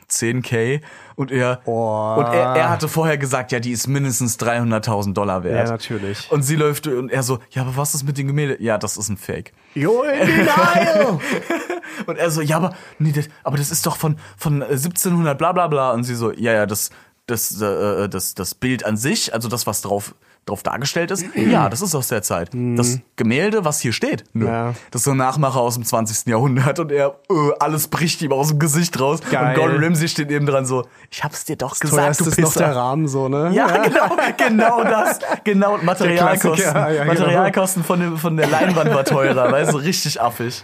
10k 0.09 0.81
und 1.15 1.31
er 1.31 1.61
Boah. 1.63 2.17
und 2.17 2.25
er, 2.25 2.55
er 2.55 2.69
hatte 2.69 2.87
vorher 2.89 3.17
gesagt, 3.17 3.51
ja, 3.53 3.59
die 3.61 3.71
ist 3.71 3.87
mindestens 3.87 4.37
300.000 4.39 5.13
Dollar 5.13 5.43
wert. 5.45 5.67
Ja, 5.67 5.71
natürlich. 5.71 6.29
Und 6.31 6.41
sie 6.43 6.55
läuft 6.57 6.87
und 6.87 7.09
er 7.11 7.23
so, 7.23 7.39
ja, 7.51 7.61
aber 7.61 7.77
was 7.77 7.93
ist 7.95 8.03
mit 8.03 8.17
den 8.17 8.27
Gemälden? 8.27 8.57
Ja, 8.59 8.77
das 8.77 8.97
ist 8.97 9.07
ein 9.09 9.15
Fake. 9.17 9.53
Yo, 9.73 10.03
in 10.03 10.27
denial! 10.27 11.19
Und 12.07 12.17
er 12.17 12.31
so, 12.31 12.41
ja, 12.41 12.55
aber 12.57 12.73
nee, 12.99 13.11
das, 13.11 13.27
aber 13.43 13.57
das 13.57 13.69
ist 13.69 13.85
doch 13.85 13.95
von 13.95 14.15
von 14.37 14.61
äh, 14.61 14.65
1700 14.65 15.37
bla 15.37 15.51
bla 15.51 15.67
bla 15.67 15.91
und 15.91 16.03
sie 16.03 16.15
so, 16.15 16.31
ja, 16.31 16.53
ja, 16.53 16.65
das 16.65 16.89
das 17.31 17.61
äh, 17.61 18.07
das 18.09 18.35
das 18.35 18.55
Bild 18.55 18.85
an 18.85 18.97
sich, 18.97 19.33
also 19.33 19.47
das 19.49 19.65
was 19.65 19.81
drauf 19.81 20.13
drauf 20.45 20.63
dargestellt 20.63 21.11
ist, 21.11 21.25
ja, 21.35 21.69
das 21.69 21.81
ist 21.81 21.93
aus 21.93 22.07
der 22.07 22.23
Zeit. 22.23 22.49
Das 22.53 22.99
Gemälde, 23.15 23.63
was 23.63 23.79
hier 23.79 23.93
steht, 23.93 24.23
nö. 24.33 24.47
Ja. 24.47 24.73
Das 24.89 25.01
ist 25.01 25.05
so 25.05 25.11
ein 25.11 25.17
Nachmacher 25.17 25.59
aus 25.59 25.75
dem 25.75 25.85
20. 25.85 26.27
Jahrhundert 26.27 26.79
und 26.79 26.91
er, 26.91 27.15
äh, 27.29 27.33
alles 27.59 27.87
bricht 27.87 28.21
ihm 28.21 28.31
aus 28.31 28.49
dem 28.49 28.59
Gesicht 28.59 28.99
raus. 28.99 29.19
Geil. 29.29 29.49
Und 29.49 29.55
Gordon 29.55 29.83
Ramsay 29.83 30.07
steht 30.07 30.29
neben 30.29 30.45
dran 30.45 30.65
so, 30.65 30.87
ich 31.11 31.23
hab's 31.23 31.45
dir 31.45 31.57
doch 31.57 31.79
gesagt, 31.79 32.01
Teuerst 32.01 32.21
du 32.21 32.25
ist 32.25 32.39
noch 32.39 32.49
Pisser. 32.49 32.65
der 32.65 32.75
Rahmen 32.75 33.07
so, 33.07 33.29
ne? 33.29 33.51
Ja, 33.53 33.67
genau, 33.83 34.17
genau 34.37 34.83
das. 34.83 35.19
Genau, 35.43 35.77
Materialkosten. 35.77 36.73
Ja, 36.73 36.89
genau. 36.89 37.05
Materialkosten 37.05 37.83
von, 37.83 37.99
dem, 37.99 38.17
von 38.17 38.35
der 38.35 38.47
Leinwand 38.47 38.93
war 38.93 39.05
teurer, 39.05 39.51
weißt 39.51 39.73
du, 39.73 39.77
richtig 39.77 40.19
affig. 40.19 40.63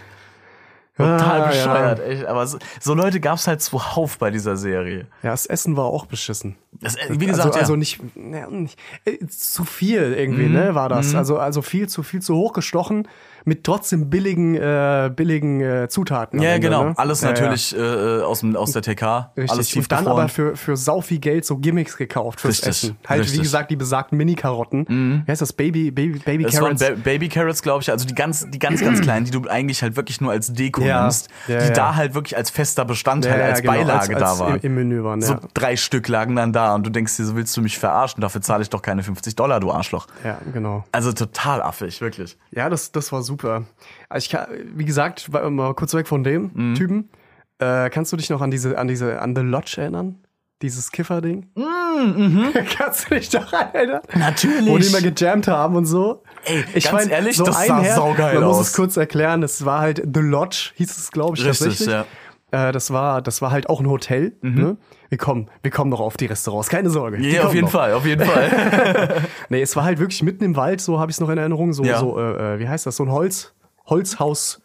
Total 0.98 1.42
Ah, 1.42 1.46
bescheuert, 1.46 2.00
echt. 2.00 2.26
Aber 2.26 2.46
so, 2.46 2.58
so 2.80 2.94
Leute 2.94 3.20
gab's 3.20 3.46
halt 3.46 3.62
zuhauf 3.62 4.18
bei 4.18 4.30
dieser 4.30 4.56
Serie. 4.56 5.06
Ja, 5.22 5.30
das 5.30 5.46
Essen 5.46 5.76
war 5.76 5.84
auch 5.86 6.06
beschissen. 6.06 6.56
Das, 6.80 6.94
äh, 6.96 7.06
wie 7.10 7.26
gesagt, 7.26 7.46
also, 7.48 7.58
also 7.58 7.76
nicht, 7.76 7.98
ja, 8.14 8.48
nicht 8.48 8.78
äh, 9.04 9.18
zu 9.26 9.64
viel 9.64 10.12
irgendwie, 10.16 10.44
Mhm. 10.46 10.52
ne, 10.52 10.74
war 10.74 10.88
das. 10.88 11.14
Also, 11.14 11.38
also 11.38 11.60
viel 11.62 11.88
zu 11.88 12.02
viel 12.02 12.22
zu 12.22 12.36
hoch 12.36 12.52
gestochen 12.52 13.08
mit 13.44 13.64
trotzdem 13.64 14.10
billigen, 14.10 14.54
äh, 14.56 15.10
billigen 15.14 15.60
äh, 15.60 15.88
Zutaten. 15.88 16.40
ja, 16.42 16.50
Ende, 16.50 16.68
genau. 16.68 16.84
Ne? 16.84 16.94
Alles 16.96 17.22
Ja, 17.22 17.28
ja. 17.28 17.32
natürlich 17.34 17.74
Äh, 17.76 18.20
aus, 18.22 18.40
dem, 18.40 18.54
aus 18.56 18.72
der 18.72 18.82
TK. 18.82 19.32
Richtig. 19.36 19.50
Alles 19.50 19.74
und 19.74 19.90
dann 19.90 19.98
tiefgefroren. 19.98 20.06
aber 20.20 20.28
für, 20.28 20.54
für 20.56 20.76
sau 20.76 21.00
viel 21.00 21.18
Geld 21.18 21.44
so 21.46 21.56
Gimmicks 21.56 21.96
gekauft 21.96 22.40
fürs 22.42 22.56
Richtig, 22.58 22.68
Essen. 22.68 22.96
Halt, 23.08 23.20
richtig. 23.22 23.36
Mhm. 23.36 23.40
wie 23.40 23.42
gesagt, 23.44 23.70
die 23.70 23.76
besagten 23.76 24.18
Mini-Karotten. 24.18 25.24
Wie 25.26 25.30
heißt 25.30 25.40
das? 25.40 25.52
Baby, 25.54 25.90
Baby, 25.90 26.18
Baby 26.18 26.44
waren 26.44 26.52
Carrots. 26.76 26.80
ba 26.80 26.90
Baby 27.02 27.28
Carrots, 27.28 27.62
glaube 27.62 27.82
ich, 27.82 27.90
also 27.90 28.06
die 28.06 28.14
ganz, 28.14 28.48
die 28.50 28.58
ganz, 28.58 28.80
ganz 28.82 29.00
kleinen, 29.02 29.24
die 29.24 29.30
du 29.30 29.48
eigentlich 29.48 29.82
halt 29.82 29.96
wirklich 29.96 30.20
nur 30.20 30.30
als 30.30 30.52
Deko 30.52 30.82
Ja. 30.82 31.02
nimmst, 31.02 31.28
die 31.48 31.72
da 31.72 31.96
halt 31.96 32.14
wirklich 32.14 32.36
als 32.36 32.50
fester 32.50 32.84
Bestandteil, 32.84 33.40
als 33.40 33.62
genau, 33.62 33.72
Beilage 33.72 34.14
als- 34.14 34.22
als 34.22 34.38
da 34.38 34.44
waren. 34.44 34.54
im- 34.56 34.60
im 34.62 34.74
Menü 34.74 35.02
waren, 35.04 35.22
So 35.22 35.36
drei 35.54 35.76
Stück 35.76 36.06
lagen 36.08 36.36
dann 36.36 36.52
da 36.52 36.67
und 36.74 36.86
du 36.86 36.90
denkst 36.90 37.16
dir, 37.16 37.24
so 37.24 37.36
willst 37.36 37.56
du 37.56 37.62
mich 37.62 37.78
verarschen? 37.78 38.20
Dafür 38.20 38.40
zahle 38.40 38.62
ich 38.62 38.70
doch 38.70 38.82
keine 38.82 39.02
50 39.02 39.36
Dollar, 39.36 39.60
du 39.60 39.70
Arschloch. 39.72 40.06
Ja, 40.24 40.38
genau. 40.52 40.84
Also 40.92 41.12
total 41.12 41.62
affig, 41.62 42.00
wirklich. 42.00 42.36
Ja, 42.50 42.68
das, 42.70 42.92
das 42.92 43.12
war 43.12 43.22
super. 43.22 43.64
Also 44.08 44.24
ich 44.24 44.30
kann, 44.30 44.46
wie 44.74 44.84
gesagt, 44.84 45.30
mal 45.32 45.74
kurz 45.74 45.94
weg 45.94 46.06
von 46.08 46.24
dem 46.24 46.50
Mhm. 46.54 46.74
Typen. 46.74 47.08
Äh, 47.58 47.90
kannst 47.90 48.12
du 48.12 48.16
dich 48.16 48.30
noch 48.30 48.40
an 48.40 48.50
diese, 48.50 48.78
an 48.78 48.86
diese, 48.88 49.20
an 49.20 49.34
The 49.34 49.42
Lodge 49.42 49.74
erinnern? 49.80 50.16
Dieses 50.62 50.90
Kiffer-Ding? 50.90 51.46
kannst 52.76 53.10
du 53.10 53.14
dich 53.14 53.28
doch 53.30 53.52
erinnern? 53.52 54.00
Mhm, 54.12 54.20
Natürlich. 54.20 54.66
Wo 54.68 54.78
die 54.78 54.86
immer 54.86 55.00
gejammt 55.00 55.48
haben 55.48 55.76
und 55.76 55.86
so. 55.86 56.22
Ey, 56.44 56.64
ich 56.74 56.84
ganz 56.84 56.94
mein, 57.04 57.10
ehrlich, 57.10 57.36
so 57.36 57.44
das 57.44 57.66
sah 57.66 57.80
Herr- 57.80 57.94
saugeil 57.96 58.34
Man 58.34 58.44
muss 58.44 58.58
aus. 58.58 58.68
es 58.68 58.72
kurz 58.74 58.96
erklären, 58.96 59.40
das 59.40 59.64
war 59.64 59.80
halt 59.80 60.02
The 60.12 60.20
Lodge, 60.20 60.70
hieß 60.74 60.96
es, 60.98 61.10
glaube 61.10 61.36
ich, 61.36 61.44
Richtig, 61.44 61.68
tatsächlich. 61.68 61.88
ja. 61.88 62.04
Äh, 62.50 62.72
das 62.72 62.90
war, 62.92 63.20
das 63.20 63.42
war 63.42 63.50
halt 63.50 63.68
auch 63.68 63.80
ein 63.80 63.88
Hotel. 63.88 64.32
Ne? 64.40 64.76
Wir 65.08 65.18
kommen, 65.18 65.50
wir 65.62 65.70
kommen 65.70 65.90
noch 65.90 66.00
auf 66.00 66.16
die 66.16 66.26
Restaurants, 66.26 66.68
keine 66.68 66.90
Sorge. 66.90 67.18
Mhm. 67.18 67.24
Ja, 67.24 67.44
auf 67.44 67.54
jeden 67.54 67.66
noch. 67.66 67.72
Fall, 67.72 67.92
auf 67.92 68.06
jeden 68.06 68.24
Fall. 68.24 69.22
Nee, 69.50 69.62
es 69.62 69.76
war 69.76 69.84
halt 69.84 69.98
wirklich 69.98 70.22
mitten 70.22 70.44
im 70.44 70.56
Wald, 70.56 70.80
so 70.80 70.98
habe 71.00 71.10
ich 71.10 71.16
es 71.16 71.20
noch 71.20 71.28
in 71.30 71.38
Erinnerung, 71.38 71.72
so, 71.72 71.84
Ja. 71.84 71.98
so 71.98 72.18
äh, 72.18 72.54
äh, 72.54 72.58
wie 72.58 72.68
heißt 72.68 72.86
das, 72.86 72.96
so 72.96 73.04
ein 73.04 73.10
Holz, 73.12 73.54
Holzhaus 73.86 74.60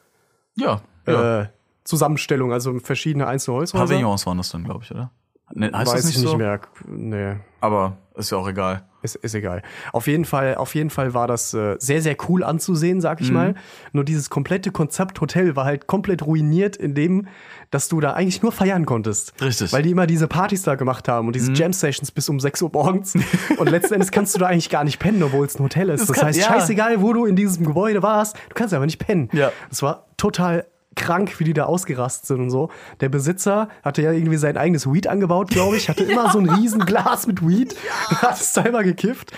ja. 0.56 0.82
ja. 1.08 1.41
äh, 1.41 1.48
Zusammenstellung, 1.84 2.52
also 2.54 2.78
verschiedene 2.80 3.28
einzelne 3.28 3.58
Holzhäuser. 3.58 3.86
Pavillons 3.86 4.26
waren 4.26 4.38
das 4.38 4.50
dann, 4.52 4.63
glaube 4.63 4.84
ich, 4.84 4.91
oder? 4.91 5.12
Ne, 5.56 5.68
heißt 5.74 5.92
Weiß 5.92 6.02
das 6.02 6.06
nicht 6.06 6.16
ich 6.18 6.22
so? 6.24 6.30
nicht 6.30 6.38
mehr. 6.39 6.60
Nee, 6.88 7.36
Aber 7.62 7.98
ist 8.16 8.32
ja 8.32 8.38
auch 8.38 8.48
egal. 8.48 8.84
ist, 9.04 9.16
ist 9.18 9.36
egal. 9.36 9.62
Auf 9.92 10.08
jeden 10.08 10.26
Fall, 10.26 10.56
auf 10.56 10.74
jeden 10.74 10.89
Fall 10.89 11.13
war 11.13 11.28
das 11.28 11.54
äh, 11.54 11.76
sehr, 11.78 12.02
sehr 12.02 12.16
cool 12.28 12.44
anzusehen, 12.44 13.02
sag 13.02 13.20
Mhm. 13.20 13.26
ich 13.26 13.32
mal. 13.32 13.56
Nur 13.92 14.04
dieses 14.04 14.30
komplette 14.32 14.72
Konzept 14.72 15.22
Hotel 15.22 15.56
war 15.56 15.66
halt 15.66 15.86
komplett 15.86 16.26
ruiniert, 16.26 16.76
in 16.76 16.96
dem, 16.96 17.28
dass 17.70 17.88
du 17.89 18.00
da 18.00 18.13
eigentlich 18.13 18.42
nur 18.42 18.52
feiern 18.52 18.86
konntest. 18.88 19.34
Richtig. 19.42 19.72
Mhm. 19.72 19.76
Weil 19.76 19.84
die 19.84 19.92
immer 19.92 20.08
diese 20.08 20.28
Partys 20.28 20.63
da 20.63 20.74
gemacht 20.76 21.08
haben 21.08 21.28
und 21.28 21.36
diese 21.36 21.52
Jam 21.54 21.72
Sessions 21.74 22.12
bis 22.12 22.30
um 22.30 22.39
6 22.39 22.62
Uhr 22.63 22.72
morgens. 22.74 23.13
und 23.58 23.70
letzten 23.70 23.96
Endes 23.96 24.10
kannst 24.12 24.34
du 24.34 24.39
da 24.39 24.48
eigentlich 24.48 24.70
gar 24.72 24.84
nicht 24.84 24.98
pennen, 25.00 25.22
obwohl 25.22 25.46
es 25.46 25.56
ein 25.60 25.63
Hotel 25.63 25.89
ist. 25.89 26.02
Das 26.02 26.08
Das, 26.08 26.18
kann- 26.18 26.28
heißt, 26.30 26.39
ja. 26.39 26.46
scheißegal, 26.48 27.02
wo 27.02 27.13
du 27.13 27.26
in 27.26 27.36
diesem 27.36 27.66
Gebäude 27.66 28.02
warst, 28.02 28.36
du 28.50 28.54
kannst 28.56 28.74
einfach 28.74 28.86
nicht 28.88 29.00
pennen. 29.06 29.30
Ja. 29.34 29.52
Das 29.70 29.84
war 29.84 30.08
total 30.18 30.66
krank, 30.95 31.39
wie 31.39 31.43
die 31.43 31.53
da 31.53 31.65
ausgerastet 31.65 32.25
sind 32.27 32.41
und 32.41 32.49
so. 32.49 32.69
Der 33.01 33.10
Besitzer 33.10 33.69
hatte 33.84 34.01
ja 34.01 34.12
irgendwie 34.12 34.38
sein 34.38 34.58
eigenes 34.58 34.91
Weed 34.91 35.08
angebaut, 35.08 35.49
glaube 35.49 35.77
ich, 35.77 35.89
hatte 35.89 36.03
immer 36.12 36.32
so 36.32 36.39
ein 36.39 36.49
riesen 36.49 36.86
Glas 36.86 37.27
mit 37.27 37.45
Weed, 37.47 37.75
hat 38.21 38.39
es 38.39 38.56
immer 38.58 38.84
gekifft. 38.84 39.32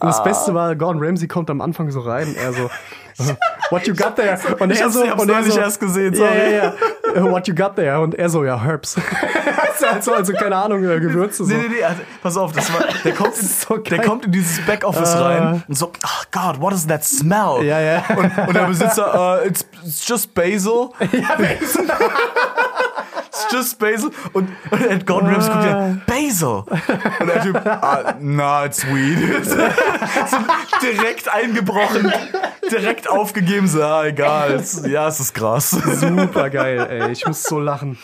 Und 0.00 0.06
Ah. 0.06 0.06
das 0.08 0.22
Beste 0.24 0.54
war, 0.54 0.74
Gordon 0.76 1.02
Ramsay 1.02 1.28
kommt 1.28 1.50
am 1.50 1.60
Anfang 1.60 1.90
so 1.90 2.00
rein 2.00 2.34
er 2.36 2.52
so, 2.52 2.70
what 3.70 3.86
you 3.86 3.94
got 3.94 4.16
there? 4.16 4.38
Und 4.58 4.70
Ich 4.70 4.80
er 4.80 4.90
so, 4.90 5.02
und 5.02 5.28
er 5.28 5.42
so, 5.42 5.58
erst 5.58 5.80
gesehen, 5.80 6.14
ja, 6.14 6.18
sorry. 6.18 6.54
ja, 6.54 6.74
ja, 7.14 7.30
what 7.30 7.46
you 7.48 7.54
got 7.54 7.76
there? 7.76 8.00
Und 8.00 8.14
er 8.14 8.28
so, 8.28 8.44
ja, 8.44 8.60
Herbs. 8.62 8.96
also, 9.92 10.14
also, 10.14 10.32
keine 10.32 10.56
Ahnung, 10.56 10.84
äh, 10.84 11.00
Gewürze 11.00 11.44
so. 11.44 11.52
Nee, 11.52 11.62
nee, 11.62 11.68
nee, 11.76 11.84
also, 11.84 12.00
pass 12.22 12.36
auf, 12.36 12.52
das 12.52 12.72
war, 12.72 12.84
der 13.04 13.12
kommt, 13.12 13.38
in, 13.38 13.48
so 13.68 13.76
der 13.76 14.02
kommt 14.02 14.26
in 14.26 14.32
dieses 14.32 14.64
Backoffice 14.66 15.16
rein 15.16 15.62
und 15.66 15.74
so, 15.76 15.86
oh 15.86 16.24
God, 16.30 16.60
what 16.60 16.72
is 16.72 16.86
that 16.86 17.04
smell? 17.04 17.62
Ja, 17.62 17.80
ja. 17.80 18.04
Und, 18.16 18.48
und 18.48 18.54
der 18.54 18.66
Besitzer, 18.66 19.40
uh, 19.42 19.46
it's, 19.46 19.66
it's 19.84 20.06
just 20.06 20.34
basil. 20.34 20.90
It's 23.44 23.52
just 23.52 23.78
basil. 23.78 24.10
Und, 24.32 24.48
und 24.70 25.06
Gordon 25.06 25.30
Ramsay 25.30 25.52
guckt 25.52 25.64
ja, 25.64 25.96
basil. 26.06 26.64
Und 27.20 27.26
der 27.26 27.42
Typ, 27.42 27.66
ah, 27.66 28.14
na, 28.20 28.64
it's 28.64 28.84
weed. 28.86 29.18
so, 29.44 29.56
direkt 30.82 31.28
eingebrochen, 31.28 32.12
direkt 32.70 33.08
aufgegeben, 33.08 33.68
so, 33.68 33.82
ah, 33.82 34.06
egal, 34.06 34.62
ja, 34.88 35.08
es 35.08 35.20
ist 35.20 35.34
Gras. 35.34 35.70
Super 35.70 36.50
geil, 36.50 36.86
ey. 36.90 37.12
Ich 37.12 37.26
muss 37.26 37.42
so 37.42 37.58
lachen. 37.58 37.98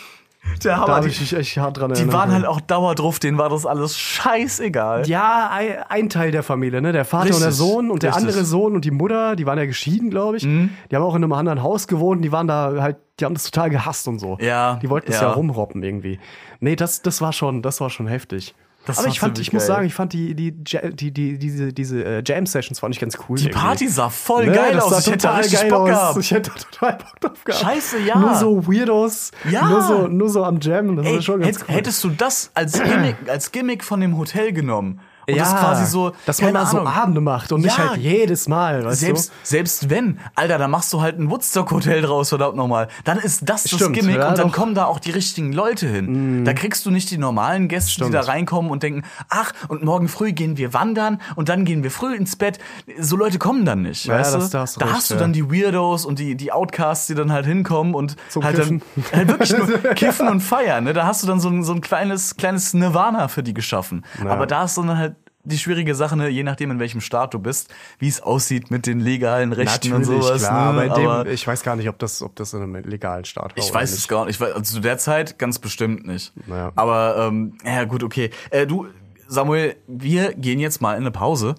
Der 0.62 0.72
Da 0.74 0.80
Hammer, 0.80 0.94
habe 0.96 1.06
die, 1.06 1.12
ich 1.12 1.20
mich 1.20 1.32
echt 1.34 1.56
hart 1.58 1.78
dran 1.78 1.90
die 1.92 1.96
erinnert. 1.98 2.14
waren 2.14 2.32
halt 2.32 2.46
auch 2.46 2.60
dauerdrauf, 2.60 3.18
denen 3.18 3.38
war 3.38 3.48
das 3.48 3.66
alles 3.66 3.98
scheißegal. 3.98 5.06
Ja, 5.08 5.50
ein, 5.88 6.08
Teil 6.08 6.30
der 6.30 6.42
Familie, 6.42 6.80
ne? 6.80 6.92
Der 6.92 7.04
Vater 7.04 7.34
und 7.34 7.40
der 7.40 7.48
Richtig, 7.48 7.56
Sohn 7.56 7.90
und 7.90 8.02
der 8.02 8.10
richtig. 8.10 8.24
Mhm. 8.24 8.28
andere 8.30 8.44
Sohn 8.46 8.74
und 8.74 8.84
die 8.84 8.90
Mutter, 8.90 9.36
die 9.36 9.46
waren 9.46 9.58
ja 9.58 9.66
geschieden, 9.66 10.10
glaube 10.10 10.36
ich. 10.36 10.42
Die 10.44 10.68
haben 10.94 11.02
auch 11.02 11.14
in 11.14 11.24
einem 11.24 11.32
anderen 11.32 11.62
Haus 11.62 11.86
gewohnt, 11.88 12.24
die 12.24 12.32
waren 12.32 12.46
da 12.46 12.74
halt, 12.80 12.96
die 13.20 13.24
haben 13.24 13.34
das 13.34 13.44
total 13.44 13.70
gehasst 13.70 14.06
und 14.08 14.18
so. 14.18 14.38
Ja, 14.40 14.78
Die 14.82 14.90
wollten 14.90 15.10
es 15.10 15.20
ja. 15.20 15.28
ja 15.28 15.32
rumroppen 15.32 15.82
irgendwie. 15.82 16.18
Nee, 16.60 16.76
das, 16.76 17.02
das 17.02 17.20
war 17.20 17.32
schon, 17.32 17.62
das 17.62 17.80
war 17.80 17.90
schon 17.90 18.06
heftig. 18.06 18.54
Das 18.86 18.98
Aber 18.98 19.08
ich 19.08 19.18
fand, 19.18 19.38
ich 19.38 19.52
muss 19.52 19.62
geil. 19.62 19.76
sagen, 19.76 19.86
ich 19.86 19.94
fand 19.94 20.12
die, 20.12 20.34
die, 20.34 20.52
die, 20.52 21.10
die 21.10 21.38
diese, 21.38 21.72
diese 21.72 22.04
äh, 22.04 22.22
Jam-Sessions 22.24 22.80
fand 22.80 22.94
ich 22.94 23.00
ganz 23.00 23.16
cool. 23.28 23.38
Die 23.38 23.44
irgendwie. 23.44 23.58
Party 23.58 23.88
sah 23.88 24.10
voll 24.10 24.46
Ne, 24.46 24.52
geil 24.52 24.78
aus. 24.78 25.00
Ich 25.00 25.06
hätte 25.06 25.18
total 25.18 25.40
richtig 25.40 25.68
Bock 25.70 25.86
gehabt. 25.86 26.18
Ich 26.18 26.30
hätte 26.30 26.50
total 26.70 26.98
Bock 26.98 27.20
drauf 27.20 27.44
gehabt. 27.44 27.62
Scheiße, 27.64 28.00
ja. 28.00 28.18
Nur 28.18 28.34
so 28.34 28.66
Weirdos. 28.66 29.30
Ja. 29.50 29.68
Nur 29.68 29.82
so, 29.82 30.06
nur 30.08 30.28
so 30.28 30.44
am 30.44 30.60
Jam. 30.60 30.96
Das 30.96 31.06
Ey, 31.06 31.14
war 31.14 31.22
schon 31.22 31.40
ganz 31.40 31.58
hätt, 31.60 31.64
cool. 31.68 31.74
hättest 31.76 32.04
du 32.04 32.10
das 32.10 32.50
als 32.52 32.82
Gimmick, 32.82 33.16
als 33.26 33.52
Gimmick 33.52 33.84
von 33.84 34.00
dem 34.00 34.18
Hotel 34.18 34.52
genommen 34.52 35.00
und 35.28 35.36
das 35.38 35.50
quasi 35.54 35.86
so, 35.86 36.12
dass 36.26 36.40
man 36.42 36.52
mal 36.52 36.66
so 36.66 36.80
Abende 36.80 37.20
macht 37.20 37.52
und 37.52 37.62
nicht 37.62 37.76
Ja. 37.78 37.90
halt 37.90 38.00
jedes 38.00 38.48
Mal, 38.48 38.84
weißt 38.84 39.00
selbst, 39.00 39.30
du? 39.30 39.34
selbst 39.42 39.90
wenn, 39.90 40.18
Alter, 40.34 40.58
da 40.58 40.68
machst 40.68 40.92
du 40.92 41.00
halt 41.00 41.18
ein 41.18 41.30
Woodstock-Hotel 41.30 42.02
draus, 42.02 42.28
verdammt 42.30 42.56
nochmal. 42.56 42.88
Dann 43.04 43.18
ist 43.18 43.42
das 43.48 43.64
das 43.64 43.72
Stimmt, 43.72 43.94
Gimmick 43.96 44.16
ja, 44.16 44.28
und 44.28 44.38
dann 44.38 44.48
doch. 44.48 44.56
Mm. 44.56 44.60
kommen 44.60 44.74
da 44.74 44.84
auch 44.86 44.98
die 44.98 45.10
richtigen 45.10 45.52
Leute 45.52 45.86
hin. 45.88 46.44
Da 46.44 46.52
kriegst 46.52 46.84
du 46.86 46.90
nicht 46.90 47.10
die 47.10 47.18
normalen 47.18 47.68
Gäste, 47.68 47.90
Stimmt. 47.92 48.08
die 48.08 48.12
da 48.12 48.20
reinkommen 48.22 48.70
und 48.70 48.82
denken, 48.82 49.02
ach, 49.28 49.52
und 49.68 49.82
morgen 49.84 50.08
früh 50.08 50.32
gehen 50.32 50.56
wir 50.56 50.72
wandern 50.74 51.20
und 51.36 51.48
dann 51.48 51.64
gehen 51.64 51.82
wir 51.82 51.90
früh 51.90 52.14
ins 52.14 52.36
Bett. 52.36 52.58
So 52.98 53.16
Leute 53.16 53.38
kommen 53.38 53.64
dann 53.64 53.82
nicht, 53.82 54.04
Ja, 54.06 54.18
weißt 54.18 54.34
das- 54.34 54.50
du? 54.50 54.56
da 54.58 54.60
hast 54.62 54.76
du 54.76 54.80
da 54.80 54.86
recht, 54.86 54.96
hast 54.96 55.10
du 55.10 55.14
ja. 55.14 55.20
dann 55.20 55.32
die 55.32 55.50
Weirdos 55.50 56.04
und 56.06 56.18
die, 56.18 56.34
die 56.36 56.52
Outcasts, 56.52 57.06
die 57.06 57.14
dann 57.14 57.32
halt 57.32 57.46
hinkommen 57.46 57.94
und 57.94 58.16
Zum 58.28 58.44
halt 58.44 58.56
Kiffen. 58.56 58.82
dann 58.94 59.18
halt 59.18 59.28
wirklich 59.28 59.56
nur 59.56 59.78
kiffen 59.94 60.28
und 60.28 60.40
feiern. 60.40 60.84
Ne? 60.84 60.92
Da 60.92 61.06
hast 61.06 61.22
du 61.22 61.26
dann 61.26 61.40
so 61.40 61.48
ein, 61.48 61.62
so 61.64 61.72
ein 61.72 61.80
kleines, 61.80 62.36
kleines 62.36 62.74
Nirvana 62.74 63.28
für 63.28 63.42
die 63.42 63.54
geschaffen. 63.54 64.04
Aber 64.26 64.46
da 64.46 64.64
ist 64.64 64.76
dann 64.78 64.96
halt 64.96 65.13
die 65.44 65.58
schwierige 65.58 65.94
Sache, 65.94 66.16
ne, 66.16 66.28
je 66.28 66.42
nachdem 66.42 66.70
in 66.70 66.78
welchem 66.78 67.00
Staat 67.00 67.34
du 67.34 67.38
bist, 67.38 67.72
wie 67.98 68.08
es 68.08 68.20
aussieht 68.20 68.70
mit 68.70 68.86
den 68.86 69.00
legalen 69.00 69.52
Rechten 69.52 69.92
und 69.92 70.04
sowas. 70.04 70.42
klar, 70.42 70.72
ne? 70.72 70.80
aber 70.80 70.84
in 70.84 70.90
aber 70.90 71.24
dem, 71.24 71.32
ich 71.32 71.46
weiß 71.46 71.62
gar 71.62 71.76
nicht, 71.76 71.88
ob 71.88 71.98
das, 71.98 72.22
ob 72.22 72.34
das 72.36 72.52
in 72.54 72.62
einem 72.62 72.74
legalen 72.76 73.24
Staat 73.24 73.56
war. 73.56 73.58
ich 73.58 73.72
weiß 73.72 73.90
nicht. 73.90 74.00
es 74.00 74.08
gar 74.08 74.24
nicht. 74.24 74.36
Ich 74.36 74.40
weiß, 74.40 74.52
also 74.52 74.74
zu 74.76 74.80
der 74.80 74.98
Zeit 74.98 75.38
ganz 75.38 75.58
bestimmt 75.58 76.06
nicht. 76.06 76.32
Naja. 76.46 76.72
Aber 76.74 77.28
ähm, 77.28 77.58
ja 77.64 77.84
gut, 77.84 78.02
okay. 78.02 78.30
Äh, 78.50 78.66
du, 78.66 78.86
Samuel, 79.28 79.76
wir 79.86 80.34
gehen 80.34 80.60
jetzt 80.60 80.80
mal 80.80 80.94
in 80.94 81.02
eine 81.02 81.10
Pause, 81.10 81.54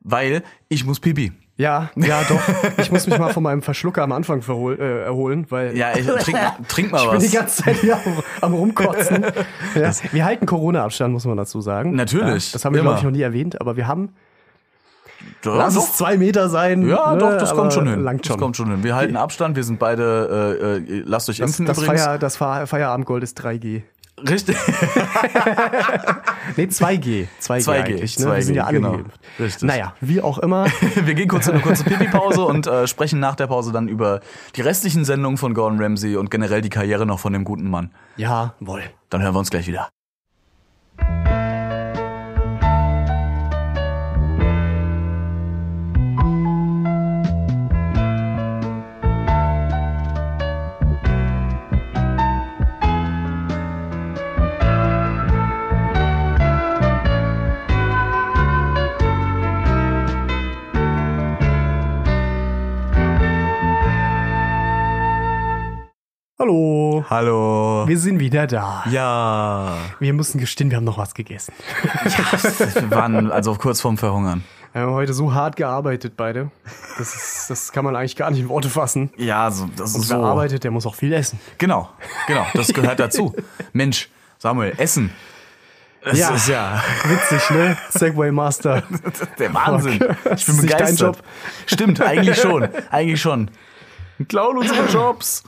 weil 0.00 0.42
ich 0.68 0.84
muss 0.84 1.00
pipi. 1.00 1.32
Ja, 1.62 1.90
ja, 1.96 2.22
doch. 2.28 2.40
Ich 2.78 2.90
muss 2.90 3.06
mich 3.06 3.18
mal 3.18 3.32
von 3.32 3.42
meinem 3.42 3.62
Verschlucker 3.62 4.02
am 4.02 4.12
Anfang 4.12 4.42
verhol, 4.42 4.78
äh, 4.80 5.04
erholen, 5.04 5.46
weil 5.50 5.76
Ja, 5.76 5.96
ich, 5.96 6.06
trink, 6.24 6.38
trink 6.68 6.90
mal 6.92 6.98
ich 7.04 7.10
bin 7.10 7.16
was. 7.18 7.24
die 7.30 7.36
ganze 7.36 7.62
Zeit 7.62 7.76
hier 7.76 7.94
am, 7.96 8.02
am 8.40 8.54
rumkotzen. 8.54 9.24
Ja, 9.74 9.90
wir 10.12 10.24
halten 10.24 10.46
Corona-Abstand, 10.46 11.12
muss 11.12 11.24
man 11.24 11.36
dazu 11.36 11.60
sagen. 11.60 11.94
Natürlich, 11.94 12.48
Ja, 12.48 12.52
das 12.54 12.64
haben 12.64 12.74
wir, 12.74 12.82
glaube 12.82 12.98
ich, 12.98 13.04
noch 13.04 13.10
nie 13.10 13.22
erwähnt, 13.22 13.60
aber 13.60 13.76
wir 13.76 13.86
haben, 13.86 14.10
Ja, 15.44 15.54
lass 15.56 15.74
doch. 15.74 15.84
es 15.84 15.96
zwei 15.96 16.16
Meter 16.18 16.48
sein. 16.48 16.86
Ja, 16.88 17.12
ne, 17.12 17.18
doch, 17.18 17.38
das 17.38 17.54
kommt 17.54 17.72
schon 17.72 17.86
hin. 17.88 18.02
Langt 18.02 18.26
schon. 18.26 18.34
Das 18.36 18.42
kommt 18.42 18.56
schon 18.56 18.70
hin. 18.70 18.82
Wir 18.84 18.94
halten 18.96 19.16
Abstand, 19.16 19.56
wir 19.56 19.64
sind 19.64 19.78
beide, 19.78 20.58
äh, 20.60 20.76
äh, 20.78 21.02
lasst 21.06 21.28
euch 21.30 21.38
Das, 21.38 21.50
impfen 21.50 21.66
das, 21.66 21.78
übrigens. 21.78 22.02
Feier, 22.02 22.18
das 22.18 22.36
Fe- 22.36 22.66
Feierabendgold 22.66 23.22
ist 23.22 23.40
3G. 23.40 23.82
Richtig. 24.28 24.56
Nee, 26.56 26.64
2G. 26.64 27.28
2G, 27.40 27.64
2G, 27.64 27.70
eigentlich. 27.70 28.18
Ne? 28.18 28.26
wir 28.26 28.32
2G, 28.32 28.42
sind 28.42 28.54
ja 28.56 28.64
alle 28.64 28.76
genau. 28.78 28.92
geimpft. 28.92 29.20
Richtig. 29.38 29.62
Naja, 29.62 29.94
wie 30.00 30.20
auch 30.20 30.38
immer. 30.38 30.66
Wir 31.04 31.14
gehen 31.14 31.28
kurz 31.28 31.46
in 31.46 31.54
eine 31.54 31.62
kurze 31.62 31.84
Pipi-Pause 31.84 32.44
und 32.44 32.66
äh, 32.66 32.86
sprechen 32.86 33.20
nach 33.20 33.36
der 33.36 33.46
Pause 33.46 33.72
dann 33.72 33.88
über 33.88 34.20
die 34.56 34.60
restlichen 34.60 35.04
Sendungen 35.04 35.38
von 35.38 35.54
Gordon 35.54 35.80
Ramsay 35.80 36.16
und 36.16 36.30
generell 36.30 36.60
die 36.60 36.68
Karriere 36.68 37.06
noch 37.06 37.20
von 37.20 37.32
dem 37.32 37.44
guten 37.44 37.70
Mann. 37.70 37.90
Ja, 38.16 38.54
wohl. 38.60 38.82
Dann 39.08 39.22
hören 39.22 39.34
wir 39.34 39.38
uns 39.38 39.50
gleich 39.50 39.66
wieder. 39.66 39.88
Hallo. 66.42 67.04
Hallo. 67.08 67.84
Wir 67.86 67.96
sind 67.96 68.18
wieder 68.18 68.48
da. 68.48 68.82
Ja. 68.90 69.76
Wir 70.00 70.12
müssen 70.12 70.40
gestehen, 70.40 70.70
wir 70.70 70.76
haben 70.76 70.82
noch 70.84 70.98
was 70.98 71.14
gegessen. 71.14 71.54
Wir 72.74 72.90
waren 72.90 73.30
also 73.30 73.54
kurz 73.54 73.80
vorm 73.80 73.96
Verhungern. 73.96 74.42
Wir 74.72 74.82
haben 74.82 74.90
heute 74.92 75.14
so 75.14 75.32
hart 75.32 75.54
gearbeitet, 75.54 76.14
beide. 76.16 76.50
Das, 76.98 77.14
ist, 77.14 77.46
das 77.48 77.70
kann 77.70 77.84
man 77.84 77.94
eigentlich 77.94 78.16
gar 78.16 78.28
nicht 78.32 78.40
in 78.40 78.48
Worte 78.48 78.68
fassen. 78.70 79.10
Ja, 79.16 79.52
so, 79.52 79.68
das 79.76 79.94
Und 79.94 80.00
ist 80.02 80.10
wer 80.10 80.16
so. 80.16 80.24
arbeitet, 80.24 80.64
der 80.64 80.72
muss 80.72 80.84
auch 80.84 80.96
viel 80.96 81.12
essen. 81.12 81.38
Genau, 81.58 81.88
genau, 82.26 82.44
das 82.54 82.72
gehört 82.72 82.98
dazu. 82.98 83.32
Mensch, 83.72 84.10
Samuel, 84.38 84.72
Essen. 84.78 85.12
Das 86.04 86.18
Ja. 86.18 86.30
ist 86.30 86.48
ja 86.48 86.82
Witzig, 87.04 87.50
ne? 87.50 87.78
Segway 87.90 88.32
Master. 88.32 88.82
der 89.38 89.54
Wahnsinn. 89.54 90.04
Ich 90.34 90.44
bin 90.46 90.56
begeistert. 90.56 91.18
Job? 91.18 91.24
Stimmt, 91.66 92.00
eigentlich 92.00 92.36
schon. 92.40 92.68
Eigentlich 92.90 93.20
schon. 93.22 93.48
Klauen 94.28 94.58
unsere 94.58 94.88
Jobs. 94.88 95.44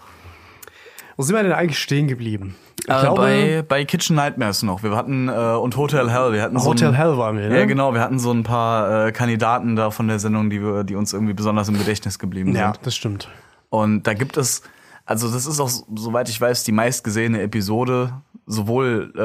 Wo 1.16 1.22
sind 1.22 1.36
wir 1.36 1.42
denn 1.42 1.52
eigentlich 1.52 1.78
stehen 1.78 2.08
geblieben? 2.08 2.56
Ich 2.80 2.88
Äh, 2.94 3.00
glaube, 3.00 3.20
bei, 3.22 3.64
bei 3.66 3.84
Kitchen 3.84 4.16
Nightmares 4.16 4.62
noch. 4.62 4.82
Wir 4.82 4.94
hatten 4.96 5.28
äh, 5.28 5.32
und 5.32 5.76
Hotel 5.76 6.10
Hell. 6.10 6.32
Wir 6.32 6.42
hatten 6.42 6.58
so 6.58 6.66
Hotel 6.70 6.88
ein, 6.88 6.94
Hell 6.94 7.16
waren 7.16 7.38
wir, 7.38 7.48
ne? 7.48 7.58
Ja, 7.60 7.64
genau. 7.64 7.94
Wir 7.94 8.00
hatten 8.00 8.18
so 8.18 8.30
ein 8.32 8.42
paar 8.42 9.06
äh, 9.06 9.12
Kandidaten 9.12 9.74
da 9.76 9.90
von 9.90 10.08
der 10.08 10.18
Sendung, 10.18 10.50
die 10.50 10.60
wir, 10.60 10.84
die 10.84 10.94
uns 10.94 11.12
irgendwie 11.12 11.32
besonders 11.34 11.68
im 11.68 11.78
Gedächtnis 11.78 12.18
geblieben 12.18 12.54
Ja, 12.54 12.72
sind. 12.74 12.86
das 12.86 12.94
stimmt. 12.96 13.28
Und 13.70 14.06
da 14.06 14.12
gibt 14.14 14.36
es, 14.36 14.62
also 15.06 15.30
das 15.32 15.46
ist 15.46 15.60
auch, 15.60 15.70
soweit 15.94 16.28
ich 16.28 16.38
weiß, 16.40 16.64
die 16.64 16.72
meistgesehene 16.72 17.40
Episode, 17.42 18.12
sowohl 18.46 19.12
äh, 19.16 19.20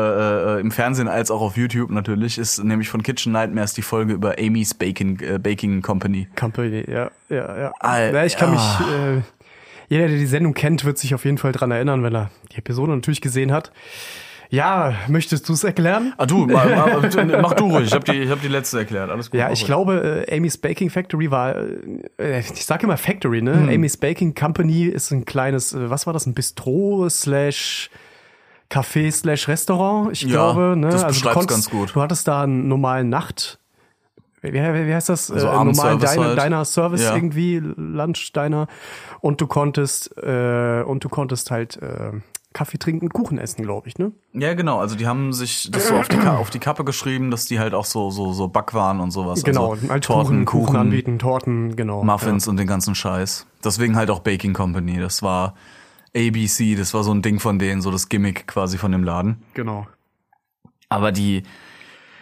äh, 0.57 0.61
im 0.61 0.71
Fernsehen 0.71 1.07
als 1.09 1.29
auch 1.29 1.41
auf 1.41 1.57
YouTube 1.57 1.91
natürlich, 1.91 2.37
ist 2.37 2.63
nämlich 2.63 2.87
von 2.89 3.03
Kitchen 3.03 3.33
Nightmares 3.33 3.73
die 3.73 3.81
Folge 3.81 4.13
über 4.13 4.35
Amy's 4.39 4.73
Baking, 4.73 5.19
äh, 5.19 5.37
Baking 5.37 5.81
Company. 5.81 6.29
Company, 6.37 6.85
ja, 6.89 7.11
ja, 7.29 7.59
ja. 7.59 7.71
Al- 7.79 8.13
ja 8.13 8.23
ich 8.25 8.37
kann 8.37 8.51
mich, 8.51 8.59
ah. 8.61 9.17
äh, 9.17 9.21
jeder, 9.89 10.07
der 10.07 10.17
die 10.17 10.25
Sendung 10.25 10.53
kennt, 10.53 10.85
wird 10.85 10.97
sich 10.97 11.13
auf 11.13 11.25
jeden 11.25 11.37
Fall 11.37 11.51
dran 11.51 11.71
erinnern, 11.71 12.01
wenn 12.03 12.15
er 12.15 12.31
die 12.53 12.57
Episode 12.57 12.91
natürlich 12.93 13.19
gesehen 13.21 13.51
hat. 13.51 13.71
Ja, 14.51 14.95
möchtest 15.07 15.47
du 15.47 15.53
es 15.53 15.63
erklären? 15.63 16.13
Ah 16.17 16.25
du, 16.25 16.47
ma, 16.47 16.65
ma, 16.65 17.39
mach 17.39 17.53
du 17.53 17.65
ruhig, 17.65 17.85
ich 17.87 17.93
habe 17.93 18.03
die, 18.11 18.17
ich 18.19 18.31
hab 18.31 18.41
die 18.41 18.47
letzte 18.47 18.79
erklärt, 18.79 19.11
alles 19.11 19.29
gut. 19.29 19.39
Ja, 19.39 19.45
mach 19.45 19.53
ich 19.53 19.59
ruhig. 19.59 19.65
glaube, 19.67 20.25
äh, 20.27 20.35
Amy's 20.37 20.57
Baking 20.57 20.89
Factory 20.89 21.29
war, 21.29 21.55
äh, 22.17 22.39
ich 22.39 22.65
sage 22.65 22.85
immer 22.87 22.97
Factory, 22.97 23.43
ne? 23.43 23.53
Hm. 23.53 23.69
Amy's 23.69 23.97
Baking 23.97 24.33
Company 24.33 24.85
ist 24.85 25.11
ein 25.11 25.25
kleines, 25.25 25.73
äh, 25.73 25.91
was 25.91 26.07
war 26.07 26.13
das, 26.13 26.25
ein 26.25 26.33
Bistro 26.33 27.07
slash 27.09 27.91
Café 28.71 29.11
slash 29.11 29.47
Restaurant, 29.47 30.11
ich 30.13 30.23
Ja, 30.23 30.29
glaube. 30.29 30.75
Ne? 30.75 30.89
das 30.89 31.01
du 31.01 31.07
beschreibt's 31.09 31.33
konntest- 31.37 31.49
ganz 31.49 31.69
gut. 31.69 31.95
Du 31.95 32.01
hattest 32.01 32.27
da 32.27 32.41
einen 32.43 32.67
normalen 32.67 33.09
Nacht, 33.09 33.58
wie, 34.41 34.53
wie, 34.53 34.93
heißt 34.93 35.09
das? 35.09 35.31
Also 35.31 35.47
äh, 35.47 35.51
normalen 35.51 35.99
Diner, 35.99 36.25
halt. 36.25 36.39
Diner 36.41 36.65
Service 36.65 37.03
Ja. 37.03 37.15
irgendwie, 37.15 37.59
Lunch 37.59 38.31
Diner. 38.33 38.67
Und 39.21 39.41
du 39.41 39.47
konntest, 39.47 40.15
äh, 40.17 40.83
und 40.85 41.03
du 41.03 41.09
konntest 41.09 41.51
halt 41.51 41.77
äh, 41.81 42.11
Kaffee 42.53 42.79
trinken, 42.79 43.09
Kuchen 43.09 43.37
essen, 43.37 43.63
glaube 43.63 43.87
ich, 43.87 43.97
ne? 43.99 44.11
Ja, 44.33 44.55
genau, 44.55 44.79
also 44.79 44.95
die 44.95 45.05
haben 45.05 45.33
sich 45.33 45.69
das 45.71 45.87
so 45.87 45.95
auf 45.95 46.07
die, 46.07 46.17
auf 46.17 46.49
die 46.49 46.59
Kappe 46.59 46.83
geschrieben, 46.83 47.29
dass 47.29 47.45
die 47.45 47.59
halt 47.59 47.73
auch 47.75 47.85
so, 47.85 48.09
so, 48.09 48.33
so 48.33 48.47
Backwaren 48.47 48.99
und 48.99 49.11
sowas. 49.11 49.43
Genau, 49.43 49.73
also 49.73 49.89
halt 49.89 50.03
Torten, 50.03 50.45
Kuchen, 50.45 50.45
Kuchen 50.45 50.65
Kuchen, 50.65 50.79
anbieten, 50.79 51.19
Torten, 51.19 51.75
genau. 51.75 52.03
Muffins 52.03 52.47
und 52.47 52.57
den 52.57 52.67
ganzen 52.67 52.95
Scheiß. 52.95 53.45
Deswegen 53.63 53.95
halt 53.95 54.09
auch 54.09 54.19
Baking 54.19 54.53
Company. 54.53 54.97
Das 54.97 55.21
war 55.21 55.53
ABC, 56.15 56.75
das 56.75 56.93
war 56.95 57.03
so 57.03 57.13
ein 57.13 57.21
Ding 57.21 57.39
von 57.39 57.59
denen, 57.59 57.81
so 57.81 57.91
das 57.91 58.09
Gimmick 58.09 58.47
quasi 58.47 58.79
von 58.79 58.91
dem 58.91 59.03
Laden. 59.03 59.37
Ja, 59.39 59.45
genau. 59.53 59.87
Aber 60.89 61.11
die, 61.11 61.43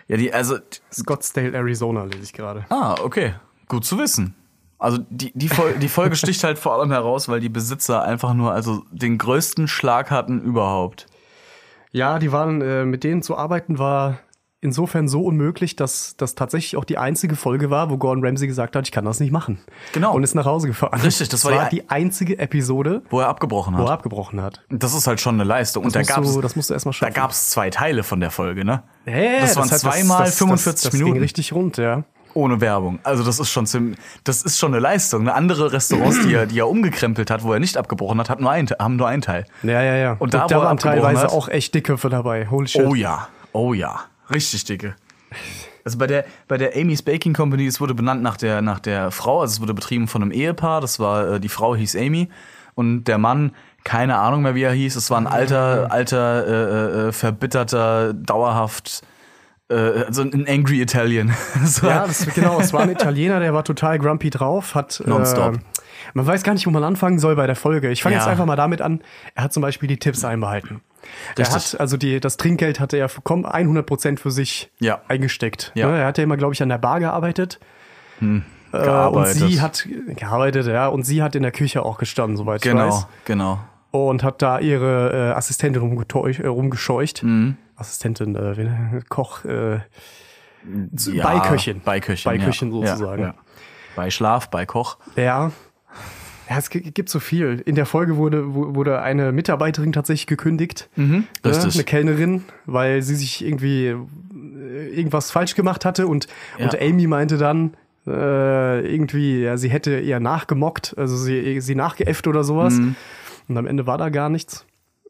ja, 0.08 0.18
die, 0.18 0.34
also, 0.34 0.58
Scottsdale, 0.92 1.54
Arizona 1.54 2.04
lese 2.04 2.24
ich 2.24 2.34
gerade. 2.34 2.66
ah, 2.70 2.96
okay, 3.02 3.36
gut 3.68 3.86
zu 3.86 3.98
wissen. 3.98 4.36
Also 4.80 5.00
die, 5.10 5.32
die, 5.34 5.50
Fol 5.50 5.74
die 5.74 5.90
Folge 5.90 6.16
sticht 6.18 6.44
halt 6.44 6.60
vor 6.60 6.74
allem 6.74 6.92
heraus, 6.92 7.30
weil 7.30 7.40
die 7.40 7.50
Besitzer 7.50 8.04
einfach 8.04 8.34
nur 8.34 8.52
also 8.52 8.84
den 8.92 9.18
größten 9.18 9.68
Schlag 9.68 10.12
hatten 10.12 10.42
überhaupt. 10.42 11.08
Ja, 11.92 12.20
die 12.20 12.32
waren, 12.32 12.62
äh, 12.62 12.86
mit 12.86 13.04
denen 13.04 13.24
zu 13.24 13.38
arbeiten 13.38 13.80
war 13.80 14.20
insofern 14.62 15.08
so 15.08 15.22
unmöglich, 15.24 15.76
dass 15.76 16.16
das 16.18 16.36
tatsächlich 16.36 16.78
auch 16.78 16.84
die 16.86 16.98
einzige 16.98 17.36
Folge 17.36 17.70
war, 17.70 17.90
wo 17.90 17.98
Gordon 17.98 18.26
Ramsay 18.26 18.48
gesagt 18.48 18.76
hat, 18.76 18.88
ich 18.88 18.92
kann 18.92 19.06
das 19.06 19.20
nicht 19.20 19.32
machen. 19.32 19.60
Genau. 19.94 20.14
Und 20.14 20.24
ist 20.24 20.34
nach 20.36 20.46
Hause 20.46 20.68
gefahren. 20.68 21.00
Richtig, 21.02 21.30
das 21.30 21.46
war 21.46 21.70
die- 21.70 21.78
die 21.82 21.90
einzige 21.90 22.40
Episode, 22.40 23.04
Wo 23.10 23.20
er 23.20 23.28
abgebrochen 23.28 23.76
wo 23.78 23.82
er 23.82 23.86
hat. 23.86 23.92
abgebrochen 24.00 24.42
hat. 24.42 24.64
Das 24.70 24.94
ist 24.94 25.06
halt 25.08 25.22
schon 25.22 25.36
eine 25.36 25.44
Leistung. 25.44 25.86
Und 25.86 25.96
da 25.96 26.02
gab's, 26.02 26.34
du, 26.34 26.42
das 26.42 26.56
musst 26.56 26.70
du 26.70 26.74
erstmal 26.74 26.92
da 26.94 26.98
schaffen. 26.98 27.14
gab's 27.14 27.50
zwei 27.52 27.70
Teile 27.70 28.04
von 28.04 28.20
der 28.20 28.32
Folge, 28.32 28.66
ne? 28.66 28.84
Hä? 29.06 29.42
das 29.42 29.56
waren 29.56 29.70
hat- 29.70 29.80
zweimal 29.80 30.26
das, 30.26 30.38
45 30.38 30.74
das, 30.74 30.82
das 30.84 30.94
Minuten. 30.94 31.14
ging 31.14 31.22
richtig 31.22 31.54
rund, 31.54 31.78
ja. 31.78 32.04
Ohne 32.34 32.62
Werbung. 32.62 33.00
Also 33.04 33.24
das 33.24 33.40
ist 33.40 33.50
schon 33.50 33.66
ziemlich, 33.66 33.98
das 34.24 34.44
ist 34.44 34.60
schon 34.60 34.72
eine 34.74 34.80
Leistung. 34.80 35.22
Eine 35.22 35.34
andere 35.34 35.72
Restaurants, 35.72 36.22
die 36.24 36.34
er, 36.36 36.46
die 36.46 36.60
er 36.60 36.68
umgekrempelt 36.68 37.32
hat, 37.32 37.44
wo 37.44 37.52
er 37.54 37.60
nicht 37.60 37.78
abgebrochen 37.78 38.20
hat, 38.20 38.30
hat 38.30 38.40
nur 38.40 38.52
ein, 38.52 38.68
haben 38.80 38.96
nur 38.96 39.08
einen 39.08 39.22
Teil. 39.24 39.46
Ja, 39.64 39.82
ja, 39.82 39.96
ja. 39.96 40.16
Und 40.20 40.34
da, 40.36 40.46
da 40.46 40.60
waren 40.60 40.78
teilweise 40.78 41.22
hat- 41.24 41.32
auch 41.32 41.48
echt 41.48 41.74
Dickköpfe 41.74 42.10
dabei. 42.10 42.48
Holy 42.48 42.68
shit. 42.68 42.86
Oh 42.86 42.94
ja, 42.94 43.28
oh 43.54 43.74
ja, 43.74 44.02
richtig 44.34 44.66
dicke. 44.66 44.96
Also 45.84 45.98
bei 45.98 46.08
der 46.08 46.26
bei 46.48 46.58
der 46.58 46.76
Amy's 46.76 47.02
Baking 47.02 47.34
Company, 47.34 47.66
es 47.66 47.80
wurde 47.80 47.94
benannt 47.94 48.22
nach 48.22 48.38
der 48.38 48.62
nach 48.62 48.80
der 48.80 49.12
Frau, 49.12 49.42
also 49.42 49.54
es 49.54 49.62
wurde 49.62 49.74
betrieben 49.74 50.08
von 50.08 50.22
einem 50.22 50.32
Ehepaar. 50.32 50.82
Das 50.82 51.00
war 51.00 51.34
äh, 51.34 51.40
die 51.40 51.50
Frau 51.50 51.76
hieß 51.76 51.96
Amy 51.96 52.30
und 52.76 53.06
der 53.06 53.18
Mann 53.18 53.52
keine 53.84 54.18
Ahnung 54.18 54.42
mehr 54.42 54.56
wie 54.56 54.64
er 54.64 54.74
hieß. 54.74 54.96
Es 54.96 55.10
war 55.10 55.18
ein 55.18 55.28
alter 55.28 55.92
alter 55.92 56.48
äh, 56.48 57.08
äh, 57.08 57.12
verbitterter 57.12 58.14
dauerhaft 58.14 59.04
äh, 59.70 59.76
also 59.76 60.24
ein 60.24 60.46
Angry 60.48 60.82
Italian. 60.82 61.34
Ja, 61.82 62.08
das, 62.08 62.26
genau. 62.34 62.60
Es 62.60 62.74
war 62.74 62.82
ein 62.82 62.92
Italiener, 62.92 63.40
der 63.40 63.54
war 63.54 63.64
total 63.64 64.00
grumpy 64.00 64.30
drauf, 64.30 64.76
hat 64.76 65.02
Nonstop. 65.06 65.56
Äh, 65.56 65.60
man 66.14 66.26
weiß 66.28 66.44
gar 66.44 66.54
nicht, 66.54 66.66
wo 66.68 66.72
man 66.72 66.84
anfangen 66.84 67.20
soll 67.20 67.36
bei 67.36 67.48
der 67.48 67.56
Folge. 67.56 67.90
Ich 67.92 68.04
fange 68.04 68.16
Ja. 68.16 68.22
jetzt 68.22 68.28
einfach 68.30 68.46
mal 68.46 68.56
damit 68.56 68.82
an. 68.82 69.02
Er 69.36 69.44
hat 69.46 69.54
zum 69.54 69.62
Beispiel 69.62 69.88
die 69.88 69.98
Tipps 69.98 70.24
einbehalten. 70.26 70.82
Er 71.38 71.50
hat, 71.50 71.80
also 71.80 71.96
die, 71.98 72.20
das 72.20 72.38
Trinkgeld 72.38 72.80
hatte 72.80 72.98
er 72.98 73.10
komm, 73.24 73.46
100% 73.46 74.20
für 74.20 74.32
sich 74.32 74.72
Ja. 74.80 75.02
eingesteckt. 75.08 75.72
Ja. 75.76 75.88
Ne, 75.90 76.00
Er 76.00 76.08
hat 76.08 76.18
ja 76.18 76.24
immer, 76.24 76.38
glaube 76.38 76.54
ich, 76.54 76.62
an 76.64 76.70
der 76.70 76.78
Bar 76.80 77.00
gearbeitet. 77.00 77.60
Äh, 78.20 78.24
und 78.26 78.44
gearbeitet. 78.72 79.36
sie 79.38 79.62
hat 79.62 79.88
gearbeitet, 80.16 80.68
ja, 80.68 80.88
und 80.88 81.04
sie 81.04 81.22
hat 81.24 81.36
in 81.36 81.44
der 81.44 81.52
Küche 81.52 81.84
auch 81.84 81.98
gestanden, 81.98 82.36
soweit 82.36 82.66
ich 82.66 82.70
genau, 82.72 82.88
weiß. 82.90 83.08
genau. 83.26 83.60
Und 83.92 84.24
hat 84.24 84.42
da 84.42 84.60
ihre 84.60 85.32
äh, 85.32 85.36
Assistentin 85.38 85.82
äh, 85.84 86.48
rumgescheucht. 86.48 87.24
Mhm. 87.24 87.58
Assistentin, 87.78 88.36
äh, 88.36 88.58
wie- 88.58 89.02
Koch, 89.08 89.46
äh, 89.46 89.80
Ja, 91.14 91.24
Beiköchin. 91.24 91.80
Beiköchin, 91.82 92.32
Beiköchin 92.32 92.72
ja. 92.82 92.88
sozusagen. 92.88 93.22
Ja, 93.22 93.28
ja. 93.30 93.34
Bei 93.96 94.10
Schlaf, 94.10 94.50
bei 94.50 94.66
Koch. 94.66 94.98
Ja. 95.16 95.52
Ja, 96.50 96.58
es 96.58 96.70
gi- 96.70 96.80
gibt 96.92 97.10
so 97.10 97.20
viel. 97.20 97.62
In 97.66 97.76
der 97.76 97.86
Folge 97.86 98.16
wurde, 98.18 98.54
wu- 98.54 98.76
wurde 98.76 99.02
eine 99.02 99.32
Mitarbeiterin 99.32 99.92
tatsächlich 99.92 100.28
gekündigt. 100.28 100.90
Mhm, 100.96 101.12
Ne? 101.14 101.26
richtig. 101.46 101.74
Eine 101.76 101.84
Kellnerin, 101.84 102.44
weil 102.66 103.02
sie 103.02 103.16
sich 103.16 103.44
irgendwie 103.46 103.88
äh, 103.88 104.88
irgendwas 104.96 105.32
falsch 105.32 105.56
gemacht 105.56 105.84
hatte 105.86 106.08
und, 106.08 106.28
Ja. 106.58 106.66
und 106.66 106.82
Amy 106.82 107.08
meinte 107.08 107.38
dann, 107.38 107.74
äh, 108.06 108.80
irgendwie, 108.94 109.42
ja, 109.42 109.58
sie 109.58 109.70
hätte 109.70 109.92
eher 110.00 110.20
nachgemockt, 110.22 110.94
also 110.98 111.18
sie, 111.18 111.60
sie 111.60 111.76
nachgeäfft 111.76 112.28
oder 112.28 112.44
sowas. 112.46 112.76
Mhm. 112.76 112.96
Und 113.50 113.58
am 113.58 113.66
Ende 113.66 113.88
war 113.88 113.98
da 113.98 114.10
gar 114.10 114.30
nichts. 114.30 114.66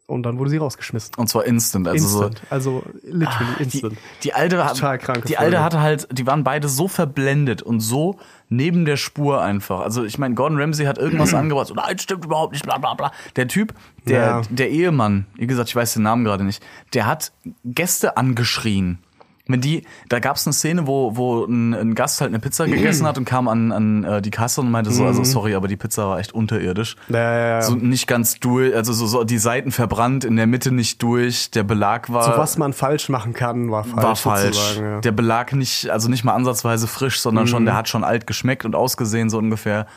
Und 0.08 0.24
dann 0.24 0.40
wurde 0.40 0.50
sie 0.50 0.56
rausgeschmissen. 0.58 1.16
Und 1.18 1.28
zwar 1.28 1.44
instant. 1.44 1.86
Also 1.86 2.08
so, 2.08 2.24
Instant. 2.28 2.42
Also 2.50 2.84
literally 3.04 3.56
die, 3.60 3.64
instant. 3.64 3.98
die 4.24 4.34
alte 4.34 4.64
hat, 4.64 4.76
Total 4.76 4.98
kranke 5.00 5.28
die 5.28 5.34
Folge. 5.36 5.40
alte 5.40 5.62
hatte 5.64 5.82
halt, 5.82 6.08
die 6.18 6.26
waren 6.26 6.46
beide 6.46 6.70
so 6.70 6.88
verblendet 6.88 7.62
und 7.62 7.82
so 7.82 8.18
neben 8.48 8.86
der 8.86 8.96
Spur 8.96 9.42
einfach. 9.42 9.82
Also 9.82 10.06
ich 10.06 10.18
meine, 10.18 10.34
Gordon 10.34 10.60
Ramsay 10.62 10.86
hat 10.86 10.98
irgendwas 10.98 11.34
angebracht, 11.34 11.68
so, 11.68 11.74
nein, 11.74 12.00
stimmt 12.00 12.24
überhaupt 12.24 12.54
nicht, 12.54 12.64
bla 12.64 12.78
bla 12.78 12.94
bla. 12.94 13.12
Der 13.36 13.50
Typ, 13.50 13.74
der, 14.08 14.20
Ja. 14.22 14.42
der 14.50 14.70
Ehemann, 14.70 15.26
wie 15.36 15.46
gesagt, 15.46 15.68
ich 15.68 15.76
weiß 15.76 15.96
den 15.96 16.04
Namen 16.04 16.24
gerade 16.24 16.46
nicht, 16.46 16.64
der 16.94 17.06
hat 17.06 17.34
Gäste 17.66 18.16
angeschrien. 18.16 19.00
Wenn 19.48 19.62
die, 19.62 19.84
da 20.10 20.20
gab 20.20 20.36
es 20.36 20.46
eine 20.46 20.54
Szene, 20.54 20.88
wo, 20.88 21.16
wo 21.16 21.46
ein, 21.46 21.74
ein 21.74 21.96
Gast 21.96 22.22
halt 22.22 22.30
eine 22.30 22.40
Pizza 22.40 22.66
gegessen 22.66 23.06
hat 23.06 23.18
und 23.18 23.26
kam 23.26 23.48
an, 23.48 23.72
an 23.72 24.04
äh, 24.04 24.22
die 24.22 24.32
Kasse 24.32 24.62
und 24.62 24.72
meinte 24.72 24.92
so, 24.92 25.06
also 25.06 25.24
sorry, 25.24 25.56
aber 25.56 25.68
die 25.68 25.78
Pizza 25.78 26.08
war 26.08 26.20
echt 26.20 26.34
unterirdisch. 26.34 26.96
Ja, 27.10 27.18
ja, 27.18 27.48
ja. 27.48 27.62
So 27.62 27.76
nicht 27.76 28.08
ganz 28.08 28.40
durch, 28.40 28.76
also 28.76 28.94
so, 28.94 29.08
so 29.08 29.24
die 29.24 29.38
Seiten 29.38 29.72
verbrannt, 29.72 30.26
in 30.26 30.36
der 30.36 30.48
Mitte 30.48 30.72
nicht 30.72 31.02
durch, 31.02 31.52
der 31.52 31.64
Belag 31.64 32.12
war 32.12 32.24
so 32.24 32.38
was 32.38 32.58
man 32.58 32.74
falsch 32.74 33.10
machen 33.10 33.34
kann, 33.34 33.72
war 33.72 33.84
falsch. 33.84 34.04
war 34.04 34.16
falsch. 34.16 34.78
Ja. 34.78 34.98
Mhm. 34.98 35.02
Der 35.02 35.12
Belag 35.12 35.54
nicht, 35.54 35.90
also 35.90 36.10
nicht 36.10 36.24
mal 36.24 36.34
ansatzweise 36.34 36.88
frisch, 36.88 37.20
sondern 37.20 37.48
schon, 37.48 37.66
der 37.66 37.76
hat 37.76 37.88
schon 37.88 38.04
alt 38.04 38.28
geschmeckt 38.28 38.66
und 38.66 38.76
ausgesehen, 38.76 39.30
so 39.30 39.38
ungefähr. 39.38 39.88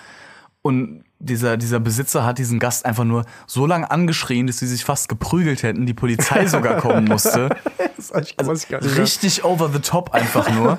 Und 0.63 1.05
dieser, 1.21 1.57
dieser 1.57 1.79
Besitzer 1.81 2.25
hat 2.25 2.39
diesen 2.39 2.59
Gast 2.59 2.85
einfach 2.87 3.05
nur 3.05 3.25
so 3.47 3.67
lange 3.67 3.91
angeschrien, 3.91 4.47
dass 4.47 4.59
sie 4.59 4.67
sich 4.67 4.85
fast 4.85 5.09
geprügelt 5.09 5.63
hätten, 5.63 5.87
die 5.87 5.95
Polizei 5.95 6.47
sogar 6.47 6.79
kommen 6.79 7.05
musste. 7.05 7.51
Das 8.01 8.11
mehr. 8.71 8.97
Richtig 8.97 9.45
over 9.45 9.69
the 9.71 9.79
top 9.81 10.15
einfach 10.15 10.51
nur. 10.51 10.79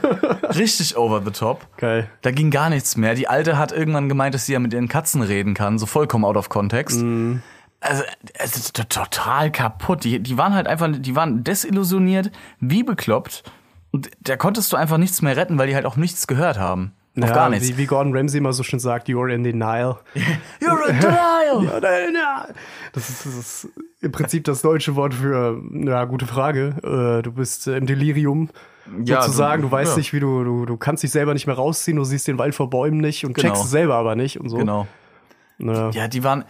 Richtig 0.55 0.97
over 0.97 1.21
the 1.23 1.29
top. 1.29 1.67
Geil. 1.77 2.09
Da 2.23 2.31
ging 2.31 2.49
gar 2.49 2.71
nichts 2.71 2.97
mehr. 2.97 3.13
Die 3.13 3.27
Alte 3.27 3.59
hat 3.59 3.71
irgendwann 3.71 4.09
gemeint, 4.09 4.33
dass 4.33 4.47
sie 4.47 4.53
ja 4.53 4.59
mit 4.59 4.73
ihren 4.73 4.87
Katzen 4.87 5.21
reden 5.21 5.53
kann, 5.53 5.77
so 5.77 5.85
vollkommen 5.85 6.25
out 6.25 6.35
of 6.35 6.49
context. 6.49 6.99
Mhm. 7.01 7.43
Also, 7.79 8.01
es 8.33 8.57
ist 8.57 8.75
to- 8.75 8.83
total 8.85 9.51
kaputt. 9.51 10.03
Die, 10.03 10.19
die 10.19 10.37
waren 10.39 10.55
halt 10.55 10.65
einfach, 10.67 10.89
die 10.91 11.15
waren 11.15 11.43
desillusioniert, 11.43 12.31
wie 12.59 12.81
bekloppt. 12.81 13.43
Und 13.91 14.09
da 14.21 14.35
konntest 14.35 14.73
du 14.73 14.77
einfach 14.77 14.97
nichts 14.97 15.21
mehr 15.21 15.37
retten, 15.37 15.59
weil 15.59 15.67
die 15.67 15.75
halt 15.75 15.85
auch 15.85 15.97
nichts 15.97 16.25
gehört 16.25 16.57
haben. 16.57 16.91
Auf 17.20 17.28
ja, 17.28 17.34
gar 17.36 17.49
nichts. 17.49 17.68
Wie, 17.70 17.78
wie 17.78 17.86
Gordon 17.88 18.16
Ramsay 18.16 18.38
immer 18.38 18.53
so 18.53 18.64
schön 18.64 18.80
sagt, 18.80 19.09
you're 19.09 19.28
in 19.34 19.43
denial. 19.43 19.97
You're 20.62 20.88
in 20.89 20.99
denial. 21.82 22.53
Das 22.93 23.09
ist, 23.09 23.26
das 23.26 23.36
ist 23.36 23.70
im 24.01 24.12
Prinzip 24.12 24.43
das 24.45 24.62
deutsche 24.62 24.95
Wort 24.95 25.14
für, 25.14 25.62
ja, 25.74 26.05
gute 26.05 26.26
Frage. 26.26 26.76
Äh, 26.84 27.22
du 27.22 27.32
bist 27.34 27.68
äh, 27.68 27.78
im 27.78 27.86
Delirium. 27.86 28.49
Ja, 29.05 29.22
sozusagen, 29.22 29.62
du- 29.62 29.68
du, 29.68 29.72
weißt 29.72 29.91
ja. 29.93 29.97
nicht, 29.97 30.14
wie 30.14 30.20
du, 30.20 30.43
du, 30.43 30.66
du 30.66 30.78
kannst 30.78 31.03
dich 31.03 31.12
selber 31.12 31.34
nicht 31.34 31.47
mehr 31.47 31.55
rausziehen, 31.55 31.97
du 31.97 32.03
siehst 32.03 32.28
den 32.28 32.38
Wald 32.38 32.55
vor 32.55 32.70
Bäumen 32.70 32.97
nicht 32.99 33.26
und 33.26 33.34
Genau. 33.34 33.49
checkst 33.49 33.66
es 33.66 33.72
selber 33.72 33.95
aber 33.95 34.16
nicht 34.16 34.39
und 34.39 34.49
so. 34.49 34.57
Genau. 34.57 34.88
Ja. 35.59 35.91
Ja, 35.91 36.07
die 36.07 36.24
waren, 36.24 36.43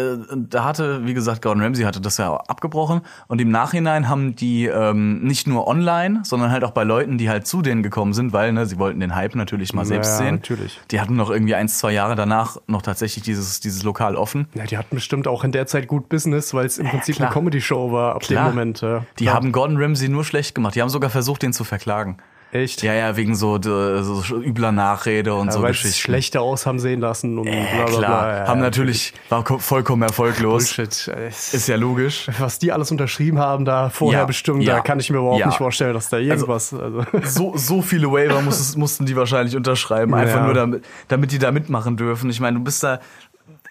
äh, 0.00 0.36
da 0.48 0.64
hatte, 0.64 1.06
wie 1.06 1.14
gesagt, 1.14 1.42
Gordon 1.42 1.62
Ramsay 1.62 1.84
hatte 1.84 2.00
das 2.00 2.16
ja 2.16 2.34
abgebrochen 2.34 3.02
und 3.28 3.40
im 3.40 3.50
Nachhinein 3.50 4.08
haben 4.08 4.34
die 4.36 4.66
ähm, 4.66 5.22
nicht 5.22 5.46
nur 5.46 5.66
online, 5.66 6.20
sondern 6.24 6.50
halt 6.50 6.64
auch 6.64 6.70
bei 6.72 6.84
Leuten, 6.84 7.18
die 7.18 7.28
halt 7.28 7.46
zu 7.46 7.62
denen 7.62 7.82
gekommen 7.82 8.12
sind, 8.12 8.32
weil 8.32 8.52
ne, 8.52 8.66
sie 8.66 8.78
wollten 8.78 9.00
den 9.00 9.14
Hype 9.14 9.34
natürlich 9.34 9.72
mal 9.72 9.84
selbst 9.84 10.10
Ja, 10.12 10.16
sehen. 10.16 10.34
natürlich. 10.36 10.80
Die 10.90 11.00
hatten 11.00 11.16
noch 11.16 11.30
irgendwie 11.30 11.54
eins, 11.54 11.78
zwei 11.78 11.92
Jahre 11.92 12.14
danach 12.16 12.56
noch 12.66 12.82
tatsächlich 12.82 13.24
dieses, 13.24 13.60
dieses 13.60 13.82
Lokal 13.82 14.16
offen. 14.16 14.48
Ja, 14.54 14.64
die 14.64 14.76
hatten 14.78 14.94
bestimmt 14.96 15.28
auch 15.28 15.44
in 15.44 15.52
der 15.52 15.66
Zeit 15.66 15.86
gut 15.88 16.08
Business, 16.08 16.54
weil 16.54 16.66
es 16.66 16.78
im 16.78 16.88
Prinzip 16.88 17.16
klar. 17.16 17.28
eine 17.28 17.34
Comedy-Show 17.34 17.92
war 17.92 18.14
ab 18.14 18.22
Klar. 18.22 18.48
dem 18.48 18.54
Moment. 18.54 18.80
Ja. 18.80 19.04
Die 19.18 19.24
ja. 19.24 19.34
haben 19.34 19.52
Gordon 19.52 19.76
Ramsay 19.80 20.08
nur 20.08 20.24
schlecht 20.24 20.54
gemacht. 20.54 20.74
Die 20.74 20.82
haben 20.82 20.88
sogar 20.88 21.10
versucht, 21.10 21.42
den 21.42 21.52
zu 21.52 21.64
verklagen. 21.64 22.16
Echt, 22.52 22.82
Ja, 22.82 22.94
ja, 22.94 23.16
wegen 23.16 23.34
so, 23.34 23.56
äh, 23.56 24.02
so 24.02 24.22
übler 24.36 24.72
Nachrede 24.72 25.34
und 25.34 25.46
ja, 25.46 25.52
so 25.52 25.60
Geschichten. 25.62 25.92
schlechter 26.00 26.42
aus 26.42 26.66
haben 26.66 26.78
sehen 26.78 27.00
lassen 27.00 27.38
und 27.38 27.46
Ja, 27.46 27.52
bla 27.52 27.84
bla 27.84 27.86
klar. 27.86 27.98
bla. 28.00 28.38
Ja, 28.38 28.46
haben 28.48 28.60
natürlich, 28.60 29.12
war 29.28 29.44
ko- 29.44 29.58
vollkommen 29.58 30.02
erfolglos. 30.02 30.74
Bullshit. 30.74 31.08
Ist 31.52 31.68
ja 31.68 31.76
logisch. 31.76 32.28
was 32.38 32.58
die 32.58 32.72
alles 32.72 32.90
unterschrieben 32.90 33.38
haben 33.38 33.64
da 33.64 33.90
vorher 33.90 34.20
Ja, 34.20 34.26
bestimmt, 34.26 34.66
da 34.66 34.80
kann 34.80 34.98
ich 35.00 35.10
mir 35.10 35.18
überhaupt 35.18 35.46
nicht 35.46 35.58
vorstellen, 35.58 35.94
dass 35.94 36.08
da 36.08 36.18
irgendwas. 36.18 36.74
Also, 36.74 37.04
so, 37.24 37.56
so 37.56 37.82
viele 37.82 38.10
Waiver 38.10 38.40
muss 38.42 38.76
mussten 38.76 39.06
die 39.06 39.16
wahrscheinlich 39.16 39.56
unterschreiben, 39.56 40.14
einfach 40.14 40.44
nur 40.44 40.54
damit, 40.54 40.84
damit 41.08 41.32
die 41.32 41.38
da 41.38 41.52
mitmachen 41.52 41.96
dürfen. 41.96 42.30
Ich 42.30 42.40
meine, 42.40 42.58
du 42.58 42.64
bist 42.64 42.82
da, 42.82 43.00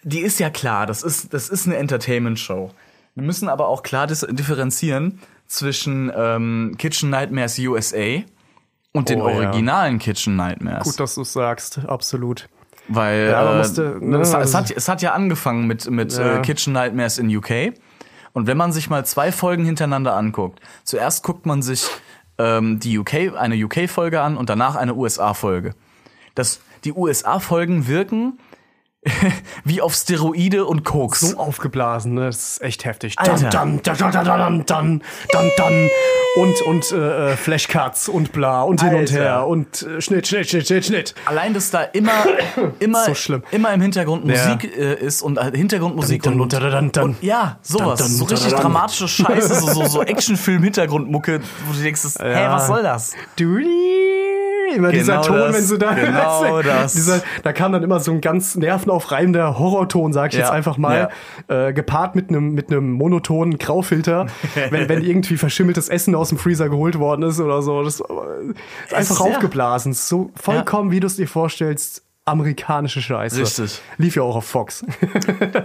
die 0.04 0.20
ist 0.20 0.40
ja 0.40 0.50
klar, 0.50 0.86
das 0.86 1.04
ist, 1.04 1.34
das 1.34 1.50
ist 1.50 1.66
eine 1.68 1.76
Entertainment-Show. 1.78 2.72
Wir 3.16 3.24
müssen 3.24 3.50
aber 3.50 3.68
auch 3.68 3.84
klar 3.84 4.08
differenzieren 4.08 5.20
zwischen 5.48 6.12
ähm, 6.16 6.76
Kitchen 6.78 7.10
Nightmares 7.10 7.60
USA 7.60 8.22
und 8.94 9.10
den 9.10 9.22
Oh, 9.22 9.30
ja. 9.30 9.36
originalen 9.50 10.00
Kitchen 10.00 10.36
Nightmares. 10.36 10.84
gut, 10.84 11.00
dass 11.00 11.16
du 11.16 11.22
es 11.22 11.34
sagst, 11.34 11.80
absolut. 11.88 12.50
Weil 12.88 13.30
Ja, 13.30 13.54
äh, 13.54 13.58
musste, 13.58 13.98
ne, 14.02 14.18
es, 14.20 14.34
es, 14.34 14.54
hat, 14.56 14.72
es 14.72 14.88
hat 14.90 15.02
ja 15.02 15.14
angefangen 15.14 15.68
mit, 15.68 15.90
mit 15.90 16.12
Ja. 16.18 16.38
äh, 16.38 16.42
Kitchen 16.42 16.74
Nightmares 16.74 17.18
in 17.20 17.36
UK. 17.36 17.74
Und 18.34 18.48
wenn 18.48 18.58
man 18.58 18.72
sich 18.72 18.90
mal 18.90 19.06
zwei 19.06 19.32
Folgen 19.32 19.66
hintereinander 19.66 20.16
anguckt, 20.16 20.60
zuerst 20.84 21.24
guckt 21.24 21.46
man 21.46 21.62
sich 21.62 21.88
ähm, 22.38 22.80
die 22.80 22.98
UK, 22.98 23.36
eine 23.38 23.56
UK-Folge 23.64 24.22
an 24.22 24.38
und 24.38 24.50
danach 24.50 24.76
eine 24.76 24.96
USA-Folge. 24.96 25.76
Das, 26.36 26.62
die 26.84 26.94
USA-Folgen 26.94 27.88
wirken 27.88 28.40
wie 29.64 29.82
auf 29.82 29.94
Steroide 29.94 30.66
und 30.66 30.84
Koks. 30.84 31.22
So 31.22 31.38
aufgeblasen, 31.38 32.16
ne? 32.16 32.26
Das 32.26 32.54
ist 32.54 32.62
echt 32.62 32.84
heftig. 32.86 33.14
Alter. 33.18 33.50
Dann, 33.50 33.82
dann, 33.82 33.98
dann, 33.98 34.12
dann, 34.12 34.26
dann, 34.26 34.66
dann, 34.66 35.04
dann, 35.32 35.52
dann. 35.58 35.90
Und, 36.36 36.62
und 36.64 36.92
äh, 36.92 37.32
äh, 37.32 37.38
Flashcuts 37.38 38.08
und 38.10 38.32
bla 38.34 38.62
und 38.62 38.82
hin 38.82 38.92
und 38.94 39.00
Alter. 39.00 39.14
her 39.14 39.48
und 39.48 39.82
äh, 39.84 40.00
Schnitt, 40.02 40.28
Schnitt, 40.28 40.50
Schnitt, 40.50 40.68
Schnitt, 40.68 40.86
Schnitt. 40.86 41.16
Allein, 41.26 41.54
dass 41.54 41.72
da 41.72 41.84
immer, 41.84 42.12
immer, 42.80 43.06
So 43.16 43.40
immer 43.52 43.74
im 43.74 43.82
Hintergrund 43.82 44.26
Ja. 44.26 44.54
Musik 44.54 44.78
äh, 44.78 44.96
ist 44.96 45.22
und 45.22 45.38
äh, 45.38 45.52
Hintergrundmusik 45.56 46.22
Dann, 46.22 46.40
und, 46.40 46.54
dann, 46.54 46.64
und, 46.64 46.72
dann, 46.74 46.92
dann. 46.92 47.04
und 47.06 47.24
ja, 47.24 47.58
sowas, 47.62 48.00
Dann, 48.00 48.08
dann, 48.10 48.18
so 48.18 48.26
richtig 48.26 48.52
dann, 48.52 48.62
dramatische 48.62 49.08
Scheiße, 49.08 49.56
so, 49.56 49.68
so, 49.74 49.86
so 49.88 50.02
Actionfilm-Hintergrundmucke, 50.04 51.40
wo 51.68 51.74
du 51.74 51.82
denkst, 51.82 52.04
das, 52.04 52.20
hä, 52.20 52.32
Ja. 52.34 52.52
was 52.54 52.68
soll 52.68 52.84
das? 52.84 53.14
Du, 53.38 53.58
immer 54.76 54.92
dieser 54.92 55.22
Genau 55.22 55.24
Ton, 55.24 55.38
das, 55.38 55.56
wenn 55.56 55.64
sie 55.64 55.78
da, 55.78 55.94
genau 55.94 56.62
das. 56.64 56.94
Dieser, 56.94 57.22
da 57.44 57.54
kam 57.54 57.72
dann 57.72 57.84
immer 57.84 58.00
so 58.00 58.12
ein 58.12 58.22
ganz 58.22 58.56
nervenaufreibender 58.56 59.58
Horrorton, 59.60 60.14
sag 60.14 60.32
ich 60.32 60.40
Ja, 60.40 60.46
jetzt 60.46 60.52
einfach 60.52 60.78
mal, 60.78 61.10
äh, 61.48 61.74
gepaart 61.74 62.16
mit 62.16 62.30
einem 62.30 62.54
mit 62.54 62.72
einem 62.72 62.92
monotonen 62.92 63.58
Graufilter, 63.58 64.28
wenn, 64.70 64.90
wenn 64.90 65.04
irgendwie 65.04 65.38
verschimmeltes 65.38 65.90
Essen 65.90 66.16
aus 66.16 66.30
dem 66.30 66.38
Freezer 66.38 66.70
geholt 66.70 67.00
worden 67.00 67.24
ist 67.24 67.40
oder 67.40 67.62
so. 67.62 67.84
Das 67.84 67.96
ist 68.00 68.94
einfach 68.94 69.20
ja. 69.20 69.26
aufgeblasen, 69.26 69.94
so 69.94 70.32
vollkommen, 70.36 70.92
wie 70.92 71.00
du 71.00 71.08
es 71.08 71.16
dir 71.16 71.28
vorstellst, 71.28 72.04
amerikanische 72.26 73.02
Scheiße. 73.02 73.42
Richtig. 73.42 73.82
Lief 73.98 74.16
ja 74.16 74.24
auch 74.24 74.36
auf 74.36 74.46
Fox. 74.46 74.86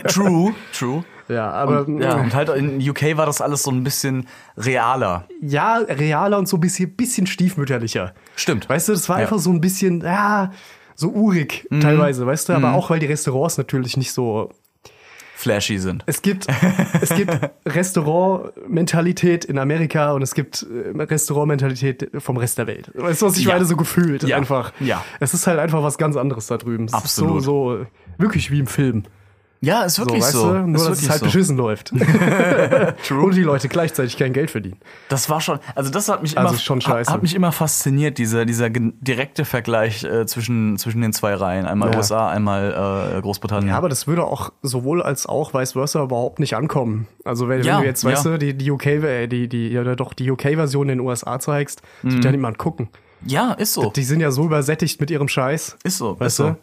True, 0.09 0.55
true. 0.73 1.05
Ja, 1.29 1.51
aber 1.51 1.89
Ja, 1.89 2.15
und 2.17 2.35
halt 2.35 2.49
in 2.51 2.79
UK 2.89 3.17
war 3.17 3.27
das 3.27 3.41
alles 3.41 3.63
so 3.63 3.71
ein 3.71 3.83
bisschen 3.85 4.27
realer. 4.57 5.27
ja, 5.41 5.77
realer 5.79 6.39
und 6.39 6.49
so 6.49 6.57
ein 6.57 6.61
bisschen, 6.61 6.95
bisschen 6.95 7.27
stiefmütterlicher. 7.27 8.15
Stimmt. 8.37 8.69
Weißt 8.69 8.89
du, 8.89 8.93
das 8.93 9.09
war 9.09 9.17
Ja. 9.19 9.23
einfach 9.23 9.39
so 9.39 9.51
ein 9.51 9.61
bisschen, 9.61 10.01
ja, 10.03 10.53
so 10.95 11.09
urig 11.11 11.67
teilweise, 11.81 12.25
weißt 12.27 12.49
du, 12.49 12.53
aber 12.53 12.73
auch 12.75 12.91
weil 12.91 12.99
die 13.01 13.07
Restaurants 13.07 13.59
natürlich 13.59 13.97
nicht 13.97 14.13
so. 14.13 14.51
Flashy 15.37 15.79
sind. 15.79 16.05
Es 16.07 16.23
gibt, 16.23 16.47
es 17.03 17.11
gibt 17.15 17.37
Restaurant-Mentalität 17.67 19.45
in 19.45 19.59
Amerika 19.59 20.13
und 20.13 20.23
es 20.23 20.35
gibt 20.35 20.63
äh, 20.65 20.91
Restaurant-Mentalität 21.03 22.11
vom 22.19 22.37
Rest 22.37 22.59
der 22.59 22.67
Welt. 22.67 22.91
Weißt 22.95 23.23
du, 23.23 23.27
was 23.27 23.37
ich 23.37 23.45
Ja. 23.45 23.55
meine? 23.55 23.65
So 23.65 23.77
gefühlt 23.77 24.23
Ja. 24.23 24.37
einfach. 24.37 24.73
Ja. 24.81 25.05
Es 25.21 25.35
ist 25.35 25.47
halt 25.47 25.59
einfach 25.59 25.83
was 25.83 25.99
ganz 25.99 26.17
anderes 26.17 26.47
da 26.47 26.57
drüben. 26.57 26.85
Es 26.87 26.95
Absolut. 26.95 27.43
So, 27.43 27.77
so, 27.79 27.87
wirklich 28.19 28.51
wie 28.51 28.61
im 28.61 28.67
Film. 28.67 29.05
Ja, 29.65 29.83
ist 29.85 29.95
So, 29.97 30.03
wirklich 30.03 30.23
weißt 30.23 30.33
so. 30.33 30.53
du? 30.53 30.59
Nur, 30.67 30.77
ist 30.83 30.89
dass 30.91 31.03
es 31.03 31.09
halt 31.11 31.21
so. 31.21 31.25
beschissen 31.27 31.57
läuft. 31.57 31.93
Und 33.11 33.35
die 33.35 33.43
Leute 33.43 33.69
gleichzeitig 33.69 34.17
kein 34.17 34.33
Geld 34.33 34.51
verdienen. 34.51 34.79
Das 35.09 35.29
war 35.31 35.41
schon, 35.41 35.59
also 35.75 35.91
das 35.91 36.09
hat 36.09 36.23
mich 36.23 36.37
Also 36.37 36.51
immer, 36.51 36.59
schon 36.59 36.81
scheiße. 36.81 37.11
hat 37.13 37.23
mich 37.23 37.35
immer 37.35 37.53
fasziniert, 37.53 38.19
dieser, 38.19 38.45
dieser 38.45 38.69
direkte 38.71 39.45
Vergleich 39.45 40.05
äh, 40.05 40.27
zwischen, 40.27 40.77
zwischen 40.79 41.01
den 41.01 41.13
zwei 41.13 41.35
Reihen. 41.35 41.67
Einmal 41.67 41.91
Ja. 41.93 41.97
USA, 41.97 42.29
einmal 42.29 43.15
äh, 43.17 43.21
Großbritannien. 43.21 43.71
Ja, 43.71 43.77
aber 43.79 43.89
das 43.89 44.07
würde 44.07 44.25
auch 44.25 44.53
sowohl 44.63 45.03
als 45.03 45.27
auch 45.27 45.55
vice 45.55 45.73
versa 45.73 46.03
überhaupt 46.03 46.39
nicht 46.39 46.55
ankommen. 46.57 47.07
Also 47.25 47.49
wenn, 47.49 47.63
Ja, 47.63 47.77
wenn 47.77 47.83
du 47.83 47.87
jetzt, 47.89 48.05
weißt 48.05 48.25
ja. 48.27 48.33
du, 48.33 48.39
die, 48.39 48.55
die 48.55 48.71
UK, 48.71 48.87
äh, 48.87 49.27
die, 49.27 49.49
die, 49.49 49.69
ja, 49.71 49.83
doch 49.95 50.13
die 50.13 50.31
UK-Version 50.31 50.89
in 50.89 50.99
den 50.99 51.07
USA 51.07 51.39
zeigst, 51.39 51.83
Mhm. 52.03 52.13
wird 52.15 52.25
ja 52.25 52.31
niemand 52.33 52.59
gucken. 52.59 52.89
ja, 53.25 53.53
ist 53.53 53.73
so. 53.75 53.91
Die 53.91 54.03
sind 54.05 54.21
ja 54.21 54.31
so 54.31 54.45
übersättigt 54.45 55.01
mit 55.01 55.11
ihrem 55.11 55.29
Scheiß. 55.29 55.77
Ist 55.85 55.99
so, 55.99 56.19
Weißt 56.21 56.27
ist 56.29 56.37
so. 56.37 56.57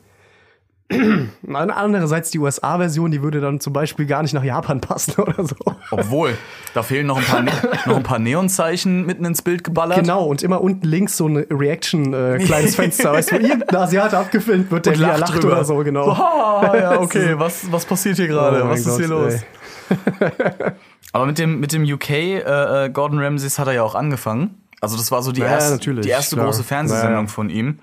Andererseits 1.53 2.31
die 2.31 2.39
USA-Version, 2.39 3.11
die 3.11 3.21
würde 3.23 3.41
dann 3.41 3.59
zum 3.59 3.73
Beispiel 3.73 4.05
gar 4.05 4.21
nicht 4.21 4.33
nach 4.33 4.43
Japan 4.43 4.81
passen 4.81 5.13
oder 5.21 5.43
so. 5.45 5.55
Obwohl, 5.91 6.37
da 6.73 6.83
fehlen 6.83 7.07
noch 7.07 7.17
ein 7.17 7.23
paar, 7.23 7.41
ne 7.41 7.51
noch 7.85 7.97
ein 7.97 8.03
paar 8.03 8.19
Neonzeichen 8.19 9.05
mitten 9.05 9.25
ins 9.25 9.41
Bild 9.41 9.63
geballert. 9.63 9.99
Genau, 9.99 10.25
und 10.25 10.43
immer 10.43 10.61
unten 10.61 10.85
links 10.87 11.17
so 11.17 11.27
ein 11.27 11.37
Reaction, 11.49 12.13
äh, 12.13 12.39
Fenster, 12.39 13.13
weißt 13.13 13.31
du, 13.31 13.35
wo 13.35 13.39
irgendein 13.39 13.75
Asiate 13.75 14.17
abgefilmt 14.17 14.71
wird, 14.71 14.85
der 14.85 14.93
er 14.93 14.99
lacht 14.99 15.19
lacht 15.21 15.45
oder 15.45 15.63
so, 15.65 15.77
genau. 15.77 16.09
Ah, 16.11 16.75
ja, 16.75 16.99
okay, 16.99 17.33
was, 17.37 17.71
was 17.71 17.85
passiert 17.85 18.17
hier 18.17 18.27
gerade? 18.27 18.63
Oh 18.63 18.69
was 18.69 18.85
ist 18.85 18.97
hier 18.97 19.07
Gott, 19.07 19.23
los? 19.25 19.33
ey. 19.33 20.71
Aber 21.13 21.25
mit 21.25 21.37
dem, 21.37 21.59
mit 21.59 21.73
dem 21.73 21.83
UK, 21.83 22.09
äh, 22.09 22.85
äh, 22.85 22.89
Gordon 22.89 23.19
Ramsays 23.19 23.59
hat 23.59 23.67
er 23.67 23.73
ja 23.73 23.83
auch 23.83 23.95
angefangen. 23.95 24.61
Also 24.79 24.97
das 24.97 25.11
war 25.11 25.21
so 25.21 25.31
die 25.31 25.41
Ja, 25.41 25.47
erste, 25.47 25.77
die 25.93 26.09
erste 26.09 26.35
klar. 26.35 26.45
große 26.47 26.63
Fernsehsendung 26.63 27.13
Ja, 27.13 27.21
ja. 27.21 27.27
von 27.27 27.49
ihm. 27.49 27.79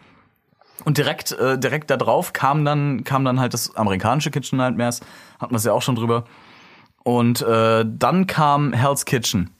Und 0.84 0.98
direkt, 0.98 1.32
äh, 1.32 1.58
direkt 1.58 1.90
da 1.90 1.96
drauf 1.96 2.32
kam 2.32 2.64
dann, 2.64 3.04
kam 3.04 3.24
dann 3.24 3.40
halt 3.40 3.52
das 3.54 3.74
amerikanische 3.76 4.30
Kitchen 4.30 4.58
Nightmares. 4.58 5.00
Hatten 5.38 5.52
wir 5.52 5.56
es 5.56 5.64
ja 5.64 5.72
auch 5.72 5.82
schon 5.82 5.96
drüber. 5.96 6.24
Und 7.02 7.42
äh, 7.42 7.84
dann 7.86 8.26
kam 8.26 8.72
Hell's 8.72 9.04
Kitchen. 9.04 9.50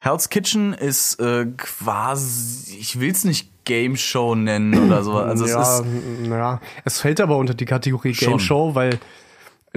Hell's 0.00 0.30
Kitchen 0.30 0.72
ist 0.72 1.20
äh, 1.20 1.46
quasi, 1.56 2.76
ich 2.78 2.98
will's 2.98 3.24
nicht 3.24 3.50
Game 3.64 3.96
Show 3.96 4.34
nennen 4.34 4.86
oder 4.86 5.02
so. 5.04 5.16
Also 5.18 5.44
es 5.44 5.50
ja, 5.52 5.62
ist 5.62 5.84
ja, 6.26 6.60
es 6.84 7.00
fällt 7.00 7.20
aber 7.20 7.36
unter 7.36 7.54
die 7.54 7.66
Kategorie 7.66 8.12
Game 8.12 8.30
Schon. 8.30 8.40
Show, 8.40 8.74
weil 8.74 8.98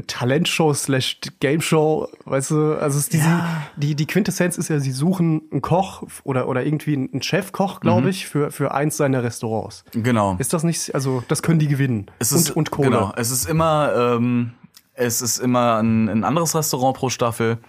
Talentshow 0.07 0.73
slash 0.73 1.19
Game 1.39 1.61
Show, 1.61 2.07
weißt 2.25 2.51
du, 2.51 2.73
also 2.73 2.97
es 2.97 3.05
ist 3.05 3.13
diese, 3.13 3.43
die, 3.75 3.93
die 3.93 4.07
Quintessenz 4.07 4.57
ist 4.57 4.69
ja, 4.69 4.79
sie 4.79 4.91
suchen 4.91 5.43
einen 5.51 5.61
Koch 5.61 6.03
oder, 6.23 6.47
oder 6.47 6.65
irgendwie 6.65 6.95
einen 6.95 7.21
Chefkoch, 7.21 7.79
glaube 7.79 8.09
ich, 8.09 8.27
für, 8.27 8.49
für 8.49 8.73
eins 8.73 8.97
seiner 8.97 9.23
Restaurants. 9.23 9.83
genau. 9.91 10.35
Ist 10.39 10.51
das 10.51 10.63
nicht, 10.63 10.95
also 10.95 11.23
das 11.27 11.43
können 11.43 11.59
die 11.59 11.67
gewinnen. 11.67 12.09
Es 12.17 12.31
ist, 12.31 12.49
und, 12.49 12.57
und 12.57 12.71
Kohle. 12.71 12.89
Genau, 12.89 13.13
es 13.15 13.29
ist 13.29 13.45
immer, 13.47 13.93
ähm, 13.95 14.53
es 14.95 15.21
ist 15.21 15.37
immer 15.37 15.77
ein, 15.77 16.09
ein 16.09 16.23
anderes 16.23 16.55
Restaurant 16.55 16.97
pro 16.97 17.09
Staffel. 17.09 17.59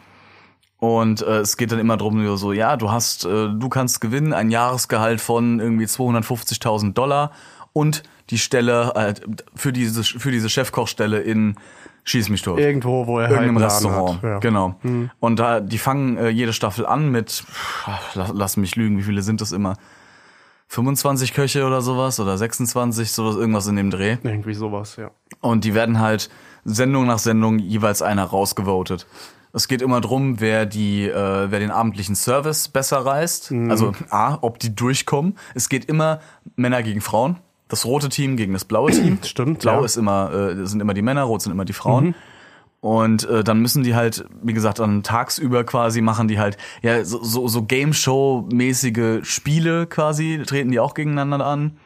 Und 0.78 1.22
äh, 1.22 1.38
es 1.38 1.56
geht 1.56 1.72
dann 1.72 1.78
immer 1.78 1.96
drum, 1.96 2.36
so, 2.36 2.52
ja, 2.52 2.76
du 2.76 2.90
hast, 2.90 3.24
äh, 3.24 3.48
du 3.48 3.68
kannst 3.68 4.00
gewinnen, 4.00 4.32
ein 4.32 4.50
Jahresgehalt 4.50 5.20
von 5.20 5.60
irgendwie 5.60 5.86
250.000 5.86 6.92
Dollar 6.92 7.32
und 7.72 8.02
die 8.30 8.38
Stelle 8.38 8.92
äh, 8.94 9.14
für 9.54 9.72
diese 9.72 10.02
für 10.04 10.30
diese 10.30 10.48
Chefkochstelle 10.48 11.20
in 11.20 11.56
Schieß 12.04 12.28
mich 12.28 12.42
tot. 12.42 12.58
Irgendwo, 12.58 13.06
wo 13.06 13.18
er 13.18 13.30
Irgendeinem 13.30 13.58
halt 13.58 13.66
Restaurant. 13.66 14.22
Ja. 14.22 14.38
Genau. 14.38 14.76
Und 15.20 15.38
da, 15.38 15.60
die 15.60 15.78
fangen 15.78 16.16
äh, 16.18 16.28
jede 16.28 16.52
Staffel 16.52 16.84
an 16.86 17.10
mit, 17.10 17.30
pff, 17.30 17.88
lass, 18.14 18.30
lass 18.34 18.56
mich 18.56 18.76
lügen, 18.76 18.98
wie 18.98 19.02
viele 19.02 19.22
sind 19.22 19.40
das 19.40 19.52
immer? 19.52 19.76
25 20.68 21.34
Köche 21.34 21.64
oder 21.66 21.80
sowas 21.80 22.20
oder 22.20 22.36
26, 22.36 23.12
sowas, 23.12 23.36
irgendwas 23.36 23.66
in 23.66 23.76
dem 23.76 23.90
Dreh. 23.90 24.16
Irgendwie 24.22 24.54
sowas, 24.54 24.96
ja. 24.96 25.10
Und 25.40 25.64
die 25.64 25.74
werden 25.74 25.98
halt 25.98 26.30
Sendung 26.64 27.06
nach 27.06 27.18
Sendung 27.18 27.58
jeweils 27.58 28.02
einer 28.02 28.24
rausgevotet. 28.24 29.06
Es 29.52 29.68
geht 29.68 29.82
immer 29.82 30.00
drum, 30.00 30.40
wer 30.40 30.66
die, 30.66 31.08
äh, 31.08 31.50
wer 31.50 31.60
den 31.60 31.70
abendlichen 31.70 32.16
Service 32.16 32.68
besser 32.68 32.98
reißt. 33.06 33.52
Also 33.68 33.92
A, 34.10 34.38
ob 34.40 34.58
die 34.58 34.74
durchkommen. 34.74 35.38
Es 35.54 35.68
geht 35.68 35.84
immer 35.84 36.20
Männer 36.56 36.82
gegen 36.82 37.00
Frauen. 37.00 37.36
Das 37.68 37.84
rote 37.84 38.08
Team 38.08 38.36
gegen 38.36 38.52
das 38.52 38.64
blaue 38.64 38.90
Team. 38.90 39.18
Stimmt, 39.24 39.60
Blau 39.60 39.80
ja. 39.80 39.84
ist 39.84 39.96
immer, 39.96 40.32
äh, 40.32 40.66
sind 40.66 40.80
immer 40.80 40.94
die 40.94 41.02
Männer, 41.02 41.22
rot 41.22 41.42
sind 41.42 41.52
immer 41.52 41.64
die 41.64 41.72
Frauen. 41.72 42.14
Und 42.80 43.26
äh, 43.28 43.42
dann 43.42 43.60
müssen 43.60 43.82
die 43.82 43.94
halt, 43.94 44.26
wie 44.42 44.52
gesagt, 44.52 44.78
dann 44.78 45.02
tagsüber 45.02 45.64
quasi 45.64 46.02
machen 46.02 46.28
die 46.28 46.38
halt 46.38 46.58
ja 46.82 47.02
so, 47.02 47.22
so, 47.24 47.48
so 47.48 47.62
Game 47.62 47.94
Show 47.94 48.46
mäßige 48.52 49.20
Spiele 49.26 49.86
quasi, 49.86 50.42
treten 50.46 50.70
die 50.70 50.78
auch 50.80 50.92
gegeneinander 50.92 51.46
an. 51.46 51.78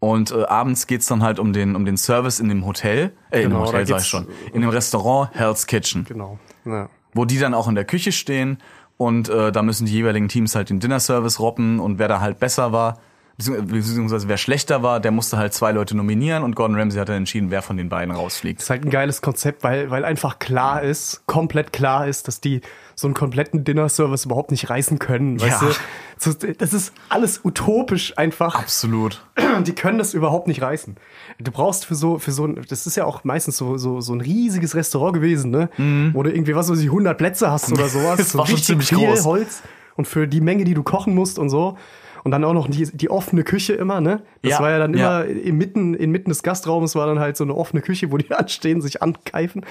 Und 0.00 0.32
äh, 0.32 0.44
abends 0.44 0.86
geht's 0.86 1.06
dann 1.06 1.22
halt 1.22 1.38
um 1.38 1.52
den 1.52 1.76
um 1.76 1.84
den 1.84 1.98
Service 1.98 2.40
in 2.40 2.48
dem 2.48 2.64
Hotel, 2.64 3.12
äh, 3.30 3.42
Genau, 3.42 3.56
im 3.56 3.66
Hotel 3.66 3.80
da 3.84 3.86
sag 3.86 4.00
ich 4.00 4.06
schon, 4.06 4.26
in 4.54 4.62
dem 4.62 4.70
Restaurant 4.70 5.30
Hell's 5.34 5.66
Kitchen, 5.66 6.04
Genau. 6.04 6.38
Ja. 6.64 6.88
wo 7.12 7.24
die 7.26 7.38
dann 7.38 7.52
auch 7.52 7.68
in 7.68 7.74
der 7.74 7.84
Küche 7.84 8.10
stehen 8.10 8.56
und 8.96 9.28
äh, 9.28 9.52
da 9.52 9.62
müssen 9.62 9.84
die 9.86 9.92
jeweiligen 9.92 10.28
Teams 10.28 10.54
halt 10.56 10.70
den 10.70 10.80
Dinner 10.80 10.98
Service 10.98 11.38
robben 11.40 11.78
und 11.78 11.98
wer 11.98 12.08
da 12.08 12.20
halt 12.20 12.40
besser 12.40 12.72
war, 12.72 12.98
beziehungsweise 13.36 14.28
wer 14.28 14.36
schlechter 14.36 14.82
war, 14.82 15.00
der 15.00 15.10
musste 15.10 15.36
halt 15.38 15.54
zwei 15.54 15.72
Leute 15.72 15.96
nominieren 15.96 16.42
und 16.42 16.54
Gordon 16.54 16.76
Ramsay 16.76 17.00
hat 17.00 17.08
dann 17.08 17.16
entschieden, 17.16 17.50
wer 17.50 17.62
von 17.62 17.76
den 17.76 17.88
beiden 17.88 18.14
rausfliegt. 18.14 18.60
ist 18.62 18.70
halt 18.70 18.84
ein 18.84 18.90
geiles 18.90 19.22
Konzept, 19.22 19.64
weil, 19.64 19.90
weil 19.90 20.04
einfach 20.04 20.38
klar 20.38 20.82
ist, 20.82 21.22
komplett 21.26 21.72
klar 21.72 22.06
ist, 22.06 22.28
dass 22.28 22.40
die 22.40 22.60
so 22.94 23.06
einen 23.06 23.14
kompletten 23.14 23.64
Dinner-Service 23.64 24.26
überhaupt 24.26 24.50
nicht 24.50 24.68
reißen 24.68 24.98
können. 24.98 25.40
Weißt 25.40 25.62
Ja. 25.62 25.68
du? 25.68 25.74
So, 26.18 26.32
das 26.58 26.72
ist 26.72 26.92
alles 27.08 27.40
utopisch 27.44 28.16
einfach. 28.18 28.54
Absolut. 28.54 29.24
Die 29.66 29.72
können 29.74 29.98
das 29.98 30.14
überhaupt 30.14 30.46
nicht 30.46 30.62
reißen. 30.62 30.96
Du 31.40 31.50
brauchst 31.50 31.84
für 31.86 31.94
so, 31.96 32.18
für 32.18 32.30
so 32.30 32.46
ein, 32.46 32.60
das 32.68 32.86
ist 32.86 32.96
ja 32.96 33.04
auch 33.06 33.24
meistens 33.24 33.56
so, 33.56 33.76
so, 33.76 34.00
so 34.00 34.12
ein 34.12 34.20
riesiges 34.20 34.76
Restaurant 34.76 35.14
gewesen, 35.14 35.50
ne? 35.50 35.68
Wo 36.12 36.22
du 36.22 36.30
irgendwie, 36.30 36.54
was 36.54 36.70
weiß 36.70 36.78
ich, 36.78 36.86
100 36.86 37.18
Plätze 37.18 37.50
hast 37.50 37.72
oder 37.72 37.88
sowas. 37.88 38.18
Das 38.18 38.30
so 38.32 38.38
war 38.38 38.46
schon 38.46 38.54
richtig 38.56 38.66
ziemlich 38.66 38.88
viel 38.90 38.98
groß. 38.98 39.24
Holz. 39.24 39.62
Und 39.96 40.06
für 40.06 40.28
die 40.28 40.40
Menge, 40.40 40.64
die 40.64 40.74
du 40.74 40.82
kochen 40.82 41.14
musst 41.14 41.38
und 41.38 41.48
so. 41.50 41.76
Und 42.24 42.30
dann 42.30 42.44
auch 42.44 42.52
noch 42.52 42.68
die, 42.68 42.84
die 42.92 43.10
offene 43.10 43.42
Küche 43.42 43.72
immer, 43.72 44.00
ne? 44.00 44.22
Das 44.42 44.52
Ja, 44.52 44.60
war 44.60 44.70
ja 44.70 44.78
dann 44.78 44.94
ja. 44.94 45.22
immer 45.22 45.40
inmitten, 45.42 45.94
inmitten 45.94 46.30
des 46.30 46.42
Gastraumes 46.42 46.94
war 46.94 47.06
dann 47.06 47.18
halt 47.18 47.36
so 47.36 47.44
eine 47.44 47.54
offene 47.54 47.82
Küche, 47.82 48.12
wo 48.12 48.16
die 48.16 48.30
anstehen, 48.34 48.80
sich 48.80 49.02
ankeifen. 49.02 49.62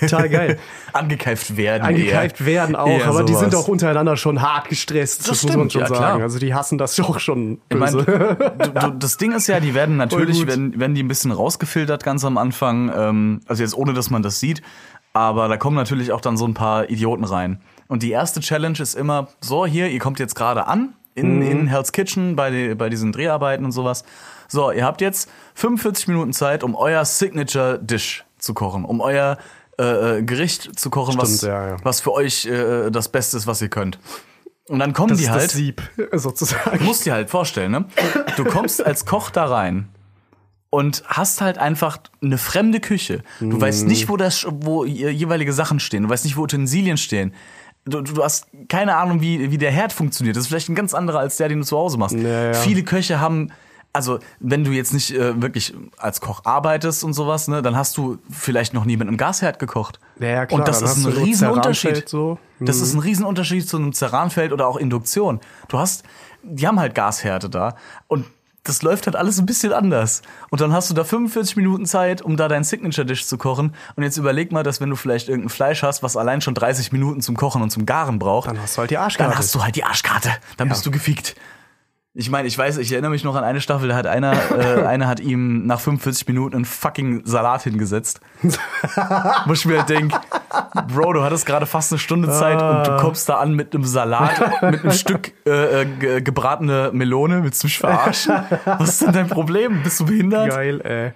Total 0.00 0.28
geil. 0.28 0.58
Angekeift 0.92 1.56
werden. 1.56 1.84
Angekeift 1.84 2.40
eher. 2.40 2.46
werden 2.46 2.76
auch, 2.76 2.88
Eher 2.88 3.06
aber 3.06 3.24
die 3.24 3.32
sowas. 3.34 3.50
sind 3.50 3.54
auch 3.54 3.68
untereinander 3.68 4.16
schon 4.16 4.40
hart 4.40 4.68
gestresst. 4.68 5.28
Das 5.28 5.42
muss 5.42 5.56
man 5.56 5.68
stimmt, 5.68 5.72
schon 5.72 5.80
ja, 5.82 5.86
sagen. 5.88 6.00
klar. 6.00 6.22
Also 6.22 6.38
die 6.38 6.54
hassen 6.54 6.78
das 6.78 6.98
auch 7.00 7.18
schon 7.18 7.60
Ich 7.68 7.78
böse. 7.78 7.96
meine, 8.06 8.36
du, 8.58 8.68
du, 8.70 8.90
das 8.98 9.16
Ding 9.18 9.32
ist 9.32 9.46
ja, 9.46 9.60
die 9.60 9.74
werden 9.74 9.96
natürlich, 9.96 10.46
werden, 10.46 10.78
werden 10.80 10.94
die 10.94 11.02
ein 11.02 11.08
bisschen 11.08 11.30
rausgefiltert 11.32 12.04
ganz 12.04 12.24
am 12.24 12.38
Anfang, 12.38 12.90
ähm, 12.96 13.40
also 13.46 13.62
jetzt 13.62 13.76
ohne, 13.76 13.92
dass 13.92 14.10
man 14.10 14.22
das 14.22 14.40
sieht, 14.40 14.62
aber 15.12 15.48
da 15.48 15.56
kommen 15.56 15.76
natürlich 15.76 16.12
auch 16.12 16.20
dann 16.20 16.36
so 16.36 16.46
ein 16.46 16.54
paar 16.54 16.88
Idioten 16.90 17.24
rein. 17.24 17.60
Und 17.88 18.02
die 18.02 18.10
erste 18.10 18.40
Challenge 18.40 18.78
ist 18.78 18.94
immer, 18.94 19.28
so 19.40 19.66
hier, 19.66 19.88
ihr 19.90 19.98
kommt 19.98 20.18
jetzt 20.20 20.34
gerade 20.34 20.66
an 20.66 20.94
in, 21.18 21.42
in 21.42 21.66
Hell's 21.68 21.92
Kitchen 21.92 22.36
bei, 22.36 22.50
die, 22.50 22.74
bei 22.74 22.88
diesen 22.88 23.12
Dreharbeiten 23.12 23.64
und 23.64 23.72
sowas. 23.72 24.04
So, 24.48 24.70
ihr 24.70 24.84
habt 24.84 25.00
jetzt 25.00 25.28
45 25.54 26.08
Minuten 26.08 26.32
Zeit, 26.32 26.62
um 26.64 26.74
euer 26.74 27.04
Signature 27.04 27.78
Dish 27.82 28.24
zu 28.38 28.54
kochen, 28.54 28.84
um 28.84 29.00
euer 29.00 29.36
äh, 29.78 30.18
äh, 30.18 30.22
Gericht 30.22 30.78
zu 30.78 30.90
kochen, 30.90 31.16
was, 31.18 31.36
Stimmt, 31.38 31.52
ja, 31.52 31.68
ja. 31.70 31.76
was 31.82 32.00
für 32.00 32.12
euch 32.12 32.46
äh, 32.46 32.90
das 32.90 33.08
Beste 33.10 33.36
ist, 33.36 33.46
was 33.46 33.60
ihr 33.60 33.68
könnt. 33.68 33.98
Und 34.68 34.78
dann 34.80 34.92
kommen 34.92 35.08
Das 35.10 35.18
die 35.18 35.24
ist 35.24 35.30
halt. 35.30 35.44
das 35.44 35.52
Sieb, 35.52 35.82
sozusagen. 36.12 36.78
Du 36.78 36.84
musst 36.84 37.04
dir 37.06 37.12
halt 37.14 37.30
vorstellen, 37.30 37.72
ne? 37.72 37.84
Du 38.36 38.44
kommst 38.44 38.84
als 38.84 39.06
Koch 39.06 39.30
da 39.30 39.46
rein 39.46 39.88
und 40.70 41.02
hast 41.06 41.40
halt 41.40 41.56
einfach 41.58 41.98
eine 42.22 42.36
fremde 42.36 42.80
Küche. 42.80 43.22
Du 43.40 43.58
weißt 43.60 43.82
Mhm. 43.84 43.88
nicht, 43.88 44.08
wo 44.10 44.16
das, 44.18 44.46
wo 44.50 44.84
jeweilige 44.84 45.52
Sachen 45.54 45.80
stehen. 45.80 46.02
Du 46.02 46.08
weißt 46.10 46.24
nicht, 46.24 46.36
wo 46.36 46.42
Utensilien 46.42 46.98
stehen. 46.98 47.32
Du, 47.88 48.00
du 48.02 48.22
hast 48.22 48.46
keine 48.68 48.96
Ahnung, 48.96 49.20
wie, 49.20 49.50
wie 49.50 49.58
der 49.58 49.70
Herd 49.70 49.92
funktioniert. 49.92 50.36
Das 50.36 50.42
ist 50.44 50.48
vielleicht 50.48 50.68
ein 50.68 50.74
ganz 50.74 50.94
anderer 50.94 51.18
als 51.20 51.36
der, 51.36 51.48
den 51.48 51.60
du 51.60 51.64
zu 51.64 51.76
Hause 51.76 51.98
machst. 51.98 52.16
Ja, 52.16 52.44
ja. 52.46 52.52
Viele 52.54 52.82
Köche 52.84 53.20
haben, 53.20 53.50
also 53.92 54.18
wenn 54.40 54.64
du 54.64 54.70
jetzt 54.72 54.92
nicht 54.92 55.12
äh, 55.14 55.40
wirklich 55.40 55.74
als 55.96 56.20
Koch 56.20 56.42
arbeitest 56.44 57.02
und 57.04 57.14
sowas, 57.14 57.48
ne, 57.48 57.62
dann 57.62 57.76
hast 57.76 57.96
du 57.96 58.18
vielleicht 58.30 58.74
noch 58.74 58.84
nie 58.84 58.96
mit 58.96 59.08
einem 59.08 59.16
Gasherd 59.16 59.58
gekocht. 59.58 59.98
Ja, 60.20 60.28
ja, 60.28 60.46
klar, 60.46 60.60
und 60.60 60.68
das 60.68 60.82
ist 60.82 60.96
ein 61.04 61.12
Riesenunterschied. 61.12 62.08
So. 62.08 62.38
Das 62.60 62.76
Mhm. 62.78 62.82
ist 62.82 62.94
ein 62.94 63.00
Riesenunterschied 63.00 63.68
zu 63.68 63.76
einem 63.78 63.92
Ceranfeld 63.92 64.52
oder 64.52 64.66
auch 64.68 64.76
Induktion. 64.76 65.40
Du 65.68 65.78
hast, 65.78 66.04
die 66.42 66.66
haben 66.66 66.78
halt 66.78 66.94
Gashärte 66.94 67.48
da 67.48 67.76
und 68.06 68.24
das 68.64 68.82
läuft 68.82 69.06
halt 69.06 69.16
alles 69.16 69.38
ein 69.38 69.46
bisschen 69.46 69.72
anders. 69.72 70.22
Und 70.50 70.60
dann 70.60 70.72
hast 70.72 70.90
du 70.90 70.94
da 70.94 71.04
45 71.04 71.56
Minuten 71.56 71.86
Zeit, 71.86 72.20
um 72.22 72.36
da 72.36 72.48
deinen 72.48 72.64
Signature-Dish 72.64 73.26
zu 73.26 73.38
kochen. 73.38 73.74
Und 73.96 74.02
jetzt 74.02 74.16
überleg 74.18 74.52
mal, 74.52 74.62
dass 74.62 74.80
wenn 74.80 74.90
du 74.90 74.96
vielleicht 74.96 75.28
irgendein 75.28 75.48
Fleisch 75.48 75.82
hast, 75.82 76.02
was 76.02 76.16
allein 76.16 76.40
schon 76.40 76.54
30 76.54 76.92
Minuten 76.92 77.20
zum 77.22 77.36
Kochen 77.36 77.62
und 77.62 77.70
zum 77.70 77.86
Garen 77.86 78.18
braucht, 78.18 78.48
Dann 78.48 78.60
hast 78.60 78.76
du 78.76 78.80
halt 78.80 78.90
die 78.90 78.98
Arschkarte. 78.98 79.30
dann 79.30 79.38
hast 79.38 79.54
du 79.54 79.62
halt 79.64 79.76
die 79.76 79.84
Arschkarte. 79.84 80.30
Dann 80.56 80.68
bist 80.68 80.84
du 80.84 80.90
gefickt. 80.90 81.34
Ich 82.14 82.30
meine, 82.30 82.48
ich 82.48 82.56
weiß, 82.58 82.78
ich 82.78 82.90
erinnere 82.90 83.10
mich 83.12 83.22
noch 83.22 83.36
an 83.36 83.44
eine 83.44 83.60
Staffel, 83.60 83.88
da 83.88 83.94
hat 83.94 84.06
einer, 84.06 84.32
äh, 84.58 84.82
einer 84.86 85.06
hat 85.06 85.20
ihm 85.20 85.66
nach 85.66 85.78
45 85.78 86.26
Minuten 86.26 86.56
einen 86.56 86.64
fucking 86.64 87.22
Salat 87.24 87.62
hingesetzt. 87.62 88.20
Wo 89.46 89.52
ich 89.52 89.64
mir 89.66 89.78
halt 89.78 89.88
denk, 89.90 90.12
Bro, 90.92 91.12
du 91.12 91.22
hattest 91.22 91.46
gerade 91.46 91.66
fast 91.66 91.92
eine 91.92 91.98
Stunde 91.98 92.28
Zeit 92.30 92.60
und 92.60 92.86
du 92.88 92.96
kommst 92.96 93.28
da 93.28 93.34
an 93.36 93.52
mit 93.54 93.74
einem 93.74 93.84
Salat, 93.84 94.62
mit 94.62 94.82
einem 94.82 94.92
Stück 94.92 95.32
äh, 95.46 95.82
äh, 95.82 95.84
ge- 95.84 96.20
gebratene 96.22 96.90
Melone. 96.92 97.44
Willst 97.44 97.62
du 97.62 97.66
mich 97.66 97.78
verarschen? 97.78 98.34
Was 98.64 98.88
ist 98.88 99.02
denn 99.02 99.12
dein 99.12 99.28
Problem? 99.28 99.82
Bist 99.82 100.00
du 100.00 100.06
behindert? 100.06 100.48
Geil, 100.48 100.80
ey. 100.80 101.12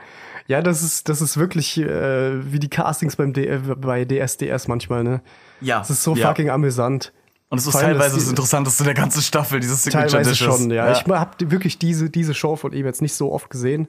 Ja, 0.46 0.60
das 0.60 0.82
ist, 0.82 1.08
das 1.08 1.20
ist 1.22 1.36
wirklich 1.36 1.78
äh, 1.80 2.52
wie 2.52 2.58
die 2.58 2.68
Castings 2.68 3.16
beim 3.16 3.32
D 3.32 3.58
bei 3.76 4.04
DSDS 4.04 4.68
manchmal, 4.68 5.02
ne? 5.02 5.22
Ja. 5.60 5.78
Das 5.78 5.90
ist 5.90 6.02
so 6.02 6.14
ja. 6.14 6.28
fucking 6.28 6.50
amüsant. 6.50 7.12
Und 7.52 7.58
es 7.58 7.66
ist 7.66 7.76
allem, 7.76 7.88
teilweise 7.98 8.14
das 8.14 8.24
die- 8.24 8.30
Interessanteste 8.30 8.82
der 8.84 8.94
ganzen 8.94 9.20
Staffel, 9.20 9.60
dieses 9.60 9.82
Signature 9.84 10.08
Teilweise 10.10 10.30
Dishes. 10.30 10.46
schon, 10.46 10.70
ja. 10.70 10.90
Ich 10.92 11.04
habe 11.06 11.50
wirklich 11.50 11.78
diese, 11.78 12.08
diese 12.08 12.32
Show 12.32 12.56
von 12.56 12.72
ihm 12.72 12.86
jetzt 12.86 13.02
nicht 13.02 13.12
so 13.14 13.30
oft 13.30 13.50
gesehen. 13.50 13.88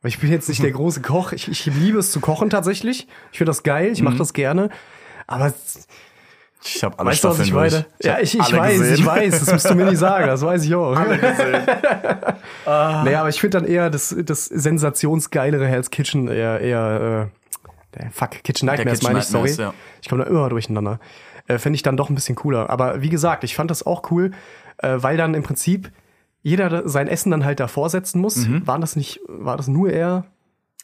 Weil 0.00 0.08
ich 0.10 0.18
bin 0.18 0.30
jetzt 0.30 0.48
nicht 0.48 0.62
der 0.62 0.70
große 0.72 1.02
Koch. 1.02 1.32
Ich, 1.32 1.46
ich 1.48 1.66
liebe 1.66 1.98
es 1.98 2.10
zu 2.10 2.20
kochen 2.20 2.48
tatsächlich. 2.48 3.06
Ich 3.32 3.38
finde 3.38 3.50
das 3.50 3.62
geil, 3.62 3.90
ich 3.92 3.98
Mhm. 4.00 4.06
mache 4.06 4.16
das 4.16 4.32
gerne. 4.32 4.70
Aber 5.26 5.52
Ich 6.64 6.82
habe 6.82 6.98
alle 6.98 7.10
weißt 7.10 7.22
du, 7.24 7.28
was 7.28 7.38
ich 7.40 7.48
Staffeln 7.48 7.70
durch. 7.70 7.72
meine? 7.72 7.86
Ja, 8.02 8.18
ich, 8.22 8.34
ich 8.34 8.40
alle 8.42 8.58
weiß, 8.58 8.78
gesehen. 8.78 8.94
ich 8.94 9.06
weiß. 9.06 9.40
Das 9.40 9.52
musst 9.52 9.68
du 9.70 9.74
mir 9.74 9.84
nicht 9.84 9.98
sagen, 9.98 10.26
das 10.26 10.40
weiß 10.40 10.64
ich 10.64 10.74
auch. 10.74 10.94
gesehen. 11.04 11.62
Naja, 12.66 13.20
aber 13.20 13.28
ich 13.28 13.38
finde 13.40 13.60
dann 13.60 13.68
eher 13.68 13.90
das, 13.90 14.14
das 14.24 14.46
sensationsgeilere 14.46 15.66
Hell's 15.68 15.90
Kitchen 15.90 16.28
eher, 16.28 16.60
eher 16.60 17.28
äh, 17.98 18.10
Fuck, 18.10 18.42
Kitchen 18.42 18.66
Nightmares 18.66 19.02
meine 19.02 19.18
ich, 19.20 19.26
sorry. 19.26 19.52
Ja. 19.52 19.72
Ich 20.02 20.08
komme 20.08 20.24
da 20.24 20.30
immer 20.30 20.48
durcheinander. 20.48 20.98
Äh, 21.46 21.58
Finde 21.58 21.76
ich 21.76 21.82
dann 21.82 21.96
doch 21.96 22.08
ein 22.10 22.14
bisschen 22.14 22.34
cooler. 22.34 22.70
Aber 22.70 23.02
wie 23.02 23.08
gesagt, 23.08 23.44
ich 23.44 23.54
fand 23.54 23.70
das 23.70 23.84
auch 23.86 24.10
cool, 24.10 24.32
äh, 24.78 24.96
weil 24.96 25.16
dann 25.16 25.34
im 25.34 25.42
Prinzip 25.42 25.90
jeder 26.42 26.88
sein 26.88 27.08
Essen 27.08 27.30
dann 27.30 27.44
halt 27.44 27.60
davor 27.60 27.90
setzen 27.90 28.20
muss. 28.20 28.36
Mhm. 28.36 28.66
Waren 28.66 28.80
das 28.80 28.96
nicht, 28.96 29.20
war 29.26 29.56
das 29.56 29.68
nur 29.68 29.90
er? 29.90 30.26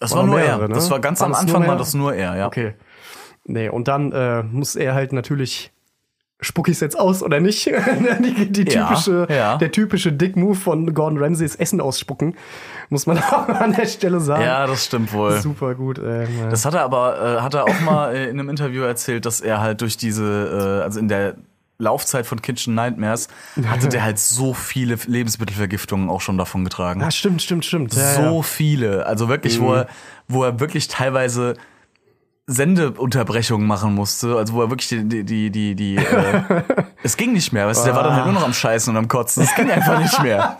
Das 0.00 0.10
War 0.12 0.18
war 0.18 0.26
nur 0.26 0.36
mehrere, 0.36 0.62
er. 0.62 0.68
ne? 0.68 0.74
Das 0.74 0.90
war 0.90 0.98
ganz 1.00 1.20
War 1.20 1.28
am 1.28 1.34
Anfang 1.34 1.66
war 1.66 1.76
das 1.76 1.94
nur 1.94 2.14
er, 2.14 2.36
ja. 2.36 2.46
Okay. 2.46 2.74
Nee, 3.44 3.68
und 3.68 3.88
dann 3.88 4.12
äh, 4.12 4.42
muss 4.42 4.76
er 4.76 4.94
halt 4.94 5.12
natürlich 5.12 5.72
spuck 6.42 6.68
ich's 6.68 6.80
jetzt 6.80 6.98
aus 6.98 7.22
oder 7.22 7.40
nicht? 7.40 7.66
die, 8.20 8.52
die 8.64 8.70
Ja, 8.70 8.88
typische, 8.88 9.26
ja. 9.30 9.56
Der 9.56 9.72
typische 9.72 10.12
Dick-Move 10.12 10.54
von 10.54 10.92
Gordon 10.92 11.18
Ramsays 11.18 11.54
Essen 11.56 11.80
ausspucken, 11.80 12.36
muss 12.90 13.06
man 13.06 13.18
auch 13.22 13.48
an 13.48 13.72
der 13.72 13.86
Stelle 13.86 14.20
sagen. 14.20 14.42
Ja, 14.42 14.66
das 14.66 14.84
stimmt 14.84 15.12
wohl. 15.12 15.40
Super 15.40 15.74
gut. 15.74 15.98
Äh, 15.98 16.26
Das 16.50 16.64
hat 16.64 16.74
er 16.74 16.82
aber, 16.82 17.38
äh, 17.38 17.40
hat 17.40 17.54
er 17.54 17.64
auch 17.64 17.80
mal 17.80 18.14
äh, 18.14 18.24
in 18.28 18.38
einem 18.38 18.48
Interview 18.50 18.82
erzählt, 18.82 19.24
dass 19.24 19.40
er 19.40 19.60
halt 19.60 19.80
durch 19.80 19.96
diese, 19.96 20.78
äh, 20.80 20.84
also 20.84 21.00
in 21.00 21.08
der 21.08 21.36
Laufzeit 21.78 22.26
von 22.26 22.40
Kitchen 22.40 22.74
Nightmares 22.76 23.26
hatte 23.66 23.88
der 23.88 24.04
halt 24.04 24.18
so 24.18 24.54
viele 24.54 24.96
Lebensmittelvergiftungen 25.04 26.10
auch 26.10 26.20
schon 26.20 26.38
davon 26.38 26.62
getragen. 26.62 27.02
ah, 27.02 27.10
stimmt, 27.10 27.42
stimmt, 27.42 27.64
stimmt. 27.64 27.94
Ja, 27.94 28.14
so 28.14 28.36
ja. 28.36 28.42
viele. 28.42 29.06
Also 29.06 29.28
wirklich, 29.28 29.60
wo, 29.60 29.74
er, 29.74 29.88
wo 30.28 30.44
er 30.44 30.60
wirklich 30.60 30.86
teilweise 30.86 31.54
Sendeunterbrechungen 32.46 33.66
machen 33.66 33.94
musste, 33.94 34.36
also 34.36 34.52
wo 34.54 34.62
er 34.62 34.70
wirklich 34.70 34.88
die, 34.88 35.04
die, 35.08 35.24
die, 35.24 35.50
die, 35.50 35.74
die 35.74 35.96
äh, 35.96 36.62
es 37.02 37.16
ging 37.16 37.32
nicht 37.32 37.52
mehr, 37.52 37.66
weißt 37.66 37.82
du, 37.82 37.84
der 37.86 37.94
war 37.94 38.02
dann 38.02 38.14
halt 38.16 38.24
nur 38.26 38.34
noch 38.34 38.44
am 38.44 38.52
Scheißen 38.52 38.90
und 38.92 38.96
am 38.96 39.08
Kotzen. 39.08 39.42
Es 39.44 39.54
ging 39.54 39.70
einfach 39.70 39.98
nicht 40.00 40.22
mehr. 40.22 40.58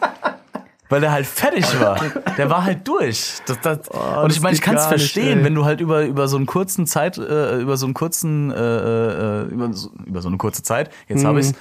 Weil 0.89 1.01
der 1.01 1.11
halt 1.13 1.27
fertig 1.27 1.65
war. 1.81 1.99
Der 2.37 2.51
war 2.51 2.65
halt 2.65 2.87
durch. 2.87 3.39
Das, 3.47 3.59
das, 3.63 3.89
und 3.89 3.97
Oh, 3.97 4.25
das 4.27 4.37
ich 4.37 4.43
meine, 4.43 4.55
ich 4.55 4.61
kann 4.61 4.75
es 4.77 4.83
nicht, 4.83 4.89
verstehen, 4.91 5.39
ey. 5.39 5.45
wenn 5.45 5.55
du 5.55 5.65
halt 5.65 5.81
über, 5.81 6.05
über 6.05 6.29
so 6.29 6.37
einen 6.37 6.45
kurzen 6.45 6.87
Zeit, 6.87 7.17
äh, 7.17 7.59
über 7.61 7.79
so 7.79 7.87
einen 7.87 7.95
kurzen, 7.95 8.51
äh, 8.51 8.57
äh, 8.57 9.43
über, 9.47 9.73
so, 9.73 9.91
über 10.05 10.21
so 10.21 10.29
eine 10.29 10.37
kurze 10.37 10.63
Zeit, 10.63 10.91
jetzt 11.09 11.25
habe 11.25 11.41
ich's, 11.41 11.55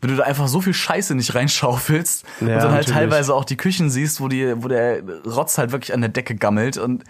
wenn 0.00 0.10
du 0.10 0.16
da 0.16 0.24
einfach 0.24 0.48
so 0.48 0.60
viel 0.62 0.72
Scheiße 0.72 1.14
nicht 1.14 1.34
reinschaufelst 1.34 2.24
und 2.40 2.48
Ja, 2.48 2.54
dann 2.54 2.62
halt 2.72 2.88
natürlich. 2.88 2.94
teilweise 3.10 3.34
auch 3.34 3.44
die 3.44 3.56
Küchen 3.58 3.90
siehst, 3.90 4.20
wo 4.22 4.28
die, 4.28 4.54
wo 4.62 4.68
der 4.68 5.02
Rotz 5.26 5.58
halt 5.58 5.70
wirklich 5.72 5.92
an 5.92 6.00
der 6.00 6.10
Decke 6.10 6.34
gammelt 6.34 6.78
und 6.78 7.04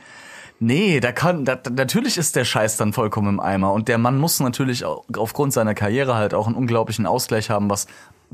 Nee, 0.61 0.99
da 1.01 1.13
kann, 1.13 1.45
da, 1.45 1.57
natürlich 1.71 2.19
ist 2.19 2.35
der 2.35 2.45
Scheiß 2.45 2.77
dann 2.77 2.93
vollkommen 2.93 3.29
im 3.29 3.41
Eimer. 3.41 3.73
Und 3.73 3.87
der 3.89 3.99
Mann 3.99 4.19
muss 4.19 4.41
natürlich 4.41 4.85
aufgrund 4.85 5.53
seiner 5.53 5.75
Karriere 5.75 6.17
halt 6.17 6.35
auch 6.35 6.47
einen 6.47 6.57
unglaublichen 6.57 7.07
Ausgleich 7.07 7.49
haben, 7.51 7.71
was 7.71 7.87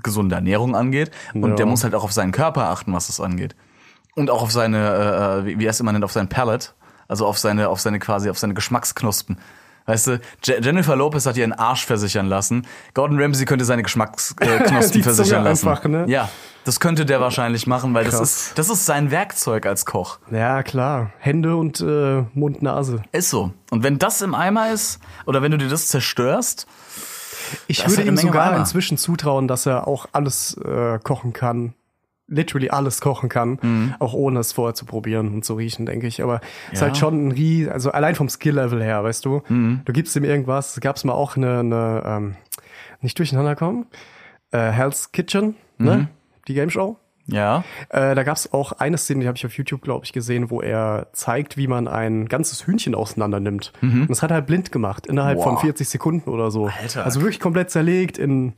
gesunde 0.03 0.35
Ernährung 0.35 0.75
angeht. 0.75 1.11
Und 1.35 1.51
Ja. 1.51 1.55
der 1.57 1.67
muss 1.67 1.85
halt 1.85 1.95
auch 1.95 2.03
auf 2.05 2.13
seinen 2.13 2.33
Körper 2.33 2.65
achten, 2.71 2.93
was 2.95 3.09
das 3.09 3.21
angeht. 3.21 3.55
Und 4.15 4.31
auch 4.31 4.43
auf 4.43 4.53
seine, 4.53 5.43
äh, 5.43 5.47
wie 5.47 5.59
wie 5.59 5.67
er 5.67 5.71
es 5.71 5.81
immer 5.81 5.93
nennt, 5.93 6.05
auf 6.05 6.13
sein 6.13 6.29
Palate. 6.29 6.69
Also 7.09 7.27
auf 7.27 7.37
seine, 7.39 7.69
auf 7.69 7.81
seine 7.81 7.99
quasi, 7.99 8.31
auf 8.31 8.39
seine 8.39 8.55
Geschmacksknospen. 8.55 9.39
Weißt 9.87 10.07
du, 10.07 10.21
Je 10.45 10.61
Jennifer 10.63 10.97
Lopez 10.97 11.27
hat 11.27 11.37
ihren 11.37 11.53
Arsch 11.53 11.85
versichern 11.85 12.27
lassen. 12.27 12.67
Gordon 12.95 13.21
Ramsay 13.21 13.45
könnte 13.45 13.67
seine 13.67 13.83
Geschmacksknospen 13.83 15.01
äh, 15.01 15.03
versichern 15.05 15.45
lassen. 15.45 15.69
einfach, 15.69 15.85
ne? 15.85 16.07
Ja, 16.09 16.31
das 16.65 16.81
könnte 16.81 17.05
der 17.07 17.21
wahrscheinlich 17.21 17.67
machen, 17.67 17.93
weil 17.95 18.05
das 18.05 18.21
ist, 18.21 18.59
das 18.59 18.71
ist 18.71 18.87
sein 18.87 19.11
Werkzeug 19.11 19.67
als 19.67 19.85
Koch. 19.87 20.19
Ja, 20.31 20.63
klar. 20.63 21.13
Hände 21.19 21.57
und 21.57 21.81
äh, 21.81 22.25
Mund, 22.35 22.63
Nase. 22.63 23.03
Ist 23.13 23.31
so. 23.31 23.53
Und 23.71 23.83
wenn 23.83 23.99
das 23.99 24.23
im 24.23 24.35
Eimer 24.35 24.71
ist, 24.73 25.01
oder 25.27 25.43
wenn 25.43 25.51
du 25.53 25.59
dir 25.59 25.69
das 25.69 25.89
zerstörst, 25.89 26.67
Ich 27.69 27.85
ist 27.85 27.91
würde 27.97 28.09
ihm 28.09 28.17
sogar 28.17 28.49
Weiber. 28.53 28.59
inzwischen 28.61 28.97
zutrauen, 28.99 29.47
dass 29.49 29.67
er 29.67 29.87
auch 29.87 30.07
alles 30.13 30.57
äh, 30.59 30.99
kochen 31.03 31.33
kann. 31.33 31.75
Literally 32.27 32.71
alles 32.71 33.03
kochen 33.03 33.29
kann, 33.29 33.59
Mhm. 33.61 33.95
auch 33.99 34.15
ohne 34.15 34.41
es 34.41 34.53
vorher 34.53 34.75
zu 34.75 34.87
probieren 34.87 35.35
und 35.35 35.45
zu 35.45 35.55
riechen, 35.55 35.85
denke 35.85 36.07
ich. 36.07 36.23
Aber 36.23 36.41
ist 36.73 36.81
Ja. 36.81 36.87
halt 36.87 36.97
schon 36.97 37.27
ein 37.29 37.33
Rie, 37.33 37.69
also 37.69 37.91
allein 37.93 38.15
vom 38.15 38.31
Skill-Level 38.31 38.83
her, 38.83 39.05
weißt 39.05 39.27
du. 39.27 39.43
Mhm. 39.49 39.83
Du 39.85 39.93
gibst 39.93 40.17
ihm 40.17 40.25
irgendwas, 40.25 40.79
gab's 40.81 41.05
mal 41.05 41.13
auch 41.13 41.37
eine, 41.37 41.59
eine 41.61 42.03
ähm, 42.07 42.37
nicht 43.03 43.19
durcheinander 43.19 43.55
kommen, 43.55 43.85
äh, 44.53 44.71
Hell's 44.71 45.13
Kitchen, 45.13 45.55
Mhm. 45.77 46.09
Die 46.49 46.55
Game 46.55 46.71
Show. 46.71 46.97
ja, 47.27 47.65
Äh, 47.89 48.15
da 48.15 48.23
gab's 48.23 48.53
auch 48.53 48.73
eine 48.73 48.99
Szene, 48.99 49.21
die 49.21 49.27
habe 49.29 49.37
ich 49.39 49.47
auf 49.47 49.57
YouTube, 49.57 49.81
glaube 49.83 50.05
ich, 50.05 50.13
gesehen, 50.13 50.51
wo 50.51 50.61
er 50.61 51.07
zeigt, 51.15 51.57
wie 51.57 51.67
man 51.67 51.89
ein 51.89 52.27
ganzes 52.29 52.67
Hühnchen 52.67 52.95
auseinander 52.95 53.41
nimmt. 53.41 53.73
Und 53.81 54.09
das 54.11 54.23
hat 54.23 54.31
er 54.31 54.35
halt 54.35 54.47
blind 54.47 54.73
gemacht, 54.73 55.07
innerhalb 55.07 55.43
von 55.43 55.53
Mhm. 55.53 55.57
Wow. 55.57 55.63
40 55.63 55.89
Sekunden 55.89 56.29
oder 56.31 56.51
so. 56.51 56.67
Alter. 56.67 57.05
Also 57.05 57.21
wirklich 57.23 57.41
komplett 57.41 57.71
zerlegt 57.71 58.19
in 58.19 58.53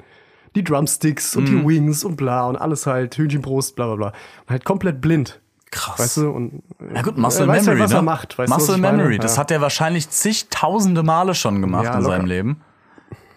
die 0.57 0.65
Drumsticks 0.65 1.37
und 1.37 1.45
Mhm. 1.45 1.61
die 1.61 1.67
Wings 1.67 2.03
und 2.03 2.17
bla 2.17 2.47
und 2.47 2.57
alles 2.57 2.87
halt, 2.87 3.17
Hühnchenbrust, 3.17 3.77
bla 3.77 3.87
bla 3.87 3.95
bla. 3.97 4.07
Und 4.09 4.51
halt 4.51 4.65
komplett 4.65 5.01
blind. 5.01 5.41
krass. 5.73 5.99
Weißt 5.99 6.17
du? 6.19 6.31
Und, 6.31 6.63
Na 6.79 7.03
gut, 7.03 7.19
Muscle 7.19 7.45
er 7.45 7.49
weiß 7.49 7.67
Memory, 7.67 7.79
halt, 7.81 7.85
was 7.85 7.91
ne? 7.91 7.97
er 7.99 8.03
macht. 8.03 8.39
Weißt 8.39 8.51
du, 8.51 8.55
Muscle 8.55 8.79
meine? 8.79 8.97
Memory, 8.99 9.19
das 9.19 9.35
Ja. 9.37 9.41
hat 9.43 9.51
er 9.51 9.61
wahrscheinlich 9.61 10.09
zigtausende 10.09 11.03
Male 11.03 11.35
schon 11.35 11.61
gemacht 11.61 11.85
Ja, 11.85 11.95
in 11.97 12.03
locker. 12.03 12.17
seinem 12.17 12.27
Leben. 12.27 12.61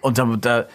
Und 0.02 0.18
da, 0.18 0.26
da, 0.40 0.66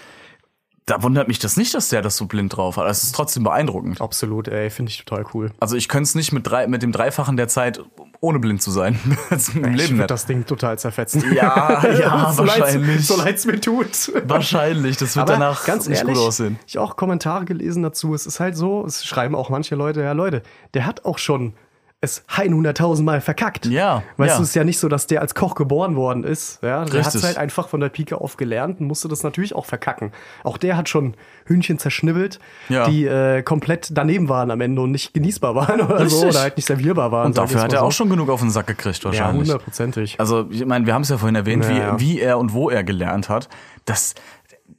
da 0.87 1.03
wundert 1.03 1.29
mich 1.29 1.39
das 1.39 1.57
nicht, 1.57 1.73
dass 1.75 1.89
der 1.89 2.03
das 2.03 2.17
so 2.17 2.27
blind 2.27 2.55
drauf 2.57 2.77
hat. 2.77 2.87
Es 2.91 3.03
ist 3.05 3.15
trotzdem 3.15 3.43
beeindruckend. 3.43 4.01
Absolut, 4.03 4.49
ey, 4.49 4.69
finde 4.69 4.91
ich 4.91 5.03
total 5.05 5.25
cool. 5.33 5.51
Also 5.59 5.77
ich 5.77 5.89
könnte 5.89 6.05
es 6.05 6.15
nicht 6.15 6.33
mit, 6.33 6.47
drei, 6.47 6.67
mit 6.67 6.83
dem 6.83 6.93
Dreifachen 6.93 7.37
der 7.39 7.49
Zeit 7.49 7.81
ohne 8.21 8.39
blind 8.39 8.61
zu 8.63 8.71
sein. 8.71 8.99
Das 9.31 9.49
im 9.49 9.65
ich 9.65 9.71
Leben 9.71 9.79
würde 9.79 9.95
nicht. 9.97 10.11
das 10.11 10.27
Ding 10.27 10.45
total 10.45 10.79
zerfetzen. 10.79 11.25
Ja, 11.35 11.83
ja, 11.89 12.33
so 12.37 12.45
leid's- 12.45 12.61
wahrscheinlich. 12.61 13.07
So 13.07 13.17
leid's 13.17 13.47
mir 13.47 13.61
tut. 13.61 14.13
Wahrscheinlich, 14.27 14.97
das 14.99 15.17
wird 15.17 15.23
Aber 15.31 15.33
danach 15.33 15.65
ganz 15.65 15.89
nicht 15.89 16.01
ehrlich, 16.01 16.15
gut 16.17 16.23
aussehen. 16.27 16.59
Ich 16.67 16.79
auch 16.79 16.97
Kommentare 16.97 17.45
gelesen 17.47 17.83
dazu. 17.83 18.15
Es 18.15 18.27
ist 18.27 18.39
halt 18.41 18.55
so, 18.57 18.85
es 18.85 19.05
schreiben 19.07 19.35
auch 19.35 19.49
manche 19.49 19.75
Leute, 19.77 20.03
ja 20.03 20.13
Leute, 20.13 20.43
der 20.75 20.85
hat 20.87 21.05
auch 21.07 21.17
schon 21.19 21.55
es 22.05 22.25
hunderttausendmal 22.39 23.21
verkackt. 23.21 23.67
Ja, 23.67 24.03
Weißt 24.17 24.31
ja. 24.33 24.37
du, 24.37 24.43
es 24.43 24.49
ist 24.51 24.55
ja 24.55 24.65
nicht 24.65 24.79
so, 24.79 24.89
dass 24.89 25.07
der 25.07 25.21
als 25.21 25.35
Koch 25.35 25.55
geboren 25.55 25.97
worden 25.97 26.25
ist. 26.25 26.63
Ja, 26.63 26.85
der 26.85 27.05
hat 27.05 27.15
es 27.15 27.25
halt 27.25 27.37
einfach 27.39 27.69
von 27.69 27.81
der 27.81 27.89
Pike 27.89 28.21
auf 28.21 28.37
gelernt 28.37 28.81
und 28.81 28.87
musste 28.87 29.09
das 29.09 29.23
natürlich 29.23 29.55
auch 29.55 29.67
verkacken. 29.67 30.13
Auch 30.45 30.57
der 30.59 30.77
hat 30.77 30.89
schon 30.89 31.15
Hühnchen 31.47 31.79
zerschnibbelt, 31.79 32.39
Ja. 32.69 32.89
die 32.89 33.05
äh, 33.07 33.43
komplett 33.43 33.89
daneben 33.93 34.29
waren 34.29 34.51
am 34.51 34.61
Ende 34.61 34.81
und 34.83 34.91
nicht 34.93 35.13
genießbar 35.15 35.55
waren 35.55 35.81
oder 35.81 36.09
so 36.09 36.17
Richtig. 36.19 36.31
oder 36.31 36.41
halt 36.41 36.57
nicht 36.57 36.67
servierbar 36.67 37.11
waren. 37.13 37.27
Und 37.27 37.39
dafür 37.39 37.61
hat 37.63 37.69
mal 37.73 37.77
er 37.77 37.81
so. 37.81 37.87
auch 37.87 37.93
schon 37.93 38.09
genug 38.11 38.29
auf 38.31 38.41
den 38.41 38.51
Sack 38.51 38.67
gekriegt 38.67 38.99
ja, 38.99 39.05
wahrscheinlich. 39.07 39.49
hundertprozentig. 39.49 40.21
Also, 40.21 40.47
ich 40.51 40.65
meine, 40.65 40.87
wir 40.87 40.95
haben 40.95 41.03
es 41.03 41.09
ja 41.09 41.19
vorhin 41.19 41.35
erwähnt, 41.37 41.65
Ja, 41.65 41.71
wie, 41.71 41.79
ja. 41.79 42.01
wie 42.01 42.21
er 42.21 42.39
und 42.39 42.53
wo 42.53 42.71
er 42.71 42.85
gelernt 42.85 43.29
hat. 43.29 43.49
Das, 43.85 44.15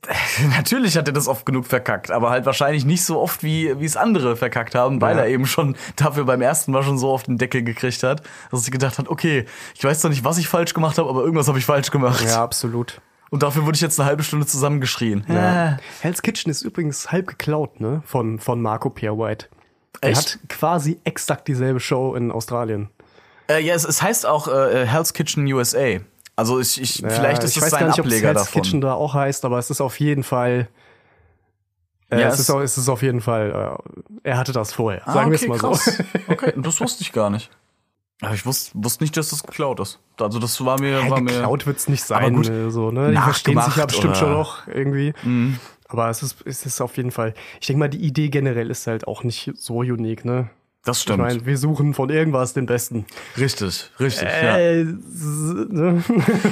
natürlich 0.50 0.98
hat 0.98 1.08
er 1.08 1.14
das 1.14 1.28
oft 1.28 1.46
genug 1.46 1.66
verkackt, 1.66 2.12
aber 2.12 2.30
halt 2.30 2.46
wahrscheinlich 2.46 2.86
nicht 2.86 3.04
so 3.04 3.20
oft, 3.20 3.44
wie, 3.44 3.80
wie 3.80 3.86
es 3.86 3.98
andere 3.98 4.36
verkackt 4.36 4.76
haben, 4.76 5.02
weil 5.02 5.16
Ja. 5.16 5.24
er 5.24 5.30
eben 5.30 5.46
schon 5.46 5.76
dafür 5.96 6.26
beim 6.26 6.42
ersten 6.42 6.72
Mal 6.72 6.84
schon 6.84 6.98
so 6.98 7.12
auf 7.12 7.24
den 7.24 7.38
Deckel 7.38 7.64
gekriegt 7.64 8.04
hat, 8.04 8.22
dass 8.52 8.60
er 8.62 8.64
sich 8.64 8.72
gedacht 8.72 8.98
hat, 8.98 9.08
okay, 9.08 9.46
ich 9.76 9.84
weiß 9.84 10.02
zwar 10.02 10.10
nicht, 10.10 10.24
was 10.24 10.38
ich 10.38 10.48
falsch 10.48 10.74
gemacht 10.74 10.98
habe, 10.98 11.10
aber 11.10 11.22
irgendwas 11.22 11.48
habe 11.48 11.60
ich 11.60 11.66
falsch 11.66 11.92
gemacht. 11.92 12.24
Ja, 12.26 12.44
absolut. 12.44 13.02
Und 13.32 13.44
dafür 13.44 13.66
wurde 13.66 13.76
ich 13.76 13.82
jetzt 13.82 14.00
eine 14.00 14.08
halbe 14.08 14.24
Stunde 14.24 14.46
zusammengeschrien. 14.46 15.26
Ja. 15.28 15.78
Hell's 16.02 16.22
Kitchen 16.22 16.50
ist 16.52 16.62
übrigens 16.62 17.12
halb 17.12 17.28
geklaut, 17.28 17.80
ne? 17.80 18.02
Von, 18.06 18.40
von 18.40 18.62
Marco 18.62 18.90
Pierre 18.90 19.18
White. 19.18 19.48
Er 20.02 20.10
Echt? 20.12 20.18
hat 20.36 20.50
quasi 20.50 21.00
exakt 21.04 21.48
dieselbe 21.48 21.80
Show 21.80 22.16
in 22.16 22.32
Australien. 22.32 22.90
Äh, 23.50 23.62
ja, 23.64 23.74
es, 23.74 23.84
es 23.84 24.02
heißt 24.02 24.26
auch 24.26 24.48
äh, 24.48 24.86
Hell's 24.86 25.14
Kitchen 25.14 25.46
USA. 25.52 26.00
Also 26.36 26.60
ich, 26.60 26.82
ich, 26.82 27.02
vielleicht 27.08 27.44
ist 27.44 27.52
ich 27.52 27.58
es 27.58 27.64
weiß 27.64 27.70
sein 27.72 27.80
gar 27.82 27.88
nicht, 27.88 28.00
ob 28.00 28.06
es 28.08 28.12
Ableger 28.14 28.28
Hell's 28.30 28.42
davon. 28.46 28.62
Kitchen 28.62 28.82
da 28.82 28.94
auch 28.94 29.14
heißt, 29.14 29.46
aber 29.46 29.58
es 29.58 29.70
ist 29.70 29.80
auf 29.82 30.00
jeden 30.00 30.24
Fall. 30.24 30.68
Äh, 32.10 32.22
Ja, 32.22 32.28
es, 32.28 32.40
es- 32.40 32.50
ist, 32.50 32.56
es 32.56 32.78
ist 32.78 32.90
auf 32.90 33.02
jeden 33.02 33.22
Fall. 33.22 33.78
Äh, 34.24 34.30
er 34.30 34.38
hatte 34.38 34.52
das 34.52 34.74
vorher. 34.74 35.02
Ah, 35.08 35.14
sagen 35.14 35.32
wir 35.32 35.36
es 35.36 35.42
okay, 35.44 35.50
mal 35.50 35.58
krass. 35.60 35.86
so. 35.86 36.04
Okay, 36.34 36.54
das 36.58 36.82
wusste 36.82 37.02
ich 37.04 37.12
gar 37.14 37.30
nicht. 37.30 37.50
Aber 38.22 38.34
ich 38.34 38.46
wusste, 38.46 38.72
wusste 38.76 39.04
nicht, 39.04 39.16
dass 39.18 39.30
das 39.30 39.44
geklaut 39.44 39.80
ist. 39.80 40.00
Also 40.20 40.40
das 40.40 40.64
war 40.64 40.80
mir, 40.80 41.00
war 41.10 41.18
Ja, 41.18 41.24
mir 41.24 41.32
geklaut 41.34 41.66
wird's 41.66 41.90
nicht 41.90 42.10
Aber 42.12 42.24
sein. 42.26 42.34
gut, 42.36 42.50
äh, 42.50 42.70
so, 42.72 42.92
ne? 42.92 43.12
Die 43.12 43.18
verstehen 43.18 43.60
sich 43.62 43.76
ja 43.76 43.86
bestimmt 43.86 44.16
schon 44.18 44.28
oder- 44.30 44.36
Mhm. 44.36 44.40
noch 44.40 44.68
irgendwie. 44.68 45.14
Aber 45.88 46.10
es 46.10 46.24
ist, 46.24 46.38
es 46.46 46.66
ist 46.66 46.82
auf 46.82 46.96
jeden 46.98 47.12
Fall. 47.12 47.34
Ich 47.60 47.68
denke 47.68 47.80
mal, 47.80 47.90
die 47.90 48.00
Idee 48.00 48.30
generell 48.30 48.72
ist 48.72 48.88
halt 48.88 49.08
auch 49.08 49.24
nicht 49.24 49.52
so 49.56 49.78
unique, 49.80 50.24
ne? 50.26 50.50
Das 50.86 50.98
Ich 50.98 51.04
stimmt. 51.04 51.20
meine, 51.20 51.46
wir 51.46 51.58
suchen 51.58 51.94
von 51.94 52.10
irgendwas 52.10 52.54
den 52.54 52.68
Besten. 52.68 53.06
richtig, 53.38 53.92
richtig. 54.00 54.30
ja. 54.30 54.58
Äh, 54.58 54.84
ne? 54.86 56.04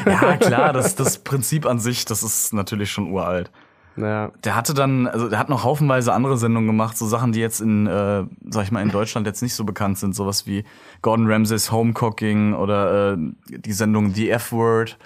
ja, 0.05 0.37
klar, 0.37 0.73
das, 0.73 0.95
das 0.95 1.19
Prinzip 1.19 1.65
an 1.65 1.79
sich, 1.79 2.03
das 2.05 2.23
ist 2.23 2.51
natürlich 2.53 2.91
schon 2.91 3.11
uralt. 3.11 3.51
Ja. 3.95 4.31
Der 4.43 4.55
hatte 4.55 4.73
dann, 4.73 5.05
also 5.05 5.29
der 5.29 5.37
hat 5.37 5.49
noch 5.49 5.63
haufenweise 5.63 6.13
andere 6.13 6.37
Sendungen 6.37 6.67
gemacht, 6.67 6.97
so 6.97 7.05
Sachen, 7.05 7.31
die 7.31 7.39
jetzt 7.39 7.61
in, 7.61 7.85
äh, 7.85 8.23
sag 8.49 8.63
ich 8.63 8.71
mal, 8.71 8.81
in 8.81 8.89
Deutschland 8.89 9.27
jetzt 9.27 9.43
nicht 9.43 9.53
so 9.53 9.65
bekannt 9.65 9.99
sind, 9.99 10.15
sowas 10.15 10.47
wie 10.47 10.63
Gordon 11.03 11.31
Ramsays 11.31 11.71
Home 11.71 11.93
Cooking 11.93 12.55
oder 12.55 13.13
äh, 13.13 13.17
die 13.47 13.73
Sendung 13.73 14.11
The 14.15 14.31
F-Word, 14.31 14.97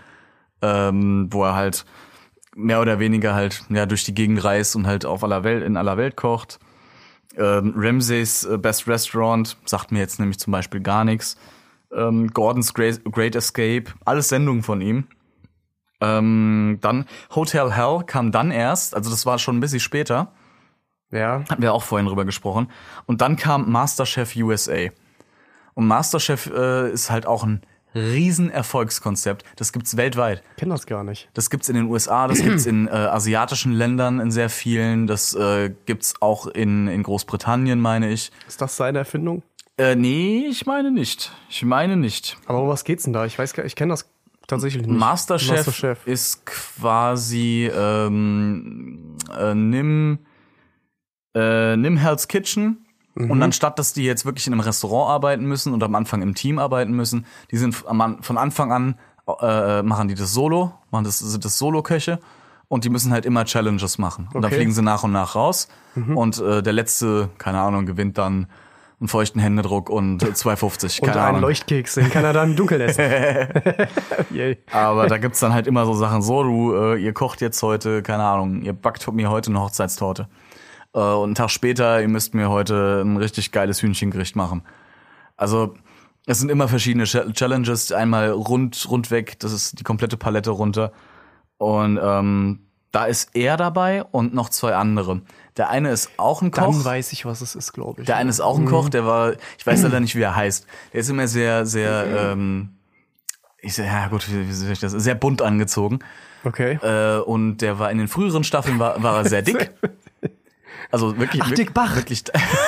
ähm, 0.61 1.27
wo 1.31 1.43
er 1.43 1.55
halt 1.55 1.85
mehr 2.55 2.81
oder 2.81 2.97
weniger 2.99 3.35
halt 3.35 3.61
ja 3.69 3.85
durch 3.85 4.05
die 4.05 4.13
Gegend 4.13 4.41
reist 4.43 4.75
und 4.77 4.87
halt 4.87 5.05
auf 5.05 5.21
aller 5.23 5.43
Welt 5.43 5.63
in 5.63 5.75
aller 5.75 5.97
Welt 5.97 6.15
kocht. 6.15 6.59
Ähm, 7.37 7.73
Ramsays 7.75 8.43
äh, 8.45 8.57
Best 8.57 8.87
Restaurant 8.87 9.57
sagt 9.65 9.91
mir 9.91 9.99
jetzt 9.99 10.19
nämlich 10.19 10.39
zum 10.39 10.51
Beispiel 10.51 10.81
gar 10.81 11.05
nichts. 11.05 11.37
Ähm, 11.93 12.29
Gordons 12.33 12.73
Great, 12.73 13.03
Great 13.05 13.35
Escape, 13.35 13.85
alles 14.05 14.29
Sendungen 14.29 14.63
von 14.63 14.81
ihm. 14.81 15.07
Ähm, 16.01 16.77
dann 16.81 17.05
Hotel 17.35 17.71
Hell 17.71 18.03
kam 18.05 18.31
dann 18.31 18.51
erst, 18.51 18.95
also 18.95 19.09
das 19.09 19.25
war 19.25 19.39
schon 19.39 19.57
ein 19.57 19.59
bisschen 19.61 19.79
später, 19.79 20.31
Ja. 21.11 21.43
hatten 21.49 21.61
wir 21.61 21.73
auch 21.73 21.83
vorhin 21.83 22.07
drüber 22.07 22.25
gesprochen. 22.25 22.69
Und 23.05 23.21
dann 23.21 23.35
kam 23.35 23.71
Masterchef 23.71 24.35
USA. 24.35 24.89
Und 25.73 25.87
Masterchef 25.87 26.47
äh, 26.47 26.91
ist 26.91 27.09
halt 27.09 27.25
auch 27.25 27.43
ein 27.43 27.61
riesen 27.95 28.49
Erfolgskonzept. 28.49 29.43
Das 29.55 29.71
gibt's 29.71 29.97
weltweit. 29.97 30.43
Kenn 30.57 30.69
das 30.69 30.85
gar 30.85 31.03
nicht. 31.03 31.29
Das 31.33 31.49
gibt's 31.49 31.69
in 31.69 31.75
den 31.75 31.85
USA, 31.85 32.27
das 32.27 32.41
gibt's 32.41 32.65
in 32.65 32.87
äh, 32.87 32.91
asiatischen 32.91 33.73
Ländern 33.73 34.19
in 34.19 34.31
sehr 34.31 34.49
vielen, 34.49 35.07
das 35.07 35.33
äh, 35.33 35.73
gibt's 35.85 36.21
auch 36.21 36.47
in, 36.47 36.87
in 36.87 37.03
Großbritannien, 37.03 37.79
meine 37.79 38.09
ich. 38.11 38.31
Ist 38.47 38.61
das 38.61 38.77
seine 38.77 38.99
Erfindung? 38.99 39.43
Äh, 39.77 39.95
nee, 39.95 40.47
ich 40.49 40.65
meine 40.65 40.91
nicht. 40.91 41.31
Ich 41.49 41.63
meine 41.63 41.97
nicht. 41.97 42.37
Aber 42.47 42.61
um 42.61 42.67
was 42.67 42.83
geht's 42.83 43.03
denn 43.03 43.13
da? 43.13 43.25
Ich 43.25 43.37
weiß 43.37 43.53
gar 43.53 43.65
ich 43.65 43.75
kenne 43.75 43.93
das 43.93 44.09
tatsächlich 44.47 44.87
nicht. 44.87 44.97
Masterchef, 44.97 45.57
Masterchef. 45.57 46.07
ist 46.07 46.45
quasi 46.45 47.69
ähm, 47.73 49.17
äh, 49.37 49.53
nimm 49.53 50.19
äh, 51.35 51.77
nimm 51.77 51.97
Hell's 51.97 52.27
Kitchen 52.27 52.86
Mhm. 53.17 53.31
und 53.31 53.41
anstatt 53.43 53.79
dass 53.79 53.93
die 53.93 54.03
jetzt 54.03 54.25
wirklich 54.25 54.47
in 54.47 54.53
einem 54.53 54.59
Restaurant 54.61 55.09
arbeiten 55.11 55.45
müssen 55.45 55.73
und 55.73 55.83
am 55.83 55.95
Anfang 55.95 56.21
im 56.21 56.35
Team 56.35 56.59
arbeiten 56.59 56.91
müssen, 56.93 57.25
die 57.51 57.57
sind 57.57 57.73
von 57.75 58.37
Anfang 58.37 58.71
an 58.71 58.95
äh, 59.41 59.81
machen 59.83 60.07
die 60.07 60.15
das 60.15 60.33
Solo, 60.33 60.71
machen 60.91 61.03
das 61.03 61.19
sind 61.19 61.43
das 61.43 61.57
Solo-Köche 61.57 62.19
und 62.69 62.83
die 62.85 62.89
müssen 62.89 63.11
halt 63.11 63.25
immer 63.25 63.43
Challenges 63.45 63.97
machen 63.97 64.29
und 64.33 64.45
Okay. 64.45 64.53
Mhm. 64.53 64.57
fliegen 64.57 64.71
sie 64.71 64.81
nach 64.81 65.03
und 65.03 65.11
nach 65.11 65.35
raus 65.35 65.67
und 66.15 66.39
äh, 66.39 66.61
der 66.61 66.73
letzte, 66.73 67.29
keine 67.37 67.59
Ahnung, 67.59 67.85
gewinnt 67.85 68.17
dann 68.17 68.47
einen 68.99 69.07
feuchten 69.09 69.39
Händedruck 69.41 69.89
und 69.89 70.23
äh, 70.23 70.27
2,50, 70.27 71.01
Und 71.01 71.09
einen 71.09 71.19
Ahnung. 71.19 71.41
Leuchtkeks, 71.41 71.95
den 71.95 72.09
kann 72.09 72.23
er 72.23 72.33
dann 72.33 72.51
im 72.51 72.55
Dunkeln 72.55 72.81
essen. 72.81 73.03
Aber 74.71 75.07
da 75.07 75.17
gibt's 75.17 75.39
dann 75.39 75.53
halt 75.53 75.67
immer 75.67 75.85
so 75.85 75.93
Sachen, 75.93 76.21
so, 76.21 76.43
du, 76.43 76.73
äh, 76.75 76.95
ihr 77.01 77.13
kocht 77.13 77.41
jetzt 77.41 77.61
heute, 77.63 78.01
keine 78.01 78.23
Ahnung, 78.23 78.61
ihr 78.61 78.73
backt 78.73 79.11
mir 79.11 79.29
heute 79.29 79.49
eine 79.51 79.61
Hochzeitstorte. 79.61 80.27
Äh, 80.93 80.99
und 80.99 81.23
einen 81.25 81.35
Tag 81.35 81.49
später, 81.51 82.01
ihr 82.01 82.07
müsst 82.07 82.33
mir 82.33 82.49
heute 82.49 83.01
ein 83.05 83.17
richtig 83.17 83.51
geiles 83.51 83.81
Hühnchengericht 83.81 84.35
machen. 84.35 84.63
Also, 85.35 85.75
es 86.25 86.39
sind 86.39 86.49
immer 86.49 86.67
verschiedene 86.67 87.05
Cha- 87.05 87.31
Challenges, 87.31 87.91
einmal 87.91 88.31
rund, 88.31 88.87
rundweg, 88.89 89.39
das 89.39 89.51
ist 89.53 89.79
die 89.79 89.83
komplette 89.83 90.17
Palette 90.17 90.49
runter. 90.51 90.91
Und 91.57 91.99
ähm, 92.01 92.59
da 92.91 93.05
ist 93.05 93.29
er 93.35 93.57
dabei 93.57 94.03
und 94.03 94.33
noch 94.33 94.49
zwei 94.49 94.75
andere. 94.75 95.21
Der 95.57 95.69
eine 95.69 95.89
ist 95.91 96.11
auch 96.17 96.41
ein 96.41 96.51
Koch. 96.51 96.61
Dann 96.73 96.85
weiß 96.85 97.11
ich, 97.13 97.25
was 97.25 97.41
es 97.41 97.55
ist, 97.55 97.73
glaube 97.73 98.01
ich. 98.01 98.07
Der 98.07 98.17
eine 98.17 98.29
ist 98.29 98.39
auch 98.41 98.57
ein 98.57 98.65
Koch, 98.65 98.89
der 98.89 99.05
war, 99.05 99.33
ich 99.57 99.65
weiß 99.65 99.83
leider 99.83 99.99
nicht, 99.99 100.15
wie 100.15 100.21
er 100.21 100.35
heißt. 100.35 100.65
Der 100.93 100.99
ist 101.01 101.09
immer 101.09 101.27
sehr, 101.27 101.65
sehr, 101.65 102.05
ähm, 102.31 102.69
ich 103.59 103.73
sag, 103.75 103.85
ja 103.85 104.07
gut, 104.07 104.29
wie, 104.31 104.47
wie 104.47 104.51
soll 104.53 104.71
ich 104.71 104.79
das, 104.79 104.91
sehr 104.91 105.15
bunt 105.15 105.41
angezogen. 105.41 105.99
Okay. 106.43 106.73
Äh, 106.81 107.19
und 107.21 107.57
der 107.57 107.79
war 107.79 107.89
in 107.91 107.97
den 107.97 108.07
früheren 108.07 108.43
Staffeln 108.43 108.79
war, 108.79 109.01
war 109.01 109.17
er 109.17 109.25
sehr 109.29 109.41
dick. 109.41 109.71
Also 110.91 111.17
wirklich. 111.17 111.41
Ach, 111.43 111.51
Dick 111.51 111.73
Bach. 111.73 111.95
Wirklich. 111.95 112.23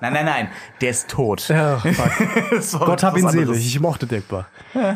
nein, 0.00 0.12
nein, 0.12 0.24
nein. 0.24 0.48
Der 0.80 0.90
ist 0.90 1.08
tot. 1.08 1.48
Ja, 1.48 1.78
fuck. 1.78 2.50
Das 2.50 2.72
Gott 2.72 3.02
hab 3.02 3.16
ihn 3.16 3.26
anderes. 3.26 3.48
selig. 3.48 3.66
Ich 3.66 3.80
mochte 3.80 4.06
Deckbar. 4.06 4.46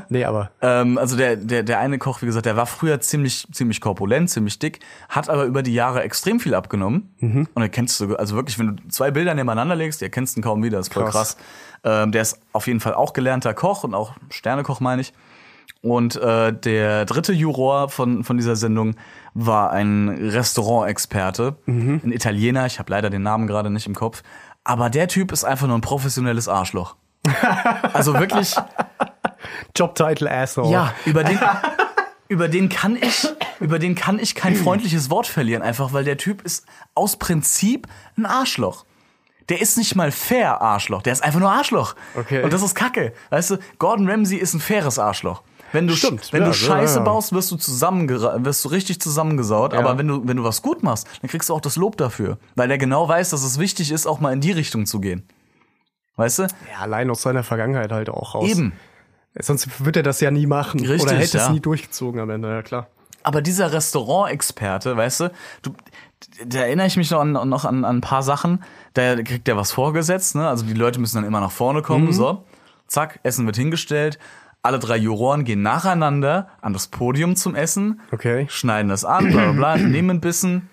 Nee, 0.09 0.25
aber. 0.25 0.51
Ähm, 0.61 0.99
also 0.99 1.17
der, 1.17 1.37
der, 1.37 1.63
der 1.63 1.79
eine 1.79 1.99
Koch, 1.99 2.23
wie 2.23 2.27
gesagt, 2.27 2.47
der 2.47 2.57
war 2.57 2.67
früher 2.67 3.01
ziemlich, 3.01 3.47
ziemlich 3.53 3.81
korpulent, 3.81 4.31
ziemlich 4.31 4.59
dick, 4.59 4.81
hat 5.09 5.29
aber 5.29 5.45
über 5.45 5.63
die 5.63 5.75
Jahre 5.75 6.03
extrem 6.03 6.41
viel 6.41 6.55
abgenommen. 6.55 7.15
Mhm. 7.19 7.49
Und 7.55 7.63
erkennst 7.63 8.01
du, 8.01 8.17
also 8.17 8.35
wirklich, 8.35 8.59
wenn 8.59 8.77
du 8.77 8.89
zwei 8.89 9.11
Bilder 9.11 9.35
nebeneinander 9.35 9.77
legst, 9.77 10.01
die 10.01 10.05
erkennst 10.05 10.37
ihn 10.37 10.43
kaum 10.43 10.63
wieder, 10.63 10.79
ist 10.79 10.93
voll 10.93 11.05
krass. 11.05 11.37
Krass. 11.37 11.37
Ähm, 11.85 12.13
der 12.13 12.23
ist 12.23 12.41
auf 12.53 12.67
jeden 12.67 12.81
Fall 12.81 12.95
auch 12.95 13.13
gelernter 13.13 13.55
Koch 13.55 13.85
und 13.85 13.95
auch 13.95 14.15
Sternekoch, 14.31 14.81
meine 14.81 15.03
ich. 15.03 15.13
Und 15.81 16.17
äh, 16.17 16.53
der 16.53 17.05
dritte 17.05 17.33
Juror 17.33 17.89
von, 17.89 18.25
von 18.25 18.37
dieser 18.37 18.57
Sendung 18.57 18.97
war 19.35 19.71
ein 19.73 20.09
Restaurantexperte, 20.09 21.57
Mhm. 21.67 22.01
ein 22.05 22.13
Italiener, 22.13 22.67
ich 22.67 22.79
habe 22.79 22.91
leider 22.91 23.11
den 23.11 23.23
Namen 23.23 23.47
gerade 23.47 23.71
nicht 23.71 23.87
im 23.87 23.95
Kopf. 23.95 24.23
Aber 24.65 24.91
der 24.91 25.09
Typ 25.09 25.33
ist 25.33 25.45
einfach 25.45 25.67
nur 25.67 25.77
ein 25.79 25.83
professionelles 25.83 26.49
Arschloch. 26.49 26.97
Also 27.93 28.15
wirklich, 28.15 28.55
Jobtitle 29.77 30.31
Asshole. 30.31 30.71
ja, 30.71 30.95
über 31.05 31.25
den, 31.25 31.39
über 32.29 32.49
den 32.49 32.69
kann 32.69 32.97
ich, 32.97 33.27
über 33.61 33.79
den 33.79 33.95
kann 33.95 34.19
ich 34.19 34.35
kein 34.35 34.55
freundliches 34.57 35.11
Wort 35.11 35.27
verlieren, 35.27 35.63
einfach 35.63 35.93
weil 35.93 36.05
der 36.05 36.17
Typ 36.17 36.43
ist 36.43 36.67
aus 36.95 37.17
Prinzip 37.17 37.87
ein 38.17 38.27
Arschloch. 38.27 38.85
Der 39.49 39.61
ist 39.63 39.79
nicht 39.79 39.97
mal 39.97 40.11
fair 40.13 40.61
Arschloch, 40.61 41.01
der 41.03 41.13
ist 41.15 41.25
einfach 41.25 41.41
nur 41.41 41.51
Arschloch. 41.51 41.95
Okay. 42.15 42.43
Und 42.43 42.53
das 42.53 42.63
ist 42.63 42.75
Kacke. 42.75 43.15
Weißt 43.31 43.51
du, 43.53 43.57
Gordon 43.79 44.09
Ramsay 44.11 44.37
ist 44.37 44.53
ein 44.55 44.61
faires 44.61 44.99
Arschloch. 44.99 45.43
Wenn 45.73 45.87
du, 45.87 45.95
Stimmt, 45.95 46.33
wenn 46.33 46.43
ja, 46.43 46.49
du 46.49 46.53
ja, 46.53 46.67
Scheiße 46.67 46.99
ja. 46.99 47.05
baust, 47.05 47.33
wirst 47.33 47.51
du 47.51 47.57
wirst 47.57 48.65
du 48.65 48.69
richtig 48.69 49.01
zusammengesaut. 49.01 49.73
Ja. 49.73 49.81
Aber 49.81 49.99
wenn 49.99 50.09
du, 50.09 50.27
wenn 50.27 50.37
du 50.37 50.45
was 50.45 50.63
gut 50.63 50.83
machst, 50.83 51.07
dann 51.21 51.31
kriegst 51.31 51.49
du 51.49 51.55
auch 51.55 51.61
das 51.61 51.77
Lob 51.77 51.97
dafür. 51.97 52.39
Weil 52.55 52.69
der 52.69 52.79
genau 52.79 53.09
weiß, 53.09 53.31
dass 53.31 53.43
es 53.43 53.59
wichtig 53.59 53.91
ist, 53.91 54.07
auch 54.07 54.21
mal 54.21 54.33
in 54.33 54.41
die 54.41 54.53
Richtung 54.53 54.87
zu 54.87 55.01
gehen. 55.01 55.29
Weißt 56.17 56.41
du? 56.41 56.43
Ja, 56.43 56.81
allein 56.81 57.11
aus 57.11 57.23
seiner 57.23 57.45
Vergangenheit 57.45 57.93
halt 57.93 58.09
auch 58.09 58.35
raus. 58.35 58.49
Eben. 58.49 58.73
Sonst 59.39 59.85
wird 59.85 59.97
er 59.97 60.03
das 60.03 60.21
ja 60.21 60.31
nie 60.31 60.47
machen. 60.47 60.81
Richtig, 60.81 61.03
Oder 61.03 61.13
hätte 61.13 61.39
es 61.39 61.45
ja. 61.45 61.51
nie 61.51 61.61
durchgezogen 61.61 62.21
am 62.21 62.31
Ende, 62.31 62.49
ja 62.49 62.63
klar. 62.63 62.89
Aber 63.23 63.43
dieser 63.43 63.73
Restaurant-Experte, 63.73 64.97
weißt 64.97 65.21
du, 65.21 65.33
du, 65.63 65.75
da 66.47 66.61
erinnere 66.61 66.87
ich 66.87 66.97
mich 66.97 67.11
noch 67.11 67.21
an, 67.21 67.33
noch 67.33 67.65
an, 67.65 67.85
an 67.85 67.99
ein 67.99 68.01
paar 68.01 68.23
Sachen. 68.23 68.65
Da 68.95 69.17
kriegt 69.23 69.47
der 69.47 69.57
was 69.57 69.71
vorgesetzt, 69.71 70.35
ne? 70.35 70.49
Also 70.49 70.65
die 70.65 70.73
Leute 70.73 70.99
müssen 70.99 71.17
dann 71.17 71.25
immer 71.25 71.41
nach 71.41 71.51
vorne 71.51 71.83
kommen, 71.83 72.13
so. 72.13 72.45
Zack, 72.87 73.21
Essen 73.23 73.45
wird 73.47 73.57
hingestellt. 73.57 74.19
Alle 74.63 74.79
drei 74.79 74.97
Juroren 74.97 75.45
gehen 75.45 75.63
nacheinander 75.63 76.49
an 76.61 76.73
das 76.73 76.89
Podium 76.89 77.37
zum 77.37 77.55
Essen, 77.55 78.01
Okay. 78.11 78.47
schneiden 78.51 78.89
das 78.89 79.05
an, 79.05 79.31
bla 79.31 79.53
bla 79.53 79.75
bla, 79.75 79.77
nehmen 79.87 80.11
ein 80.11 80.21
bisschen, 80.21 80.69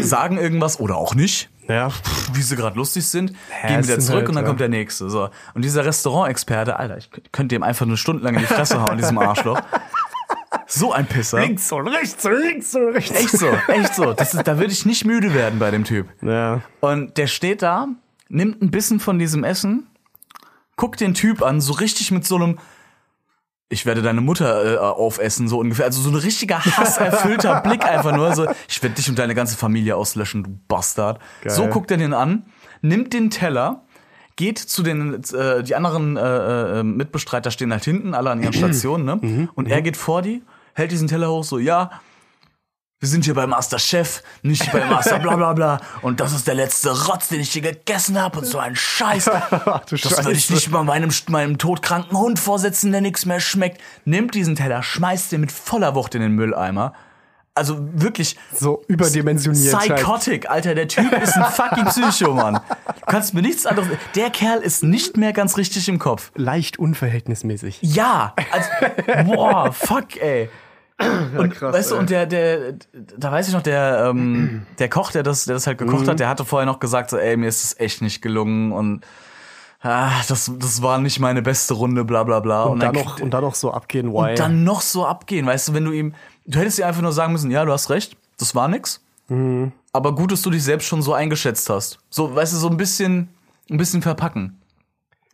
sagen 0.00 0.38
irgendwas 0.38 0.78
oder 0.80 0.96
auch 0.96 1.14
nicht, 1.14 1.50
Ja. 1.68 1.90
wie 2.32 2.42
sie 2.42 2.54
gerade 2.56 2.76
lustig 2.76 3.06
sind, 3.08 3.32
Ja, 3.62 3.68
gehen 3.68 3.84
wieder 3.84 3.98
zurück 3.98 4.18
halt, 4.20 4.28
und 4.28 4.34
dann 4.36 4.44
ja. 4.44 4.48
kommt 4.48 4.60
der 4.60 4.68
nächste. 4.68 5.10
So. 5.10 5.28
Und 5.54 5.64
dieser 5.64 5.84
Restaurant-Experte, 5.84 6.78
Alter, 6.78 6.98
ich 6.98 7.10
könnte 7.32 7.54
dem 7.56 7.62
einfach 7.64 7.84
eine 7.86 7.96
Stunde 7.96 8.22
lang 8.22 8.34
in 8.34 8.40
die 8.40 8.46
Fresse 8.46 8.80
hauen, 8.80 8.96
diesem 8.96 9.18
Arschloch. 9.18 9.60
So 10.66 10.92
ein 10.92 11.06
Pisser. 11.06 11.40
Links 11.40 11.70
und 11.72 11.88
rechts 11.88 12.24
und 12.24 12.32
links 12.40 12.74
und 12.76 12.88
rechts. 12.94 13.10
Echt 13.10 13.30
so, 13.30 13.48
echt 13.68 13.94
so. 13.94 14.12
Das 14.12 14.34
ist, 14.34 14.46
da 14.46 14.58
würde 14.58 14.72
ich 14.72 14.86
nicht 14.86 15.04
müde 15.04 15.34
werden 15.34 15.58
bei 15.58 15.70
dem 15.72 15.84
Typ. 15.84 16.08
Ja. 16.22 16.60
Und 16.80 17.16
der 17.18 17.26
steht 17.26 17.62
da, 17.62 17.88
nimmt 18.28 18.62
ein 18.62 18.70
bisschen 18.70 19.00
von 19.00 19.18
diesem 19.18 19.42
Essen, 19.42 19.88
guckt 20.76 21.00
den 21.00 21.14
Typ 21.14 21.42
an, 21.42 21.60
so 21.60 21.72
richtig 21.72 22.12
mit 22.12 22.24
so 22.24 22.36
einem 22.36 22.58
ich 23.72 23.86
werde 23.86 24.02
deine 24.02 24.20
Mutter 24.20 24.74
äh, 24.74 24.78
aufessen, 24.78 25.48
so 25.48 25.58
ungefähr. 25.60 25.86
Also 25.86 26.02
so 26.02 26.10
ein 26.10 26.16
richtiger 26.16 26.58
hasserfüllter 26.58 27.60
Blick 27.64 27.84
einfach 27.84 28.14
nur. 28.14 28.34
So, 28.34 28.48
ich 28.68 28.82
werde 28.82 28.96
dich 28.96 29.08
und 29.08 29.18
deine 29.18 29.34
ganze 29.34 29.56
Familie 29.56 29.96
auslöschen, 29.96 30.42
du 30.42 30.58
Bastard. 30.66 31.20
Geil. 31.42 31.52
So 31.52 31.68
guckt 31.68 31.90
er 31.92 31.96
den 31.96 32.12
an, 32.12 32.44
nimmt 32.82 33.12
den 33.12 33.30
Teller, 33.30 33.82
geht 34.34 34.58
zu 34.58 34.82
den, 34.82 35.22
äh, 35.32 35.62
die 35.62 35.76
anderen 35.76 36.16
äh, 36.16 36.80
äh, 36.80 36.82
Mitbestreiter 36.82 37.52
stehen 37.52 37.70
halt 37.72 37.84
hinten, 37.84 38.12
alle 38.12 38.30
an 38.30 38.42
ihren 38.42 38.52
Stationen, 38.54 39.04
ne? 39.04 39.48
Und 39.54 39.68
er 39.68 39.82
geht 39.82 39.96
vor 39.96 40.20
die, 40.20 40.42
hält 40.74 40.90
diesen 40.90 41.06
Teller 41.06 41.30
hoch, 41.30 41.44
so, 41.44 41.58
ja, 41.58 41.92
wir 43.00 43.08
sind 43.08 43.24
hier 43.24 43.32
bei 43.32 43.46
Master 43.46 43.78
Chef, 43.78 44.22
nicht 44.42 44.70
bei 44.72 44.84
Master 44.84 45.18
bla 45.18 45.34
bla 45.34 45.54
bla. 45.54 45.80
Und 46.02 46.20
das 46.20 46.34
ist 46.34 46.46
der 46.46 46.54
letzte 46.54 47.06
Rotz, 47.06 47.28
den 47.28 47.40
ich 47.40 47.50
hier 47.50 47.62
gegessen 47.62 48.20
habe 48.20 48.38
und 48.38 48.44
so 48.44 48.58
ein 48.58 48.76
Scheiß. 48.76 49.30
Das 49.90 50.24
würde 50.24 50.32
ich 50.32 50.50
nicht 50.50 50.70
mal 50.70 50.84
meinem, 50.84 51.10
meinem 51.28 51.56
todkranken 51.58 52.16
Hund 52.16 52.38
vorsetzen, 52.38 52.92
der 52.92 53.00
nichts 53.00 53.24
mehr 53.24 53.40
schmeckt. 53.40 53.80
Nimmt 54.04 54.34
diesen 54.34 54.54
Teller, 54.54 54.82
schmeißt 54.82 55.32
den 55.32 55.40
mit 55.40 55.50
voller 55.50 55.94
Wucht 55.94 56.14
in 56.14 56.20
den 56.20 56.32
Mülleimer. 56.32 56.92
Also 57.54 57.78
wirklich 57.92 58.36
So 58.54 58.84
überdimensioniert. 58.86 59.74
halt. 59.74 59.96
psychotic, 59.96 60.50
Alter. 60.50 60.74
Der 60.74 60.86
Typ 60.88 61.12
ist 61.12 61.36
ein 61.36 61.44
fucking 61.50 61.86
Psycho, 61.86 62.34
Mann. 62.34 62.54
Du 62.54 63.06
kannst 63.06 63.34
mir 63.34 63.42
nichts 63.42 63.66
anderes... 63.66 63.88
Der 64.14 64.30
Kerl 64.30 64.60
ist 64.60 64.82
nicht 64.82 65.16
mehr 65.16 65.32
ganz 65.32 65.56
richtig 65.56 65.88
im 65.88 65.98
Kopf. 65.98 66.30
Leicht 66.36 66.78
unverhältnismäßig. 66.78 67.78
Ja, 67.80 68.34
also, 68.52 68.68
boah, 69.24 69.72
fuck, 69.72 70.16
ey. 70.20 70.48
Und 71.38 71.50
krass, 71.50 71.74
weißt 71.74 71.90
du, 71.90 71.94
ey. 71.94 72.00
und 72.00 72.10
der, 72.10 72.26
der, 72.26 72.74
da 73.16 73.32
weiß 73.32 73.48
ich 73.48 73.54
noch, 73.54 73.62
der, 73.62 74.06
ähm, 74.10 74.66
der 74.78 74.88
Koch, 74.88 75.10
der 75.12 75.22
das, 75.22 75.44
der 75.46 75.54
das 75.54 75.66
halt 75.66 75.78
gekocht 75.78 76.04
Mhm. 76.06 76.10
hat, 76.10 76.20
der 76.20 76.28
hatte 76.28 76.44
vorher 76.44 76.66
noch 76.66 76.78
gesagt, 76.80 77.10
so, 77.10 77.16
ey, 77.16 77.36
mir 77.36 77.48
ist 77.48 77.64
es 77.64 77.80
echt 77.80 78.02
nicht 78.02 78.20
gelungen 78.22 78.72
und 78.72 79.00
ah, 79.82 80.10
das, 80.28 80.50
das 80.58 80.82
war 80.82 80.98
nicht 80.98 81.18
meine 81.20 81.42
beste 81.42 81.74
Runde, 81.74 82.04
bla 82.04 82.22
bla 82.24 82.40
bla. 82.40 82.64
Und, 82.64 82.80
dann 82.82 82.92
dann, 82.94 83.04
noch, 83.04 83.20
und 83.20 83.30
dann 83.30 83.42
noch 83.42 83.54
so 83.54 83.72
abgehen, 83.72 84.12
why? 84.12 84.30
und 84.30 84.38
dann 84.38 84.64
noch 84.64 84.82
so 84.82 85.06
abgehen, 85.06 85.46
weißt 85.46 85.68
du, 85.68 85.74
wenn 85.74 85.84
du 85.84 85.92
ihm, 85.92 86.14
du 86.46 86.58
hättest 86.58 86.78
dir 86.78 86.86
einfach 86.86 87.02
nur 87.02 87.12
sagen 87.12 87.32
müssen, 87.32 87.50
ja, 87.50 87.64
du 87.64 87.72
hast 87.72 87.88
recht, 87.90 88.16
das 88.38 88.54
war 88.54 88.68
nix. 88.68 89.02
Mhm. 89.28 89.72
Aber 89.92 90.14
gut, 90.14 90.32
dass 90.32 90.42
du 90.42 90.50
dich 90.50 90.62
selbst 90.62 90.86
schon 90.86 91.02
so 91.02 91.14
eingeschätzt 91.14 91.68
hast. 91.70 91.98
So, 92.10 92.34
weißt 92.34 92.52
du, 92.52 92.56
so 92.58 92.68
ein 92.68 92.76
bisschen, 92.76 93.28
ein 93.70 93.76
bisschen 93.78 94.02
verpacken. 94.02 94.56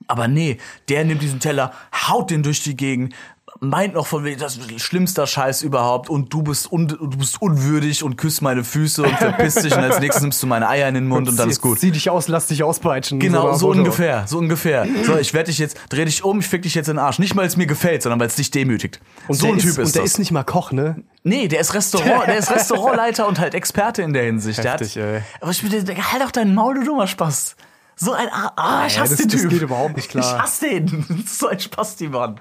Aber 0.09 0.29
nee, 0.29 0.59
der 0.89 1.05
nimmt 1.05 1.21
diesen 1.23 1.41
Teller, 1.41 1.73
haut 2.09 2.31
den 2.31 2.43
durch 2.43 2.63
die 2.63 2.77
Gegend, 2.77 3.15
meint 3.61 3.95
noch 3.95 4.07
von 4.07 4.25
wegen, 4.25 4.39
das 4.41 4.57
ist 4.57 4.81
schlimmster 4.81 5.27
Scheiß 5.27 5.63
überhaupt 5.63 6.09
und 6.11 6.33
du 6.33 6.43
bist, 6.43 6.71
un, 6.71 6.89
du 6.89 7.09
bist 7.09 7.41
unwürdig 7.41 8.03
und 8.03 8.17
küsst 8.17 8.43
meine 8.43 8.65
Füße 8.65 9.03
und 9.03 9.17
verpisst 9.19 9.65
dich 9.65 9.73
und 9.75 9.83
als 9.85 9.99
nächstes 10.01 10.23
nimmst 10.23 10.43
du 10.43 10.47
meine 10.47 10.69
Eier 10.69 10.89
in 10.89 10.95
den 10.95 11.07
Mund 11.09 11.29
und 11.29 11.39
dann 11.39 11.49
ist 11.51 11.61
gut. 11.61 11.79
Zieh 11.81 11.91
dich 11.91 12.11
aus, 12.11 12.29
lass 12.29 12.47
dich 12.47 12.63
auspeitschen. 12.63 13.19
Genau, 13.21 13.55
so 13.55 13.69
Motto. 13.69 13.79
ungefähr, 13.81 14.25
so 14.27 14.39
ungefähr. 14.39 14.87
So, 15.05 15.17
ich 15.17 15.33
werde 15.35 15.51
dich 15.51 15.59
jetzt, 15.59 15.79
dreh 15.89 16.05
dich 16.05 16.25
um, 16.25 16.41
ich 16.41 16.47
fick 16.47 16.63
dich 16.63 16.75
jetzt 16.75 16.89
in 16.89 16.97
den 16.97 17.05
Arsch. 17.05 17.19
Nicht 17.19 17.35
mal, 17.35 17.43
weil 17.43 17.49
es 17.49 17.57
mir 17.57 17.67
gefällt, 17.67 18.03
sondern 18.03 18.21
weil 18.21 18.27
es 18.29 18.37
dich 18.37 18.51
demütigt. 18.51 19.01
Und 19.29 19.37
so 19.37 19.47
ein 19.49 19.59
Typ 19.59 19.71
ist, 19.71 19.79
ist, 19.79 19.87
Und 19.87 19.95
der 19.95 20.03
das. 20.03 20.13
ist 20.13 20.19
nicht 20.19 20.31
mal 20.33 20.45
Koch, 20.45 20.73
ne? 20.73 21.03
Nee, 21.23 21.49
der 21.49 21.61
ist 21.61 21.75
Restaurant, 21.75 22.27
der 22.27 22.39
ist 22.39 22.51
Restaurantleiter 22.51 23.27
und 23.27 23.39
halt 23.41 23.55
Experte 23.55 24.03
in 24.03 24.13
der 24.13 24.25
Hinsicht. 24.25 24.63
Heftig, 24.63 24.95
der 24.95 25.07
ey. 25.15 25.21
hat, 25.21 25.27
aber 25.43 25.51
ich 25.51 25.63
bin, 25.63 25.73
halt 25.73 26.23
doch 26.23 26.31
deinen 26.31 26.55
Maul, 26.55 26.75
du 26.75 26.85
dummer 26.85 27.07
Spaß. 27.07 27.57
So 27.99 28.13
ein, 28.13 28.29
ah, 28.31 28.85
ich 28.87 28.97
Ja, 28.97 29.03
hasse 29.03 29.17
das- 29.17 29.23
den 29.23 29.31
das 29.31 29.41
Typ. 29.41 29.51
geht 29.51 29.63
überhaupt 29.63 29.97
nicht 29.97 30.11
klar. 30.11 30.25
Ich 30.37 30.43
hasse 30.43 30.69
den. 30.69 31.05
Das 31.09 31.19
ist 31.33 31.39
so 31.39 31.49
ein 31.49 31.59
Spaß, 31.59 31.97
die 31.97 32.09
Mann. 32.09 32.39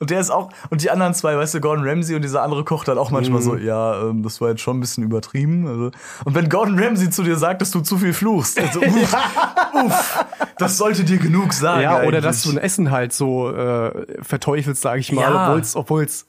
Und 0.00 0.10
der 0.10 0.20
ist 0.20 0.30
auch, 0.30 0.50
und 0.70 0.82
die 0.82 0.90
anderen 0.90 1.12
zwei, 1.14 1.36
weißt 1.36 1.54
du, 1.54 1.60
Gordon 1.60 1.86
Ramsay 1.88 2.14
und 2.14 2.22
dieser 2.22 2.42
andere 2.42 2.62
Koch 2.64 2.84
dann 2.84 2.98
auch 2.98 3.10
manchmal 3.10 3.40
Mhm. 3.40 3.44
so, 3.44 3.56
ja, 3.56 4.00
ähm, 4.08 4.22
das 4.22 4.40
war 4.40 4.50
jetzt 4.50 4.60
schon 4.60 4.76
ein 4.76 4.80
bisschen 4.80 5.02
übertrieben. 5.04 5.66
Also, 5.66 5.90
und 6.24 6.34
wenn 6.34 6.48
Gordon 6.48 6.78
Ramsay 6.78 7.10
zu 7.10 7.22
dir 7.24 7.36
sagt, 7.36 7.60
dass 7.62 7.70
du 7.72 7.80
zu 7.80 7.98
viel 7.98 8.12
fluchst, 8.12 8.60
also, 8.60 8.80
uff, 8.82 9.16
uff, 9.74 10.24
das 10.58 10.76
sollte 10.78 11.02
dir 11.04 11.18
genug 11.18 11.52
sagen. 11.52 11.82
Ja, 11.82 11.96
oder 11.98 12.02
eigentlich. 12.18 12.22
dass 12.24 12.42
du 12.44 12.50
ein 12.52 12.58
Essen 12.58 12.90
halt 12.92 13.12
so 13.12 13.50
äh, 13.50 14.06
verteufelst, 14.22 14.80
sage 14.82 15.00
ich 15.00 15.10
mal, 15.12 15.22
Ja. 15.22 15.48
obwohl's, 15.50 15.74
obwohl's 15.76 16.26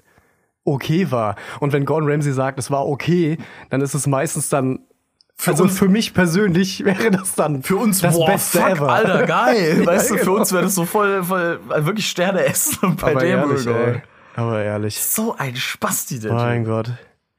okay 0.65 1.09
war. 1.11 1.35
Und 1.59 1.73
wenn 1.73 1.85
Gordon 1.85 2.09
Ramsay 2.11 2.31
sagt, 2.33 2.59
es 2.59 2.69
war 2.71 2.87
okay, 2.87 3.37
dann 3.69 3.81
ist 3.81 3.93
es 3.93 4.07
meistens 4.07 4.49
dann 4.49 4.79
also 5.47 5.63
uns- 5.63 5.77
für 5.77 5.87
mich 5.87 6.13
persönlich 6.13 6.83
wäre 6.83 7.11
das 7.11 7.35
dann 7.35 7.63
Für 7.63 7.77
uns, 7.77 8.01
das 8.01 8.15
boah, 8.15 8.27
Beste 8.27 8.59
fuck, 8.59 8.69
ever. 8.69 8.89
Alter, 8.89 9.25
geil. 9.25 9.81
Weißt 9.85 10.11
du, 10.11 10.15
für 10.17 10.25
genau. 10.25 10.35
uns 10.37 10.51
wäre 10.51 10.63
das 10.63 10.75
so 10.75 10.85
voll, 10.85 11.23
voll 11.23 11.59
also 11.69 11.85
wirklich 11.87 12.09
Sterne 12.09 12.43
essen 12.43 12.77
und 12.81 12.97
bei 13.01 13.11
Aber 13.11 13.21
dem 13.21 13.39
ehrlich. 13.39 13.67
Aber 14.35 14.61
ehrlich. 14.61 14.99
So 15.01 15.35
ein 15.37 15.55
Spasti, 15.55 16.19
der 16.19 16.33
Mein. 16.33 16.65
Gott. 16.65 16.91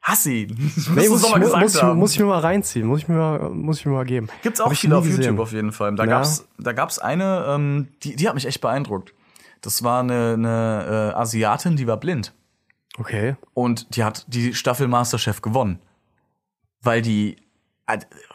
Hass 0.02 0.24
ihn. 0.26 0.48
Nee, 0.94 1.08
muss, 1.10 1.22
ich, 1.24 1.30
mal 1.30 1.38
muss, 1.40 1.74
ich, 1.74 1.82
muss 1.82 2.12
ich 2.14 2.18
mir 2.20 2.26
mal 2.26 2.38
reinziehen. 2.40 2.86
Muss 2.86 3.00
ich 3.00 3.08
mir 3.08 3.16
mal, 3.16 3.50
muss 3.50 3.80
ich 3.80 3.86
mir 3.86 3.92
mal 3.92 4.04
geben. 4.06 4.28
Gibt's 4.42 4.60
auch 4.60 4.72
ich 4.72 4.80
viel 4.80 4.90
nie 4.90 4.96
auf 4.96 5.04
gesehen. 5.04 5.22
YouTube 5.22 5.38
auf 5.40 5.52
jeden 5.52 5.72
Fall. 5.72 5.94
Da 5.94 6.04
Ja. 6.04 6.10
gab's, 6.10 6.46
da 6.58 6.72
gab's 6.72 6.98
eine, 6.98 7.44
ähm, 7.48 7.88
die, 8.02 8.16
die 8.16 8.26
hat 8.26 8.34
mich 8.34 8.46
echt 8.46 8.60
beeindruckt. 8.62 9.12
Das 9.60 9.82
war 9.82 10.00
eine, 10.00 10.32
eine 10.38 11.12
äh, 11.14 11.18
Asiatin, 11.18 11.76
die 11.76 11.86
war 11.86 11.98
blind. 11.98 12.32
Okay. 12.98 13.36
Und 13.52 13.94
die 13.94 14.02
hat 14.04 14.24
die 14.28 14.54
Staffel 14.54 14.88
Masterchef 14.88 15.42
gewonnen. 15.42 15.80
Weil 16.82 17.02
die, 17.02 17.36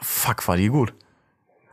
fuck, 0.01 0.47
war 0.47 0.57
die 0.57 0.67
gut. 0.69 0.93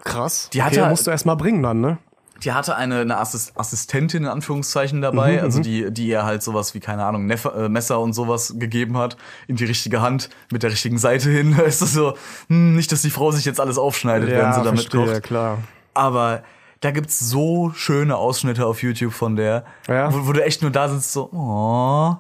Krass. 0.05 0.51
Die 0.53 0.61
okay, 0.61 0.81
hatte- 0.81 0.89
musst 0.91 1.07
du 1.07 1.11
erst 1.11 1.27
mal 1.27 1.35
bringen 1.37 1.63
dann, 1.63 1.81
ne? 1.81 1.99
Die 2.43 2.51
hatte 2.53 2.75
eine, 2.75 3.03
eine 3.03 3.19
Assist 3.19 3.53
Assistentin 3.57 4.25
in 4.25 4.29
Anführungszeichen 4.29 5.01
dabei, 5.01 5.35
Mhm, 5.37 5.43
also 5.45 5.61
die, 5.61 5.93
die 5.93 6.09
ihr 6.09 6.25
halt 6.25 6.43
sowas 6.43 6.75
wie, 6.75 6.81
keine 6.81 7.05
Ahnung, 7.05 7.27
Neffe, 7.27 7.51
äh, 7.51 7.69
Messer 7.69 8.01
und 8.01 8.15
sowas 8.15 8.55
gegeben 8.59 8.99
hat, 8.99 9.17
in 9.47 9.55
die 9.55 9.65
richtige 9.65 10.01
Hand, 10.01 10.29
mit 10.51 10.65
der 10.65 10.73
richtigen 10.73 10.99
Seite 10.99 11.31
hin. 11.31 11.57
Weißt 11.57 11.83
du 11.83 11.87
so, 11.87 12.15
hm, 12.49 12.75
nicht, 12.75 12.91
dass 12.91 13.03
die 13.03 13.11
Frau 13.11 13.31
sich 13.31 13.45
jetzt 13.45 13.61
alles 13.61 13.79
aufschneidet, 13.79 14.29
während 14.29 14.57
sie 14.57 14.63
damit 14.65 14.81
verstehe, 14.81 15.07
kocht. 15.15 15.23
klar. 15.23 15.59
Aber 15.95 16.43
Da 16.83 16.91
gibt's 16.91 17.19
so 17.21 17.71
schöne 17.75 18.17
Ausschnitte 18.17 18.67
auf 18.67 18.83
YouTube 18.83 19.13
von 19.13 19.37
der, 19.37 19.65
Ja. 19.89 20.13
wo, 20.13 20.27
wo 20.27 20.33
du 20.33 20.45
echt 20.45 20.63
nur 20.63 20.73
da 20.73 20.89
sitzt 20.89 21.13
so, 21.13 21.31
oh. 21.33 22.17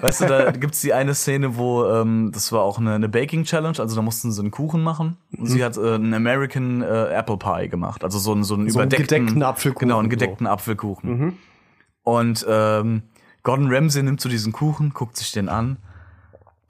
weißt 0.00 0.20
du, 0.20 0.26
da 0.26 0.50
gibt's 0.52 0.80
die 0.80 0.92
eine 0.94 1.14
Szene, 1.14 1.56
wo 1.56 1.84
ähm, 1.84 2.30
das 2.32 2.52
war 2.52 2.62
auch 2.62 2.78
eine, 2.78 2.94
eine 2.94 3.08
Baking 3.08 3.42
Challenge, 3.42 3.76
also 3.78 3.96
da 3.96 4.02
mussten 4.02 4.30
sie 4.30 4.40
einen 4.40 4.52
Kuchen 4.52 4.82
machen 4.84 5.16
und 5.36 5.46
sie 5.46 5.64
hat 5.64 5.76
äh, 5.76 5.94
einen 5.94 6.14
American 6.14 6.80
äh, 6.80 7.06
Apple 7.12 7.38
Pie 7.38 7.68
gemacht, 7.68 8.04
also 8.04 8.20
so 8.20 8.30
einen 8.32 8.44
so 8.44 8.54
einen 8.54 8.70
So 8.70 8.78
einen 8.78 8.88
überdeckten 8.88 9.18
gedeckten 9.24 9.42
Apfelkuchen, 9.42 9.88
genau, 9.88 9.98
einen 9.98 10.06
so. 10.06 10.10
gedeckten 10.10 10.46
Apfelkuchen. 10.46 11.36
Und 12.04 12.46
ähm, 12.48 13.02
Gordon 13.42 13.66
Ramsay 13.74 14.02
nimmt 14.04 14.20
so 14.20 14.28
diesen 14.28 14.52
Kuchen, 14.52 14.94
guckt 14.94 15.16
sich 15.16 15.32
den 15.32 15.48
an 15.48 15.76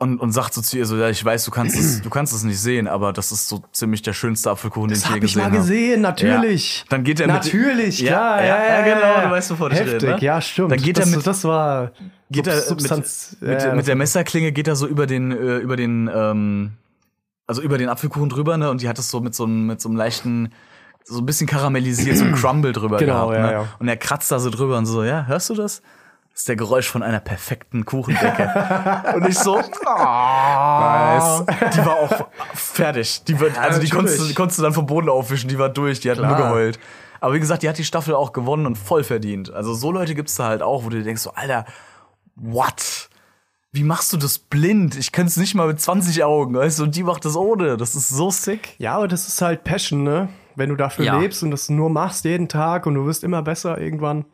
und, 0.01 0.21
und 0.21 0.31
sagt 0.33 0.55
so 0.55 0.61
zu 0.63 0.79
ihr 0.79 0.87
so, 0.87 0.97
ja, 0.97 1.09
ich 1.11 1.25
weiß, 1.25 1.45
du 1.45 1.51
kannst 1.51 1.77
es, 1.77 2.01
du 2.03 2.09
kannst 2.11 2.33
es 2.33 2.45
nicht 2.45 2.61
sehen, 2.61 2.87
aber 2.87 3.13
das 3.13 3.33
ist 3.33 3.49
so 3.49 3.63
ziemlich 3.73 4.01
der 4.03 4.13
schönste 4.13 4.51
Apfelkuchen, 4.51 4.89
den 4.91 4.95
Das 4.95 5.01
ich 5.01 5.07
je 5.07 5.15
habe 5.17 5.27
ich 5.27 5.33
gesehen 5.35 5.51
mal 5.51 5.59
gesehen, 5.59 6.01
natürlich. 6.03 6.79
Ja. 6.81 6.85
Dann 6.91 7.03
geht 7.05 7.19
er 7.21 7.27
mit- 7.27 7.35
Natürlich, 7.37 8.01
Ja, 8.01 8.09
klar. 8.11 8.45
ja, 8.45 8.65
ja, 8.65 8.83
genau, 8.95 9.27
du 9.29 9.31
weißt, 9.33 9.51
ich 9.51 9.59
Heftig, 9.61 9.87
rede, 9.95 10.07
ne? 10.07 10.19
ja, 10.21 10.41
stimmt. 10.41 10.71
Dann 10.71 10.79
geht 10.81 10.99
er 10.99 11.05
das, 11.05 11.17
mit- 11.17 11.27
das 11.27 11.45
war 11.45 11.91
geht 12.31 12.47
er 12.47 12.61
Substanz. 12.61 13.37
mit, 13.41 13.51
mit, 13.51 13.63
ja, 13.63 13.75
mit 13.75 13.87
der 13.89 13.97
Messerklinge 13.97 14.53
geht 14.53 14.69
er 14.69 14.77
so 14.77 14.87
über 14.87 15.07
den 15.07 15.33
äh, 15.33 15.57
über 15.59 15.77
den 15.77 16.09
ähm, 16.15 16.73
also 17.49 17.63
über 17.63 17.79
den 17.79 17.89
Apfelkuchen 17.89 18.29
drüber 18.29 18.57
ne 18.59 18.71
und 18.71 18.83
die 18.83 18.89
hat 18.89 18.99
es 18.99 19.11
so 19.11 19.21
mit 19.21 19.35
so 19.35 19.45
einem 19.45 19.67
mit 19.67 19.81
so 19.81 19.89
einem 19.89 19.97
leichten 19.97 20.53
so 21.05 21.19
ein 21.21 21.27
bisschen 21.27 21.47
karamellisiert 21.49 22.19
so 22.19 22.25
ein 22.25 22.35
Crumble 22.41 22.73
drüber 22.73 22.99
Genau, 22.99 23.29
gehabt 23.31 23.35
ja, 23.39 23.47
ne? 23.47 23.53
ja. 23.53 23.69
und 23.79 23.89
er 23.89 23.97
kratzt 23.97 24.31
da 24.31 24.39
so 24.39 24.51
drüber 24.51 24.77
und 24.79 24.85
so 24.87 25.03
ja 25.03 25.25
hörst 25.27 25.49
du 25.51 25.55
das 25.55 25.81
ist 26.39 26.49
der 26.49 26.55
Geräusch 26.55 26.89
von 26.89 27.03
einer 27.03 27.19
perfekten 27.19 27.85
Kuchendecke 27.85 29.13
und 29.17 29.27
ich 29.27 29.37
so 29.37 29.61
ah, 29.87 31.45
die 31.75 31.85
war 31.85 31.97
auch 31.97 32.29
fertig 32.55 33.25
die 33.25 33.41
wird 33.41 33.59
also 33.59 33.81
die 33.81 33.89
konntest, 33.89 34.37
konntest 34.37 34.59
du 34.61 34.63
dann 34.63 34.73
vom 34.73 34.87
Boden 34.87 35.09
aufwischen 35.09 35.49
die 35.49 35.59
war 35.59 35.69
durch 35.69 35.99
die 35.99 36.11
hat 36.13 36.19
nur 36.19 36.29
Klar. 36.29 36.43
geheult 36.51 36.79
aber 37.21 37.35
wie 37.35 37.41
gesagt 37.41 37.65
die 37.65 37.69
hat 37.69 37.77
die 37.77 37.85
Staffel 37.85 38.15
auch 38.15 38.33
gewonnen 38.33 38.67
und 38.67 38.77
voll 38.79 39.03
verdient 39.03 39.53
also 39.53 39.75
so 39.75 39.91
Leute 39.91 40.15
gibt's 40.15 40.37
da 40.37 40.47
halt 40.47 40.63
auch 40.63 40.85
wo 40.85 40.91
du 40.91 40.99
dir 40.99 41.03
denkst 41.03 41.23
so 41.23 41.33
Alter 41.35 41.65
what 42.37 43.09
wie 43.73 43.85
machst 43.85 44.15
du 44.15 44.17
das 44.17 44.39
blind? 44.39 44.97
Ich 44.97 45.13
könnte 45.13 45.29
es 45.29 45.37
nicht 45.37 45.55
mal 45.55 45.67
mit 45.69 45.79
20 45.79 46.25
Augen, 46.25 46.55
weißt 46.55 46.79
du, 46.79 46.85
und 46.85 46.97
die 46.97 47.03
macht 47.03 47.27
das 47.27 47.37
ohne. 47.37 47.77
Das 47.77 47.95
ist 47.95 48.09
so 48.09 48.31
sick. 48.31 48.75
Ja, 48.79 48.97
aber 48.97 49.09
das 49.09 49.29
ist 49.29 49.43
halt 49.43 49.63
Passion, 49.63 50.05
ne? 50.05 50.31
Wenn 50.57 50.71
du 50.71 50.75
dafür 50.75 51.05
Ja. 51.05 51.21
lebst 51.21 51.43
und 51.43 51.51
das 51.51 51.69
nur 51.69 51.91
machst 51.91 52.25
jeden 52.25 52.49
Tag 52.49 52.87
und 52.87 52.95
du 52.95 53.05
wirst 53.05 53.23
immer 53.23 53.43
besser 53.43 53.79
irgendwann. 53.79 54.25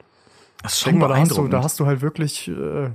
Das 0.65 0.75
ist 0.75 0.87
Denk 0.87 0.99
mal, 0.99 1.07
da 1.09 1.15
hast, 1.17 1.31
du, 1.31 1.35
beeindruckend. 1.37 1.53
da 1.53 1.63
hast 1.63 1.79
du 1.79 1.87
halt 1.87 2.01
wirklich, 2.01 2.49
äh, 2.49 2.91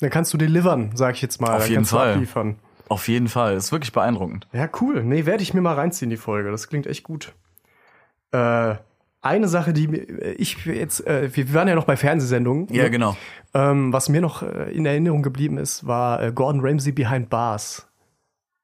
dann 0.00 0.10
kannst 0.10 0.32
du 0.32 0.38
delivern, 0.38 0.92
sag 0.94 1.14
ich 1.16 1.22
jetzt 1.22 1.40
mal. 1.40 1.54
Auf 1.56 1.62
dann 1.62 1.70
jeden 1.70 1.84
Fall. 1.84 2.12
Abliefern. 2.12 2.56
Auf 2.88 3.08
jeden 3.08 3.28
Fall. 3.28 3.54
Das 3.56 3.64
ist 3.66 3.72
wirklich 3.72 3.92
beeindruckend. 3.92 4.46
Ja, 4.52 4.68
cool. 4.80 5.02
Nee, 5.02 5.26
werde 5.26 5.42
ich 5.42 5.52
mir 5.54 5.60
mal 5.60 5.74
reinziehen, 5.74 6.10
die 6.10 6.16
Folge. 6.16 6.50
Das 6.50 6.68
klingt 6.68 6.86
echt 6.86 7.02
gut. 7.02 7.34
Äh, 8.32 8.76
eine 9.20 9.48
Sache, 9.48 9.72
die 9.72 9.88
mir- 9.88 10.06
ich 10.38 10.64
jetzt, 10.66 11.04
äh, 11.06 11.34
wir 11.34 11.52
waren 11.54 11.66
ja 11.68 11.74
noch 11.74 11.84
bei 11.84 11.96
Fernsehsendungen. 11.96 12.68
Ja, 12.70 12.84
ne? 12.84 12.90
genau. 12.90 13.16
Ähm, 13.54 13.92
was 13.92 14.08
mir 14.08 14.20
noch 14.20 14.42
äh, 14.42 14.70
in 14.72 14.86
Erinnerung 14.86 15.22
geblieben 15.22 15.58
ist, 15.58 15.86
war 15.86 16.22
äh, 16.22 16.30
Gordon 16.32 16.60
Ramsay 16.64 16.92
Behind 16.92 17.28
Bars. 17.30 17.87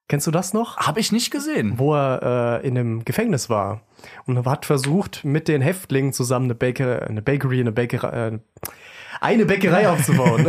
Kennst 0.09 0.27
du 0.27 0.31
das 0.31 0.53
noch? 0.53 0.77
Hab 0.77 0.99
ich 0.99 1.13
nicht 1.13 1.31
gesehen. 1.31 1.79
Wo 1.79 1.95
er 1.95 2.61
äh, 2.63 2.67
in 2.67 2.77
einem 2.77 3.05
Gefängnis 3.05 3.49
war 3.49 3.81
und 4.27 4.45
hat 4.45 4.67
versucht, 4.67 5.25
mit 5.25 5.49
den 5.49 5.63
Häftlingen 5.63 6.13
zusammen 6.13 6.47
eine, 6.47 6.55
Baker, 6.55 7.07
eine 7.09 7.23
Bakery, 7.23 7.61
eine 7.61 7.73
Bäckerei, 7.73 8.29
äh, 8.29 8.39
eine 9.21 9.47
Bäckerei 9.47 9.89
aufzubauen. 9.91 10.47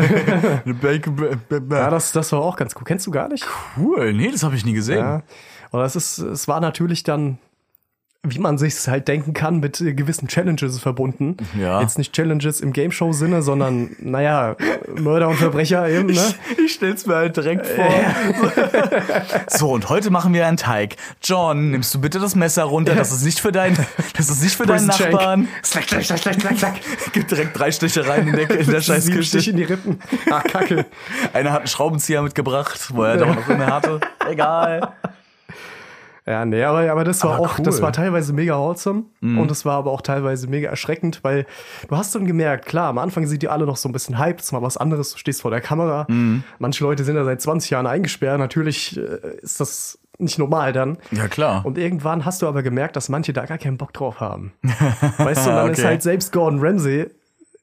ja, 1.69 1.89
das, 1.89 2.11
das 2.11 2.31
war 2.33 2.41
auch 2.41 2.57
ganz 2.57 2.75
cool. 2.75 2.83
Kennst 2.83 3.07
du 3.07 3.11
gar 3.11 3.29
nicht? 3.29 3.47
Cool. 3.77 4.13
Nee, 4.13 4.29
das 4.29 4.43
habe 4.43 4.55
ich 4.55 4.65
nie 4.65 4.73
gesehen. 4.73 4.99
Ja. 4.99 5.23
Und 5.71 5.79
das 5.79 5.95
ist, 5.95 6.17
es 6.17 6.47
war 6.47 6.59
natürlich 6.59 7.03
dann, 7.03 7.37
wie 8.27 8.39
man 8.39 8.57
sich 8.57 8.75
halt 8.87 9.07
denken 9.07 9.33
kann, 9.33 9.59
mit 9.59 9.81
äh, 9.81 9.93
gewissen 9.93 10.27
Challenges 10.27 10.79
verbunden. 10.79 11.37
Ja. 11.59 11.81
Jetzt 11.81 11.97
nicht 11.97 12.13
Challenges 12.13 12.61
im 12.61 12.73
Gameshow-Sinne, 12.73 13.41
sondern, 13.41 13.95
naja, 13.99 14.55
Mörder 14.95 15.29
und 15.29 15.37
Verbrecher 15.37 15.87
eben, 15.89 16.07
ne? 16.07 16.33
Ich 16.65 16.73
stell's 16.73 17.05
mir 17.05 17.15
halt 17.15 17.37
direkt 17.37 17.67
vor. 17.67 17.85
so, 19.47 19.71
und 19.71 19.89
heute 19.89 20.09
machen 20.09 20.33
wir 20.33 20.47
einen 20.47 20.57
Teig. 20.57 20.95
John, 21.23 21.71
nimmst 21.71 21.93
du 21.93 22.01
bitte 22.01 22.19
das 22.19 22.35
Messer 22.35 22.63
runter? 22.63 22.95
Das 22.95 23.11
ist 23.11 23.23
nicht 23.23 23.39
für 23.39 23.51
dein, 23.51 23.77
das 24.17 24.29
ist 24.29 24.43
nicht 24.43 24.55
für 24.55 24.65
deinen. 24.65 24.87
Nachbarn. 24.87 25.47
Slack, 25.63 25.87
slack, 25.87 26.03
slack, 26.03 26.19
slack, 26.19 26.41
slack, 26.41 26.57
slack. 26.57 26.73
Gibt 27.13 27.31
direkt 27.31 27.57
drei 27.57 27.71
Stiche 27.71 28.07
rein 28.07 28.27
in 28.27 28.35
der, 28.35 28.49
in 28.49 28.69
der 28.69 28.81
scheiß 28.81 29.05
Sieben 29.05 29.23
Stich 29.23 29.45
Küche. 29.45 29.51
in 29.51 29.57
die 29.57 29.63
Rippen. 29.63 29.99
Ach, 30.31 30.43
Kacke. 30.43 30.85
Einer 31.33 31.51
hat 31.51 31.59
einen 31.59 31.67
Schraubenzieher 31.67 32.21
mitgebracht, 32.21 32.89
wo 32.93 33.03
er 33.03 33.17
doch 33.17 33.33
noch 33.33 33.47
immer 33.49 33.67
hatte. 33.67 33.99
Egal. 34.29 34.93
Ja, 36.27 36.43
nee, 36.43 36.63
aber, 36.63 36.89
aber 36.91 37.03
das 37.03 37.23
war 37.23 37.35
Aber 37.35 37.45
auch, 37.45 37.59
cool. 37.59 37.65
das 37.65 37.81
war 37.83 37.93
teilweise 37.93 38.33
mega 38.33 38.57
wholesome 38.57 39.03
und 39.21 39.51
das 39.51 39.63
war 39.63 39.77
aber 39.77 39.91
auch 39.91 40.01
teilweise 40.01 40.47
mega 40.47 40.69
erschreckend, 40.69 41.19
weil 41.23 41.45
du 41.87 41.95
hast 41.97 42.15
dann 42.15 42.25
gemerkt, 42.25 42.65
klar, 42.65 42.87
am 42.89 42.97
Anfang 42.97 43.27
sind 43.27 43.43
die 43.43 43.47
alle 43.49 43.65
noch 43.67 43.77
so 43.77 43.87
ein 43.87 43.91
bisschen 43.91 44.17
hyped, 44.17 44.41
ist 44.41 44.51
mal 44.51 44.63
was 44.63 44.75
anderes, 44.77 45.11
du 45.11 45.19
stehst 45.19 45.41
vor 45.43 45.51
der 45.51 45.61
Kamera. 45.61 46.07
Manche 46.57 46.83
Leute 46.83 47.03
sind 47.03 47.15
da 47.15 47.23
seit 47.25 47.41
20 47.41 47.69
Jahren 47.69 47.85
eingesperrt, 47.85 48.39
natürlich 48.39 48.97
äh, 48.97 49.37
ist 49.41 49.59
das 49.59 49.99
nicht 50.17 50.39
normal 50.39 50.71
dann. 50.73 50.97
Ja, 51.11 51.27
klar. 51.27 51.63
Und 51.65 51.77
irgendwann 51.77 52.25
hast 52.25 52.41
du 52.41 52.47
aber 52.47 52.63
gemerkt, 52.63 52.95
dass 52.95 53.09
manche 53.09 53.33
da 53.33 53.45
gar 53.45 53.57
keinen 53.57 53.77
Bock 53.77 53.93
drauf 53.93 54.19
haben. 54.21 54.53
Weißt 55.17 55.45
du, 55.45 55.49
und 55.51 55.55
dann 55.57 55.71
ist 55.71 55.79
Okay. 55.79 55.87
halt 55.89 56.01
selbst 56.01 56.31
Gordon 56.33 56.59
Ramsay 56.59 57.07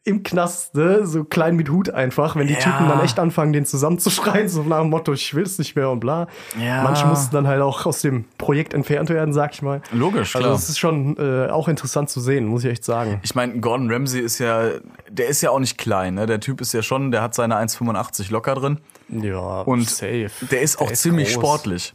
im 0.05 0.25
Knast, 0.25 0.75
ne, 0.75 1.07
so 1.07 1.23
klein 1.23 1.55
mit 1.55 1.69
Hut 1.71 1.89
einfach, 1.89 2.35
wenn 2.35 2.49
die 2.49 2.55
Ja. 2.55 2.59
Typen 2.59 2.89
dann 2.89 3.01
echt 3.03 3.21
anfangen, 3.21 3.53
den 3.53 3.65
zusammenzuschreien, 3.65 4.49
so 4.49 4.65
nach 4.65 4.81
dem 4.81 4.91
Motto, 4.91 5.13
ich 5.13 5.33
will 5.35 5.45
es 5.45 5.59
nicht 5.61 5.77
mehr 5.77 5.91
und 5.91 6.01
bla. 6.01 6.27
Ja. 6.61 6.83
Manche 6.83 7.07
mussten 7.07 7.33
dann 7.33 7.47
halt 7.47 7.63
auch 7.63 7.87
aus 7.87 8.01
dem 8.01 8.25
Projekt 8.37 8.75
entfernt 8.75 9.11
werden, 9.11 9.33
sag 9.33 9.53
ich 9.55 9.63
mal. 9.63 9.81
Logisch, 9.93 10.35
Also 10.35 10.47
klar. 10.47 10.55
das 10.57 10.69
ist 10.69 10.81
schon 10.81 11.17
äh, 11.19 11.49
auch 11.51 11.69
interessant 11.69 12.11
zu 12.11 12.21
sehen, 12.21 12.47
muss 12.47 12.65
ich 12.65 12.71
echt 12.73 12.85
sagen. 12.85 13.21
Ich 13.23 13.37
meine, 13.37 13.61
Gordon 13.61 13.93
Ramsay 13.93 14.21
ist 14.21 14.41
ja, 14.41 14.71
der 15.09 15.29
ist 15.29 15.41
ja 15.41 15.51
auch 15.51 15.61
nicht 15.61 15.79
klein, 15.79 16.15
ne? 16.15 16.27
Der 16.27 16.41
Typ 16.41 16.61
ist 16.61 16.73
ja 16.73 16.83
schon, 16.83 17.13
der 17.13 17.23
hat 17.23 17.35
seine 17.37 17.55
1,85 17.57 18.33
locker 18.33 18.57
drin. 18.57 18.81
Ja, 19.09 19.61
Und 19.61 19.89
safe. 19.89 20.31
Der 20.51 20.63
ist 20.63 20.81
auch 20.81 20.91
ziemlich 20.91 21.29
groß. 21.35 21.43
sportlich. 21.45 21.95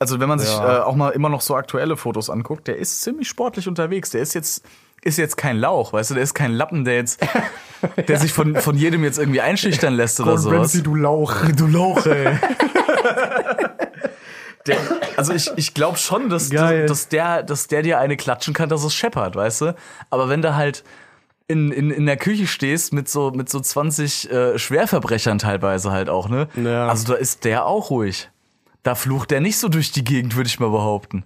Also 0.00 0.18
wenn 0.18 0.28
man 0.28 0.40
sich 0.40 0.50
Ja. 0.50 0.78
äh, 0.78 0.80
auch 0.82 0.96
mal 0.96 1.10
immer 1.10 1.28
noch 1.28 1.42
so 1.42 1.54
aktuelle 1.54 1.96
Fotos 1.96 2.28
anguckt, 2.28 2.66
der 2.66 2.76
ist 2.78 3.02
ziemlich 3.02 3.28
sportlich 3.28 3.68
unterwegs. 3.68 4.10
Der 4.10 4.20
ist 4.22 4.34
jetzt 4.34 4.64
ist 5.04 5.18
jetzt 5.18 5.36
kein 5.36 5.58
Lauch, 5.58 5.92
weißt 5.92 6.10
du, 6.10 6.14
der 6.14 6.22
ist 6.22 6.34
kein 6.34 6.52
Lappen, 6.52 6.84
der 6.84 6.94
jetzt, 6.94 7.20
der 8.08 8.18
sich 8.18 8.32
von 8.32 8.56
von 8.56 8.76
jedem 8.76 9.04
jetzt 9.04 9.18
irgendwie 9.18 9.40
einschüchtern 9.40 9.94
lässt 9.94 10.20
oder. 10.20 10.34
Ramsay, 10.34 10.82
du 10.82 10.94
Lauch. 10.94 11.34
Du 11.56 11.66
Lauch, 11.66 12.06
ey. 12.06 12.38
Der, 14.66 14.78
also 15.16 15.32
ich, 15.32 15.50
ich 15.56 15.74
glaube 15.74 15.98
schon, 15.98 16.28
dass, 16.28 16.48
Geil. 16.48 16.86
dass, 16.86 17.08
der, 17.08 17.42
dass 17.42 17.66
der 17.66 17.82
dir 17.82 17.98
eine 17.98 18.16
klatschen 18.16 18.54
kann, 18.54 18.68
dass 18.68 18.84
es 18.84 18.94
scheppert, 18.94 19.34
weißt 19.34 19.62
du? 19.62 19.74
Aber 20.08 20.28
wenn 20.28 20.40
du 20.40 20.54
halt 20.54 20.84
in, 21.48 21.72
in, 21.72 21.90
in 21.90 22.06
der 22.06 22.16
Küche 22.16 22.46
stehst 22.46 22.92
mit 22.92 23.08
so, 23.08 23.32
mit 23.32 23.48
so 23.48 23.58
20 23.58 24.30
äh, 24.30 24.58
Schwerverbrechern 24.58 25.38
teilweise 25.38 25.90
halt 25.90 26.08
auch, 26.08 26.28
ne? 26.28 26.48
Ja. 26.54 26.86
Also 26.86 27.12
da 27.12 27.18
ist 27.18 27.44
der 27.44 27.66
auch 27.66 27.90
ruhig. 27.90 28.30
Da 28.84 28.94
flucht 28.94 29.30
der 29.30 29.40
nicht 29.40 29.58
so 29.58 29.68
durch 29.68 29.90
die 29.90 30.04
Gegend, 30.04 30.36
würde 30.36 30.48
ich 30.48 30.60
mal 30.60 30.70
behaupten. 30.70 31.24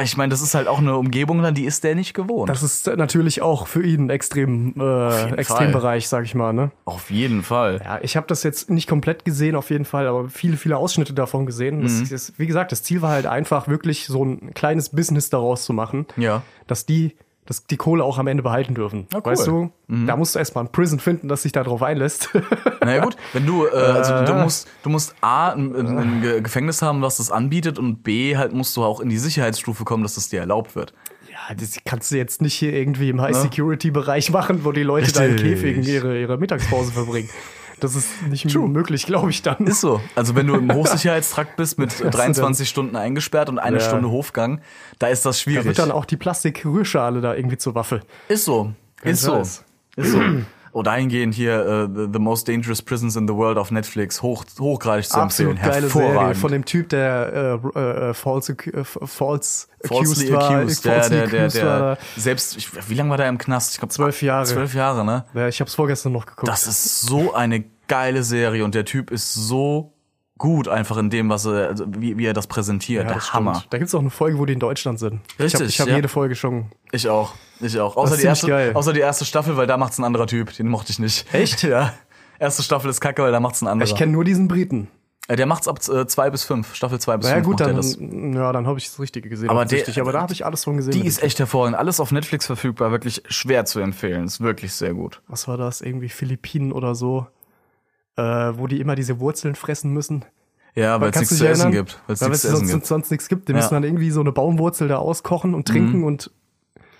Ich 0.00 0.16
meine, 0.16 0.30
das 0.30 0.40
ist 0.40 0.54
halt 0.54 0.68
auch 0.68 0.78
eine 0.78 0.96
Umgebung 0.96 1.42
dann, 1.42 1.54
die 1.54 1.66
ist 1.66 1.84
der 1.84 1.94
nicht 1.94 2.14
gewohnt. 2.14 2.48
Das 2.48 2.62
ist 2.62 2.86
natürlich 2.86 3.42
auch 3.42 3.66
für 3.66 3.82
ihn 3.84 4.06
ein 4.06 4.10
extrem, 4.10 4.74
äh, 4.80 5.32
Extrembereich, 5.34 6.08
sag 6.08 6.24
ich 6.24 6.34
mal, 6.34 6.54
ne? 6.54 6.70
Auf 6.86 7.10
jeden 7.10 7.42
Fall. 7.42 7.80
Ja, 7.84 7.98
ich 8.00 8.16
habe 8.16 8.26
das 8.26 8.42
jetzt 8.42 8.70
nicht 8.70 8.88
komplett 8.88 9.26
gesehen, 9.26 9.54
auf 9.54 9.68
jeden 9.68 9.84
Fall, 9.84 10.06
aber 10.06 10.30
viele, 10.30 10.56
viele 10.56 10.78
Ausschnitte 10.78 11.12
davon 11.12 11.44
gesehen. 11.44 11.82
Das 11.82 11.92
ist, 12.10 12.38
wie 12.38 12.46
gesagt, 12.46 12.72
das 12.72 12.82
Ziel 12.82 13.02
war 13.02 13.10
halt 13.10 13.26
einfach, 13.26 13.68
wirklich 13.68 14.06
so 14.06 14.24
ein 14.24 14.54
kleines 14.54 14.88
Business 14.88 15.28
daraus 15.28 15.64
zu 15.64 15.74
machen, 15.74 16.06
Ja. 16.16 16.42
dass 16.66 16.86
die 16.86 17.14
dass 17.46 17.66
die 17.66 17.76
Kohle 17.76 18.04
auch 18.04 18.18
am 18.18 18.26
Ende 18.28 18.42
behalten 18.42 18.74
dürfen. 18.74 19.06
cool. 19.14 19.20
Weißt 19.24 19.46
du, 19.48 19.70
da 19.88 20.16
musst 20.16 20.34
du 20.34 20.38
erstmal 20.38 20.64
einen 20.64 20.72
Prison 20.72 20.98
finden, 21.00 21.26
das 21.28 21.42
sich 21.42 21.52
da 21.52 21.62
drauf 21.64 21.82
einlässt. 21.82 22.30
Naja 22.84 23.04
gut, 23.04 23.16
wenn 23.32 23.46
du, 23.46 23.64
äh, 23.66 23.70
also 23.76 24.24
du 24.24 24.34
musst, 24.40 24.68
du 24.82 24.90
musst 24.90 25.14
A, 25.20 25.50
ein, 25.50 25.72
ein, 25.74 25.98
ein 25.98 26.20
Ge- 26.20 26.40
Gefängnis 26.40 26.82
haben, 26.82 27.00
was 27.00 27.18
das 27.18 27.30
anbietet 27.30 27.78
und 27.78 28.02
B, 28.02 28.36
halt 28.36 28.52
musst 28.52 28.76
du 28.76 28.82
auch 28.82 28.98
in 28.98 29.08
die 29.08 29.18
Sicherheitsstufe 29.18 29.84
kommen, 29.84 30.02
dass 30.02 30.16
das 30.16 30.28
dir 30.30 30.40
erlaubt 30.40 30.74
wird. 30.74 30.92
ja, 31.30 31.54
das 31.54 31.76
kannst 31.84 32.10
du 32.10 32.16
jetzt 32.16 32.42
nicht 32.42 32.54
hier 32.54 32.72
irgendwie 32.72 33.08
im 33.08 33.20
High-Security-Bereich 33.20 34.30
machen, 34.32 34.64
wo 34.64 34.72
die 34.72 34.82
Leute 34.82 35.12
da 35.12 35.24
in 35.24 35.32
Richtig. 35.34 35.52
Käfigen 35.52 35.82
ihre, 35.84 36.20
ihre 36.20 36.38
Mittagspause 36.38 36.90
verbringen. 36.92 37.28
Das 37.82 37.94
ist 37.96 38.22
nicht 38.28 38.54
möglich, 38.54 39.06
glaube 39.06 39.30
ich, 39.30 39.42
dann. 39.42 39.66
Ist 39.66 39.80
so. 39.80 40.00
Also 40.14 40.34
wenn 40.36 40.46
du 40.46 40.54
im 40.54 40.72
Hochsicherheitstrakt 40.74 41.56
bist 41.56 41.78
mit 41.78 42.00
du 42.00 42.10
23 42.10 42.68
Stunden 42.68 42.96
eingesperrt 42.96 43.48
und 43.48 43.58
eine 43.58 43.78
Ja. 43.78 43.82
Stunde 43.82 44.10
Hofgang, 44.10 44.60
da 44.98 45.08
ist 45.08 45.24
das 45.26 45.36
da 45.38 45.42
schwierig. 45.42 45.64
wird 45.66 45.78
dann 45.78 45.90
auch 45.90 46.04
die 46.04 46.16
Plastik-Rührschale 46.16 47.20
da 47.20 47.34
irgendwie 47.34 47.58
zur 47.58 47.74
Waffe. 47.74 48.00
ist 48.28 48.44
so. 48.44 48.72
Ist 49.02 49.22
so. 49.22 49.38
Ist 49.38 50.12
so. 50.12 50.20
Oh, 50.74 50.82
dahingehend 50.82 51.34
hier 51.34 51.88
äh, 51.94 52.08
the, 52.10 52.18
Most 52.18 52.48
Dangerous 52.48 52.80
Prisons 52.80 53.14
in 53.16 53.28
the 53.28 53.34
World 53.34 53.58
auf 53.58 53.70
Netflix, 53.70 54.22
hoch, 54.22 54.46
hochgradig 54.58 55.06
zu 55.06 55.18
Absolut 55.18 55.58
empfehlen. 55.58 55.70
geile 55.70 55.88
Serie 55.90 56.34
von 56.34 56.50
dem 56.50 56.64
Typ, 56.64 56.88
der 56.88 57.60
äh, 57.74 57.78
äh, 57.78 58.10
äh, 58.10 58.14
false, 58.14 58.52
äh, 58.52 58.82
false 58.82 59.66
Falsely 59.84 60.32
accused 60.32 60.32
war. 60.32 60.50
accused, 60.50 60.84
ja, 60.86 60.92
falsely 60.92 61.16
der, 61.18 61.26
der, 61.28 61.40
accused 61.40 61.62
war 61.66 61.78
der, 61.78 61.94
da. 61.96 61.98
selbst, 62.16 62.56
ich, 62.56 62.88
wie 62.88 62.94
lange 62.94 63.10
war 63.10 63.18
der 63.18 63.28
im 63.28 63.36
Knast? 63.36 63.72
Ich 63.74 63.80
glaube 63.80 63.92
Zwölf 63.92 64.22
Jahre. 64.22 64.46
Zwölf 64.46 64.72
Jahre, 64.72 65.04
ne? 65.04 65.26
Ja, 65.34 65.46
ich 65.46 65.60
habe 65.60 65.68
es 65.68 65.74
vorgestern 65.74 66.12
noch 66.12 66.24
geguckt. 66.24 66.48
Das 66.50 66.66
ist 66.66 67.02
so 67.02 67.34
eine 67.34 67.64
geile 67.92 68.22
Serie 68.22 68.64
und 68.64 68.74
der 68.74 68.84
Typ 68.84 69.10
ist 69.10 69.34
so 69.34 69.92
gut 70.38 70.66
einfach 70.66 70.96
in 70.96 71.10
dem, 71.10 71.28
was 71.28 71.44
er, 71.44 71.68
also 71.68 71.84
wie, 71.88 72.16
wie 72.16 72.24
er 72.26 72.32
das 72.32 72.46
präsentiert. 72.46 73.06
Der 73.06 73.14
das 73.14 73.32
Hammer. 73.34 73.54
stimmt. 73.56 73.72
Da 73.74 73.78
gibt's 73.78 73.94
auch 73.94 74.00
eine 74.00 74.10
Folge, 74.10 74.38
wo 74.38 74.46
die 74.46 74.54
in 74.54 74.58
Deutschland 74.60 74.98
sind. 74.98 75.20
ich 75.34 75.40
Richtig, 75.40 75.60
habe 75.60 75.68
ich 75.68 75.80
hab 75.80 75.88
ja. 75.88 75.96
jede 75.96 76.08
Folge 76.08 76.34
schon. 76.34 76.72
Ich 76.90 77.08
auch. 77.08 77.34
Ich 77.60 77.78
auch. 77.78 77.96
Außer 77.96 78.16
die, 78.16 78.24
erste, 78.24 78.46
geil. 78.48 78.72
außer 78.74 78.92
die 78.92 79.00
erste 79.00 79.24
Staffel, 79.24 79.56
weil 79.56 79.66
da 79.66 79.76
macht's 79.76 79.98
ein 79.98 80.04
anderer 80.04 80.26
Typ. 80.26 80.52
Den 80.56 80.68
mochte 80.68 80.90
ich 80.90 80.98
nicht. 80.98 81.32
Echt? 81.34 81.62
Ja. 81.72 81.92
Erste 82.38 82.62
Staffel 82.64 82.90
ist 82.90 83.00
kacke, 83.00 83.22
weil 83.22 83.30
da 83.30 83.38
macht's 83.40 83.62
ein 83.62 83.68
anderer. 83.68 83.88
Ich 83.88 83.94
kenne 83.94 84.10
nur 84.10 84.24
diesen 84.24 84.48
Briten. 84.48 84.88
Äh, 85.28 85.36
der 85.36 85.46
macht's 85.46 85.68
ab 85.68 85.78
äh, 85.88 86.06
zwei 86.06 86.28
bis 86.30 86.42
fünf. 86.42 86.74
Staffel 86.74 86.98
zwei 86.98 87.16
bis 87.18 87.26
Na 87.26 87.36
ja, 87.36 87.36
fünf 87.36 87.46
gut, 87.46 87.60
dann, 87.60 88.32
ja, 88.32 88.52
dann 88.52 88.66
habe 88.66 88.78
ich 88.80 88.86
das 88.86 88.98
Richtige 88.98 89.28
gesehen. 89.28 89.48
Aber 89.48 89.64
der- 89.64 89.86
aber 90.00 90.12
da 90.12 90.22
habe 90.22 90.32
ich 90.32 90.44
alles 90.44 90.64
von 90.64 90.76
gesehen. 90.76 90.92
Die 90.92 91.06
ist 91.06 91.22
echt 91.22 91.38
hervorragend. 91.38 91.76
Alles 91.78 92.00
auf 92.00 92.10
Netflix 92.10 92.46
verfügbar. 92.46 92.90
Wirklich 92.90 93.22
schwer 93.28 93.64
zu 93.64 93.78
empfehlen. 93.78 94.24
Ist 94.24 94.40
wirklich 94.40 94.72
sehr 94.72 94.94
gut. 94.94 95.22
was 95.28 95.46
war 95.46 95.56
das? 95.56 95.82
Irgendwie 95.82 96.08
Philippinen 96.08 96.72
oder 96.72 96.96
so. 96.96 97.26
Äh, 98.16 98.22
wo 98.22 98.66
die 98.66 98.80
immer 98.80 98.94
diese 98.94 99.20
Wurzeln 99.20 99.54
fressen 99.54 99.92
müssen. 99.92 100.24
Ja, 100.74 101.00
weil 101.00 101.10
es 101.10 101.16
nichts 101.20 101.36
zu 101.38 101.48
essen 101.48 101.70
gibt. 101.70 102.00
Weil 102.06 102.14
es 102.32 102.42
sonst, 102.42 102.70
gibt. 102.70 102.86
sonst 102.86 103.10
nichts 103.10 103.28
gibt. 103.28 103.48
Die 103.48 103.52
Ja. 103.52 103.58
müssen 103.58 103.74
dann 103.74 103.84
irgendwie 103.84 104.10
so 104.10 104.20
eine 104.20 104.32
Baumwurzel 104.32 104.88
da 104.88 104.96
auskochen 104.96 105.54
und 105.54 105.68
trinken 105.68 106.04
und 106.04 106.30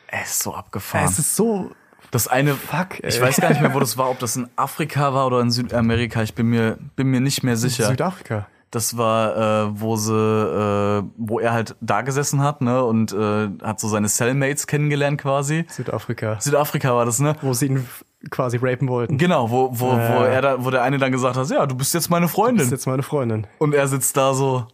Es 0.08 0.32
ist 0.32 0.42
so 0.42 0.54
abgefahren. 0.54 1.06
es 1.06 1.18
ist 1.18 1.36
so 1.36 1.70
das 2.10 2.28
eine, 2.28 2.54
fuck, 2.54 3.02
ey. 3.02 3.08
ich 3.08 3.20
weiß 3.20 3.36
gar 3.40 3.48
nicht 3.50 3.62
mehr, 3.62 3.72
wo 3.72 3.80
das 3.80 3.96
war, 3.98 4.10
ob 4.10 4.18
das 4.18 4.36
in 4.36 4.48
Afrika 4.56 5.14
war 5.14 5.26
oder 5.26 5.40
in 5.40 5.50
Südamerika. 5.50 6.22
Ich 6.22 6.34
bin 6.34 6.48
mir, 6.48 6.78
bin 6.96 7.06
mir 7.08 7.20
nicht 7.20 7.42
mehr 7.42 7.56
sicher. 7.56 7.86
Südafrika. 7.88 8.46
Das 8.72 8.96
war, 8.96 9.36
äh, 9.36 9.80
wo 9.80 9.96
sie, 9.96 10.12
äh, 10.12 11.02
wo 11.18 11.38
er 11.38 11.52
halt 11.52 11.76
da 11.82 12.00
gesessen 12.00 12.40
hat, 12.42 12.62
ne, 12.62 12.82
und 12.82 13.12
äh, 13.12 13.48
hat 13.62 13.78
so 13.78 13.86
seine 13.86 14.08
Cellmates 14.08 14.66
kennengelernt 14.66 15.20
quasi. 15.20 15.66
Südafrika. 15.68 16.40
Südafrika 16.40 16.94
war 16.96 17.04
das, 17.04 17.20
ne? 17.20 17.36
Wo 17.42 17.52
sie 17.52 17.66
ihn 17.66 17.86
quasi 18.30 18.58
rapen 18.60 18.88
wollten. 18.88 19.18
Genau, 19.18 19.50
wo, 19.50 19.68
wo, 19.72 19.88
wo 19.92 19.96
Ja. 19.96 20.24
er 20.26 20.40
da, 20.42 20.64
wo 20.64 20.70
der 20.70 20.82
eine 20.82 20.96
dann 20.96 21.12
gesagt 21.12 21.36
hat, 21.36 21.50
ja, 21.50 21.66
du 21.66 21.74
bist 21.76 21.92
jetzt 21.92 22.08
meine 22.08 22.28
Freundin. 22.28 22.64
ist 22.64 22.70
jetzt 22.70 22.86
meine 22.86 23.02
Freundin. 23.02 23.46
Und 23.58 23.74
er 23.74 23.86
sitzt 23.88 24.16
da 24.16 24.32
so, 24.32 24.66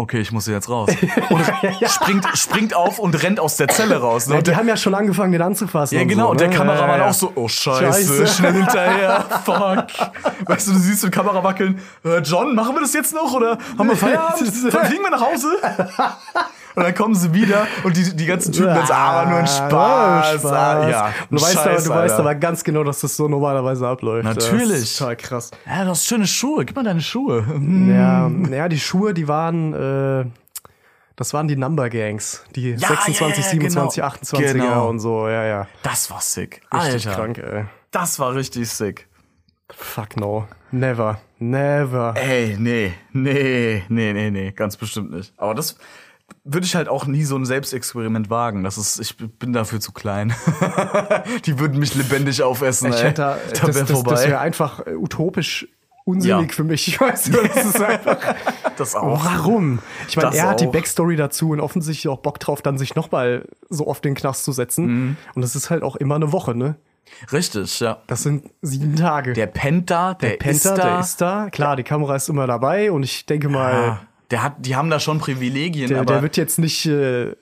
okay, 0.00 0.20
ich 0.20 0.32
muss 0.32 0.46
hier 0.46 0.54
jetzt 0.54 0.68
raus. 0.68 0.88
Und 1.30 1.44
springt, 1.90 2.26
springt 2.34 2.74
auf 2.74 2.98
und 2.98 3.22
rennt 3.22 3.38
aus 3.38 3.56
der 3.56 3.68
Zelle 3.68 3.96
raus. 4.00 4.26
Ne? 4.26 4.34
Ja, 4.34 4.38
Und 4.38 4.46
die 4.46 4.56
haben 4.56 4.68
ja 4.68 4.76
schon 4.76 4.94
angefangen, 4.94 5.32
den 5.32 5.42
anzufassen. 5.42 5.96
ja, 5.98 6.04
genau. 6.04 6.24
so, 6.26 6.30
Und 6.30 6.40
der 6.40 6.48
ne? 6.48 6.56
Kameramann 6.56 6.88
Ja, 6.88 6.96
ja, 6.96 7.02
ja. 7.04 7.10
auch 7.10 7.14
so, 7.14 7.32
oh 7.34 7.48
Scheiße, 7.48 7.84
Scheiße. 7.86 8.26
schnell 8.26 8.52
hinterher, 8.60 9.24
fuck. 9.44 9.84
Weißt 10.46 10.68
du, 10.68 10.72
du 10.72 10.78
siehst 10.78 11.04
die 11.04 11.10
Kamera 11.10 11.42
wackeln, 11.44 11.80
äh, 12.04 12.18
John, 12.18 12.54
machen 12.54 12.74
wir 12.74 12.80
das 12.80 12.92
jetzt 12.94 13.14
noch 13.14 13.32
oder 13.32 13.58
haben 13.78 13.88
wir 13.88 13.96
Feierabend? 13.96 14.74
Dann 14.74 14.86
fliegen 14.86 15.02
wir 15.02 15.10
nach 15.10 15.20
Hause? 15.20 15.48
Und 16.74 16.82
dann 16.84 16.94
kommen 16.94 17.14
sie 17.14 17.32
wieder 17.34 17.66
und 17.84 17.96
die, 17.96 18.14
die 18.14 18.26
ganzen 18.26 18.52
Typen 18.52 18.74
ganz, 18.74 18.90
ah, 18.90 19.26
nur 19.28 19.38
ein 19.38 19.46
Spaß. 19.46 20.40
Spaß. 20.40 20.44
Ah, 20.52 20.88
ja, 20.88 21.14
du, 21.30 21.36
weißt, 21.40 21.56
aber, 21.58 21.76
du 21.76 21.88
weißt 21.88 22.14
aber 22.14 22.34
ganz 22.36 22.62
genau, 22.64 22.84
dass 22.84 23.00
das 23.00 23.16
so 23.16 23.28
normalerweise 23.28 23.86
abläuft. 23.88 24.24
Natürlich. 24.24 24.68
Das 24.70 24.78
ist 24.80 24.98
total 24.98 25.16
krass. 25.16 25.50
Ja, 25.66 25.84
du 25.84 25.90
hast 25.90 26.06
schöne 26.06 26.26
Schuhe, 26.26 26.64
gib 26.64 26.76
mal 26.76 26.84
deine 26.84 27.00
Schuhe. 27.00 27.44
Ja, 27.88 28.30
ja, 28.54 28.68
die 28.68 28.78
Schuhe, 28.78 29.14
die 29.14 29.26
waren, 29.26 29.74
äh, 29.74 30.26
das 31.16 31.34
waren 31.34 31.48
die 31.48 31.56
Number 31.56 31.90
Gangs. 31.90 32.44
Die 32.54 32.70
ja, 32.70 32.78
26, 32.78 33.20
ja, 33.20 33.42
ja, 33.42 33.50
27, 33.50 34.02
genau. 34.02 34.08
28er 34.08 34.52
Genau. 34.52 34.88
und 34.88 35.00
so, 35.00 35.28
ja, 35.28 35.44
ja. 35.44 35.66
Das 35.82 36.10
war 36.10 36.20
sick. 36.20 36.62
Richtig 36.72 37.08
Alter, 37.08 37.20
krank, 37.20 37.38
ey. 37.38 37.64
das 37.90 38.18
war 38.18 38.34
richtig 38.34 38.68
sick. 38.68 39.08
Fuck 39.76 40.16
no. 40.16 40.46
Never. 40.72 41.20
Never. 41.38 42.14
Ey, 42.16 42.56
nee, 42.58 42.92
nee, 43.12 43.82
nee, 43.88 44.12
nee, 44.12 44.30
nee, 44.30 44.52
ganz 44.52 44.76
bestimmt 44.76 45.10
nicht. 45.10 45.32
Aber 45.36 45.54
das 45.54 45.76
würde 46.52 46.66
ich 46.66 46.74
halt 46.74 46.88
auch 46.88 47.06
nie 47.06 47.24
so 47.24 47.36
ein 47.36 47.44
Selbstexperiment 47.44 48.30
wagen. 48.30 48.64
Das 48.64 48.78
ist, 48.78 48.98
ich 49.00 49.16
bin 49.16 49.52
dafür 49.52 49.80
zu 49.80 49.92
klein. 49.92 50.32
Die 51.44 51.58
würden 51.58 51.78
mich 51.78 51.94
lebendig 51.94 52.42
aufessen. 52.42 52.90
Ich 52.90 52.96
ey. 52.96 53.02
hätte 53.04 53.22
da, 53.22 53.38
da 53.54 53.66
das, 53.66 53.76
wär 53.76 53.84
das, 53.84 54.02
das 54.02 54.26
wäre 54.26 54.38
einfach 54.38 54.86
äh, 54.86 54.94
utopisch 54.94 55.68
unsinnig 56.04 56.50
Ja. 56.50 56.54
für 56.54 56.64
mich. 56.64 56.88
Ich 56.88 57.00
weiß 57.00 57.28
nicht, 57.28 57.56
das 57.56 57.64
ist 57.66 57.80
einfach. 57.80 58.16
das 58.76 58.94
auch. 58.94 59.24
Warum? 59.24 59.80
Ich 60.08 60.16
meine, 60.16 60.34
er 60.36 60.48
hat 60.48 60.60
die 60.60 60.66
auch. 60.66 60.72
Backstory 60.72 61.16
dazu 61.16 61.50
und 61.50 61.60
offensichtlich 61.60 62.08
auch 62.08 62.18
Bock 62.18 62.40
drauf, 62.40 62.62
dann 62.62 62.78
sich 62.78 62.94
nochmal 62.94 63.46
so 63.68 63.86
oft 63.86 64.04
in 64.06 64.12
den 64.14 64.16
Knast 64.18 64.44
zu 64.44 64.52
setzen. 64.52 64.86
Mhm. 64.86 65.16
Und 65.34 65.42
das 65.42 65.54
ist 65.54 65.70
halt 65.70 65.82
auch 65.82 65.96
immer 65.96 66.16
eine 66.16 66.32
Woche, 66.32 66.54
ne? 66.54 66.76
Richtig, 67.32 67.80
ja. 67.80 67.98
Das 68.06 68.22
sind 68.22 68.50
sieben 68.62 68.96
Tage. 68.96 69.32
Der 69.32 69.46
pennt 69.46 69.90
da, 69.90 70.14
der, 70.14 70.36
Penta, 70.36 70.50
ist 70.50 70.64
da. 70.66 70.74
der 70.74 71.00
ist 71.00 71.20
da. 71.20 71.50
Klar, 71.50 71.76
die 71.76 71.82
Kamera 71.82 72.14
ist 72.16 72.28
immer 72.28 72.46
dabei 72.46 72.92
und 72.92 73.02
ich 73.02 73.26
denke 73.26 73.48
mal, 73.48 73.72
Ah, 73.74 74.00
der 74.30 74.42
hat, 74.42 74.54
die 74.58 74.76
haben 74.76 74.90
da 74.90 75.00
schon 75.00 75.18
Privilegien, 75.18 75.88
der, 75.88 75.98
aber 76.00 76.14
der 76.14 76.22
wird 76.22 76.36
jetzt 76.36 76.58
nicht, 76.58 76.86
äh, 76.86 77.34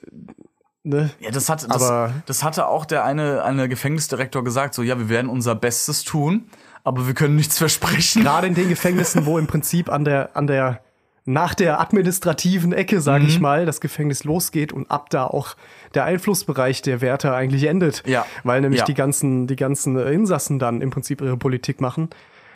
ne? 0.83 1.09
Ja, 1.19 1.31
das 1.31 1.49
hat, 1.49 1.63
das, 1.63 1.81
Aber- 1.83 2.13
das 2.25 2.43
hatte 2.43 2.67
auch 2.67 2.85
der 2.85 3.03
eine, 3.05 3.43
eine 3.43 3.69
Gefängnisdirektor 3.69 4.43
gesagt, 4.43 4.73
so, 4.73 4.81
ja, 4.83 4.97
wir 4.97 5.09
werden 5.09 5.29
unser 5.29 5.55
Bestes 5.55 6.03
tun, 6.03 6.45
aber 6.83 7.07
wir 7.07 7.13
können 7.13 7.35
nichts 7.35 7.57
versprechen. 7.57 8.23
Gerade 8.23 8.47
in 8.47 8.55
den 8.55 8.69
Gefängnissen, 8.75 9.25
wo 9.25 9.37
im 9.37 9.47
Prinzip 9.47 9.89
an 9.89 10.05
der, 10.05 10.35
an 10.35 10.47
der, 10.47 10.81
nach 11.25 11.53
der 11.53 11.79
administrativen 11.79 12.73
Ecke, 12.73 13.01
sage 13.01 13.23
Mhm. 13.23 13.29
ich 13.29 13.39
mal, 13.39 13.65
das 13.67 13.81
Gefängnis 13.81 14.23
losgeht 14.23 14.73
und 14.73 14.89
ab 14.89 15.09
da 15.11 15.25
auch 15.25 15.55
der 15.93 16.05
Einflussbereich 16.05 16.81
der 16.81 17.01
Wärter 17.01 17.35
eigentlich 17.35 17.65
endet. 17.65 18.01
Ja. 18.07 18.25
Weil 18.43 18.61
nämlich 18.61 18.79
Ja. 18.79 18.85
die 18.85 18.93
ganzen, 18.95 19.45
die 19.45 19.55
ganzen 19.55 19.95
Insassen 19.97 20.57
dann 20.57 20.81
im 20.81 20.89
Prinzip 20.89 21.21
ihre 21.21 21.37
Politik 21.37 21.81
machen. 21.81 22.09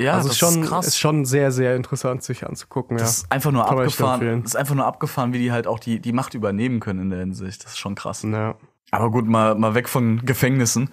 Ja, 0.03 0.13
also 0.15 0.27
das 0.29 0.37
schon, 0.37 0.63
ist 0.63 0.69
krass. 0.69 0.87
ist 0.87 0.99
schon 0.99 1.25
sehr, 1.25 1.51
sehr 1.51 1.75
interessant, 1.75 2.23
sich 2.23 2.45
anzugucken. 2.45 2.97
Das 2.97 3.17
ist 3.19 3.31
einfach 3.31 3.51
nur 3.51 3.65
Kann 3.65 3.79
abgefahren. 3.79 4.43
ist 4.43 4.55
einfach 4.55 4.75
nur 4.75 4.85
abgefahren, 4.85 5.33
wie 5.33 5.39
die 5.39 5.51
halt 5.51 5.65
auch 5.67 5.79
die, 5.79 5.99
die 5.99 6.11
Macht 6.13 6.33
übernehmen 6.33 6.79
können 6.79 6.99
in 7.01 7.09
der 7.09 7.19
Hinsicht. 7.19 7.63
Das 7.63 7.71
ist 7.71 7.79
schon 7.79 7.95
krass. 7.95 8.23
ja. 8.23 8.29
ja. 8.31 8.55
Aber 8.91 9.09
gut, 9.09 9.27
mal, 9.27 9.55
mal 9.55 9.73
weg 9.73 9.89
von 9.89 10.23
Gefängnissen. 10.23 10.89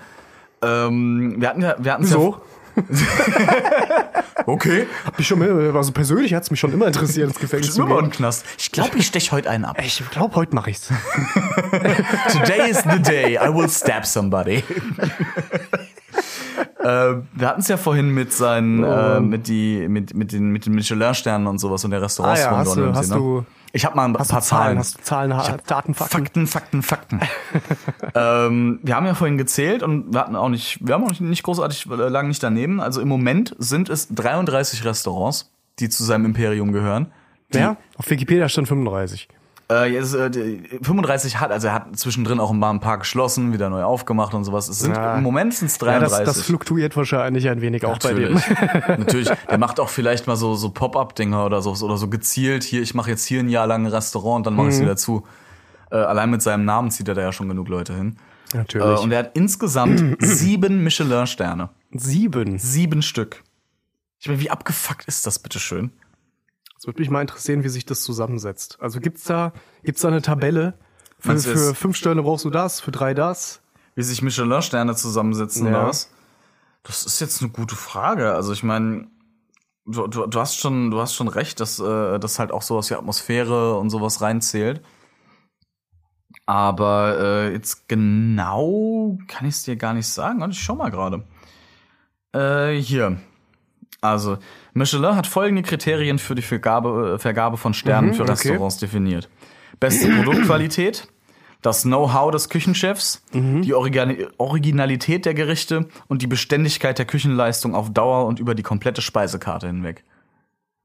Ähm, 0.62 1.34
wir 1.38 1.48
hatten 1.48 1.61
ja, 1.62 1.74
wir 1.78 1.92
hatten? 1.92 2.06
Ja, 2.06 2.40
okay. 4.46 4.86
Hab 5.04 5.18
mich 5.18 5.26
schon, 5.26 5.42
immer- 5.42 5.74
also 5.76 5.92
persönlich 5.92 6.32
hat's 6.34 6.50
mich 6.50 6.61
schon 6.61 6.72
immer 6.72 6.86
interessiert, 6.86 7.28
ins 7.28 7.38
Gefängnis 7.38 7.74
zu 7.74 7.82
immer 7.82 7.98
im 7.98 8.04
gehen. 8.06 8.12
Knast. 8.12 8.44
Ich 8.58 8.72
glaube, 8.72 8.96
ich 8.96 9.06
stech 9.06 9.32
heute 9.32 9.50
einen 9.50 9.64
ab. 9.64 9.76
Ich 9.82 10.02
glaube, 10.11 10.34
heute 10.36 10.54
mache 10.54 10.70
ich's. 10.70 10.88
Today 12.32 12.70
is 12.70 12.82
the 12.82 13.00
day 13.00 13.34
I 13.36 13.52
will 13.52 13.68
stab 13.68 14.06
somebody. 14.06 14.62
äh, 16.80 16.84
wir 17.32 17.48
hatten 17.48 17.60
es 17.60 17.68
ja 17.68 17.76
vorhin 17.76 18.10
mit 18.10 18.32
seinen, 18.32 18.82
äh, 18.84 19.20
mit 19.20 19.48
die, 19.48 19.86
mit, 19.88 20.14
mit 20.14 20.32
den, 20.32 20.50
mit 20.50 20.66
den 20.66 20.74
Michelin-Sternen 20.74 21.46
und 21.46 21.58
sowas 21.58 21.84
und 21.84 21.90
der 21.90 22.02
Restaurants 22.02 22.40
Ah 22.40 22.44
ja, 22.44 22.48
von 22.50 22.58
hast 22.58 22.66
Gordon 22.66 22.84
du- 22.92 22.98
hast 22.98 23.10
ne? 23.10 23.16
du- 23.16 23.44
Ich 23.72 23.84
habe 23.84 23.96
mal 23.96 24.04
ein 24.06 24.12
paar 24.12 24.26
Zahlen, 24.26 24.42
Zahlen. 24.42 24.78
hast 24.78 24.98
du 24.98 25.02
Zahlen, 25.02 25.30
Daten, 25.66 25.94
Fakten? 25.94 26.16
Fakten, 26.16 26.46
Fakten, 26.46 26.82
Fakten. 26.82 27.20
ähm, 28.14 28.80
wir 28.82 28.96
haben 28.96 29.06
ja 29.06 29.14
vorhin 29.14 29.38
gezählt 29.38 29.82
und 29.82 30.12
wir 30.12 30.20
hatten 30.20 30.36
auch 30.36 30.48
nicht, 30.48 30.78
wir 30.86 30.94
haben 30.94 31.04
auch 31.04 31.18
nicht, 31.20 31.42
großartig 31.42 31.86
äh, 31.90 31.94
lang 32.08 32.28
nicht 32.28 32.42
daneben. 32.42 32.80
Also 32.80 33.00
im 33.00 33.08
Moment 33.08 33.54
sind 33.58 33.88
es 33.88 34.08
33 34.08 34.84
Restaurants, 34.84 35.52
die 35.78 35.88
zu 35.88 36.02
seinem 36.04 36.24
Imperium 36.26 36.72
gehören. 36.72 37.12
Ja, 37.52 37.76
auf 37.96 38.08
Wikipedia 38.10 38.48
stand 38.48 38.68
35. 38.68 39.28
Äh, 39.70 39.92
jetzt, 39.92 40.14
äh, 40.14 40.30
die 40.30 40.62
35 40.82 41.38
hat, 41.38 41.52
also 41.52 41.68
er 41.68 41.74
hat 41.74 41.96
zwischendrin 41.96 42.40
auch 42.40 42.50
mal 42.52 42.70
ein 42.70 42.80
paar 42.80 42.98
geschlossen, 42.98 43.52
wieder 43.52 43.70
neu 43.70 43.84
aufgemacht 43.84 44.34
und 44.34 44.42
sowas. 44.44 44.68
Es 44.68 44.80
sind 44.80 44.96
Ja. 44.96 45.16
im 45.16 45.22
Moment 45.22 45.54
sind 45.54 45.66
es 45.68 45.78
Ja, 45.80 46.00
das, 46.00 46.10
33. 46.12 46.24
das 46.24 46.42
fluktuiert 46.42 46.96
wahrscheinlich 46.96 47.48
ein 47.48 47.60
wenig 47.60 47.84
auch 47.86 47.98
bei 47.98 48.12
dem. 48.14 48.34
Natürlich. 48.34 48.88
Natürlich. 48.98 49.30
Der 49.48 49.58
macht 49.58 49.78
auch 49.78 49.88
vielleicht 49.88 50.26
mal 50.26 50.34
so, 50.36 50.54
so 50.56 50.70
Pop-up-Dinger 50.70 51.46
oder 51.46 51.62
so, 51.62 51.70
oder 51.84 51.96
so 51.96 52.08
gezielt. 52.08 52.64
Hier, 52.64 52.82
ich 52.82 52.94
mache 52.94 53.10
jetzt 53.10 53.24
hier 53.24 53.40
ein 53.40 53.48
Jahr 53.48 53.66
lang 53.68 53.86
ein 53.86 53.92
Restaurant 53.92 54.38
und 54.38 54.46
dann 54.46 54.54
mache 54.54 54.68
ich 54.68 54.74
Mhm. 54.74 54.78
es 54.78 54.82
wieder 54.82 54.96
zu. 54.96 55.24
Äh, 55.92 55.96
allein 55.96 56.30
mit 56.30 56.42
seinem 56.42 56.64
Namen 56.64 56.90
zieht 56.90 57.06
er 57.08 57.14
da 57.14 57.22
ja 57.22 57.32
schon 57.32 57.48
genug 57.48 57.68
Leute 57.68 57.94
hin. 57.94 58.16
Natürlich. 58.52 58.98
Äh, 58.98 59.02
und 59.02 59.12
er 59.12 59.20
hat 59.20 59.30
insgesamt 59.34 60.16
sieben 60.20 60.82
Michelin-Sterne. 60.82 61.68
Sieben. 61.92 62.58
Sieben 62.58 63.02
Stück. 63.02 63.42
Ich 64.18 64.26
meine, 64.28 64.40
wie 64.40 64.50
abgefuckt 64.50 65.04
ist 65.06 65.26
das, 65.26 65.38
bitteschön? 65.38 65.92
Es 66.81 66.87
würde 66.87 66.99
mich 67.01 67.11
mal 67.11 67.20
interessieren, 67.20 67.62
wie 67.62 67.68
sich 67.68 67.85
das 67.85 68.01
zusammensetzt. 68.01 68.78
Also 68.81 69.01
gibt's 69.01 69.24
da, 69.24 69.52
gibt's 69.85 70.01
da 70.01 70.09
eine 70.09 70.23
Tabelle? 70.23 70.78
Für, 71.19 71.28
Meinst 71.28 71.47
für 71.47 71.74
fünf 71.74 71.94
Sterne 71.94 72.23
brauchst 72.23 72.47
du 72.47 72.51
das, 72.51 72.81
für 72.81 72.90
drei 72.90 73.12
das. 73.12 73.61
Wie 73.94 74.02
sich 74.02 74.23
Michelin-Sterne 74.23 74.94
zusammensetzen 74.97 75.66
Ja. 75.66 75.73
oder 75.73 75.89
was? 75.89 76.11
Das 76.82 77.05
ist 77.05 77.20
jetzt 77.20 77.43
eine 77.43 77.51
gute 77.51 77.77
Frage. 77.77 78.32
Also 78.32 78.55
ich 78.55 78.62
meine, 78.62 79.09
du, 79.85 80.07
du, 80.07 80.27
du 80.27 80.40
hast 80.40 80.57
schon, 80.57 80.90
du 80.90 80.98
hast 81.02 81.15
schon 81.15 81.28
recht, 81.28 81.61
dass, 81.61 81.78
äh, 81.81 82.19
dass 82.19 82.39
halt 82.39 82.51
auch 82.51 82.62
sowas 82.62 82.89
wie 82.89 82.94
Atmosphäre 82.94 83.77
und 83.77 83.90
sowas 83.90 84.23
reinzählt. 84.23 84.81
Aber 86.47 87.19
äh, 87.20 87.52
jetzt 87.52 87.89
genau 87.89 89.19
kann 89.28 89.47
ich 89.47 89.57
es 89.57 89.65
dir 89.65 89.77
gar 89.77 89.93
nicht 89.93 90.09
sagen. 90.09 90.40
Und 90.40 90.52
ich 90.52 90.62
schau 90.62 90.77
mal 90.77 90.90
gerade. 90.90 91.24
Äh, 92.32 92.81
hier. 92.81 93.20
Also, 94.01 94.39
Michelin 94.72 95.14
hat 95.16 95.27
folgende 95.27 95.62
Kriterien 95.62 96.18
für 96.18 96.35
die 96.35 96.43
Vergabe, 96.43 97.14
äh, 97.14 97.18
Vergabe 97.18 97.56
von 97.56 97.74
Sternen 97.74 98.10
Mhm, 98.10 98.14
für 98.14 98.22
okay. 98.22 98.31
Restaurants 98.32 98.78
definiert. 98.78 99.28
Beste 99.78 100.09
Produktqualität, 100.09 101.06
das 101.62 101.82
Know-how 101.82 102.31
des 102.31 102.48
Küchenchefs, 102.48 103.22
Mhm. 103.32 103.62
die 103.62 103.74
Originalität 103.74 105.27
der 105.27 105.35
Gerichte 105.35 105.89
und 106.09 106.22
die 106.22 106.27
Beständigkeit 106.27 106.98
der 106.98 107.05
Küchenleistung 107.06 107.74
auf 107.74 107.90
Dauer 107.93 108.27
und 108.27 108.40
über 108.40 108.55
die 108.55 108.62
komplette 108.62 109.02
Speisekarte 109.02 109.66
hinweg. 109.66 110.05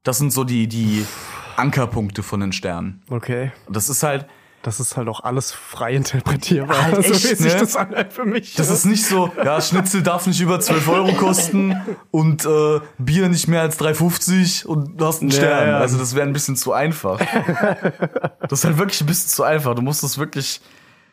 Das 0.04 0.18
sind 0.18 0.32
so 0.34 0.44
die, 0.44 0.68
die 0.68 1.06
Ankerpunkte 1.56 2.22
von 2.22 2.42
den 2.42 2.52
Sternen. 2.52 3.02
Okay. 3.10 3.52
Das 3.70 3.90
ist 3.90 4.04
halt, 4.04 4.28
Das 4.66 4.80
ist 4.80 4.98
halt 4.98 5.08
auch 5.10 5.20
alles 5.20 5.52
frei 5.52 5.94
interpretierbar. 5.94 6.82
Halt 6.86 6.96
so 7.06 7.14
echt, 7.14 7.38
sich 7.38 7.54
ne? 7.54 7.60
das 7.60 7.76
anhört 7.76 8.12
für 8.12 8.26
mich. 8.26 8.56
Das 8.56 8.72
ist 8.72 8.86
nicht 8.86 9.06
so, 9.06 9.32
ja, 9.38 9.62
Schnitzel 9.62 10.02
darf 10.02 10.26
nicht 10.26 10.42
über 10.42 10.60
12 10.60 10.88
Euro 10.90 11.14
kosten 11.14 11.80
und 12.12 12.46
äh, 12.46 12.80
Bier 12.98 13.30
nicht 13.30 13.48
mehr 13.48 13.62
als 13.62 13.80
3,50 13.80 14.66
und 14.66 15.00
du 15.00 15.06
hast 15.06 15.22
einen 15.22 15.30
Ja, 15.30 15.38
Stern. 15.38 15.68
ja. 15.68 15.78
Also 15.78 16.00
das 16.00 16.16
wäre 16.16 16.26
ein 16.26 16.34
bisschen 16.34 16.56
zu 16.56 16.74
einfach. 16.74 17.20
das 18.50 18.60
ist 18.60 18.66
halt 18.66 18.80
wirklich 18.80 19.02
ein 19.02 19.06
bisschen 19.08 19.30
zu 19.30 19.44
einfach. 19.44 19.76
Du 19.76 19.84
musst 19.84 20.02
das 20.02 20.18
wirklich. 20.18 20.62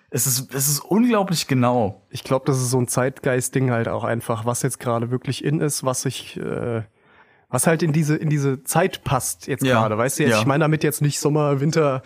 Es 0.09 0.27
ist, 0.27 0.55
es 0.55 0.69
ist 0.69 0.81
unglaublich 0.81 1.47
genau. 1.47 2.03
Ich 2.11 2.25
glaube, 2.25 2.45
das 2.47 2.57
ist 2.59 2.71
so 2.71 2.79
ein 2.79 2.89
Zeitgeist-Ding 2.89 3.71
halt 3.71 3.89
auch 3.89 4.05
einfach, 4.05 4.45
was 4.47 4.63
jetzt 4.63 4.79
gerade 4.81 5.11
wirklich 5.11 5.45
in 5.45 5.61
ist, 5.61 5.85
was 5.85 6.05
ich, 6.07 6.39
äh, 6.39 6.83
was 7.53 7.69
halt 7.69 7.85
in 7.85 7.93
diese 7.93 8.17
in 8.17 8.29
diese 8.29 8.65
Zeit 8.65 9.05
passt 9.05 9.47
jetzt 9.47 9.63
Ja. 9.65 9.75
gerade. 9.81 9.97
Weißt 9.97 10.19
du, 10.19 10.25
jetzt, 10.25 10.31
Ja. 10.33 10.37
Mhm. 10.39 10.41
ich 10.43 10.47
meine 10.49 10.65
damit 10.65 10.83
jetzt 10.83 11.01
nicht 11.03 11.21
Sommer, 11.21 11.61
Winter, 11.61 12.03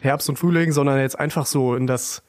Herbst 0.00 0.28
und 0.28 0.36
Frühling, 0.36 0.72
sondern 0.72 0.98
jetzt 0.98 1.18
einfach 1.20 1.46
so 1.46 1.76
in 1.76 1.86
das 1.86 2.22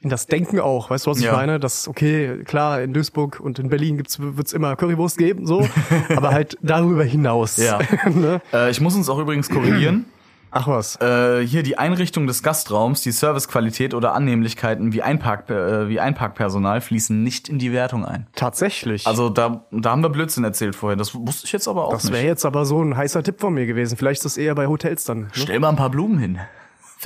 in 0.00 0.10
das 0.10 0.26
Denken 0.26 0.60
auch. 0.60 0.90
Weißt 0.90 1.06
du, 1.06 1.10
was 1.10 1.18
ich 1.18 1.24
Ja. 1.24 1.32
meine? 1.32 1.58
Das 1.58 1.88
okay, 1.88 2.42
klar, 2.44 2.82
in 2.82 2.92
Duisburg 2.92 3.40
und 3.40 3.58
in 3.58 3.70
Berlin 3.70 3.96
gibt's 3.96 4.18
wird's 4.20 4.52
immer 4.52 4.76
Currywurst 4.76 5.16
geben, 5.18 5.46
so, 5.46 5.66
aber 6.14 6.30
halt 6.30 6.56
darüber 6.62 7.02
hinaus. 7.02 7.56
Ja. 7.56 7.78
ne? 8.14 8.40
Äh, 8.52 8.70
ich 8.70 8.80
muss 8.80 8.94
uns 8.94 9.08
auch 9.08 9.18
übrigens 9.18 9.48
korrigieren. 9.48 10.04
Ach 10.50 10.66
was. 10.66 11.00
äh, 11.00 11.46
hier 11.46 11.62
die 11.62 11.78
Einrichtung 11.78 12.26
des 12.26 12.42
Gastraums, 12.42 13.02
die 13.02 13.10
Servicequalität 13.12 13.94
oder 13.94 14.14
Annehmlichkeiten 14.14 14.92
wie, 14.92 15.02
Einpark, 15.02 15.50
äh, 15.50 15.88
wie 15.88 16.00
Einparkpersonal 16.00 16.80
fließen 16.80 17.22
nicht 17.22 17.48
in 17.48 17.58
die 17.58 17.72
Wertung 17.72 18.04
ein. 18.04 18.26
Tatsächlich. 18.34 19.06
Also 19.06 19.28
da, 19.28 19.64
da 19.70 19.90
haben 19.90 20.02
wir 20.02 20.10
Blödsinn 20.10 20.44
erzählt 20.44 20.74
vorher. 20.74 20.96
Das 20.96 21.14
wusste 21.14 21.46
ich 21.46 21.52
jetzt 21.52 21.68
aber 21.68 21.86
auch 21.86 21.92
das 21.92 22.04
nicht. 22.04 22.14
wäre 22.14 22.24
jetzt 22.24 22.44
aber 22.44 22.64
so 22.64 22.82
ein 22.82 22.96
heißer 22.96 23.22
Tipp 23.22 23.40
von 23.40 23.54
mir 23.54 23.66
gewesen. 23.66 23.96
Vielleicht 23.96 24.18
ist 24.18 24.24
das 24.24 24.36
eher 24.36 24.54
bei 24.54 24.66
Hotels 24.66 25.04
dann. 25.04 25.20
Ne? 25.20 25.28
Stell 25.32 25.58
mal 25.60 25.70
ein 25.70 25.76
paar 25.76 25.90
Blumen 25.90 26.18
hin. 26.18 26.38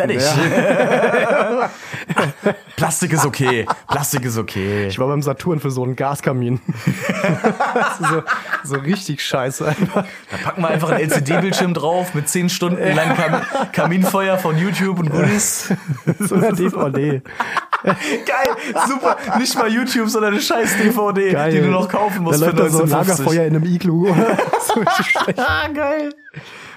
Fertig. 0.01 0.23
Plastik 2.77 3.13
ist 3.13 3.27
okay. 3.27 3.67
Plastik 3.89 4.25
ist 4.25 4.39
okay. 4.39 4.87
Ich 4.89 4.99
war 4.99 5.09
beim 5.09 5.21
Saturn 5.23 5.61
für 5.61 5.71
so 5.71 5.85
einen 5.85 5.97
Gaskamin. 5.97 6.61
so, 8.01 8.23
so 8.65 8.77
richtig 8.77 9.23
scheiße 9.23 9.69
einfach. 9.69 10.07
Da 10.31 10.37
packen 10.43 10.63
wir 10.63 10.69
einfach 10.69 10.91
einen 10.91 11.11
LCD-Bildschirm 11.11 11.75
drauf 11.75 12.15
mit 12.15 12.27
10 12.29 12.49
Stunden 12.49 12.95
lang 12.95 13.17
Kam 13.17 13.43
Kaminfeuer 13.73 14.39
von 14.39 14.57
YouTube 14.57 15.01
und 15.01 15.11
Goodies. 15.11 15.75
So 16.19 16.37
eine 16.37 16.53
DVD. 16.53 17.23
Geil, 17.83 18.77
super. 18.89 19.17
Nicht 19.39 19.57
mal 19.57 19.71
YouTube, 19.71 20.09
sondern 20.09 20.33
eine 20.33 20.43
scheiß 20.43 20.79
DVD, 20.79 21.33
Geil. 21.33 21.53
die 21.53 21.61
du 21.61 21.69
noch 21.69 21.89
kaufen 21.89 22.23
musst 22.23 22.43
da 22.43 22.51
für 22.51 22.57
läuft 22.57 22.67
da 22.67 22.71
so 22.71 22.83
ein 22.85 22.93
1950. 22.93 23.27
Lagerfeuer 23.27 23.47
in 23.47 23.57
einem 23.57 23.65
Iglu. 23.75 24.07
so. 24.67 24.83
Ah, 25.37 25.69
geil. 25.69 26.15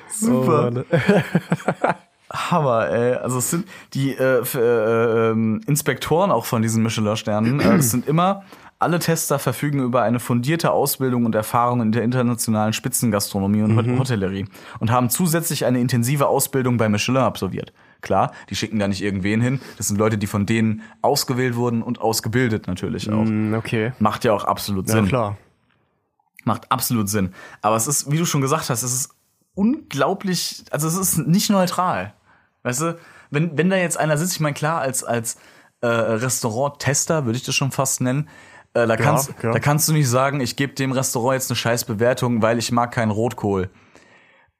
Super. 0.09 0.71
Oh. 0.91 1.93
Hammer, 2.33 2.89
ey. 2.89 3.13
Also 3.15 3.37
es 3.37 3.49
sind 3.51 3.67
die 3.93 4.13
äh, 4.15 4.41
äh, 4.41 5.29
ähm, 5.31 5.61
Inspektoren 5.67 6.31
auch 6.31 6.45
von 6.45 6.61
diesen 6.61 6.81
Michelin-Sternen. 6.83 7.59
Äh, 7.59 7.77
das 7.77 7.91
sind 7.91 8.07
immer 8.07 8.43
alle 8.79 8.99
Tester 8.99 9.39
verfügen 9.39 9.79
über 9.79 10.01
eine 10.01 10.19
fundierte 10.19 10.71
Ausbildung 10.71 11.25
und 11.25 11.35
Erfahrung 11.35 11.81
in 11.81 11.93
der 11.93 12.03
internationalen 12.03 12.73
Spitzengastronomie 12.73 13.61
und 13.61 13.77
Hot- 13.77 13.99
Hotellerie 13.99 14.45
und 14.79 14.91
haben 14.91 15.09
zusätzlich 15.09 15.63
eine 15.65 15.79
intensive 15.79 16.27
Ausbildung 16.27 16.75
bei 16.77 16.89
Michelin 16.89 17.21
absolviert. 17.21 17.71
Klar, 18.01 18.33
die 18.49 18.55
schicken 18.57 18.79
da 18.79 18.89
nicht 18.89 19.01
irgendwen 19.01 19.39
hin. 19.39 19.61
Das 19.77 19.87
sind 19.87 19.97
Leute, 19.97 20.17
die 20.17 20.27
von 20.27 20.45
denen 20.45 20.81
ausgewählt 21.01 21.55
wurden 21.55 21.81
und 21.81 22.01
ausgebildet 22.01 22.67
natürlich 22.67 23.09
auch. 23.09 23.23
Hm, 23.23 23.53
Okay. 23.53 23.93
Macht 23.99 24.25
ja 24.25 24.33
auch 24.33 24.43
absolut 24.43 24.87
Ja, 24.89 24.95
Sinn. 24.95 25.07
klar. 25.07 25.37
Macht 26.43 26.69
absolut 26.69 27.07
Sinn. 27.07 27.31
Aber 27.61 27.77
es 27.77 27.87
ist, 27.87 28.11
wie 28.11 28.17
du 28.17 28.25
schon 28.25 28.41
gesagt 28.41 28.69
hast, 28.69 28.83
es 28.83 28.93
ist 28.93 29.11
unglaublich, 29.55 30.65
also 30.71 30.87
es 30.89 30.95
ist 30.97 31.19
nicht 31.25 31.49
neutral. 31.49 32.13
Weißt 32.63 32.81
du, 32.81 32.97
wenn, 33.29 33.57
wenn 33.57 33.69
da 33.69 33.75
jetzt 33.77 33.97
einer 33.97 34.17
sitzt, 34.17 34.33
ich 34.33 34.39
meine, 34.39 34.53
klar, 34.53 34.81
als, 34.81 35.03
als 35.03 35.37
äh, 35.81 35.87
Restaurant-Tester 35.87 37.25
würde 37.25 37.37
ich 37.37 37.43
das 37.43 37.55
schon 37.55 37.71
fast 37.71 38.01
nennen, 38.01 38.29
äh, 38.73 38.87
da, 38.87 38.97
kannst, 38.97 39.33
ja. 39.41 39.51
da 39.51 39.59
kannst 39.59 39.87
du 39.87 39.93
nicht 39.93 40.09
sagen, 40.09 40.39
ich 40.39 40.55
gebe 40.55 40.73
dem 40.73 40.91
Restaurant 40.91 41.33
jetzt 41.33 41.51
eine 41.51 41.57
scheiß 41.57 41.85
Bewertung, 41.85 42.41
weil 42.41 42.57
ich 42.57 42.71
mag 42.71 42.91
keinen 42.91 43.11
Rotkohl. 43.11 43.69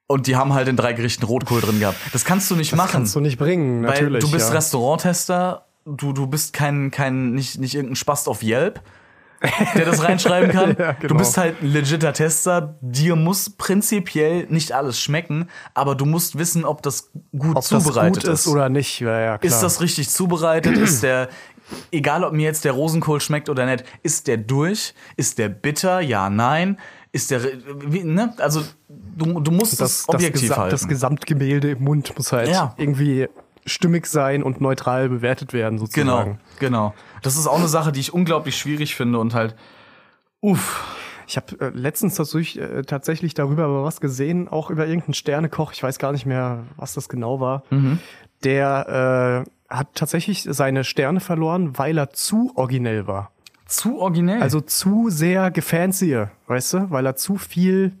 Und 0.06 0.26
die 0.26 0.36
haben 0.36 0.52
halt 0.52 0.68
in 0.68 0.76
drei 0.76 0.92
Gerichten 0.92 1.24
Rotkohl 1.24 1.62
drin 1.62 1.80
gehabt. 1.80 1.96
Das 2.12 2.24
kannst 2.24 2.50
du 2.50 2.56
nicht 2.56 2.72
Das 2.72 2.76
machen. 2.76 2.90
kannst 2.92 3.14
du 3.16 3.20
nicht 3.20 3.38
bringen, 3.38 3.82
Weil 3.84 4.02
natürlich. 4.02 4.22
du 4.22 4.30
bist 4.30 4.50
ja. 4.50 4.56
Restauranttester, 4.56 5.64
du, 5.86 6.12
du 6.12 6.26
bist 6.26 6.52
kein, 6.52 6.90
kein, 6.90 7.32
nicht, 7.32 7.58
nicht 7.58 7.74
irgendein 7.74 7.96
Spast 7.96 8.28
auf 8.28 8.42
Yelp, 8.42 8.82
der 9.74 9.84
das 9.84 10.02
reinschreiben 10.02 10.50
kann. 10.50 10.76
Ja, 10.78 10.92
Du 10.94 11.08
genau. 11.08 11.18
bist 11.18 11.36
halt 11.36 11.62
ein 11.62 11.66
legitter 11.72 12.12
Tester. 12.12 12.76
Dir 12.80 13.16
muss 13.16 13.50
prinzipiell 13.50 14.46
nicht 14.48 14.72
alles 14.72 14.98
schmecken, 15.00 15.48
aber 15.74 15.94
du 15.94 16.04
musst 16.06 16.38
wissen, 16.38 16.64
ob 16.64 16.82
das 16.82 17.10
gut 17.36 17.50
Ob 17.50 17.54
das 17.56 17.68
zubereitet 17.68 18.24
gut 18.24 18.32
ist 18.32 18.46
oder 18.48 18.68
nicht. 18.68 19.00
Ja, 19.00 19.18
ja, 19.20 19.38
klar. 19.38 19.52
ist 19.52 19.60
das 19.60 19.80
richtig 19.80 20.08
zubereitet? 20.10 20.76
ist 20.76 21.02
der, 21.02 21.28
egal 21.90 22.24
ob 22.24 22.32
mir 22.32 22.44
jetzt 22.44 22.64
der 22.64 22.72
Rosenkohl 22.72 23.20
schmeckt 23.20 23.48
oder 23.48 23.66
nicht, 23.66 23.84
ist 24.02 24.26
der 24.26 24.36
durch? 24.38 24.94
Ist 25.16 25.38
der 25.38 25.48
bitter? 25.48 26.00
Ja, 26.00 26.30
nein. 26.30 26.78
Ist 27.12 27.30
der, 27.30 27.40
wie, 27.86 28.02
ne? 28.02 28.34
Also, 28.38 28.62
du, 28.88 29.38
du 29.40 29.50
musst 29.52 29.80
das, 29.80 30.04
das, 30.06 30.08
objektiv 30.08 30.48
das, 30.48 30.56
Gesa- 30.56 30.60
halten. 30.60 30.70
das 30.72 30.88
Gesamtgemälde 30.88 31.70
im 31.72 31.84
Mund 31.84 32.12
muss 32.16 32.32
halt 32.32 32.48
Ja. 32.48 32.74
irgendwie 32.76 33.28
stimmig 33.66 34.06
sein 34.06 34.42
und 34.42 34.60
neutral 34.60 35.08
bewertet 35.08 35.52
werden, 35.52 35.76
Genau, 35.78 35.86
sozusagen. 35.86 36.40
genau. 36.58 36.92
Das 37.24 37.36
ist 37.36 37.46
auch 37.48 37.58
eine 37.58 37.68
Sache, 37.68 37.90
die 37.90 38.00
ich 38.00 38.14
unglaublich 38.14 38.56
schwierig 38.56 38.94
finde 38.94 39.18
und 39.18 39.34
halt, 39.34 39.56
uff. 40.40 40.84
Ich 41.26 41.38
habe 41.38 41.58
äh, 41.58 41.70
letztens 41.70 42.16
tatsächlich, 42.16 42.60
äh, 42.60 42.82
tatsächlich 42.82 43.32
darüber 43.32 43.64
aber 43.64 43.82
was 43.82 44.02
gesehen, 44.02 44.46
auch 44.46 44.68
über 44.68 44.86
irgendeinen 44.86 45.14
Sternekoch, 45.14 45.72
ich 45.72 45.82
weiß 45.82 45.98
gar 45.98 46.12
nicht 46.12 46.26
mehr, 46.26 46.64
was 46.76 46.92
das 46.92 47.08
genau 47.08 47.40
war, 47.40 47.62
Mhm. 47.70 47.98
der 48.44 49.46
äh, 49.70 49.74
hat 49.74 49.88
tatsächlich 49.94 50.46
seine 50.46 50.84
Sterne 50.84 51.20
verloren, 51.20 51.78
weil 51.78 51.96
er 51.96 52.10
zu 52.10 52.52
originell 52.56 53.06
war. 53.06 53.30
Zu 53.66 53.98
originell. 54.00 54.42
Also 54.42 54.60
zu 54.60 55.08
sehr 55.08 55.50
gefancy, 55.50 56.26
weißt 56.46 56.72
du, 56.74 56.90
weil 56.90 57.06
er 57.06 57.16
zu 57.16 57.36
viel 57.38 57.92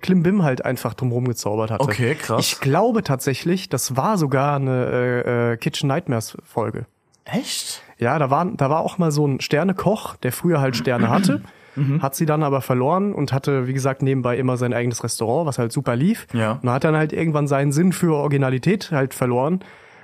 Klimbim 0.00 0.44
halt 0.44 0.64
einfach 0.64 0.94
drumherum 0.94 1.26
gezaubert 1.26 1.72
hatte. 1.72 1.82
Okay, 1.82 2.14
krass. 2.14 2.46
Ich 2.46 2.60
glaube 2.60 3.02
tatsächlich, 3.02 3.68
das 3.68 3.96
war 3.96 4.16
sogar 4.18 4.54
eine 4.54 4.84
äh, 4.86 5.52
äh, 5.52 5.56
Kitchen 5.56 5.88
Nightmares 5.88 6.38
Folge. 6.44 6.86
echt? 7.24 7.82
Ja, 7.98 8.18
da 8.18 8.30
war, 8.30 8.44
da 8.46 8.70
war 8.70 8.80
auch 8.80 8.98
mal 8.98 9.10
so 9.10 9.26
ein 9.26 9.40
Sternekoch, 9.40 10.16
der 10.16 10.32
früher 10.32 10.60
halt 10.60 10.76
Sterne 10.76 11.08
hatte, 11.10 11.42
Mhm. 11.74 12.02
hat 12.02 12.14
sie 12.14 12.26
dann 12.26 12.42
aber 12.42 12.60
verloren 12.60 13.12
und 13.12 13.32
hatte, 13.32 13.66
wie 13.68 13.72
gesagt, 13.72 14.02
nebenbei 14.02 14.36
immer 14.36 14.56
sein 14.56 14.72
eigenes 14.72 15.04
Restaurant, 15.04 15.46
was 15.46 15.58
halt 15.58 15.70
super 15.72 15.94
lief. 15.96 16.26
Ja. 16.32 16.58
Und 16.62 16.70
hat 16.70 16.84
dann 16.84 16.96
halt 16.96 17.12
irgendwann 17.12 17.46
seinen 17.46 17.70
Sinn 17.72 17.92
für 17.92 18.14
Originalität 18.16 18.90
halt 18.90 19.14
verloren 19.14 19.60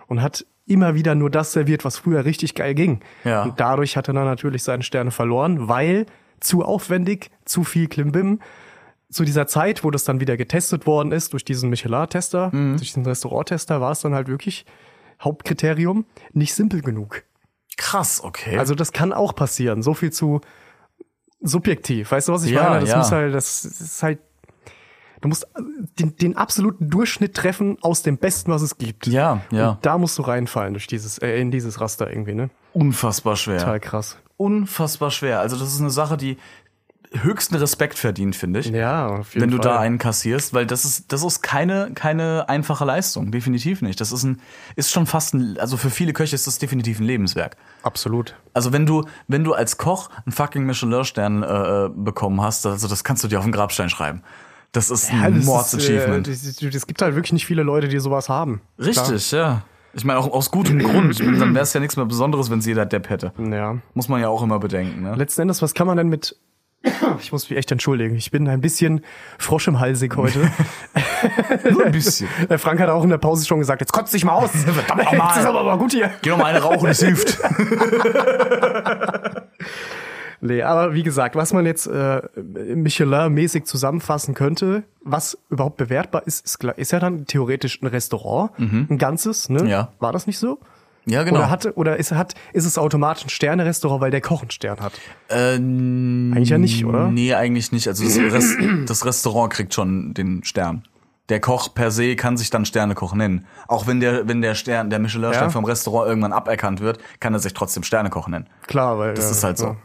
und 0.06 0.22
hat 0.22 0.44
immer 0.66 0.94
wieder 0.94 1.14
nur 1.14 1.30
das 1.30 1.52
serviert, 1.52 1.84
was 1.84 1.98
früher 1.98 2.24
richtig 2.24 2.54
geil 2.54 2.74
ging. 2.74 3.00
Ja. 3.24 3.42
Und 3.42 3.58
dadurch 3.60 3.96
hat 3.96 4.08
er 4.08 4.14
dann 4.14 4.24
natürlich 4.24 4.62
seine 4.62 4.82
Sterne 4.82 5.10
verloren, 5.10 5.68
weil 5.68 6.06
zu 6.40 6.64
aufwendig, 6.64 7.30
zu 7.44 7.64
viel 7.64 7.86
Klimbim. 7.88 8.40
Zu 9.10 9.24
dieser 9.24 9.46
Zeit, 9.46 9.84
wo 9.84 9.90
das 9.90 10.04
dann 10.04 10.20
wieder 10.20 10.36
getestet 10.36 10.86
worden 10.86 11.12
ist 11.12 11.32
durch 11.32 11.44
diesen 11.44 11.70
Michelin-Tester, 11.70 12.50
Mhm. 12.52 12.76
durch 12.76 12.88
diesen 12.88 13.04
Restaurant-Tester, 13.06 13.80
war 13.80 13.92
es 13.92 14.00
dann 14.00 14.14
halt 14.14 14.28
wirklich 14.28 14.64
Hauptkriterium 15.22 16.04
nicht 16.32 16.54
simpel 16.54 16.82
genug. 16.82 17.22
Krass, 17.76 18.22
okay. 18.22 18.58
Also 18.58 18.74
das 18.74 18.92
kann 18.92 19.12
auch 19.12 19.34
passieren. 19.34 19.82
So 19.82 19.94
viel 19.94 20.12
zu 20.12 20.40
subjektiv. 21.40 22.12
Weißt 22.12 22.28
du, 22.28 22.32
was 22.32 22.44
ich 22.44 22.52
Ja, 22.52 22.64
meine? 22.70 22.80
Das 22.80 22.90
ja. 22.90 22.98
muss 22.98 23.12
halt, 23.12 23.34
das, 23.34 23.62
das 23.62 23.80
ist 23.80 24.02
halt, 24.02 24.20
du 25.20 25.28
musst 25.28 25.46
den, 25.98 26.16
den 26.16 26.36
absoluten 26.36 26.88
Durchschnitt 26.90 27.34
treffen 27.34 27.78
aus 27.82 28.02
dem 28.02 28.18
Besten, 28.18 28.50
was 28.50 28.62
es 28.62 28.78
gibt. 28.78 29.06
ja, 29.06 29.42
ja. 29.50 29.70
Und 29.70 29.86
da 29.86 29.98
musst 29.98 30.18
du 30.18 30.22
reinfallen 30.22 30.74
durch 30.74 30.86
dieses, 30.86 31.18
äh, 31.18 31.38
in 31.40 31.50
dieses 31.50 31.80
Raster 31.80 32.08
irgendwie, 32.08 32.34
ne? 32.34 32.50
Unfassbar 32.72 33.36
schwer. 33.36 33.58
Total 33.58 33.80
krass. 33.80 34.16
Unfassbar 34.36 35.10
schwer. 35.10 35.40
Also, 35.40 35.56
das 35.56 35.72
ist 35.72 35.80
eine 35.80 35.90
Sache, 35.90 36.16
die 36.16 36.38
höchsten 37.22 37.54
Respekt 37.56 37.98
verdient, 37.98 38.36
finde 38.36 38.60
ich. 38.60 38.66
Ja, 38.66 39.06
auf 39.08 39.34
jeden 39.34 39.42
wenn 39.42 39.50
du 39.50 39.56
Fall. 39.62 39.72
da 39.72 39.78
einen 39.80 39.98
kassierst, 39.98 40.52
weil 40.54 40.66
das 40.66 40.84
ist, 40.84 41.12
das 41.12 41.22
ist 41.22 41.42
keine, 41.42 41.92
keine 41.94 42.48
einfache 42.48 42.84
Leistung, 42.84 43.30
definitiv 43.30 43.82
nicht. 43.82 44.00
Das 44.00 44.12
ist 44.12 44.24
ein, 44.24 44.40
ist 44.76 44.90
schon 44.90 45.06
fast 45.06 45.34
ein, 45.34 45.58
also 45.58 45.76
für 45.76 45.90
viele 45.90 46.12
Köche 46.12 46.34
ist 46.34 46.46
das 46.46 46.58
definitiv 46.58 47.00
ein 47.00 47.04
Lebenswerk. 47.04 47.56
Absolut. 47.82 48.34
Also 48.52 48.72
wenn 48.72 48.86
du, 48.86 49.04
wenn 49.28 49.44
du 49.44 49.52
als 49.54 49.78
Koch 49.78 50.10
einen 50.24 50.32
fucking 50.32 50.64
Michelin-Stern 50.64 51.42
äh, 51.42 51.88
bekommen 51.94 52.40
hast, 52.40 52.66
also 52.66 52.88
das 52.88 53.04
kannst 53.04 53.22
du 53.24 53.28
dir 53.28 53.38
auf 53.38 53.44
den 53.44 53.52
Grabstein 53.52 53.88
schreiben. 53.88 54.22
Das 54.72 54.90
ist 54.90 55.12
ein 55.12 55.36
das 55.36 55.44
Mords-Achievement. 55.44 56.26
ist, 56.26 56.62
äh, 56.62 56.68
Es 56.68 56.86
gibt 56.86 57.00
halt 57.00 57.14
wirklich 57.14 57.32
nicht 57.32 57.46
viele 57.46 57.62
Leute, 57.62 57.86
die 57.88 57.98
sowas 58.00 58.28
haben. 58.28 58.60
Richtig, 58.78 59.30
ja. 59.30 59.62
Ich 59.92 60.04
meine, 60.04 60.18
auch 60.18 60.32
aus 60.32 60.50
gutem 60.50 60.78
Grund. 60.80 61.22
Meine, 61.24 61.38
dann 61.38 61.54
wäre 61.54 61.62
es 61.62 61.72
ja 61.72 61.78
nichts 61.78 61.96
mehr 61.96 62.06
Besonderes, 62.06 62.50
wenn 62.50 62.58
es 62.58 62.66
jeder 62.66 62.84
Depp 62.84 63.08
hätte. 63.08 63.30
Klar. 63.36 63.48
Ja. 63.54 63.78
Muss 63.94 64.08
man 64.08 64.20
ja 64.20 64.28
auch 64.28 64.42
immer 64.42 64.58
bedenken. 64.58 65.02
Ne? 65.02 65.14
Letzten 65.14 65.42
Endes, 65.42 65.62
was 65.62 65.74
kann 65.74 65.86
man 65.86 65.96
denn 65.96 66.08
mit 66.08 66.36
ich 67.20 67.32
muss 67.32 67.48
mich 67.48 67.58
echt 67.58 67.72
entschuldigen. 67.72 68.14
Ich 68.16 68.30
bin 68.30 68.48
ein 68.48 68.60
bisschen 68.60 69.02
Frosch 69.38 69.68
im 69.68 69.80
Halsig 69.80 70.16
heute. 70.16 70.50
Nur 71.70 71.86
ein 71.86 71.92
bisschen. 71.92 72.28
Der 72.48 72.58
Frank 72.58 72.80
hat 72.80 72.88
auch 72.88 73.04
in 73.04 73.10
der 73.10 73.18
Pause 73.18 73.46
schon 73.46 73.58
gesagt, 73.58 73.80
jetzt 73.80 73.92
kotzt 73.92 74.12
dich 74.12 74.24
mal 74.24 74.32
aus. 74.32 74.50
Verdammt 74.52 75.04
nochmal. 75.04 75.28
Jetzt 75.28 75.38
ist 75.38 75.46
aber 75.46 75.64
mal 75.64 75.78
gut 75.78 75.92
hier. 75.92 76.10
Geh 76.22 76.30
noch 76.30 76.38
mal 76.38 76.46
eine 76.46 76.60
rauchen, 76.60 76.88
es 76.88 77.00
hilft. 77.00 77.38
Nee, 80.40 80.62
aber 80.62 80.92
wie 80.92 81.02
gesagt, 81.02 81.36
was 81.36 81.54
man 81.54 81.64
jetzt 81.64 81.86
äh, 81.86 82.20
Michelin-mäßig 82.36 83.64
zusammenfassen 83.64 84.34
könnte, 84.34 84.82
was 85.02 85.38
überhaupt 85.48 85.78
bewertbar 85.78 86.26
ist, 86.26 86.44
ist, 86.44 86.62
ist 86.76 86.92
ja 86.92 86.98
dann 86.98 87.24
theoretisch 87.24 87.80
ein 87.80 87.86
Restaurant, 87.86 88.50
ein 88.58 88.98
ganzes, 88.98 89.48
ne? 89.48 89.62
Mhm. 89.62 89.68
Ja. 89.68 89.92
War 90.00 90.12
das 90.12 90.26
nicht 90.26 90.38
so? 90.38 90.58
Ja, 91.06 91.22
genau. 91.22 91.38
Oder, 91.40 91.50
hat, 91.50 91.76
oder 91.76 91.96
ist, 91.96 92.12
hat, 92.12 92.34
ist 92.52 92.64
es 92.64 92.78
automatisch 92.78 93.26
ein 93.26 93.28
Sterne-Restaurant, 93.28 94.00
weil 94.00 94.10
der 94.10 94.20
Koch 94.20 94.40
einen 94.42 94.50
Stern 94.50 94.80
hat? 94.80 94.92
Äh, 95.28 95.56
Eigentlich 95.56 96.48
ja 96.48 96.58
nicht, 96.58 96.84
oder? 96.84 97.08
Nee, 97.08 97.34
eigentlich 97.34 97.72
nicht. 97.72 97.88
Also 97.88 98.04
das, 98.04 98.16
Rest, 98.18 98.56
das 98.86 99.04
Restaurant 99.04 99.52
kriegt 99.52 99.74
schon 99.74 100.14
den 100.14 100.44
Stern. 100.44 100.84
Der 101.30 101.40
Koch 101.40 101.72
per 101.74 101.90
se 101.90 102.16
kann 102.16 102.36
sich 102.36 102.50
dann 102.50 102.66
Sternekoch 102.66 103.14
nennen. 103.14 103.46
Auch 103.66 103.86
wenn 103.86 104.00
der, 104.00 104.28
wenn 104.28 104.42
der 104.42 104.54
Stern, 104.54 104.90
der 104.90 104.98
Michelin-Stern 104.98 105.44
Ja? 105.44 105.50
vom 105.50 105.64
Restaurant 105.64 106.08
irgendwann 106.08 106.32
aberkannt 106.34 106.80
wird, 106.80 106.98
kann 107.20 107.32
er 107.32 107.38
sich 107.40 107.54
trotzdem 107.54 107.82
Sternekoch 107.82 108.28
nennen. 108.28 108.46
Klar, 108.66 108.98
weil. 108.98 109.14
Das 109.14 109.26
ja, 109.26 109.30
ist 109.30 109.44
halt 109.44 109.58
so. 109.58 109.76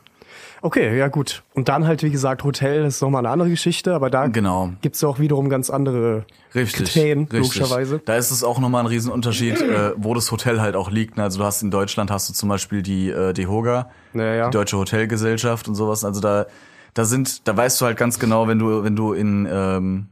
Okay, 0.61 0.97
ja 0.97 1.07
gut. 1.07 1.43
Und 1.53 1.69
dann 1.69 1.87
halt, 1.87 2.03
wie 2.03 2.09
gesagt, 2.11 2.43
Hotel 2.43 2.83
ist 2.85 3.01
nochmal 3.01 3.21
eine 3.25 3.29
andere 3.31 3.49
Geschichte, 3.49 3.93
aber 3.93 4.09
da 4.09 4.27
Genau. 4.27 4.71
gibt's 4.81 5.01
ja 5.01 5.07
auch 5.07 5.19
wiederum 5.19 5.49
ganz 5.49 5.69
andere 5.69 6.25
Richtig. 6.53 6.85
Kriterien, 6.87 7.19
richtig. 7.31 7.39
logischerweise. 7.39 8.01
Da 8.03 8.15
ist 8.15 8.31
es 8.31 8.43
auch 8.43 8.59
nochmal 8.59 8.83
ein 8.83 8.87
Riesenunterschied, 8.87 9.61
äh, 9.61 9.91
wo 9.95 10.13
das 10.13 10.31
Hotel 10.31 10.61
halt 10.61 10.75
auch 10.75 10.91
liegt. 10.91 11.17
Also 11.17 11.39
du 11.39 11.45
hast 11.45 11.61
in 11.61 11.71
Deutschland 11.71 12.11
hast 12.11 12.27
du 12.29 12.33
zum 12.33 12.49
Beispiel 12.49 12.81
die 12.81 13.09
äh, 13.09 13.33
DEHOGA, 13.33 13.89
Ja, 14.13 14.33
ja. 14.33 14.45
die 14.49 14.51
Deutsche 14.53 14.77
Hotelgesellschaft 14.77 15.67
und 15.67 15.75
sowas. 15.75 16.03
Also 16.03 16.19
da, 16.19 16.45
da 16.93 17.05
sind, 17.05 17.47
da 17.47 17.55
weißt 17.55 17.79
du 17.79 17.85
halt 17.85 17.97
ganz 17.97 18.19
genau, 18.19 18.47
wenn 18.47 18.59
du, 18.59 18.83
wenn 18.83 18.95
du 18.95 19.13
in 19.13 19.47
ähm, 19.49 20.07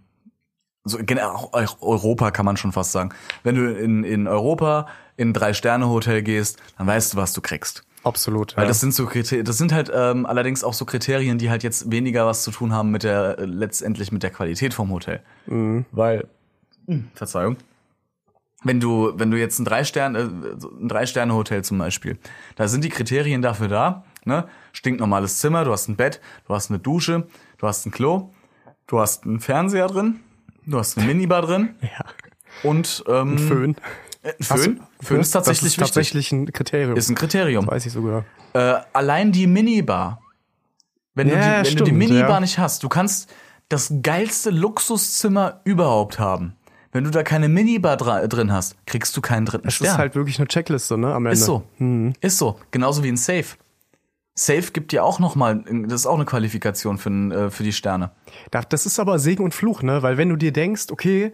so 0.85 0.99
auch 1.21 1.51
Europa 1.81 2.31
kann 2.31 2.45
man 2.45 2.55
schon 2.55 2.71
fast 2.71 2.93
sagen. 2.93 3.09
Wenn 3.43 3.55
du 3.55 3.73
in, 3.73 4.03
in 4.05 4.27
Europa 4.27 4.87
in 5.17 5.29
ein 5.29 5.33
Drei-Sterne-Hotel 5.33 6.21
gehst, 6.21 6.59
dann 6.77 6.87
weißt 6.87 7.13
du, 7.13 7.17
was 7.17 7.33
du 7.33 7.41
kriegst. 7.41 7.83
Absolut. 8.07 8.55
Weil 8.57 8.63
ja. 8.63 8.67
das 8.69 8.79
sind 8.79 8.93
so 8.93 9.05
Kriterien, 9.05 9.45
das 9.45 9.57
sind 9.57 9.73
halt 9.73 9.91
ähm, 9.93 10.25
allerdings 10.25 10.63
auch 10.63 10.73
so 10.73 10.85
Kriterien, 10.85 11.38
die 11.38 11.49
halt 11.49 11.63
jetzt 11.63 11.91
weniger 11.91 12.25
was 12.25 12.43
zu 12.43 12.51
tun 12.51 12.73
haben 12.73 12.91
mit 12.91 13.03
der 13.03 13.39
äh, 13.39 13.45
letztendlich 13.45 14.11
mit 14.11 14.23
der 14.23 14.31
Qualität 14.31 14.73
vom 14.73 14.91
Hotel. 14.91 15.21
Weil 15.91 16.27
Hm, 16.88 17.09
Verzeihung. 17.13 17.57
Wenn 18.63 18.79
du 18.79 19.13
wenn 19.15 19.29
du 19.29 19.38
jetzt 19.38 19.59
ein 19.59 19.65
drei 19.65 19.84
Sterne 19.84 20.19
äh, 20.19 20.81
ein 20.81 20.88
drei 20.88 21.05
Sterne 21.05 21.34
Hotel 21.35 21.63
zum 21.63 21.77
Beispiel, 21.77 22.17
da 22.55 22.67
sind 22.67 22.84
die 22.84 22.89
Kriterien 22.89 23.41
dafür 23.41 23.67
da, 23.67 24.03
ne? 24.25 24.47
Stinknormales 24.71 25.39
Zimmer, 25.39 25.63
du 25.63 25.71
hast 25.71 25.89
ein 25.89 25.95
Bett, 25.95 26.21
du 26.47 26.55
hast 26.55 26.71
eine 26.71 26.79
Dusche, 26.79 27.27
du 27.59 27.67
hast 27.67 27.85
ein 27.85 27.91
Klo, 27.91 28.31
du 28.88 28.99
hast 28.99 29.25
einen 29.25 29.39
Fernseher 29.39 29.88
drin, 29.88 30.21
du 30.65 30.79
hast 30.79 30.97
eine 30.97 31.07
Minibar 31.07 31.41
drin 31.43 31.75
ja. 31.81 32.05
und 32.63 33.03
ähm, 33.07 33.38
Föhn. 33.38 33.75
Föhn. 34.41 34.81
Föhn 35.01 35.19
ist 35.21 35.31
tatsächlich 35.31 35.75
das 35.75 35.89
ist 35.89 35.95
wichtig. 35.95 35.95
tatsächlich 35.95 36.31
ein 36.31 36.51
Kriterium. 36.53 36.95
Ist 36.97 37.09
ein 37.09 37.15
Kriterium. 37.15 37.67
Weiß 37.67 37.85
ich 37.85 37.93
sogar. 37.93 38.25
Äh, 38.53 38.75
allein 38.93 39.31
die 39.31 39.47
Minibar. 39.47 40.21
Wenn, 41.15 41.29
du, 41.29 41.35
Ja, 41.35 41.39
die, 41.63 41.69
wenn 41.69 41.75
du 41.77 41.83
die 41.83 41.89
stimmt, 41.91 41.97
Minibar 41.97 42.29
ja. 42.29 42.39
nicht 42.39 42.59
hast, 42.59 42.83
du 42.83 42.89
kannst 42.89 43.33
das 43.69 43.91
geilste 44.03 44.49
Luxuszimmer 44.49 45.61
überhaupt 45.63 46.19
haben. 46.19 46.53
Wenn 46.91 47.03
du 47.03 47.09
da 47.11 47.21
keine 47.23 47.49
Minibar 47.49 47.97
drin 47.97 48.51
hast, 48.51 48.75
kriegst 48.85 49.15
du 49.17 49.21
keinen 49.21 49.45
dritten 49.45 49.65
Das 49.65 49.73
Stern. 49.75 49.87
ist 49.91 49.97
halt 49.97 50.15
wirklich 50.15 50.39
eine 50.39 50.47
Checkliste, 50.47 50.97
ne? 50.97 51.13
Am 51.13 51.25
Ende. 51.25 51.33
Ist 51.33 51.45
so. 51.45 51.63
Ist 52.21 52.37
so. 52.37 52.59
Genauso 52.71 53.03
wie 53.03 53.09
ein 53.09 53.17
Safe. 53.17 53.45
Safe 54.35 54.71
gibt 54.71 54.91
dir 54.91 55.03
auch 55.03 55.19
nochmal, 55.19 55.63
das 55.87 56.01
ist 56.01 56.05
auch 56.05 56.15
eine 56.15 56.25
Qualifikation 56.25 56.97
für, 56.99 57.09
äh, 57.09 57.49
für 57.49 57.63
die 57.63 57.73
Sterne. 57.73 58.11
Da- 58.51 58.61
Das 58.61 58.85
ist 58.85 58.99
aber 58.99 59.17
Segen 59.19 59.43
und 59.43 59.53
Fluch, 59.53 59.81
ne? 59.81 60.01
Weil 60.03 60.17
wenn 60.17 60.29
du 60.29 60.35
dir 60.35 60.53
denkst, 60.53 60.85
okay, 60.91 61.33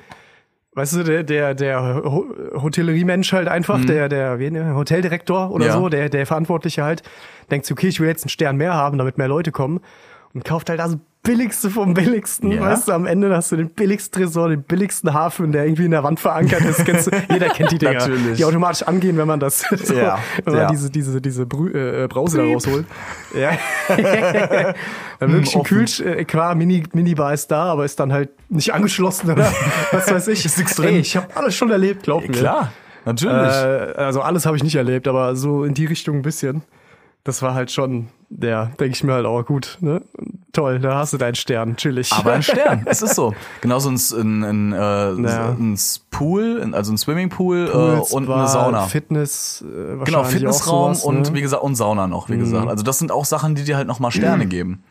weißt 0.75 0.95
du, 0.95 1.03
der, 1.03 1.23
der, 1.23 1.53
der 1.53 2.03
Ho- 2.03 2.27
Hotelleriemensch 2.61 3.31
halt 3.33 3.47
einfach, 3.47 3.83
der, 3.85 4.09
der, 4.09 4.39
wie, 4.39 4.51
ne, 4.51 4.75
Hoteldirektor 4.75 5.51
oder 5.51 5.65
Mhm. 5.65 5.69
Ja. 5.69 5.73
so, 5.77 5.89
der, 5.89 6.09
der 6.09 6.25
Verantwortliche 6.25 6.83
halt, 6.83 7.03
denkt 7.51 7.65
sich, 7.65 7.73
okay, 7.77 7.87
ich 7.87 7.99
will 7.99 8.07
jetzt 8.07 8.23
einen 8.23 8.29
Stern 8.29 8.57
mehr 8.57 8.73
haben, 8.73 8.97
damit 8.97 9.17
mehr 9.17 9.27
Leute 9.27 9.51
kommen 9.51 9.79
und 10.33 10.43
kauft 10.45 10.69
halt 10.69 10.79
das 10.79 10.97
Billigste 11.23 11.69
vom 11.69 11.93
Billigsten, 11.93 12.51
Ja. 12.51 12.61
weißt 12.61 12.89
du, 12.89 12.91
am 12.91 13.05
Ende 13.05 13.33
hast 13.33 13.49
du 13.53 13.55
den 13.55 13.69
billigsten 13.69 14.21
Tresor, 14.21 14.49
den 14.49 14.61
billigsten 14.63 15.13
Hafen, 15.13 15.53
der 15.53 15.63
irgendwie 15.65 15.85
in 15.85 15.91
der 15.91 16.03
Wand 16.03 16.19
verankert 16.19 16.61
ist, 16.65 16.83
kennst 16.83 17.07
du, 17.07 17.11
jeder 17.31 17.47
kennt 17.47 17.71
die 17.71 17.77
Dinger, 17.77 17.93
Natürlich. 17.93 18.37
die 18.37 18.43
automatisch 18.43 18.83
angehen, 18.83 19.17
wenn 19.17 19.27
man 19.27 19.39
das, 19.39 19.61
so, 19.83 19.93
Ja, 19.93 20.19
wenn 20.43 20.53
man 20.53 20.63
ja. 20.63 20.69
diese, 20.69 20.89
diese, 20.89 21.21
diese 21.21 21.45
Brü 21.45 21.69
äh, 22.03 22.07
Brause 22.07 22.39
da 22.39 22.43
rausholt. 22.43 22.85
Ja. 23.35 23.51
Dann 25.19 25.31
wirklich 25.31 25.55
ein. 25.55 25.63
Kühlsch, 25.63 25.99
äh, 26.01 26.25
klar, 26.25 26.55
Mini, 26.55 26.83
Minibar 26.93 27.33
ist 27.33 27.47
da, 27.49 27.63
aber 27.65 27.85
ist 27.85 27.99
dann 27.99 28.11
halt 28.11 28.29
nicht 28.49 28.73
angeschlossen 28.73 29.31
oder 29.31 29.51
was 29.91 30.11
weiß 30.11 30.27
ich. 30.27 30.45
Ist 30.45 30.59
Ey, 30.59 30.65
drin. 30.75 30.95
ich 30.97 31.15
habe 31.15 31.27
alles 31.35 31.55
schon 31.55 31.71
erlebt, 31.71 32.03
glaub 32.03 32.27
mir. 32.27 32.67
natürlich. 33.05 33.33
Äh, 33.33 33.93
also 33.95 34.21
alles 34.21 34.45
habe 34.45 34.57
ich 34.57 34.63
nicht 34.63 34.75
erlebt, 34.75 35.07
aber 35.07 35.35
so 35.35 35.63
in 35.63 35.73
die 35.73 35.85
Richtung 35.85 36.17
ein 36.17 36.21
bisschen. 36.21 36.63
Das 37.25 37.41
war 37.41 37.53
halt 37.53 37.71
schon, 37.71 38.09
ja, 38.29 38.65
denke 38.65 38.87
ich 38.95 39.03
mir 39.03 39.13
halt 39.13 39.25
auch 39.25 39.45
gut. 39.45 39.77
Ne? 39.79 40.01
Toll, 40.51 40.79
da 40.79 40.95
hast 40.97 41.13
du 41.13 41.17
deinen 41.17 41.35
Stern, 41.35 41.77
chillig. 41.77 42.11
Aber 42.11 42.33
ein 42.33 42.43
Stern, 42.43 42.81
es 42.85 43.01
ist 43.01 43.15
so. 43.15 43.33
Genauso 43.61 43.89
ein, 43.89 43.95
ein, 43.95 44.43
ein, 44.43 44.73
äh, 44.73 45.29
Ja. 45.31 45.49
ein 45.57 45.79
Pool, 46.11 46.69
also 46.73 46.91
ein 46.91 46.97
Swimmingpool 46.97 47.69
äh, 47.73 48.13
und 48.13 48.29
eine 48.29 48.47
Sauna. 48.49 48.87
Fitness, 48.87 49.63
äh, 49.65 50.03
Genau, 50.03 50.25
Fitnessraum 50.25 50.95
sowas, 50.95 51.05
und 51.05 51.21
ne? 51.21 51.29
Mhm. 51.29 51.35
wie 51.35 51.41
gesagt 51.41 51.63
und 51.63 51.75
Sauna 51.75 52.07
noch, 52.07 52.29
wie 52.29 52.37
gesagt. 52.37 52.67
Also 52.67 52.83
das 52.83 52.99
sind 52.99 53.09
auch 53.11 53.23
Sachen, 53.25 53.55
die 53.55 53.63
dir 53.63 53.77
halt 53.77 53.87
nochmal 53.87 54.11
Sterne 54.11 54.45
geben. 54.47 54.83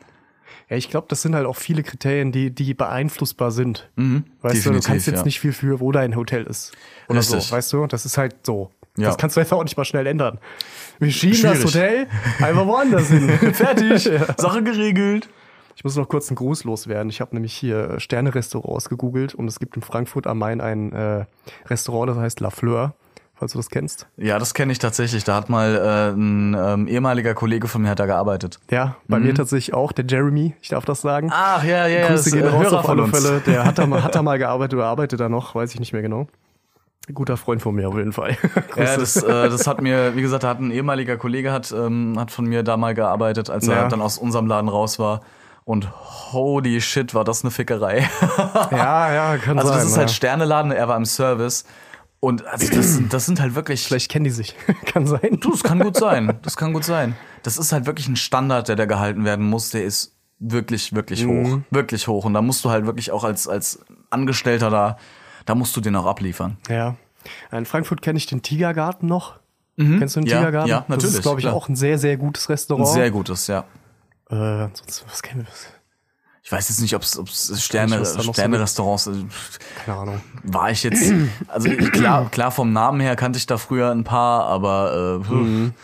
Ja, 0.70 0.78
ich 0.78 0.88
glaube, 0.88 1.06
das 1.10 1.20
sind 1.20 1.34
halt 1.34 1.44
auch 1.44 1.56
viele 1.56 1.82
Kriterien, 1.82 2.32
die, 2.32 2.50
die 2.50 2.72
beeinflussbar 2.72 3.50
sind. 3.50 3.90
weißt 3.96 4.00
du, 4.00 4.00
du 4.00 4.06
Mhm. 4.06 4.24
definitiv, 4.48 4.86
kannst 4.88 5.06
jetzt 5.06 5.18
ja. 5.18 5.24
nicht 5.24 5.38
viel 5.38 5.52
für, 5.52 5.80
wo 5.80 5.92
dein 5.92 6.16
Hotel 6.16 6.44
ist. 6.44 6.72
Oder 7.10 7.18
Richtig. 7.18 7.42
so, 7.44 7.54
weißt 7.54 7.72
du? 7.74 7.86
Das 7.88 8.06
ist 8.06 8.16
halt 8.16 8.36
so. 8.46 8.70
Ja. 8.96 9.08
Das 9.08 9.18
kannst 9.18 9.36
du 9.36 9.40
jetzt 9.42 9.52
auch 9.52 9.62
nicht 9.64 9.76
mal 9.76 9.84
schnell 9.84 10.06
ändern. 10.06 10.38
Wir 11.02 11.10
schieben 11.12 11.42
das 11.42 11.56
Schwierig. 11.58 11.64
Hotel 11.64 12.06
einfach 12.40 12.66
woanders 12.66 13.08
hin. 13.08 13.28
Fertig, 13.54 14.10
Sache 14.36 14.62
geregelt. 14.62 15.28
Ich 15.74 15.84
muss 15.84 15.96
noch 15.96 16.08
kurz 16.08 16.28
einen 16.28 16.36
Gruß 16.36 16.64
loswerden. 16.64 17.08
Ich 17.10 17.20
habe 17.20 17.34
nämlich 17.34 17.54
hier 17.54 17.98
Sterne-Restaurants 17.98 18.88
gegoogelt 18.88 19.34
und 19.34 19.48
es 19.48 19.58
gibt 19.58 19.74
in 19.76 19.82
Frankfurt 19.82 20.26
am 20.26 20.38
Main 20.38 20.60
ein 20.60 20.92
äh, 20.92 21.24
Restaurant, 21.66 22.10
das 22.10 22.18
heißt 22.18 22.40
La 22.40 22.50
Fleur, 22.50 22.94
falls 23.34 23.52
du 23.52 23.58
das 23.58 23.70
kennst. 23.70 24.06
Ja, 24.18 24.38
das 24.38 24.52
kenne 24.54 24.70
ich 24.72 24.78
tatsächlich. 24.78 25.24
Da 25.24 25.34
hat 25.34 25.48
mal 25.48 25.74
äh, 25.74 26.14
ein 26.14 26.54
ähm, 26.58 26.86
ehemaliger 26.88 27.32
Kollege 27.34 27.68
von 27.68 27.82
mir 27.82 27.88
hat 27.88 27.98
da 28.00 28.06
gearbeitet. 28.06 28.60
Ja, 28.70 28.96
bei 29.08 29.18
Mhm. 29.18 29.26
mir 29.26 29.34
tatsächlich 29.34 29.72
auch, 29.74 29.92
der 29.92 30.04
Jeremy, 30.06 30.54
ich 30.60 30.68
darf 30.68 30.84
das 30.84 31.00
sagen. 31.00 31.30
Ach 31.32 31.64
ja, 31.64 31.86
ja, 31.86 32.06
Grüße 32.08 32.30
gehen 32.30 32.46
raus 32.46 32.72
auf 32.72 32.88
alle. 32.88 33.06
Fälle. 33.08 33.40
Der 33.46 33.64
hat 33.64 33.78
da, 33.78 33.86
mal, 33.86 34.02
hat 34.04 34.14
da 34.14 34.22
mal 34.22 34.38
gearbeitet 34.38 34.74
oder 34.74 34.86
arbeitet 34.86 35.18
da 35.20 35.28
noch, 35.30 35.54
weiß 35.54 35.72
ich 35.72 35.80
nicht 35.80 35.92
mehr 35.94 36.02
genau. 36.02 36.28
Guter 37.12 37.36
Freund 37.36 37.60
von 37.62 37.74
mir 37.74 37.88
auf 37.88 37.96
jeden 37.96 38.12
Fall. 38.12 38.36
Ja, 38.76 38.96
das, 38.96 39.16
äh, 39.16 39.48
das 39.48 39.66
hat 39.66 39.80
mir, 39.82 40.14
wie 40.16 40.22
gesagt, 40.22 40.44
da 40.44 40.48
hat 40.48 40.60
ein 40.60 40.70
ehemaliger 40.70 41.16
Kollege 41.16 41.52
hat, 41.52 41.72
ähm, 41.72 42.14
hat 42.18 42.30
von 42.30 42.46
mir 42.46 42.62
da 42.62 42.76
mal 42.76 42.94
gearbeitet, 42.94 43.50
als 43.50 43.66
er 43.68 43.76
Ja. 43.76 43.88
dann 43.88 44.00
aus 44.00 44.18
unserem 44.18 44.46
Laden 44.46 44.68
raus 44.68 44.98
war. 44.98 45.20
Und 45.64 45.88
holy 46.32 46.80
shit, 46.80 47.14
war 47.14 47.24
das 47.24 47.42
eine 47.42 47.50
Fickerei. 47.50 48.08
ja, 48.70 49.12
ja, 49.12 49.36
kann 49.38 49.58
Also 49.58 49.70
sein. 49.70 49.78
das 49.78 49.86
ist 49.88 49.96
halt 49.96 50.08
ja. 50.10 50.14
Sterneladen, 50.14 50.72
er 50.72 50.88
war 50.88 50.96
im 50.96 51.04
Service. 51.04 51.64
Und 52.20 52.46
also 52.46 52.72
das, 52.72 52.94
sind- 52.94 53.12
das 53.12 53.26
sind 53.26 53.40
halt 53.40 53.54
wirklich. 53.56 53.84
Vielleicht 53.86 54.10
kennen 54.10 54.24
die 54.24 54.30
sich. 54.30 54.54
kann 54.86 55.06
sein. 55.06 55.38
Du, 55.40 55.50
das 55.50 55.62
kann 55.64 55.80
gut 55.80 55.96
sein. 55.96 56.38
Das 56.42 56.56
kann 56.56 56.72
gut 56.72 56.84
sein. 56.84 57.16
Das 57.42 57.58
ist 57.58 57.72
halt 57.72 57.86
wirklich 57.86 58.08
ein 58.08 58.16
Standard, 58.16 58.68
der 58.68 58.76
da 58.76 58.86
gehalten 58.86 59.24
werden 59.24 59.44
muss. 59.48 59.70
Der 59.70 59.84
ist 59.84 60.14
wirklich, 60.38 60.94
wirklich 60.94 61.24
hoch. 61.26 61.30
Mhm. 61.32 61.64
Wirklich 61.70 62.06
hoch. 62.08 62.24
Und 62.24 62.34
da 62.34 62.42
musst 62.42 62.64
du 62.64 62.70
halt 62.70 62.86
wirklich 62.86 63.10
auch 63.10 63.24
als, 63.24 63.48
als 63.48 63.84
Angestellter 64.10 64.70
da, 64.70 64.96
da 65.46 65.54
musst 65.54 65.76
du 65.76 65.80
den 65.80 65.96
auch 65.96 66.06
abliefern. 66.06 66.56
Ja. 66.68 66.96
In 67.52 67.66
Frankfurt 67.66 68.02
kenne 68.02 68.16
ich 68.18 68.26
den 68.26 68.42
Tigergarten 68.42 69.06
noch. 69.08 69.38
Kennst 69.76 70.16
du 70.16 70.20
den 70.20 70.24
Mhm. 70.24 70.30
Ja, 70.30 70.38
Tigergarten? 70.38 70.68
ja, 70.70 70.78
Das 70.80 70.88
natürlich, 70.88 71.14
ist, 71.16 71.22
glaube 71.22 71.40
ich, 71.40 71.44
klar. 71.46 71.54
auch 71.54 71.68
ein 71.68 71.76
sehr, 71.76 71.98
sehr 71.98 72.16
gutes 72.16 72.48
Restaurant. 72.48 72.86
Ein 72.88 72.92
sehr 72.94 73.10
gutes, 73.10 73.46
ja. 73.46 73.64
Äh, 74.30 74.34
ansonsten, 74.34 75.06
was 75.08 75.22
kennen 75.22 75.40
wir? 75.42 75.46
Ich 76.44 76.50
weiß 76.50 76.68
jetzt 76.68 76.80
nicht, 76.80 76.94
ob 76.96 77.02
es 77.02 77.62
Sterne, 77.62 78.04
so 78.04 78.32
Sterne-Restaurants 78.32 79.06
äh, 79.06 79.12
Keine 79.84 79.98
Ahnung. 79.98 80.20
war 80.42 80.70
ich 80.70 80.82
jetzt. 80.82 81.12
Also 81.48 81.68
klar, 81.70 82.28
klar 82.30 82.50
vom 82.50 82.72
Namen 82.72 83.00
her 83.00 83.14
kannte 83.16 83.38
ich 83.38 83.46
da 83.46 83.58
früher 83.58 83.90
ein 83.92 84.04
paar, 84.04 84.44
aber 84.46 85.20
äh, 85.24 85.32
Mhm. 85.32 85.74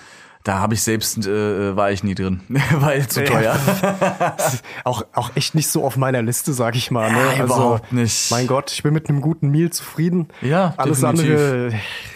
Da 0.49 0.61
habe 0.61 0.73
ich 0.73 0.81
selbst 0.83 1.27
äh, 1.27 1.77
war 1.77 1.91
ich 1.93 2.03
nie 2.03 2.15
drin, 2.15 2.41
weil 2.81 3.07
zu 3.07 3.23
teuer. 3.23 3.55
Auch, 4.85 5.03
auch 5.13 5.31
echt 5.35 5.55
nicht 5.55 5.69
so 5.69 5.85
auf 5.85 5.97
meiner 5.99 6.23
Liste, 6.23 6.55
sag 6.55 6.75
ich 6.75 6.91
mal. 6.91 7.13
Ne? 7.13 7.19
Ja, 7.37 7.45
überhaupt 7.45 7.93
nicht. 7.93 8.31
Mein 8.31 8.47
Gott, 8.47 8.73
ich 8.73 8.83
bin 8.83 8.95
mit 8.95 9.11
einem 9.11 9.21
guten 9.21 9.51
Meal 9.51 9.69
zufrieden. 9.71 10.29
Ja, 10.41 10.73
Alles 10.79 11.01
definitiv. 11.01 11.31
andere 11.33 11.67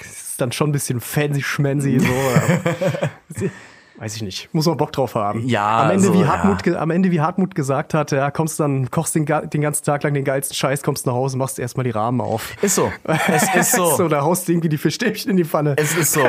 ist 0.01 0.41
dann 0.41 0.53
schon 0.53 0.71
ein 0.71 0.73
bisschen 0.73 1.01
fancy 1.01 1.43
schmancy. 1.43 1.99
So. 1.99 2.07
Weiß 3.99 4.17
ich 4.17 4.23
nicht. 4.23 4.49
Muss 4.53 4.67
man 4.67 4.77
Bock 4.79 4.91
drauf 4.93 5.15
haben. 5.15 5.47
Ja, 5.47 5.83
am 5.83 5.91
Ende, 5.91 6.09
also, 6.09 6.15
wie 6.19 6.23
ja. 6.23 6.27
Hartmut, 6.29 6.63
ge- 6.63 6.75
am 6.77 6.91
Ende, 6.91 7.11
wie 7.11 7.21
Hartmut 7.21 7.55
gesagt 7.55 7.95
hat, 7.95 8.11
ja, 8.11 8.31
kommst 8.31 8.59
dann, 8.59 8.91
kochst 8.91 9.15
den, 9.15 9.27
den 9.27 9.61
ganzen 9.61 9.85
Tag 9.85 10.03
lang 10.03 10.15
den 10.15 10.25
geilsten 10.25 10.57
Scheiß, 10.57 10.83
kommst 10.83 11.07
nach 11.07 11.13
Hause, 11.13 11.37
machst 11.37 11.59
erstmal 11.59 11.85
die 11.85 11.91
Rahmen 11.91 12.21
auf. 12.21 12.57
Ist 12.63 12.75
so. 12.77 12.91
Es 13.29 13.55
ist 13.55 13.73
so. 13.73 13.95
so, 13.95 14.09
da 14.09 14.23
haust 14.23 14.49
du 14.49 14.53
irgendwie 14.53 14.71
die 14.71 14.79
Fischstäbchen 14.79 15.31
in 15.31 15.37
die 15.37 15.45
Pfanne. 15.45 15.75
Es 15.77 15.95
ist 15.97 16.15
so. 16.15 16.23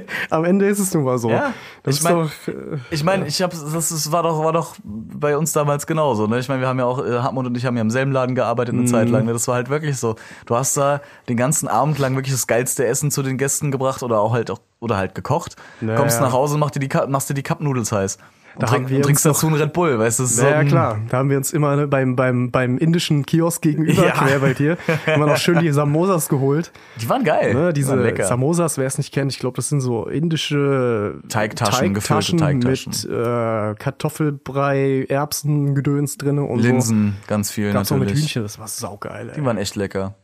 Am 0.30 0.44
Ende 0.44 0.66
ist 0.66 0.78
es 0.78 0.92
nun 0.94 1.04
mal 1.04 1.18
so. 1.18 1.30
Ja, 1.30 1.52
das 1.82 1.96
ich 1.96 2.02
mein- 2.02 2.14
doch, 2.14 2.30
äh, 2.48 2.52
Ich 2.90 3.04
meine, 3.04 3.26
ich 3.26 3.40
habe 3.42 3.54
das 3.56 3.90
ist, 3.92 4.12
war 4.12 4.22
doch 4.22 4.42
war 4.44 4.52
doch 4.52 4.76
bei 4.84 5.36
uns 5.36 5.52
damals 5.52 5.86
genauso, 5.86 6.26
ne? 6.26 6.38
Ich 6.38 6.48
meine, 6.48 6.60
wir 6.60 6.68
haben 6.68 6.78
ja 6.78 6.84
auch 6.84 7.04
äh, 7.04 7.18
Hartmut 7.20 7.46
und 7.46 7.56
ich 7.56 7.66
haben 7.66 7.76
ja 7.76 7.82
im 7.82 7.90
selben 7.90 8.12
Laden 8.12 8.34
gearbeitet 8.34 8.74
eine 8.74 8.82
Mhm. 8.82 8.86
Zeit 8.88 9.08
lang, 9.08 9.24
ne? 9.26 9.32
Das 9.32 9.48
war 9.48 9.54
halt 9.56 9.68
wirklich 9.68 9.98
so. 9.98 10.16
Du 10.46 10.56
hast 10.56 10.76
da 10.76 11.00
den 11.28 11.36
ganzen 11.36 11.68
Abend 11.68 11.98
lang 11.98 12.14
wirklich 12.16 12.32
das 12.34 12.46
geilste 12.46 12.86
Essen 12.86 13.10
zu 13.10 13.22
den 13.22 13.38
Gästen 13.38 13.70
gebracht 13.70 14.02
oder 14.02 14.20
auch 14.20 14.32
halt 14.32 14.50
auch 14.50 14.60
oder 14.80 14.96
halt 14.96 15.14
gekocht. 15.14 15.56
Ja, 15.80 15.94
Kommst 15.96 16.18
ja. 16.20 16.26
nach 16.26 16.32
Hause, 16.32 16.58
mach 16.58 16.70
dir 16.70 16.80
die 16.80 16.88
machst 17.08 17.30
dir 17.30 17.34
die 17.34 17.42
Cup 17.42 17.60
Noodles 17.60 17.92
heiß. 17.92 18.18
Und, 18.54 18.62
Da 18.62 18.66
trink, 18.68 18.84
haben 18.84 18.90
wir 18.90 18.96
und 18.98 19.02
trinkst 19.04 19.24
dazu 19.26 19.46
einen 19.48 19.56
Red 19.56 19.72
Bull, 19.72 19.98
weißt 19.98 20.20
du? 20.20 20.22
Ja, 20.24 20.28
so 20.62 20.68
klar. 20.68 21.00
Da 21.08 21.18
haben 21.18 21.28
wir 21.30 21.36
uns 21.36 21.52
immer 21.52 21.74
ne, 21.76 21.86
beim, 21.88 22.14
beim, 22.16 22.50
beim 22.50 22.78
indischen 22.78 23.26
Kiosk 23.26 23.62
gegenüber, 23.62 24.06
Ja. 24.06 24.12
quer 24.12 24.38
bei 24.38 24.54
dir, 24.54 24.78
immer 25.12 25.26
noch 25.26 25.36
schön 25.38 25.58
die 25.58 25.70
Samosas 25.72 26.28
geholt. 26.28 26.70
Die 27.00 27.08
waren 27.08 27.24
geil. 27.24 27.52
Ne, 27.54 27.72
Die 27.72 27.86
waren 27.86 27.96
diese 27.96 27.96
lecker. 27.96 28.24
Samosas, 28.24 28.78
wer 28.78 28.86
es 28.86 28.96
nicht 28.98 29.12
kennt, 29.12 29.32
ich 29.32 29.38
glaube, 29.40 29.56
das 29.56 29.68
sind 29.68 29.80
so 29.80 30.06
indische 30.06 31.20
Teigtaschen, 31.28 31.94
gefüllte 31.94 32.36
Teigtaschen. 32.36 32.92
mit 32.92 33.04
äh, 33.04 33.74
Kartoffelbrei, 33.74 35.06
Erbsengedöns 35.08 36.16
drin 36.18 36.38
und 36.38 36.60
Linsen, 36.60 37.16
ganz 37.26 37.50
viel 37.50 37.68
so. 37.68 37.74
Gab's 37.74 37.90
auch 37.92 37.96
mit 37.96 38.08
natürlich. 38.08 38.24
Hühnchen, 38.24 38.42
das 38.42 38.58
war 38.58 38.68
saugeil. 38.68 39.30
Ey. 39.30 39.34
Die 39.36 39.44
waren 39.44 39.58
echt 39.58 39.76
lecker. 39.76 40.14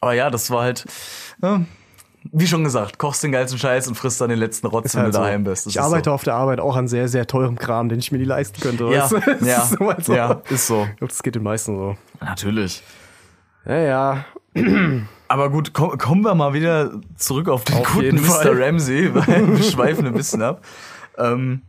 Aber 0.00 0.14
ja, 0.14 0.30
das 0.30 0.50
war 0.50 0.62
halt, 0.62 0.84
ja, 1.42 1.60
wie 2.32 2.46
schon 2.46 2.64
gesagt, 2.64 2.98
kochst 2.98 3.22
den 3.22 3.32
geilsten 3.32 3.58
Scheiß 3.58 3.88
und 3.88 3.94
frisst 3.94 4.20
dann 4.20 4.28
den 4.30 4.38
letzten 4.38 4.66
Rotz, 4.66 4.86
Ist 4.86 4.94
wenn 4.94 5.02
halt 5.04 5.14
du 5.14 5.18
so. 5.18 5.24
daheim 5.24 5.44
bist. 5.44 5.66
Das 5.66 5.72
Ich 5.74 5.80
arbeite 5.80 6.10
so. 6.10 6.14
auf 6.14 6.22
der 6.24 6.34
Arbeit 6.34 6.60
auch 6.60 6.76
an 6.76 6.86
sehr, 6.88 7.08
sehr 7.08 7.26
teurem 7.26 7.56
Kram, 7.56 7.88
den 7.88 7.98
ich 7.98 8.12
mir 8.12 8.18
nie 8.18 8.24
leisten 8.24 8.60
könnte. 8.60 8.84
Ja, 8.84 9.08
ja, 9.40 9.62
ist 9.96 10.06
so. 10.06 10.14
ja, 10.14 10.42
ist 10.50 10.66
so. 10.66 10.86
Ich 10.90 10.96
glaube, 10.98 11.12
das 11.12 11.22
geht 11.22 11.34
den 11.34 11.42
meisten 11.42 11.76
so. 11.76 11.96
Natürlich. 12.20 12.82
Ja, 13.64 13.76
ja. 13.78 14.24
Aber 15.28 15.48
gut, 15.50 15.72
komm, 15.72 15.96
kommen 15.96 16.22
wir 16.22 16.34
mal 16.34 16.52
wieder 16.52 16.90
zurück 17.16 17.48
auf 17.48 17.64
den 17.64 17.76
Auf 17.76 17.92
guten 17.92 18.04
jeden 18.04 18.20
Mr. 18.20 18.26
Fall. 18.26 18.62
Ramsey, 18.62 19.14
weil 19.14 19.48
wir 19.56 19.62
schweifen 19.62 20.06
ein 20.06 20.14
bisschen 20.14 20.42
ab. 20.42 20.64
Ähm, 21.16 21.62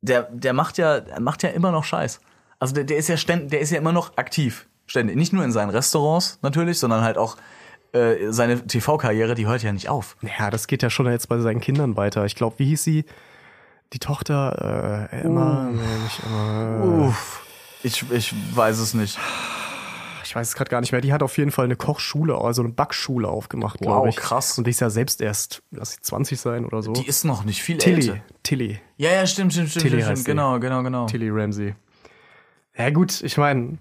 der, 0.00 0.24
der 0.24 0.52
macht 0.52 0.76
ja, 0.76 1.00
der 1.00 1.20
macht 1.20 1.42
ja 1.42 1.50
immer 1.50 1.70
noch 1.70 1.84
Scheiß. 1.84 2.20
Also 2.58 2.74
der, 2.74 2.84
der 2.84 2.96
ist 2.98 3.08
ja 3.08 3.16
ständ, 3.16 3.52
der 3.52 3.60
ist 3.60 3.70
ja 3.70 3.78
immer 3.78 3.92
noch 3.92 4.16
aktiv. 4.16 4.66
Ständig. 4.86 5.16
Nicht 5.16 5.32
nur 5.32 5.44
in 5.44 5.52
seinen 5.52 5.70
Restaurants 5.70 6.38
natürlich, 6.42 6.78
sondern 6.78 7.02
halt 7.02 7.16
auch 7.16 7.36
äh, 7.94 8.32
seine 8.32 8.66
TV-Karriere, 8.66 9.34
die 9.34 9.46
hört 9.46 9.62
ja 9.62 9.72
nicht 9.72 9.88
auf. 9.88 10.16
Ja, 10.38 10.50
das 10.50 10.66
geht 10.66 10.82
ja 10.82 10.90
schon 10.90 11.06
jetzt 11.06 11.28
bei 11.28 11.38
seinen 11.38 11.60
Kindern 11.60 11.96
weiter. 11.96 12.24
Ich 12.26 12.34
glaube, 12.34 12.58
wie 12.58 12.66
hieß 12.66 12.82
sie? 12.84 13.04
Die 13.92 13.98
Tochter, 13.98 15.08
äh, 15.12 15.20
Emma, 15.22 15.70
nee, 15.70 15.80
nicht 16.02 16.20
Emma. 16.26 17.06
Uff. 17.06 17.42
Ich, 17.82 18.04
ich 18.10 18.34
weiß 18.56 18.78
es 18.78 18.94
nicht. 18.94 19.18
Ich 20.24 20.34
weiß 20.34 20.48
es 20.48 20.54
gerade 20.54 20.70
gar 20.70 20.80
nicht 20.80 20.90
mehr. 20.90 21.00
Die 21.02 21.12
hat 21.12 21.22
auf 21.22 21.36
jeden 21.38 21.50
Fall 21.52 21.66
eine 21.66 21.76
Kochschule, 21.76 22.34
also 22.36 22.62
eine 22.62 22.72
Backschule 22.72 23.28
aufgemacht, 23.28 23.76
Wow, 23.80 23.86
glaube 23.86 24.08
ich. 24.08 24.16
krass. 24.16 24.56
Und 24.58 24.66
die 24.66 24.70
ist 24.70 24.80
ja 24.80 24.90
selbst 24.90 25.20
erst, 25.20 25.62
lass 25.70 25.92
sie 25.92 26.00
20 26.00 26.40
sein 26.40 26.64
oder 26.64 26.82
so. 26.82 26.92
Die 26.94 27.06
ist 27.06 27.24
noch 27.24 27.44
nicht 27.44 27.62
viel 27.62 27.76
Tilly, 27.76 28.08
älter. 28.08 28.20
Tilly, 28.42 28.80
Ja, 28.96 29.12
ja, 29.12 29.26
stimmt, 29.26 29.52
stimmt, 29.52 29.68
stimmt, 29.70 29.82
Tilly 29.84 30.02
stimmt, 30.02 30.18
stimmt. 30.18 30.24
Genau, 30.26 30.58
genau, 30.58 30.82
genau. 30.82 31.06
Tilly 31.06 31.28
Ramsey. 31.30 31.74
Ja 32.76 32.90
gut, 32.90 33.20
ich 33.22 33.36
meine, 33.36 33.78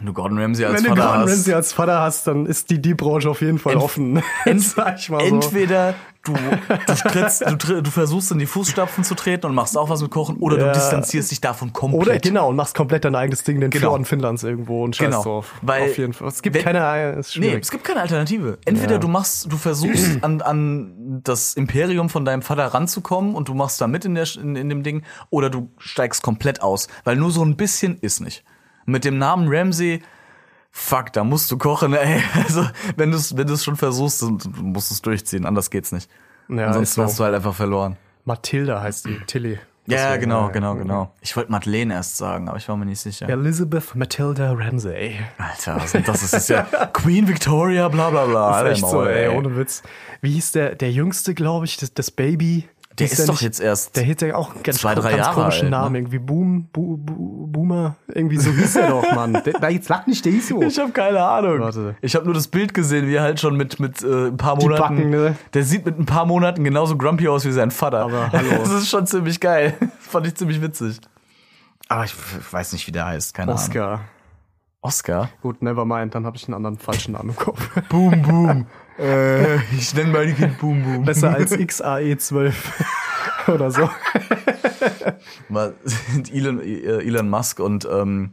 Wenn 0.00 0.06
du 0.06 0.12
Gordon 0.12 0.38
Ramsay 0.38 0.64
als 0.64 0.76
wenn 0.76 0.82
du 0.84 0.88
Vater 0.90 1.02
Gordon 1.02 1.20
hast. 1.22 1.30
Ramsay 1.30 1.54
als 1.54 1.72
Vater 1.72 2.00
hast, 2.00 2.26
dann 2.26 2.46
ist 2.46 2.70
die 2.70 2.80
die 2.82 2.94
Branche 2.94 3.30
auf 3.30 3.40
jeden 3.40 3.58
Fall 3.58 3.74
Ent- 3.74 3.82
offen. 3.82 4.22
Ent- 4.44 4.62
Sag 4.62 4.98
ich 4.98 5.08
mal 5.10 5.20
so. 5.28 5.34
Entweder 5.36 5.94
du, 6.24 6.32
du, 6.34 6.94
trittst, 6.94 7.44
du, 7.46 7.82
du 7.82 7.90
versuchst 7.90 8.30
in 8.30 8.38
die 8.38 8.46
Fußstapfen 8.46 9.04
zu 9.04 9.14
treten 9.14 9.46
und 9.46 9.54
machst 9.54 9.76
auch 9.78 9.88
was 9.88 10.02
mit 10.02 10.10
Kochen, 10.10 10.36
oder 10.38 10.58
Ja. 10.58 10.66
du 10.68 10.72
distanzierst 10.72 11.30
dich 11.30 11.40
davon 11.40 11.72
komplett. 11.72 12.00
Oder 12.02 12.18
genau, 12.18 12.48
und 12.50 12.56
machst 12.56 12.74
komplett 12.74 13.04
dein 13.06 13.14
eigenes 13.14 13.42
Ding 13.44 13.56
in 13.56 13.60
den 13.62 13.70
Genau. 13.70 13.88
Fjorden 13.88 14.04
Finnlands 14.04 14.42
irgendwo 14.42 14.84
und 14.84 14.96
scheiß 14.96 15.06
Genau. 15.10 15.22
drauf. 15.22 15.54
Weil- 15.62 15.90
auf 15.90 15.98
jeden 15.98 16.12
Fall. 16.12 16.28
Es 16.28 16.42
gibt 16.42 16.56
wenn- 16.56 16.62
keine, 16.64 17.12
ist 17.18 17.36
Nee, 17.36 17.46
schwierig. 17.48 17.64
es 17.64 17.70
gibt 17.70 17.84
keine 17.84 18.00
Alternative. 18.00 18.58
Entweder 18.64 18.92
Ja. 18.94 18.98
du 18.98 19.08
machst, 19.08 19.50
du 19.52 19.56
versuchst 19.56 20.22
an, 20.22 20.40
an 20.42 21.20
das 21.24 21.54
Imperium 21.54 22.08
von 22.10 22.24
deinem 22.24 22.42
Vater 22.42 22.66
ranzukommen 22.66 23.34
und 23.34 23.48
du 23.48 23.54
machst 23.54 23.80
da 23.80 23.86
mit 23.86 24.04
in, 24.04 24.14
der, 24.14 24.26
in, 24.40 24.56
in 24.56 24.68
dem 24.70 24.82
Ding, 24.82 25.02
oder 25.30 25.48
du 25.50 25.70
steigst 25.78 26.22
komplett 26.22 26.62
aus. 26.62 26.88
Weil 27.04 27.16
nur 27.16 27.30
so 27.30 27.42
ein 27.44 27.56
bisschen 27.56 27.98
ist 28.00 28.20
nicht. 28.20 28.44
Mit 28.90 29.04
dem 29.04 29.18
Namen 29.18 29.46
Ramsey, 29.48 30.02
fuck, 30.70 31.12
da 31.12 31.24
musst 31.24 31.50
du 31.50 31.58
kochen, 31.58 31.94
ey. 31.94 32.22
Also, 32.34 32.66
wenn 32.96 33.10
du 33.10 33.16
es 33.16 33.36
wenn 33.36 33.46
du's 33.46 33.64
schon 33.64 33.76
versuchst, 33.76 34.22
dann 34.22 34.38
musst 34.62 34.90
du 34.90 34.94
es 34.94 35.02
durchziehen, 35.02 35.46
anders 35.46 35.70
geht's 35.70 35.92
nicht. 35.92 36.10
Ja, 36.48 36.66
Ansonsten 36.66 37.02
hast 37.02 37.18
du 37.18 37.24
halt 37.24 37.34
einfach 37.34 37.54
verloren. 37.54 37.96
Mathilda 38.24 38.82
heißt 38.82 39.06
die, 39.06 39.18
Tilly. 39.26 39.58
Ja, 39.86 40.08
Deswegen, 40.10 40.22
genau, 40.22 40.48
genau, 40.50 40.74
genau. 40.74 41.14
Ich 41.20 41.36
wollte 41.36 41.50
Madeleine 41.50 41.94
erst 41.94 42.16
sagen, 42.16 42.48
aber 42.48 42.58
ich 42.58 42.68
war 42.68 42.76
mir 42.76 42.84
nicht 42.84 43.00
sicher. 43.00 43.28
Elizabeth 43.28 43.94
Matilda 43.94 44.52
Ramsey. 44.52 45.18
Alter, 45.38 45.76
was 45.76 45.94
ist 45.94 46.06
das? 46.08 46.20
Das 46.20 46.32
ist 46.32 46.48
ja 46.48 46.62
Queen 46.92 47.26
Victoria, 47.26 47.88
bla 47.88 48.10
bla 48.10 48.26
bla. 48.26 48.62
Das 48.62 48.78
ist 48.78 48.82
echt 48.82 48.90
so, 48.90 49.04
ey, 49.04 49.28
ohne 49.28 49.56
Witz. 49.56 49.82
Wie 50.20 50.32
hieß 50.32 50.52
der, 50.52 50.74
der 50.74 50.92
Jüngste, 50.92 51.34
glaube 51.34 51.64
ich, 51.66 51.76
das, 51.76 51.94
das 51.94 52.10
Baby? 52.10 52.68
Der 52.98 53.06
Hieß 53.06 53.20
ist 53.20 53.28
doch 53.28 53.34
nicht- 53.34 53.42
jetzt 53.42 53.60
erst 53.60 53.96
Der 53.96 54.02
hätte 54.02 54.26
ja 54.26 54.34
auch 54.34 54.52
einen 54.52 54.62
ganz, 54.62 54.78
zwei, 54.78 54.94
drei 54.94 55.10
ganz 55.12 55.26
Jahre 55.26 55.34
komischen 55.42 55.66
alt, 55.66 55.70
Namen, 55.70 55.92
ne? 55.92 55.98
irgendwie 56.00 56.18
Boom, 56.18 56.68
Bu, 56.72 56.96
Bu, 56.98 57.46
Boomer, 57.46 57.94
irgendwie 58.08 58.36
so 58.36 58.50
hieß 58.50 58.76
er 58.76 58.88
doch, 58.88 59.14
Mann. 59.14 59.32
Der, 59.44 59.54
na, 59.60 59.68
jetzt 59.70 59.88
lach 59.88 60.06
nicht, 60.06 60.24
der 60.24 60.32
hieß 60.32 60.48
so. 60.48 60.60
Ich 60.60 60.78
habe 60.78 60.90
keine 60.92 61.22
Ahnung. 61.24 61.60
Warte. 61.60 61.94
Ich 62.02 62.14
habe 62.14 62.24
nur 62.26 62.34
das 62.34 62.48
Bild 62.48 62.74
gesehen, 62.74 63.06
wie 63.06 63.14
er 63.14 63.22
halt 63.22 63.40
schon 63.40 63.56
mit 63.56 63.78
mit 63.80 64.02
äh, 64.02 64.26
ein 64.26 64.36
paar 64.36 64.56
Monaten. 64.56 64.80
Backen, 64.82 65.10
ne? 65.10 65.36
Der 65.54 65.62
sieht 65.64 65.86
mit 65.86 65.98
ein 65.98 66.04
paar 66.06 66.26
Monaten 66.26 66.64
genauso 66.64 66.98
grumpy 66.98 67.28
aus 67.28 67.44
wie 67.44 67.52
sein 67.52 67.70
Vater. 67.70 68.00
Aber 68.00 68.30
hallo. 68.32 68.50
Das 68.58 68.70
ist 68.72 68.88
schon 68.90 69.06
ziemlich 69.06 69.40
geil. 69.40 69.74
Fand 70.00 70.26
ich 70.26 70.34
ziemlich 70.34 70.60
witzig. 70.60 71.00
Aber 71.88 72.04
ich 72.04 72.14
weiß 72.52 72.72
nicht, 72.72 72.86
wie 72.86 72.92
der 72.92 73.06
heißt. 73.06 73.34
Keine 73.34 73.52
Ahnung. 73.52 73.62
Oscar. 73.64 74.00
Oscar. 74.82 75.28
Gut, 75.42 75.62
never 75.62 75.84
mind, 75.84 76.14
dann 76.14 76.24
habe 76.26 76.36
ich 76.36 76.46
einen 76.48 76.54
anderen 76.54 76.78
falschen 76.78 77.12
Namen 77.12 77.30
im 77.30 77.36
Kopf. 77.36 77.68
Boom 77.88 78.22
Boom. 78.22 78.66
äh, 79.00 79.56
ich 79.76 79.94
nenne 79.94 80.12
mein 80.12 80.36
Kind 80.36 80.58
Boom 80.58 80.82
Boom. 80.82 81.04
Besser 81.04 81.34
als 81.34 81.52
XAE12 81.52 82.52
oder 83.48 83.70
so. 83.70 83.90
Mal 85.48 85.74
sind 85.84 86.32
Elon, 86.32 86.60
äh, 86.60 86.98
Elon 86.98 87.28
Musk 87.28 87.60
und 87.60 87.88
ähm, 87.90 88.32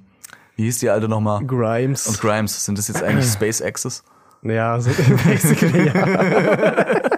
wie 0.55 0.63
hieß 0.63 0.79
die 0.79 0.89
alte 0.89 1.07
nochmal? 1.07 1.45
Grimes. 1.45 2.07
Und 2.07 2.19
Grimes. 2.19 2.65
Sind 2.65 2.77
das 2.77 2.87
jetzt 2.87 3.03
eigentlich 3.03 3.27
SpaceXs? 3.27 4.03
ja, 4.43 4.79
so 4.79 4.91
basically, 5.25 5.87
ja. 5.87 6.85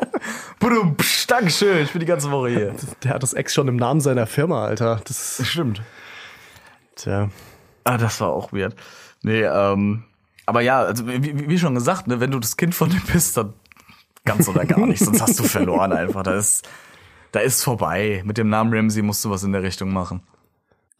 Budum, 0.59 0.95
psch, 0.97 1.27
Dankeschön, 1.27 1.83
ich 1.83 1.91
bin 1.91 1.99
die 2.01 2.05
ganze 2.05 2.31
Woche 2.31 2.49
hier. 2.49 2.75
Der 3.03 3.13
hat 3.13 3.23
das 3.23 3.33
Ex 3.33 3.53
schon 3.53 3.67
im 3.67 3.75
Namen 3.75 4.01
seiner 4.01 4.27
Firma, 4.27 4.65
Alter. 4.65 5.01
Das 5.05 5.41
Stimmt. 5.45 5.81
tja. 6.95 7.29
Ah, 7.83 7.97
das 7.97 8.19
war 8.19 8.29
auch 8.29 8.51
weird. 8.51 8.75
Nee, 9.21 9.43
ähm, 9.43 10.03
aber 10.49 10.61
ja, 10.61 10.81
also 10.81 11.07
wie, 11.07 11.47
wie 11.49 11.57
schon 11.57 11.75
gesagt, 11.75 12.07
ne, 12.07 12.19
wenn 12.19 12.31
du 12.31 12.39
das 12.39 12.57
Kind 12.57 12.75
von 12.75 12.89
dem 12.89 13.01
bist, 13.13 13.37
dann 13.37 13.53
ganz 14.25 14.47
oder 14.49 14.65
gar 14.65 14.85
nicht, 14.85 14.99
sonst 15.03 15.21
hast 15.21 15.39
du 15.39 15.43
verloren 15.43 15.93
einfach. 15.93 16.23
Da 16.23 16.33
ist, 16.35 16.67
da 17.31 17.39
ist 17.39 17.63
vorbei. 17.63 18.21
Mit 18.25 18.37
dem 18.37 18.49
Namen 18.49 18.73
Ramsey 18.73 19.01
musst 19.01 19.23
du 19.23 19.29
was 19.29 19.43
in 19.43 19.51
der 19.53 19.63
Richtung 19.63 19.93
machen. 19.93 20.21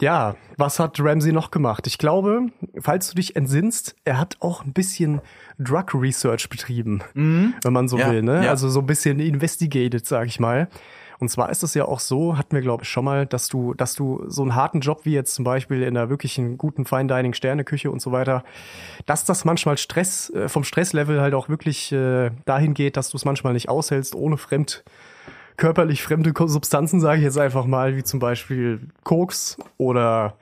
Ja, 0.02 0.36
was 0.58 0.80
hat 0.80 0.98
Ramsey 1.00 1.34
noch 1.34 1.52
gemacht? 1.52 1.86
Ich 1.86 1.98
glaube, 1.98 2.48
falls 2.80 3.10
du 3.10 3.16
dich 3.16 3.36
entsinnst, 3.36 3.96
er 4.06 4.18
hat 4.18 4.38
auch 4.40 4.64
ein 4.64 4.72
bisschen 4.72 5.20
Drug 5.60 5.94
Research 5.94 6.48
betrieben, 6.48 7.02
wenn 7.14 7.74
man 7.74 7.90
so 7.90 7.98
Ja, 8.00 8.10
will, 8.10 8.22
ne? 8.22 8.46
ja. 8.46 8.52
Also 8.52 8.70
so 8.70 8.80
ein 8.80 8.86
bisschen 8.86 9.20
investigated, 9.20 10.08
sag 10.08 10.28
ich 10.28 10.40
mal. 10.40 10.70
Und 11.20 11.30
zwar 11.30 11.50
ist 11.50 11.64
es 11.64 11.74
ja 11.74 11.86
auch 11.86 12.00
so, 12.00 12.38
hatten 12.38 12.56
wir 12.56 12.62
glaube 12.62 12.84
ich 12.84 12.90
schon 12.90 13.06
mal, 13.06 13.26
dass 13.26 13.48
du, 13.50 13.74
dass 13.74 13.94
du 13.94 14.24
so 14.28 14.42
einen 14.42 14.56
harten 14.56 14.80
Job 14.80 15.02
wie 15.04 15.14
jetzt 15.14 15.36
zum 15.36 15.44
Beispiel 15.44 15.84
in 15.84 15.98
einer 15.98 16.10
wirklichen 16.10 16.58
guten 16.58 16.86
Fine 16.86 17.08
Dining 17.08 17.34
Sterneküche 17.34 17.92
und 17.92 18.02
so 18.02 18.12
weiter, 18.12 18.44
dass 19.06 19.26
das 19.26 19.44
manchmal 19.44 19.78
Stress 19.78 20.30
äh, 20.30 20.48
vom 20.48 20.64
Stresslevel 20.64 21.20
halt 21.20 21.34
auch 21.34 21.50
wirklich 21.50 21.92
äh, 21.92 22.32
dahin 22.46 22.74
geht, 22.74 22.96
dass 22.96 23.10
du 23.10 23.18
es 23.18 23.26
manchmal 23.26 23.54
nicht 23.54 23.70
aushältst 23.70 24.16
ohne 24.16 24.38
fremd 24.38 24.84
körperlich 25.58 26.02
fremde 26.02 26.32
Substanzen, 26.48 27.02
sage 27.02 27.18
ich 27.18 27.26
jetzt 27.26 27.38
einfach 27.38 27.66
mal, 27.66 27.98
wie 27.98 28.04
zum 28.04 28.20
Beispiel 28.20 28.80
Koks 29.04 29.58
oder 29.78 30.36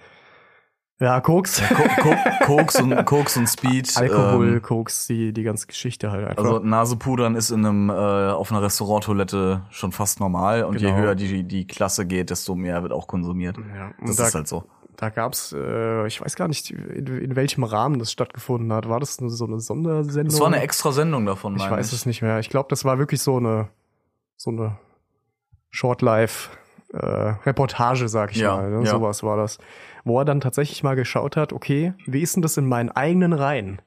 ja, 0.99 1.21
Koks. 1.21 1.61
Ko 2.01 2.15
Koks 2.45 2.81
und 2.81 3.05
Koks 3.05 3.37
und 3.37 3.47
Speed. 3.47 3.95
Alkohol, 3.97 4.53
Ähm, 4.55 4.61
Koks, 4.61 5.07
die, 5.07 5.31
die 5.33 5.43
ganze 5.43 5.67
Geschichte 5.67 6.11
halt 6.11 6.27
einfach. 6.27 6.43
also 6.43 6.59
Nasepudern 6.59 7.35
ist 7.35 7.51
in 7.51 7.65
einem 7.65 7.89
äh, 7.89 7.93
auf 7.93 8.51
einer 8.51 8.61
Restauranttoilette 8.61 9.61
schon 9.69 9.91
fast 9.91 10.19
normal 10.19 10.63
und 10.63 10.79
je 10.81 10.87
Genau. 10.87 10.97
höher 10.97 11.15
die 11.15 11.43
die 11.43 11.67
Klasse 11.67 12.05
geht, 12.05 12.29
desto 12.29 12.55
mehr 12.55 12.81
wird 12.81 12.91
auch 12.93 13.07
konsumiert. 13.07 13.57
Ja, 13.57 13.91
und 13.99 14.09
das 14.09 14.15
da- 14.15 14.27
ist 14.27 14.35
halt 14.35 14.47
so. 14.47 14.63
da 14.95 15.09
gab's, 15.09 15.53
äh, 15.53 16.07
ich 16.07 16.19
weiß 16.19 16.35
gar 16.35 16.47
nicht, 16.47 16.71
in, 16.71 17.05
in 17.05 17.35
welchem 17.35 17.63
Rahmen 17.63 17.99
das 17.99 18.11
stattgefunden 18.11 18.73
hat. 18.73 18.89
War 18.89 18.99
das 18.99 19.19
eine, 19.19 19.29
so 19.29 19.45
eine 19.45 19.59
Sondersendung? 19.59 20.31
Das 20.31 20.39
war 20.39 20.47
eine 20.47 20.61
extra 20.61 20.91
Sendung 20.91 21.25
davon, 21.27 21.55
Ich 21.55 21.59
meine 21.63 21.77
weiß 21.77 21.93
es 21.93 22.05
nicht 22.07 22.23
mehr. 22.23 22.39
Ich 22.39 22.49
glaube, 22.49 22.67
das 22.69 22.83
war 22.85 22.97
wirklich 22.97 23.21
so 23.21 23.37
eine, 23.37 23.67
so 24.35 24.49
eine 24.49 24.77
Short-Life 25.69 26.49
äh, 26.93 27.05
Reportage, 27.45 28.07
sag 28.07 28.31
ich 28.31 28.37
Ja, 28.37 28.55
mal. 28.55 28.69
Ne? 28.71 28.85
ja. 28.85 28.91
Sowas 28.91 29.21
war 29.21 29.37
das. 29.37 29.57
Wo 30.07 30.19
er 30.19 30.25
dann 30.25 30.39
tatsächlich 30.39 30.83
mal 30.83 30.95
geschaut 30.95 31.35
hat, 31.35 31.51
okay, 31.51 31.93
wie 32.05 32.21
ist 32.21 32.35
denn 32.35 32.41
das 32.41 32.55
in 32.57 32.65
meinen 32.65 32.89
eigenen 32.89 33.33
Reihen? 33.33 33.81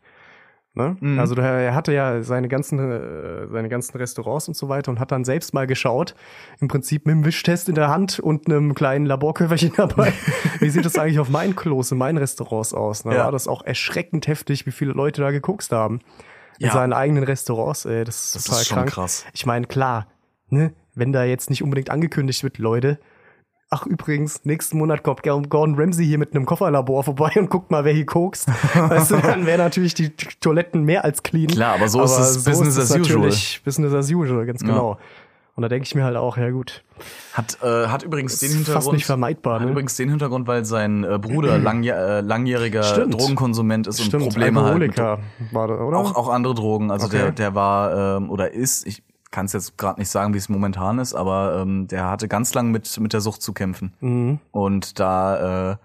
Ne? 0.75 0.97
Mhm. 1.01 1.19
Also 1.19 1.35
er 1.35 1.75
hatte 1.75 1.93
ja 1.93 2.23
seine 2.23 2.47
ganzen, 2.49 2.79
äh, 2.79 3.49
seine 3.49 3.69
ganzen 3.69 3.97
Restaurants 3.97 4.47
und 4.47 4.55
so 4.55 4.69
weiter 4.69 4.91
und 4.93 5.01
hat 5.01 5.11
dann 5.11 5.25
selbst 5.25 5.53
mal 5.53 5.67
geschaut, 5.67 6.15
im 6.61 6.69
Prinzip 6.69 7.07
mit 7.07 7.15
einem 7.15 7.25
Wischtest 7.25 7.69
in 7.69 7.75
der 7.75 7.89
Hand 7.89 8.21
und 8.21 8.47
einem 8.47 8.75
kleinen 8.75 9.05
Laborköfferchen 9.07 9.73
dabei. 9.77 10.13
Wie 10.61 10.69
sieht 10.71 10.85
das 10.85 10.97
eigentlich 10.97 11.19
auf 11.19 11.29
meinen 11.29 11.57
Klos, 11.57 11.91
in 11.91 11.99
meinen 11.99 12.19
Restaurants 12.19 12.73
aus? 12.73 13.03
Da 13.03 13.13
Ja. 13.13 13.25
war 13.25 13.33
das 13.33 13.49
auch 13.49 13.63
erschreckend 13.63 14.29
heftig, 14.29 14.65
wie 14.67 14.71
viele 14.73 14.93
Leute 14.93 15.23
da 15.23 15.31
gekokst 15.33 15.73
haben. 15.73 16.01
In 16.61 16.67
Ja. 16.67 16.73
seinen 16.75 16.93
eigenen 16.93 17.25
Restaurants, 17.25 17.85
ey, 17.87 18.05
das 18.05 18.27
ist 18.27 18.37
Das 18.37 18.45
total 18.45 18.61
ist 18.61 18.67
schon 18.69 18.77
krank. 18.77 18.91
krass. 18.91 19.25
Ich 19.33 19.47
meine, 19.47 19.67
klar, 19.67 20.07
ne, 20.51 20.73
wenn 20.95 21.13
da 21.13 21.25
jetzt 21.25 21.51
nicht 21.51 21.63
unbedingt 21.65 21.91
angekündigt 21.91 22.45
wird, 22.45 22.59
Leute, 22.59 23.01
ach 23.71 23.87
übrigens, 23.87 24.45
nächsten 24.45 24.79
Monat 24.79 25.03
kommt 25.03 25.23
Gordon 25.23 25.75
Ramsay 25.79 26.05
hier 26.05 26.19
mit 26.19 26.35
einem 26.35 26.45
Kofferlabor 26.45 27.05
vorbei 27.05 27.31
und 27.37 27.49
guckt 27.51 27.71
mal, 27.71 27.85
wer 27.85 27.93
hier 27.93 28.07
kokst. 28.07 28.49
weißt 28.75 29.13
du, 29.13 29.17
dann 29.19 29.47
wären 29.47 29.59
natürlich 29.61 29.95
die 29.95 30.11
Toiletten 30.11 30.83
mehr 30.85 31.05
als 31.05 31.23
clean. 31.23 31.47
Klar, 31.49 31.75
aber 31.77 31.89
so 31.89 32.03
ist 32.03 32.19
es 32.19 32.45
Business 32.45 32.77
as 32.79 32.91
usual. 32.91 33.19
natürlich 33.19 33.63
Business 33.65 33.95
as 33.95 34.11
usual, 34.11 34.45
ganz 34.47 34.61
genau. 34.63 34.99
Und 35.57 35.63
da 35.63 35.69
denke 35.69 35.85
ich 35.85 35.95
mir 35.95 36.05
halt 36.05 36.17
auch, 36.17 36.39
ja 36.39 36.49
gut, 36.51 36.83
Hat, 37.35 37.59
äh, 37.63 37.89
hat 37.89 38.03
übrigens 38.03 38.39
den 38.39 38.49
ist 38.49 38.55
Hintergrund. 38.57 38.85
fast 38.85 38.93
nicht 38.95 39.05
vermeidbar. 39.05 39.57
Hat 39.61 39.67
Ne? 39.67 39.73
übrigens 39.73 39.95
den 39.97 40.09
Hintergrund, 40.09 40.47
weil 40.49 40.65
sein 40.65 41.05
äh, 41.05 41.19
Bruder 41.19 41.59
langjäh 41.59 41.91
äh, 41.91 42.21
langjähriger 42.23 42.83
Stimmt. 42.83 43.15
Drogenkonsument 43.15 43.87
ist 43.87 44.01
Stimmt, 44.03 44.23
und 44.23 44.29
Probleme 44.31 44.63
halt 44.63 44.79
mit, 44.79 44.99
Alkoholiker 44.99 45.23
war 45.53 45.69
das, 45.69 45.81
oder? 45.81 45.99
auch, 45.99 46.15
auch 46.17 46.29
andere 46.31 46.55
Drogen. 46.55 46.91
Also 46.91 47.07
Okay. 47.07 47.17
der, 47.19 47.33
der 47.33 47.55
war 47.55 48.17
ähm, 48.17 48.31
oder 48.31 48.53
ist, 48.55 48.87
ich 48.87 49.03
kann 49.31 49.47
es 49.47 49.53
jetzt 49.53 49.79
gerade 49.79 50.01
nicht 50.01 50.09
sagen, 50.09 50.35
wie 50.35 50.39
es 50.39 50.49
momentan 50.49 50.99
ist, 50.99 51.15
aber 51.15 51.61
ähm, 51.61 51.87
der 51.87 52.11
hatte 52.11 52.29
ganz 52.29 52.53
lang 52.55 52.71
mit, 52.71 52.99
mit 52.99 53.13
der 53.13 53.21
Sucht 53.21 53.43
zu 53.43 53.53
kämpfen. 53.53 53.95
Mhm. 54.01 54.41
Und 54.51 54.99
da, 54.99 55.73
äh, 55.73 55.77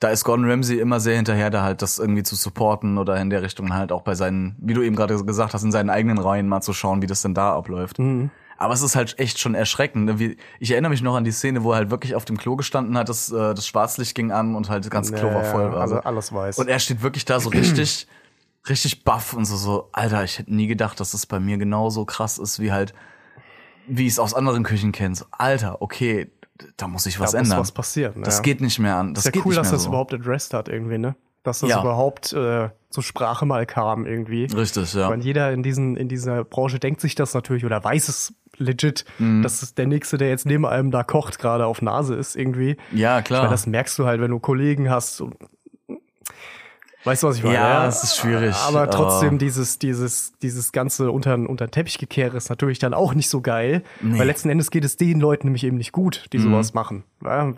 da 0.00 0.08
ist 0.08 0.24
Gordon 0.24 0.50
Ramsay 0.50 0.78
immer 0.78 1.00
sehr 1.00 1.16
hinterher, 1.16 1.50
da 1.50 1.62
halt 1.62 1.82
das 1.82 1.98
irgendwie 1.98 2.22
zu 2.22 2.34
supporten 2.34 2.98
oder 2.98 3.16
in 3.20 3.30
der 3.30 3.42
Richtung 3.42 3.72
halt 3.72 3.92
auch 3.92 4.02
bei 4.02 4.14
seinen, 4.14 4.56
wie 4.58 4.74
du 4.74 4.82
eben 4.82 4.96
gerade 4.96 5.22
gesagt 5.24 5.54
hast, 5.54 5.62
in 5.62 5.72
seinen 5.72 5.90
eigenen 5.90 6.18
Reihen 6.18 6.48
mal 6.48 6.60
zu 6.60 6.72
schauen, 6.72 7.02
wie 7.02 7.06
das 7.06 7.22
denn 7.22 7.34
da 7.34 7.54
abläuft. 7.54 7.98
Mhm. 7.98 8.30
Aber 8.58 8.72
es 8.72 8.82
ist 8.82 8.96
halt 8.96 9.18
echt 9.18 9.38
schon 9.38 9.54
erschreckend. 9.54 10.06
ne? 10.06 10.36
Ich 10.58 10.70
erinnere 10.70 10.90
mich 10.90 11.02
noch 11.02 11.14
an 11.14 11.24
die 11.24 11.30
Szene, 11.30 11.62
wo 11.62 11.72
er 11.72 11.76
halt 11.76 11.90
wirklich 11.90 12.14
auf 12.14 12.24
dem 12.24 12.38
Klo 12.38 12.56
gestanden 12.56 12.96
hat, 12.96 13.08
das, 13.08 13.30
äh, 13.30 13.54
das 13.54 13.66
Schwarzlicht 13.66 14.14
ging 14.14 14.32
an 14.32 14.54
und 14.54 14.70
halt 14.70 14.84
das 14.84 14.90
ganze 14.90 15.12
Klo 15.12 15.32
war 15.32 15.44
voll. 15.44 15.74
also 15.74 15.96
alles 15.96 16.32
weiß. 16.32 16.58
Und 16.58 16.68
er 16.68 16.78
steht 16.78 17.02
wirklich 17.02 17.24
da 17.24 17.38
so 17.38 17.50
richtig, 17.50 18.06
richtig 18.68 19.04
baff 19.04 19.32
und 19.32 19.44
so, 19.44 19.56
so, 19.56 19.88
Alter, 19.92 20.24
ich 20.24 20.38
hätte 20.38 20.54
nie 20.54 20.66
gedacht, 20.66 20.98
dass 21.00 21.12
das 21.12 21.26
bei 21.26 21.40
mir 21.40 21.56
genauso 21.58 22.04
krass 22.04 22.38
ist, 22.38 22.58
wie 22.60 22.72
halt, 22.72 22.94
wie 23.86 24.06
ich 24.06 24.12
es 24.14 24.18
aus 24.18 24.34
anderen 24.34 24.64
Küchen 24.64 24.92
kenne. 24.92 25.14
So, 25.14 25.24
Alter, 25.30 25.80
okay, 25.82 26.30
da 26.76 26.88
muss 26.88 27.06
ich 27.06 27.20
was 27.20 27.32
da 27.32 27.38
muss 27.38 27.46
ändern. 27.48 27.60
was 27.60 27.72
passieren. 27.72 28.22
Das 28.22 28.36
ja. 28.38 28.42
geht 28.42 28.60
nicht 28.60 28.78
mehr 28.78 28.96
an. 28.96 29.14
Das 29.14 29.22
ist 29.22 29.26
ja 29.26 29.30
geht 29.32 29.44
cool, 29.46 29.54
dass 29.54 29.70
das 29.70 29.82
so. 29.82 29.88
überhaupt 29.90 30.12
addressed 30.14 30.54
hat 30.54 30.68
irgendwie, 30.68 30.98
ne? 30.98 31.14
Dass 31.42 31.60
das 31.60 31.70
Ja. 31.70 31.80
überhaupt 31.80 32.32
äh, 32.32 32.70
zur 32.90 33.02
Sprache 33.04 33.46
mal 33.46 33.66
kam 33.66 34.04
irgendwie. 34.06 34.46
Richtig, 34.46 34.92
ja. 34.94 35.04
Ich 35.04 35.10
meine, 35.10 35.22
jeder 35.22 35.52
in, 35.52 35.62
diesen, 35.62 35.96
in 35.96 36.08
dieser 36.08 36.42
Branche 36.44 36.78
denkt 36.80 37.00
sich 37.00 37.14
das 37.14 37.34
natürlich 37.34 37.64
oder 37.64 37.84
weiß 37.84 38.08
es 38.08 38.34
legit, 38.56 39.04
Mhm. 39.18 39.42
dass 39.42 39.74
der 39.74 39.86
Nächste, 39.86 40.16
der 40.18 40.30
jetzt 40.30 40.46
neben 40.46 40.64
einem 40.66 40.90
da 40.90 41.04
kocht, 41.04 41.38
gerade 41.38 41.66
auf 41.66 41.82
Nase 41.82 42.14
ist 42.16 42.34
irgendwie. 42.36 42.78
Ja, 42.90 43.16
Weil 43.16 43.22
klar. 43.22 43.48
das 43.50 43.66
merkst 43.66 43.96
du 43.98 44.06
halt, 44.06 44.20
wenn 44.20 44.30
du 44.30 44.40
Kollegen 44.40 44.90
hast. 44.90 45.20
Und, 45.20 45.36
weißt 47.06 47.22
du, 47.22 47.28
was 47.28 47.36
ich 47.36 47.42
meine? 47.44 47.54
Ja, 47.54 47.86
es 47.86 48.02
ist 48.02 48.16
schwierig, 48.16 48.54
Aber 48.66 48.90
trotzdem 48.90 49.28
aber- 49.30 49.38
dieses, 49.38 49.78
dieses, 49.78 50.32
dieses 50.42 50.72
ganze 50.72 51.10
unter, 51.10 51.34
unter 51.34 51.66
den 51.66 51.70
Teppich 51.70 51.98
gekehre 51.98 52.36
ist 52.36 52.50
natürlich 52.50 52.78
dann 52.78 52.92
auch 52.94 53.14
nicht 53.14 53.30
so 53.30 53.40
geil. 53.40 53.82
Weil 54.02 54.26
letzten 54.26 54.50
Endes 54.50 54.70
geht 54.70 54.84
es 54.84 54.96
den 54.96 55.20
Leuten 55.20 55.46
nämlich 55.46 55.64
eben 55.64 55.76
nicht 55.78 55.92
gut, 55.92 56.22
Mhm. 56.24 56.30
die 56.32 56.38
sowas 56.38 56.74
machen. 56.74 57.04
Ja, 57.24 57.52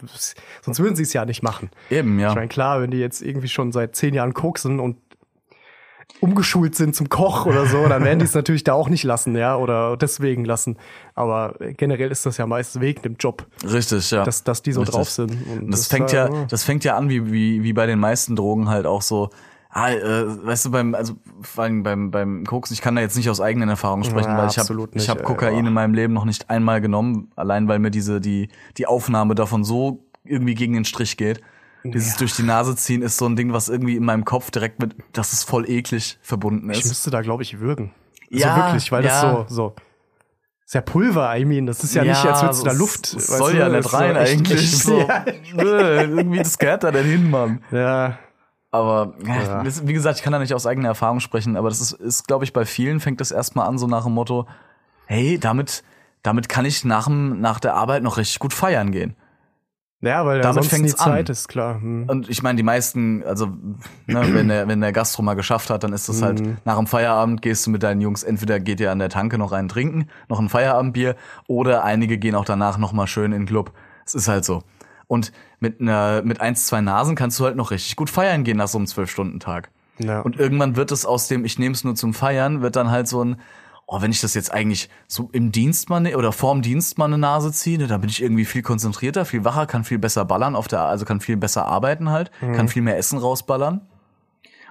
sonst 0.62 0.79
würden 0.81 0.95
sie 0.97 1.03
es 1.03 1.12
ja 1.12 1.25
nicht 1.25 1.43
machen. 1.43 1.70
Eben, 1.91 2.19
ja. 2.20 2.29
Ich 2.29 2.35
meine, 2.35 2.49
klar, 2.49 2.81
wenn 2.81 2.91
die 2.91 2.99
jetzt 2.99 3.23
irgendwie 3.23 3.49
schon 3.49 3.73
seit 3.73 3.97
zehn 3.97 4.15
Jahren 4.15 4.35
koksen 4.35 4.79
und 4.81 4.97
umgeschult 6.21 6.75
sind 6.75 6.97
zum 6.97 7.09
Koch 7.09 7.47
oder 7.47 7.67
so, 7.67 7.87
dann 7.87 8.05
werden 8.05 8.19
die 8.19 8.25
es 8.25 8.35
natürlich 8.35 8.65
da 8.65 8.73
auch 8.73 8.89
nicht 8.89 9.05
lassen, 9.05 9.37
ja, 9.37 9.57
oder 9.57 9.97
deswegen 9.97 10.45
lassen. 10.45 10.77
Aber 11.15 11.55
generell 11.77 12.11
ist 12.11 12.27
das 12.27 12.37
ja 12.39 12.47
meist 12.47 12.81
wegen 12.81 13.03
dem 13.03 13.17
Job, 13.19 13.47
Richtig, 13.63 14.11
ja. 14.11 14.25
dass, 14.25 14.43
dass 14.43 14.63
die 14.63 14.73
so 14.73 14.81
Richtig. 14.81 14.97
drauf 14.97 15.11
sind. 15.11 15.31
Und 15.31 15.63
Und 15.65 15.71
das, 15.73 15.87
fängt 15.87 16.13
ja, 16.13 16.27
äh, 16.27 16.47
das 16.49 16.65
fängt 16.65 16.85
ja 16.85 16.97
an, 16.97 17.09
wie, 17.09 17.31
wie, 17.31 17.63
wie 17.63 17.73
bei 17.73 17.87
den 17.87 17.99
meisten 17.99 18.37
Drogen 18.37 18.69
halt 18.69 18.87
auch 18.87 19.03
so. 19.03 19.31
Ah, 19.71 19.91
äh, 19.91 20.47
weißt 20.47 20.65
du, 20.65 20.71
beim, 20.71 20.95
also 20.95 21.15
vor 21.43 21.65
allem 21.65 21.83
beim, 21.83 22.11
beim 22.11 22.45
Koksen, 22.45 22.73
ich 22.73 22.81
kann 22.81 22.97
da 22.97 23.03
jetzt 23.03 23.17
nicht 23.17 23.29
aus 23.29 23.41
eigenen 23.41 23.69
Erfahrungen 23.69 24.03
sprechen, 24.03 24.31
Ja, 24.31 24.39
weil 24.39 24.49
ich 24.49 24.59
habe 24.59 24.89
ich 24.95 25.09
hab 25.11 25.19
ey, 25.19 25.25
Kokain 25.25 25.53
boah. 25.53 25.69
in 25.69 25.73
meinem 25.73 25.95
Leben 25.95 26.15
noch 26.15 26.25
nicht 26.25 26.49
einmal 26.49 26.81
genommen, 26.81 27.31
allein 27.37 27.69
weil 27.69 27.79
mir 27.79 27.91
diese, 27.91 28.21
die, 28.21 28.49
die 28.79 28.87
Aufnahme 28.87 29.35
davon 29.35 29.65
so 29.65 30.05
irgendwie 30.25 30.55
gegen 30.55 30.73
den 30.73 30.87
Strich 30.87 31.17
geht. 31.19 31.43
Dieses 31.85 32.17
durch 32.17 32.35
die 32.35 32.43
Nase 32.43 32.75
ziehen 32.77 33.03
ist 33.03 33.17
so 33.19 33.27
ein 33.27 33.37
Ding, 33.37 33.53
was 33.53 33.69
irgendwie 33.69 33.97
in 33.97 34.05
meinem 34.05 34.25
Kopf 34.25 34.51
direkt 34.51 34.81
mit, 34.81 34.97
das 35.13 35.33
ist 35.33 35.45
voll 35.45 35.69
eklig 35.71 36.19
verbunden 36.23 36.69
Ich 36.71 36.81
ist. 36.81 36.89
müsste 36.89 37.11
da, 37.11 37.23
glaube 37.23 37.43
ich, 37.43 37.61
würgen. 37.61 37.93
Ja, 38.31 38.55
so 38.57 38.63
wirklich, 38.63 38.93
weil 38.93 39.03
das 39.03 39.23
ja. 39.23 39.47
so, 39.49 39.55
so. 39.55 39.75
Ist 40.67 40.75
ja 40.75 40.81
Pulver, 40.83 41.35
I 41.37 41.45
mean. 41.47 41.65
Das 41.67 41.83
ist 41.83 41.95
ja, 41.95 42.05
nicht, 42.05 42.23
als 42.25 42.43
würdest 42.43 42.61
du 42.61 42.67
da 42.67 42.73
Luft. 42.73 43.07
Es 43.07 43.15
weißt 43.31 43.39
soll 43.39 43.53
du, 43.53 43.59
ja 43.59 43.69
das 43.71 43.85
nicht 43.87 43.95
rein 43.95 44.15
so 44.15 44.21
eigentlich. 44.21 44.61
echt- 44.61 44.83
so. 44.83 44.99
Ja, 45.01 45.25
irgendwie, 46.03 46.39
das 46.39 46.59
gehört 46.59 46.85
da 46.85 46.91
denn 46.91 47.07
hin, 47.07 47.31
Mann. 47.31 47.63
ja. 47.71 48.19
Aber 48.71 49.15
Ja. 49.25 49.63
das- 49.63 49.87
wie 49.87 49.95
gesagt, 49.95 50.19
ich 50.19 50.23
kann 50.23 50.33
da 50.35 50.39
nicht 50.39 50.53
aus 50.53 50.67
eigener 50.67 50.89
Erfahrung 50.89 51.21
sprechen, 51.21 51.57
aber 51.57 51.71
das 51.71 51.81
ist, 51.81 51.93
ist 51.93 52.27
glaube 52.29 52.45
ich, 52.45 52.53
bei 52.53 52.67
vielen 52.67 53.01
fängt 53.01 53.19
das 53.23 53.31
erstmal 53.31 53.67
an, 53.67 53.79
so 53.79 53.87
nach 53.87 54.05
dem 54.05 54.13
Motto, 54.13 54.47
hey, 55.07 55.39
damit, 55.39 55.83
damit 56.23 56.51
kann 56.51 56.67
ich 56.67 56.85
nach, 56.85 57.07
dem, 57.07 57.41
nach 57.41 57.61
der 57.61 57.75
Arbeit 57.77 58.03
noch 58.03 58.19
richtig 58.19 58.39
gut 58.41 58.53
feiern 58.53 58.93
gehen. 58.93 59.17
Ja, 60.01 60.25
weil 60.25 60.41
Damit 60.41 60.55
sonst 60.62 60.73
nie 60.73 60.79
fängt's 60.79 61.01
an. 61.01 61.12
Zeit 61.12 61.29
ist, 61.29 61.49
klar. 61.49 61.81
Hm. 61.81 62.05
Und 62.09 62.29
ich 62.29 62.43
meine, 62.43 62.57
die 62.57 62.62
meisten, 62.62 63.25
also 63.25 63.47
ne, 64.07 64.33
wenn 64.33 64.49
der, 64.49 64.69
wenn 64.69 64.81
der 64.81 64.93
Gastro 64.93 65.23
mal 65.23 65.35
geschafft 65.35 65.70
hat, 65.70 65.83
dann 65.83 65.93
ist 65.93 66.09
das 66.09 66.23
halt, 66.23 66.43
nach 66.65 66.77
dem 66.77 66.87
Feierabend 66.87 67.43
gehst 67.43 67.66
du 67.66 67.70
mit 67.70 67.83
deinen 67.83 68.01
Jungs, 68.01 68.23
entweder 68.23 68.61
geht 68.61 68.79
ihr 68.81 68.93
an 68.93 69.01
der 69.01 69.09
Tanke 69.09 69.39
noch 69.39 69.53
einen 69.53 69.69
trinken, 69.69 70.09
noch 70.29 70.39
ein 70.39 70.49
Feierabendbier, 70.49 71.16
oder 71.49 71.83
einige 71.83 72.19
gehen 72.19 72.35
auch 72.35 72.45
danach 72.45 72.79
noch 72.79 72.93
mal 72.93 73.07
schön 73.07 73.33
in 73.33 73.43
den 73.43 73.47
Club. 73.47 73.73
Es 74.07 74.15
ist 74.15 74.29
halt 74.29 74.45
so. 74.45 74.62
Und 75.09 75.33
mit 75.59 75.81
einer, 75.81 76.23
mit 76.23 76.41
eins, 76.41 76.66
zwei 76.66 76.81
Nasen 76.81 77.16
kannst 77.16 77.41
du 77.41 77.45
halt 77.45 77.57
noch 77.57 77.70
richtig 77.73 77.97
gut 77.97 78.11
feiern 78.11 78.45
gehen 78.45 78.59
nach 78.59 78.69
so 78.69 78.79
einem 78.79 78.87
Zwölf-Stunden-Tag. 78.87 79.70
Ja. 79.99 80.20
Und 80.20 80.39
irgendwann 80.39 80.77
wird 80.77 80.93
es 80.93 81.07
aus 81.07 81.27
dem, 81.27 81.45
ich 81.45 81.59
nehme 81.59 81.75
es 81.75 81.83
nur 81.83 81.97
zum 81.97 82.15
Feiern, 82.15 82.62
wird 82.62 82.77
dann 82.77 82.91
halt 82.91 83.09
so 83.09 83.25
ein, 83.25 83.37
oh, 83.90 84.02
wenn 84.02 84.10
ich 84.10 84.20
das 84.20 84.35
jetzt 84.35 84.52
eigentlich 84.52 84.90
so 85.09 85.31
im 85.32 85.51
Dienst 85.51 85.89
mal 85.89 85.98
ne, 86.01 86.16
oder 86.16 86.31
vorm 86.31 86.60
Dienst 86.60 86.98
mal 86.98 87.06
eine 87.06 87.16
Nase 87.16 87.51
ziehe, 87.52 87.78
ne, 87.78 87.86
dann 87.86 88.02
bin 88.02 88.10
ich 88.10 88.23
irgendwie 88.23 88.44
viel 88.44 88.60
konzentrierter, 88.60 89.24
viel 89.24 89.44
wacher, 89.44 89.66
kann 89.66 89.82
viel 89.82 89.98
besser 89.98 90.27
ballern 90.27 90.55
auf 90.55 90.69
der, 90.69 90.82
also 90.82 91.06
kann 91.06 91.20
viel 91.20 91.39
besser 91.39 91.65
arbeiten 91.66 92.10
halt, 92.10 92.31
kann 92.52 92.69
viel 92.69 92.82
mehr 92.82 92.98
Essen 92.98 93.19
rausballern. 93.19 93.81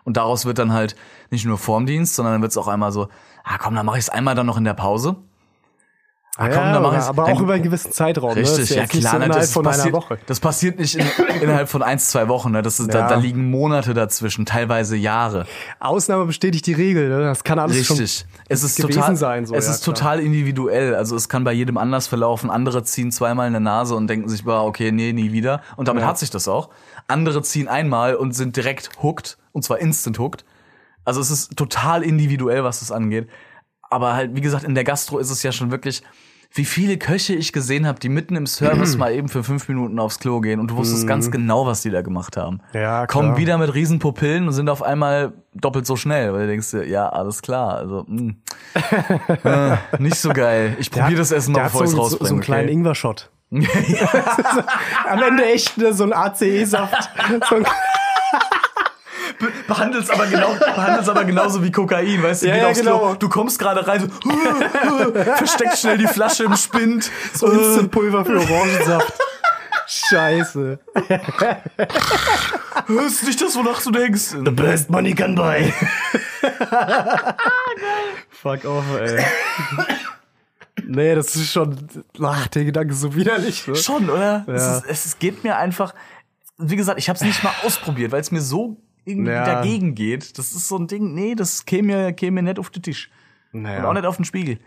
Und 0.04 0.18
daraus 0.18 0.46
wird 0.46 0.60
dann 0.60 0.72
halt 0.72 0.96
nicht 1.32 1.46
nur 1.46 1.58
vorm 1.58 1.88
Dienst, 1.88 2.16
sondern 2.16 2.36
dann 2.36 2.42
wird 2.44 2.52
es 2.52 2.58
auch 2.58 2.68
einmal 2.68 2.92
so, 2.92 3.10
ah 3.44 3.58
komm, 3.58 3.74
dann 3.76 3.88
mache 3.88 3.98
ich 3.98 4.04
es 4.04 4.10
einmal 4.10 4.36
dann 4.36 4.46
noch 4.46 4.58
in 4.58 4.64
der 4.64 4.76
Pause. 4.76 5.16
Ah, 6.40 6.50
komm, 6.50 6.58
ja, 6.58 6.74
dann 6.74 6.84
mach 6.84 6.96
ich's. 6.96 7.08
aber 7.08 7.24
auch 7.26 7.42
über 7.42 7.54
einen 7.54 7.64
gewissen 7.64 7.92
Zeitraum. 7.92 8.30
ne? 8.30 8.36
Richtig, 8.42 8.58
Das 8.58 8.70
ist 8.70 8.76
ja 8.76 8.82
nicht 8.84 8.92
klar, 8.92 9.14
so 9.14 9.18
ne, 9.20 9.28
das 9.30 9.52
von 9.52 9.64
passiert, 9.64 9.86
einer 9.88 9.94
Woche. 9.96 10.20
das 10.28 10.40
passiert 10.40 10.78
nicht 10.80 10.94
in, 10.96 11.06
innerhalb 11.42 11.68
von 11.68 11.82
eins, 11.82 12.10
zwei 12.12 12.28
Wochen, 12.28 12.52
ne? 12.52 12.62
Das 12.62 12.80
ist, 12.80 12.94
da, 12.94 13.00
Ja. 13.00 13.08
da 13.10 13.16
liegen 13.16 13.50
Monate 13.50 13.96
dazwischen, 13.96 14.46
teilweise 14.46 14.96
Jahre. 14.96 15.48
Ausnahme 15.80 16.26
bestätigt 16.26 16.68
die 16.68 16.74
Regel. 16.74 17.10
Ne? 17.10 17.22
Das 17.24 17.44
kann 17.44 17.58
alles 17.58 17.84
schon 17.88 17.98
Richtig. 17.98 18.26
Es 18.50 18.64
ist 18.64 18.76
gewesen 18.78 18.94
total, 19.00 19.16
sein, 19.16 19.46
so, 19.48 19.56
es 19.56 19.66
ja, 19.66 19.72
ist 19.72 19.84
klar. 19.84 19.96
total 19.96 20.20
individuell. 20.20 20.94
Also 20.94 21.16
es 21.16 21.28
kann 21.28 21.44
bei 21.44 21.54
jedem 21.54 21.78
anders 21.78 22.06
verlaufen. 22.08 22.52
Andere 22.52 22.84
ziehen 22.84 23.12
zweimal 23.12 23.48
eine 23.48 23.60
Nase 23.60 23.96
und 23.96 24.08
denken 24.08 24.30
sich, 24.30 24.44
bah, 24.46 24.62
okay, 24.62 24.92
nee, 24.92 25.14
nie 25.14 25.32
wieder. 25.32 25.62
Und 25.76 25.88
damit 25.88 26.04
Ja. 26.04 26.10
hat 26.10 26.20
sich 26.20 26.30
das 26.30 26.48
auch. 26.48 26.70
Andere 27.08 27.42
ziehen 27.42 27.68
einmal 27.68 28.14
und 28.16 28.34
sind 28.34 28.56
direkt 28.56 28.92
hooked. 29.02 29.38
Und 29.54 29.64
zwar 29.64 29.80
instant 29.80 30.20
hooked. 30.20 30.46
Also 31.04 31.20
es 31.20 31.32
ist 31.32 31.56
total 31.58 32.04
individuell, 32.04 32.64
was 32.64 32.82
das 32.82 32.92
angeht. 32.92 33.28
Aber 33.90 34.14
halt, 34.14 34.36
wie 34.36 34.42
gesagt, 34.42 34.64
in 34.64 34.76
der 34.76 34.84
Gastro 34.84 35.20
ist 35.20 35.30
es 35.30 35.44
ja 35.44 35.52
schon 35.52 35.72
wirklich, 35.72 36.04
wie 36.54 36.66
viele 36.66 36.98
Köche 36.98 37.34
ich 37.34 37.54
gesehen 37.54 37.86
habe, 37.86 38.00
die 38.00 38.10
mitten 38.10 38.36
im 38.36 38.48
Service 38.48 38.98
mal 38.98 39.14
eben 39.14 39.28
für 39.30 39.44
fünf 39.44 39.68
Minuten 39.68 40.00
aufs 40.00 40.20
Klo 40.20 40.40
gehen 40.42 40.60
und 40.60 40.72
du 40.72 40.76
wusstest 40.76 41.08
ganz 41.08 41.30
genau, 41.30 41.66
was 41.66 41.82
die 41.82 41.90
da 41.90 42.02
gemacht 42.02 42.38
haben. 42.38 42.62
Mhm. 42.74 42.80
Ja, 42.80 43.06
klar. 43.06 43.08
Kommen 43.08 43.38
wieder 43.38 43.58
mit 43.58 43.74
riesen 43.74 44.00
Pupillen 44.00 44.48
und 44.48 44.54
sind 44.54 44.70
auf 44.70 44.82
einmal 44.82 45.34
doppelt 45.54 45.86
so 45.86 45.96
schnell, 45.96 46.34
weil 46.34 46.42
du 46.42 46.48
denkst 46.48 46.72
dir, 46.72 46.88
ja, 46.88 47.10
alles 47.10 47.42
klar, 47.42 47.78
also 47.78 48.06
mh. 48.08 48.34
äh, 49.44 49.78
nicht 50.00 50.16
so 50.16 50.30
geil. 50.30 50.76
Ich 50.80 50.92
probiere 50.92 51.20
das 51.20 51.32
Essen 51.32 51.56
hat 51.56 51.66
bevor 51.66 51.84
ich 51.84 51.92
so, 51.92 51.98
es 51.98 52.04
so, 52.04 52.10
so 52.10 52.16
rausbringe. 52.18 52.32
einen 52.32 52.42
kleinen 52.42 52.64
okay? 52.66 52.74
Ingwer-Shot. 52.74 53.30
Am 55.10 55.24
Ende 55.24 55.46
echt 55.46 55.78
ne, 55.78 55.94
so 55.94 56.04
ein 56.04 56.14
ACE-Saft. 56.14 57.10
so 57.50 57.56
ein, 57.56 57.66
behandelst 59.68 60.12
aber 60.12 60.28
genau, 60.28 60.54
behandelst 60.54 61.10
aber 61.10 61.24
genauso 61.26 61.64
wie 61.64 61.72
Kokain, 61.72 62.22
weißt 62.24 62.44
du? 62.44 62.48
Ja, 62.48 62.56
ja, 62.58 62.72
genau. 62.72 63.00
Klo, 63.00 63.16
du 63.16 63.30
kommst 63.30 63.60
gerade 63.60 63.86
rein, 63.88 64.02
so, 64.02 65.12
versteckst 65.14 65.82
schnell 65.82 65.98
die 65.98 66.08
Flasche 66.08 66.46
im 66.46 66.56
Spind. 66.56 67.12
so 67.34 67.48
Instant-Pulver 67.48 68.26
für 68.26 68.40
Orangensaft. 68.40 69.14
Scheiße. 69.88 70.80
Hörst 72.88 73.24
nicht 73.24 73.42
das, 73.42 73.56
wonach 73.56 73.82
du 73.82 73.92
denkst. 73.92 74.36
Best 74.52 74.90
money 74.90 75.14
can 75.16 75.34
buy. 75.36 75.74
Fuck 78.30 78.66
off, 78.66 78.84
ey. 79.00 79.24
Nee, 80.86 81.16
das 81.16 81.36
ist 81.36 81.52
schon, 81.52 81.88
ach, 82.22 82.48
der 82.48 82.66
Gedanke 82.66 82.94
ist 82.94 83.02
so 83.02 83.16
widerlich. 83.16 83.66
Ne? 83.68 83.76
Schon, 83.76 84.10
oder? 84.10 84.46
Ja. 84.48 84.54
Es, 84.54 84.84
ist, 84.86 85.06
es 85.06 85.20
geht 85.20 85.44
mir 85.44 85.58
einfach, 85.58 85.94
wie 86.58 86.76
gesagt, 86.76 87.00
ich 87.00 87.10
habe 87.10 87.18
es 87.18 87.24
nicht 87.24 87.44
mal 87.44 87.54
ausprobiert, 87.64 88.12
weil 88.12 88.22
es 88.22 88.32
mir 88.32 88.42
so 88.42 88.78
irgendwie 89.08 89.32
Ja. 89.32 89.46
dagegen 89.46 89.96
geht. 89.96 90.38
Das 90.38 90.52
ist 90.52 90.68
so 90.68 90.78
ein 90.78 90.88
Ding, 90.88 91.14
nee, 91.14 91.36
das 91.36 91.66
käme, 91.66 92.14
käme 92.14 92.44
nicht 92.44 92.60
auf 92.60 92.70
den 92.70 92.84
Tisch. 92.84 93.10
Und 93.54 93.66
auch 93.66 93.70
Naja, 93.72 93.94
nicht 93.94 94.06
auf 94.06 94.18
den 94.18 94.26
Spiegel. 94.26 94.60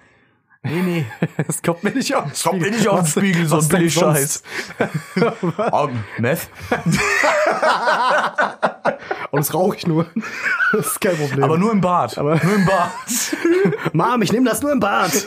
Nee, 0.62 0.82
nee. 0.82 1.06
das 1.46 1.62
kommt 1.62 1.82
mir 1.84 1.90
nicht 1.92 2.14
auf 2.14 2.24
den 2.24 2.32
Kommt 2.50 2.60
mir 2.62 2.70
nicht 2.70 2.86
auf 2.88 2.98
den 2.98 3.04
Was- 3.04 3.10
Spiegel, 3.12 3.46
so 3.46 3.56
ein 3.56 3.60
denn 3.62 3.68
Billig-Scheiß. 3.78 4.42
sonst? 4.78 4.92
Oh, 5.72 5.88
Meth? 6.18 6.48
Und 9.30 9.38
das 9.38 9.54
rauche 9.54 9.76
ich 9.76 9.86
nur. 9.86 10.06
Das 10.72 10.86
ist 10.88 11.00
kein 11.00 11.16
Problem. 11.16 11.44
Aber 11.44 11.56
nur 11.56 11.72
im 11.72 11.80
Bad. 11.80 12.18
Aber- 12.18 12.34
nur 12.44 12.54
im 12.56 12.66
Bad. 12.66 12.90
Mom, 13.94 14.20
ich 14.22 14.32
nehme 14.32 14.50
das 14.50 14.60
nur 14.60 14.72
im 14.72 14.80
Bad. 14.80 15.24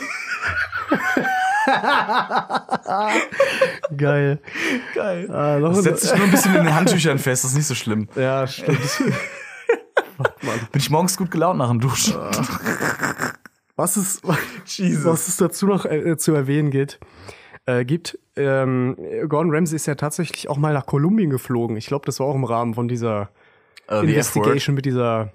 Geil. 3.96 4.38
Geil. 4.94 5.30
Ah, 5.30 5.58
Das 5.60 5.82
setzt 5.82 6.02
sich 6.02 6.14
nur 6.14 6.26
ein 6.26 6.30
bisschen 6.30 6.54
in 6.54 6.64
den 6.64 6.74
Handtüchern 6.74 7.18
fest, 7.18 7.44
das 7.44 7.52
ist 7.52 7.56
nicht 7.56 7.66
so 7.66 7.74
schlimm. 7.74 8.08
ja, 8.16 8.46
stimmt. 8.46 8.78
Bin 10.16 10.80
ich 10.80 10.90
morgens 10.90 11.16
gut 11.16 11.30
gelaunt 11.30 11.58
nach 11.58 11.70
dem 11.70 11.80
Duschen. 11.80 12.14
Was 13.76 13.96
es, 13.96 14.20
was 14.22 15.28
es 15.28 15.36
dazu 15.36 15.66
noch 15.66 15.84
äh, 15.84 16.16
zu 16.16 16.34
erwähnen 16.34 16.70
geht, 16.70 16.98
äh, 17.66 17.84
gibt, 17.84 18.18
ähm, 18.36 18.96
Gordon 19.28 19.54
Ramsay 19.54 19.76
ist 19.76 19.86
ja 19.86 19.94
tatsächlich 19.94 20.48
auch 20.48 20.56
mal 20.56 20.72
nach 20.72 20.86
Kolumbien 20.86 21.30
geflogen. 21.30 21.76
Ich 21.76 21.86
glaube, 21.86 22.06
das 22.06 22.20
war 22.20 22.26
auch 22.26 22.34
im 22.34 22.44
Rahmen 22.44 22.74
von 22.74 22.88
dieser 22.88 23.30
the 23.88 23.96
Investigation 23.96 24.74
mit 24.74 24.84
dieser. 24.84 25.32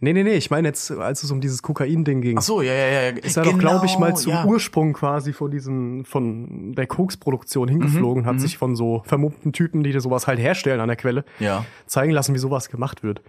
Nee, 0.00 0.12
nee, 0.12 0.22
nee, 0.24 0.34
ich 0.34 0.50
meine 0.50 0.68
jetzt, 0.68 0.90
als 0.90 1.22
es 1.22 1.30
um 1.30 1.40
dieses 1.40 1.62
Kokain-Ding 1.62 2.20
ging. 2.20 2.38
Ach 2.38 2.42
so, 2.42 2.62
ja, 2.62 2.72
ja, 2.72 2.86
ja. 3.02 3.08
ist 3.10 3.36
er 3.36 3.44
doch, 3.44 3.58
glaube 3.58 3.86
ich, 3.86 3.98
mal 3.98 4.16
zum 4.16 4.32
ja. 4.32 4.44
Ursprung 4.44 4.92
quasi 4.92 5.32
von 5.32 5.50
diesem, 5.50 6.04
von 6.04 6.74
der 6.74 6.86
Koks-Produktion 6.86 7.68
hingeflogen, 7.68 8.24
Mhm, 8.24 8.26
hat 8.26 8.40
sich 8.40 8.58
von 8.58 8.76
so 8.76 9.02
vermummten 9.06 9.52
Typen, 9.52 9.82
die 9.82 9.98
sowas 10.00 10.26
halt 10.26 10.38
herstellen 10.38 10.80
an 10.80 10.88
der 10.88 10.96
Quelle, 10.96 11.24
Ja. 11.38 11.64
zeigen 11.86 12.12
lassen, 12.12 12.34
wie 12.34 12.38
sowas 12.38 12.68
gemacht 12.68 13.02
wird. 13.02 13.22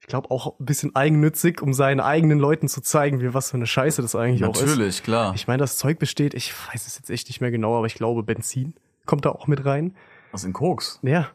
Ich 0.00 0.06
glaube 0.06 0.30
auch 0.30 0.58
ein 0.60 0.64
bisschen 0.66 0.94
eigennützig, 0.94 1.62
um 1.62 1.72
seinen 1.74 2.00
eigenen 2.00 2.38
Leuten 2.38 2.68
zu 2.68 2.80
zeigen, 2.80 3.20
wie 3.20 3.34
was 3.34 3.50
für 3.50 3.56
eine 3.56 3.66
Scheiße 3.66 4.02
das 4.02 4.14
eigentlich 4.14 4.44
auch 4.44 4.54
ist. 4.54 4.66
Natürlich, 4.66 5.02
klar. 5.02 5.32
Ich 5.34 5.48
meine, 5.48 5.58
das 5.58 5.78
Zeug 5.78 5.98
besteht, 5.98 6.34
ich 6.34 6.52
weiß 6.72 6.86
es 6.86 6.96
jetzt 6.96 7.10
echt 7.10 7.28
nicht 7.28 7.40
mehr 7.40 7.50
genau, 7.50 7.76
aber 7.76 7.86
ich 7.86 7.94
glaube, 7.94 8.22
Benzin 8.22 8.74
kommt 9.04 9.24
da 9.24 9.30
auch 9.30 9.46
mit 9.46 9.64
rein. 9.64 9.94
Was 10.32 10.44
in 10.44 10.52
Koks? 10.52 11.00
Ja, 11.02 11.28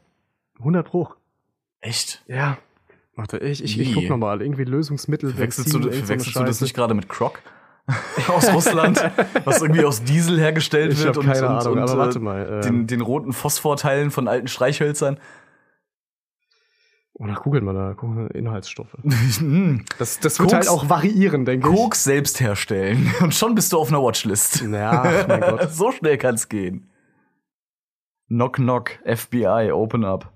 100 0.59 0.87
Pro. 0.87 1.09
Echt? 1.81 2.23
Ja. 2.27 2.57
Warte, 3.15 3.37
ich, 3.39 3.63
ich, 3.63 3.79
ich 3.79 3.93
guck 3.93 4.09
nochmal. 4.09 4.41
Irgendwie 4.41 4.63
Lösungsmittel, 4.63 5.37
Wechselst 5.37 5.73
du, 5.73 5.81
so 5.83 5.91
verwechselst 5.91 6.35
du 6.35 6.43
das 6.43 6.61
nicht 6.61 6.73
gerade 6.73 6.93
mit 6.93 7.09
Croc? 7.09 7.39
aus 8.27 8.53
Russland, 8.53 9.03
was 9.43 9.61
irgendwie 9.61 9.83
aus 9.83 10.03
Diesel 10.03 10.39
hergestellt 10.39 10.93
Ich 10.93 11.03
wird 11.03 11.17
und, 11.17 11.25
keine 11.25 11.47
und, 11.47 11.55
Ahnung, 11.55 11.73
und 11.73 11.79
aber 11.79 11.93
äh, 11.93 11.97
warte 11.97 12.19
mal, 12.19 12.47
ähm. 12.47 12.61
den, 12.61 12.87
den 12.87 13.01
roten 13.01 13.33
Phosphorteilen 13.33 14.11
von 14.11 14.27
alten 14.27 14.47
Streichhölzern. 14.47 15.19
Oder 17.13 17.35
googelt 17.35 17.63
man 17.63 17.75
da, 17.75 17.93
gucken 17.93 18.17
wir 18.17 18.35
Inhaltsstoffe. 18.35 18.95
Hm. 19.37 19.83
Das, 19.97 20.19
das 20.19 20.39
wird 20.39 20.51
Koks- 20.51 20.53
halt 20.53 20.69
auch 20.69 20.89
variieren, 20.89 21.45
denke 21.45 21.69
ich. 21.69 21.75
Koks 21.75 22.03
selbst 22.03 22.39
herstellen 22.39 23.13
und 23.21 23.33
schon 23.33 23.55
bist 23.55 23.73
du 23.73 23.79
auf 23.79 23.89
einer 23.89 24.01
Watchlist. 24.01 24.61
Ja, 24.61 25.25
mein 25.27 25.41
Gott. 25.41 25.71
so 25.71 25.91
schnell 25.91 26.17
kann's 26.17 26.49
gehen. 26.49 26.89
Knock 28.27 28.55
knock, 28.55 28.91
FBI, 29.05 29.71
open 29.73 30.05
up. 30.05 30.31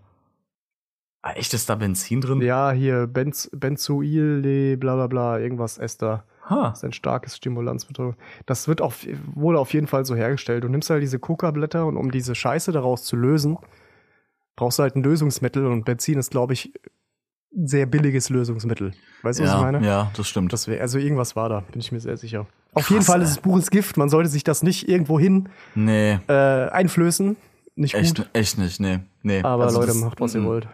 Ah, 1.28 1.32
echt 1.34 1.56
ist 1.56 1.68
da 1.72 1.76
Benzin 1.76 2.22
drin? 2.22 2.40
Ja, 2.42 2.72
hier 2.72 3.08
Benz, 3.08 3.50
Benzoil, 3.52 4.78
bla 4.78 4.94
bla 4.94 5.08
bla, 5.08 5.40
irgendwas 5.40 5.80
Ester. 5.80 6.24
Ha. 6.48 6.70
Das 6.70 6.78
ist 6.80 6.84
ein 6.86 6.94
starkes 6.94 7.36
Stimulanzmittel. 7.38 8.14
Das 8.46 8.68
wird 8.68 8.80
auf, 8.80 9.08
wohl 9.34 9.58
auf 9.58 9.74
jeden 9.74 9.88
Fall 9.88 10.06
so 10.06 10.16
hergestellt. 10.16 10.64
Du 10.64 10.68
nimmst 10.68 10.90
halt 10.92 11.02
diese 11.02 11.18
Coca-Blätter 11.18 11.88
und 11.88 11.98
um 11.98 12.12
diese 12.12 12.36
Scheiße 12.36 12.72
daraus 12.72 13.06
zu 13.06 13.16
lösen, 13.16 13.58
brauchst 14.56 14.78
du 14.78 14.84
halt 14.84 14.96
ein 14.96 15.02
Lösungsmittel 15.02 15.66
und 15.66 15.84
Benzin 15.84 16.20
ist, 16.20 16.30
glaube 16.30 16.54
ich, 16.54 16.72
ein 17.56 17.66
sehr 17.66 17.88
billiges 17.88 18.30
Lösungsmittel. 18.30 18.92
Weißt 19.24 19.40
du, 19.40 19.44
was 19.46 19.50
ich 19.50 19.56
Ja, 19.56 19.62
meine? 19.64 19.84
ja, 19.84 20.12
das 20.16 20.28
stimmt. 20.28 20.54
Das 20.54 20.68
wär, 20.68 20.80
also 20.80 21.00
irgendwas 21.00 21.36
war 21.36 21.50
da, 21.50 21.62
bin 21.72 21.80
ich 21.80 21.92
mir 21.92 22.00
sehr 22.02 22.18
sicher. 22.18 22.42
Auf 22.76 22.84
Krass, 22.84 22.90
jeden 22.92 23.04
Fall 23.04 23.22
ist 23.24 23.30
es 23.32 23.38
pures 23.40 23.72
Gift. 23.72 23.98
Man 23.98 24.10
sollte 24.10 24.30
sich 24.30 24.44
das 24.44 24.62
nicht 24.62 24.88
irgendwo 24.88 25.20
hin 25.20 25.50
nee, 25.74 26.20
äh, 26.28 26.34
einflößen. 26.70 27.36
Nicht 27.76 27.96
echt, 27.96 28.18
gut. 28.18 28.30
echt 28.34 28.60
nicht, 28.60 28.80
nee. 28.80 29.00
nee. 29.24 29.42
Aber 29.42 29.64
Also 29.64 29.78
Leute, 29.80 29.88
das- 29.94 29.98
macht, 30.02 30.22
was 30.22 30.36
ihr 30.36 30.44
wollt. 30.44 30.68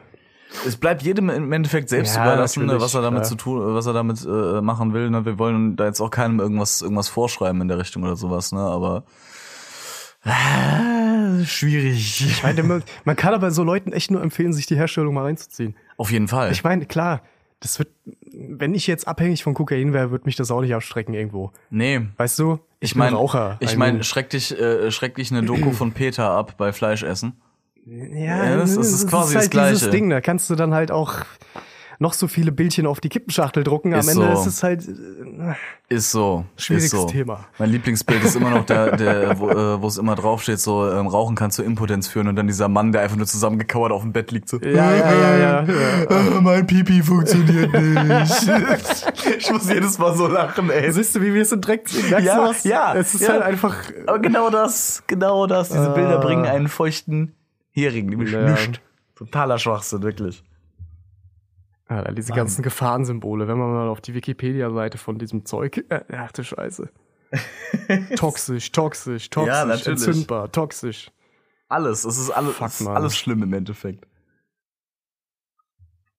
Es 0.68 0.76
bleibt 0.78 1.02
jedem 1.04 1.30
im 1.30 1.52
Endeffekt 1.54 1.90
selbst 1.90 2.16
Ja, 2.16 2.24
überlassen, 2.26 2.66
ne, 2.66 2.80
was 2.82 2.94
er 2.94 3.02
damit 3.02 3.22
klar. 3.22 3.30
zu 3.30 3.36
tun, 3.36 3.74
was 3.74 3.86
er 3.86 3.94
damit 3.94 4.26
äh, 4.26 4.62
machen 4.62 4.94
will. 4.94 5.10
Ne? 5.10 5.26
Wir 5.26 5.40
wollen 5.40 5.76
da 5.78 5.86
jetzt 5.86 6.02
auch 6.02 6.10
keinem 6.10 6.40
irgendwas, 6.40 6.82
irgendwas 6.82 7.08
vorschreiben 7.08 7.62
in 7.62 7.68
der 7.70 7.78
Richtung 7.80 8.04
oder 8.04 8.16
sowas, 8.16 8.52
ne? 8.52 8.60
Aber 8.60 9.04
äh, 10.24 11.46
schwierig. 11.46 12.22
Ich 12.26 12.44
meine, 12.44 12.64
man- 12.64 12.84
man 13.06 13.16
kann 13.16 13.34
aber 13.34 13.52
so 13.52 13.64
Leuten 13.64 13.92
echt 13.94 14.12
nur 14.12 14.22
empfehlen, 14.22 14.54
sich 14.54 14.66
die 14.68 14.76
Herstellung 14.76 15.14
mal 15.14 15.24
reinzuziehen. 15.24 15.76
Auf 15.98 16.12
jeden 16.12 16.28
Fall. 16.28 16.52
Ich 16.52 16.64
meine, 16.64 16.86
klar, 16.86 17.22
das 17.60 17.80
wird, 17.80 17.90
wenn 18.34 18.76
ich 18.76 18.88
jetzt 18.88 19.08
abhängig 19.08 19.44
von 19.44 19.54
Kokain 19.54 19.94
wäre, 19.94 20.12
würde 20.12 20.26
mich 20.26 20.36
das 20.36 20.52
auch 20.52 20.62
nicht 20.62 20.74
abstrecken 20.76 21.14
irgendwo. 21.14 21.52
nee. 21.70 22.02
Weißt 22.18 22.38
du? 22.40 22.60
Ich 22.84 22.96
meine, 22.96 23.16
Raucher. 23.16 23.58
ich 23.60 23.78
meine, 23.78 24.04
schreck 24.04 24.32
dich, 24.32 24.58
äh, 24.60 24.90
schreck 24.92 25.14
dich 25.16 25.32
eine 25.32 25.44
Doku 25.44 25.72
von 25.72 25.92
Peter 25.92 26.32
ab 26.32 26.56
bei 26.58 26.74
Fleischessen. 26.74 27.40
Ja, 27.86 28.46
ja, 28.46 28.58
das- 28.58 28.76
das 28.76 28.92
ist 28.92 29.08
quasi 29.10 29.34
halt 29.36 29.46
das 29.46 29.50
Gleiche. 29.50 29.74
dieses 29.76 29.90
Ding. 29.90 30.10
Da 30.10 30.22
kannst 30.22 30.50
du 30.50 30.56
dann 30.56 30.74
halt 30.74 30.92
auch 30.92 31.14
noch 32.00 32.14
so 32.14 32.28
viele 32.28 32.52
Bildchen 32.52 32.88
auf 32.88 33.00
die 33.00 33.10
Kippenschachtel 33.10 33.64
drucken. 33.64 33.94
Am 33.94 34.00
Ist 34.00 34.08
Ende 34.08 34.36
so. 34.36 34.42
ist 34.42 34.48
es 34.48 34.64
halt, 34.64 34.88
äh, 34.88 35.54
Ist 35.96 36.10
so. 36.10 36.46
Schwieriges 36.58 36.86
ist 36.86 37.00
so. 37.00 37.06
Thema. 37.06 37.46
Mein 37.60 37.70
Lieblingsbild 37.70 38.24
ist 38.24 38.36
immer 38.36 38.50
noch 38.50 38.66
der, 38.66 38.98
der 38.98 39.38
wo 39.40 39.50
äh, 39.50 39.86
es 39.88 40.00
immer 40.00 40.16
draufsteht, 40.16 40.60
so 40.60 40.90
ähm, 40.90 41.06
Rauchen 41.06 41.36
kann 41.36 41.52
zu 41.52 41.62
Impotenz 41.62 42.08
führen 42.08 42.28
und 42.28 42.36
dann 42.38 42.48
dieser 42.48 42.70
Mann, 42.70 42.92
der 42.92 43.02
einfach 43.02 43.18
nur 43.18 43.28
zusammengekauert 43.28 43.92
auf 43.92 44.02
dem 44.02 44.14
Bett 44.14 44.32
liegt, 44.32 44.50
so. 44.50 44.58
ja, 44.60 44.72
ja, 44.72 45.14
ja, 45.14 45.38
ja. 45.38 45.64
ja. 45.64 45.66
Äh, 46.10 46.42
mein 46.42 46.66
Pipi 46.66 47.04
funktioniert 47.04 47.72
nicht. 47.72 48.50
ich 49.38 49.52
muss 49.52 49.70
jedes 49.70 50.00
Mal 50.00 50.16
so 50.16 50.26
lachen, 50.26 50.72
ey. 50.72 50.92
Siehst 50.92 51.16
du, 51.16 51.22
wie 51.22 51.36
wir 51.36 51.44
es 51.44 51.52
in 51.52 51.62
Dreck 51.62 51.88
ziehen? 51.88 52.10
Merkst 52.10 52.26
Ja, 52.28 52.36
du 52.38 52.50
was? 52.50 52.64
ja, 52.64 52.96
Es 52.96 53.14
ist 53.14 53.22
ja. 53.22 53.34
halt 53.34 53.44
einfach, 53.44 53.76
Aber 54.08 54.18
genau 54.18 54.50
das, 54.50 55.04
genau 55.06 55.46
das. 55.46 55.70
Diese 55.70 55.92
Bilder 55.92 56.18
Ah. 56.18 56.22
bringen 56.24 56.46
einen 56.48 56.68
feuchten 56.68 57.36
Hering, 57.72 58.08
nämlich 58.08 58.32
Ja. 58.32 58.52
nischt. 58.52 58.82
Totaler 59.16 59.58
Schwachsinn, 59.60 60.02
wirklich. 60.04 60.44
Ja, 61.90 62.10
diese 62.12 62.30
Mann. 62.30 62.38
ganzen 62.38 62.62
Gefahrensymbole, 62.64 63.48
wenn 63.48 63.58
man 63.58 63.72
mal 63.74 63.90
auf 63.90 64.02
die 64.02 64.14
Wikipedia-Seite 64.14 64.98
von 64.98 65.18
diesem 65.18 65.46
Zeug, 65.46 65.84
äh, 65.90 66.02
ach 66.14 66.32
du 66.32 66.44
Scheiße. 66.44 66.90
toxisch, 68.16 68.72
toxisch, 68.72 69.30
toxisch, 69.30 69.48
Ja, 69.54 69.66
natürlich. 69.66 69.88
entzündbar, 70.08 70.52
toxisch. 70.52 71.12
Alles, 71.70 72.04
es 72.04 72.18
ist 72.18 72.30
alles, 72.32 72.56
Fuck, 72.56 72.68
es 72.68 72.82
ist 72.82 72.88
alles 72.88 73.16
schlimm 73.18 73.44
im 73.44 73.54
Endeffekt. 73.54 74.06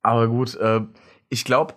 Aber 0.03 0.29
gut, 0.29 0.55
äh, 0.57 0.81
ich 1.29 1.45
glaube, 1.45 1.75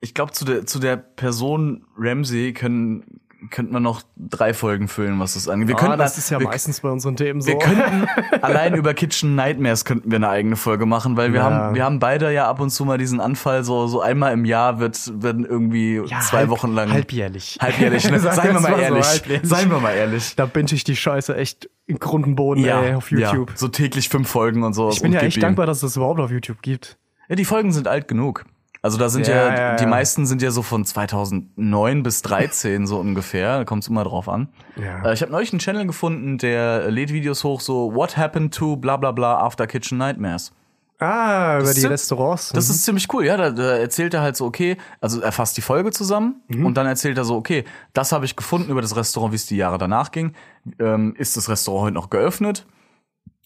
ich 0.00 0.14
glaube 0.14 0.32
zu 0.32 0.44
der 0.44 0.66
zu 0.66 0.78
der 0.78 0.96
Person 0.96 1.86
Ramsey 1.96 2.52
können 2.52 3.20
könnte 3.50 3.72
man 3.72 3.82
noch 3.82 4.02
drei 4.16 4.54
Folgen 4.54 4.88
füllen, 4.88 5.18
was 5.18 5.34
das 5.34 5.48
angeht. 5.48 5.68
Wir 5.68 5.76
ah, 5.76 5.78
könnten 5.78 5.98
das 5.98 6.18
ist 6.18 6.30
ja 6.30 6.38
wir, 6.38 6.46
meistens 6.46 6.80
bei 6.80 6.90
unseren 6.90 7.16
Themen 7.16 7.40
so. 7.40 7.48
Wir 7.48 7.58
könnten 7.58 8.06
allein 8.42 8.74
über 8.74 8.94
Kitchen 8.94 9.34
Nightmares 9.34 9.84
könnten 9.84 10.10
wir 10.10 10.16
eine 10.16 10.28
eigene 10.28 10.56
Folge 10.56 10.86
machen, 10.86 11.16
weil 11.16 11.32
wir 11.32 11.40
Ja. 11.40 11.44
haben 11.50 11.74
wir 11.74 11.84
haben 11.84 11.98
beide 11.98 12.32
ja 12.32 12.48
ab 12.48 12.60
und 12.60 12.70
zu 12.70 12.84
mal 12.84 12.98
diesen 12.98 13.20
Anfall 13.20 13.64
so 13.64 13.86
so 13.86 14.00
einmal 14.00 14.32
im 14.32 14.44
Jahr 14.44 14.78
wird 14.78 14.98
werden 15.22 15.44
irgendwie 15.44 15.96
Ja, 16.06 16.20
zwei 16.20 16.38
halb- 16.38 16.50
Wochen 16.50 16.72
lang 16.72 16.92
halbjährlich. 16.92 17.58
halbjährlich. 17.60 18.10
Ne? 18.10 18.20
Seien 18.20 18.54
wir 18.54 18.60
mal 18.60 18.74
so, 18.74 18.80
ehrlich. 18.80 19.06
halbjährlich. 19.06 19.48
Seien 19.50 19.70
wir 19.70 19.78
mal 19.80 19.92
ehrlich. 19.94 20.36
Da 20.36 20.46
binge 20.46 20.72
ich 20.72 20.84
die 20.84 20.96
Scheiße 20.96 21.36
echt 21.36 21.68
in 21.86 21.98
Grund 21.98 22.26
und 22.26 22.36
Boden 22.36 22.64
ey, 22.64 22.94
auf 22.94 23.10
YouTube. 23.10 23.50
Ja, 23.50 23.56
so 23.56 23.68
täglich 23.68 24.08
fünf 24.08 24.28
Folgen 24.28 24.62
und 24.62 24.72
so. 24.74 24.90
Ich 24.90 25.02
bin 25.02 25.12
ja 25.12 25.20
echt 25.20 25.42
dankbar, 25.42 25.66
dass 25.66 25.78
es 25.78 25.82
das 25.82 25.96
überhaupt 25.96 26.20
auf 26.20 26.30
YouTube 26.30 26.62
gibt. 26.62 26.96
Ja, 27.28 27.36
die 27.36 27.44
Folgen 27.44 27.72
sind 27.72 27.88
alt 27.88 28.08
genug. 28.08 28.44
Also 28.82 28.98
da 28.98 29.08
sind 29.08 29.28
ja, 29.28 29.34
Ja, 29.36 29.54
ja, 29.56 29.76
die 29.76 29.86
meisten 29.86 30.26
sind 30.26 30.42
ja 30.42 30.50
so 30.50 30.62
von 30.62 30.84
2009 30.84 32.02
bis 32.02 32.22
13 32.22 32.86
so 32.86 32.98
ungefähr. 32.98 33.58
Da 33.58 33.64
kommt 33.64 33.84
es 33.84 33.88
immer 33.88 34.02
drauf 34.04 34.28
an. 34.28 34.48
Ja. 34.76 35.04
Äh, 35.04 35.14
ich 35.14 35.22
habe 35.22 35.30
neulich 35.30 35.52
einen 35.52 35.60
Channel 35.60 35.86
gefunden, 35.86 36.36
der 36.38 36.90
lädt 36.90 37.12
Videos 37.12 37.44
hoch 37.44 37.60
so 37.60 37.94
What 37.94 38.16
happened 38.16 38.52
to 38.54 38.76
bla 38.76 38.96
bla 38.96 39.12
bla 39.12 39.38
after 39.38 39.66
Kitchen 39.66 39.98
Nightmares. 39.98 40.52
Ah, 40.98 41.56
über 41.58 41.66
Das 41.66 41.74
die 41.74 41.86
Restaurants. 41.86 42.50
Das 42.50 42.68
ist 42.70 42.84
ziemlich 42.84 43.12
cool, 43.12 43.24
ja. 43.24 43.36
Da, 43.36 43.50
da 43.50 43.76
erzählt 43.76 44.14
er 44.14 44.20
halt 44.22 44.36
so, 44.36 44.46
okay, 44.46 44.76
also 45.00 45.20
er 45.20 45.32
fasst 45.32 45.56
die 45.56 45.60
Folge 45.60 45.90
zusammen 45.90 46.42
Mhm. 46.48 46.64
und 46.66 46.76
dann 46.76 46.86
erzählt 46.86 47.18
er 47.18 47.24
so, 47.24 47.34
okay, 47.36 47.64
das 47.92 48.12
habe 48.12 48.24
ich 48.24 48.36
gefunden 48.36 48.70
über 48.70 48.80
das 48.82 48.94
Restaurant, 48.94 49.32
wie 49.32 49.36
es 49.36 49.46
die 49.46 49.56
Jahre 49.56 49.78
danach 49.78 50.12
ging. 50.12 50.34
Ähm, 50.78 51.14
ist 51.18 51.36
das 51.36 51.48
Restaurant 51.48 51.86
heute 51.86 51.94
noch 51.94 52.08
geöffnet? 52.10 52.66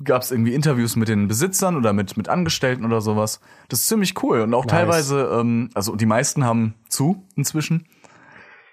Gab 0.05 0.23
es 0.23 0.31
irgendwie 0.31 0.53
Interviews 0.55 0.95
mit 0.97 1.09
den 1.09 1.27
Besitzern 1.27 1.75
oder 1.77 1.93
mit, 1.95 2.17
mit 2.19 2.29
Angestellten 2.29 2.85
oder 2.85 3.01
sowas? 3.01 3.41
Das 3.69 3.81
ist 3.81 3.87
ziemlich 3.87 4.23
cool. 4.23 4.41
Und 4.43 4.53
auch 4.53 4.65
Nice. 4.67 4.71
teilweise, 4.73 5.21
ähm, 5.41 5.71
also 5.75 5.97
die 5.97 6.05
meisten 6.07 6.45
haben 6.45 6.75
zu 6.89 7.25
inzwischen. 7.35 7.87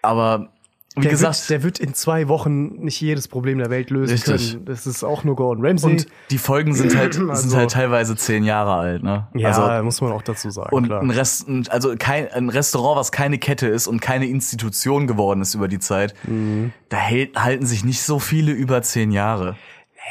Aber 0.02 0.50
wie 0.96 1.02
der, 1.02 1.12
gesagt, 1.12 1.36
wird, 1.40 1.50
der 1.50 1.64
wird 1.64 1.80
in 1.80 1.94
zwei 1.96 2.28
Wochen 2.28 2.76
nicht 2.84 3.00
jedes 3.02 3.28
Problem 3.28 3.58
der 3.58 3.70
Welt 3.72 3.90
lösen 3.90 4.12
Richtig. 4.14 4.52
können. 4.54 4.66
Das 4.66 4.86
ist 4.86 5.04
auch 5.04 5.24
nur 5.24 5.36
Gordon 5.36 5.66
Ramsay. 5.66 5.90
und 5.90 6.06
die 6.30 6.38
Folgen 6.38 6.76
sind 6.76 6.96
halt, 6.96 7.16
Also- 7.30 7.50
sind 7.50 7.58
halt 7.58 7.72
teilweise 7.72 8.16
zehn 8.16 8.44
Jahre 8.44 8.74
alt, 8.74 9.02
ne? 9.02 9.28
ja, 9.34 9.48
also, 9.50 9.84
muss 9.84 10.02
man 10.02 10.12
auch 10.12 10.22
dazu 10.22 10.52
sagen. 10.52 10.76
Und 10.76 10.88
klar. 10.88 11.02
ein 11.02 11.10
Rest, 11.10 11.48
also 11.70 11.96
kein, 11.98 12.28
ein 12.32 12.50
Restaurant, 12.50 13.00
was 13.00 13.12
keine 13.12 13.40
Kette 13.40 13.68
ist 13.68 13.88
und 13.88 14.02
keine 14.02 14.28
Institution 14.28 15.08
geworden 15.08 15.42
ist 15.42 15.56
über 15.56 15.68
die 15.68 15.80
Zeit, 15.80 16.14
Mhm. 16.28 16.74
da 16.90 16.98
hält, 16.98 17.42
halten 17.42 17.66
sich 17.66 17.84
nicht 17.84 18.02
so 18.04 18.20
viele 18.20 18.52
über 18.52 18.82
zehn 18.84 19.12
Jahre. 19.12 19.56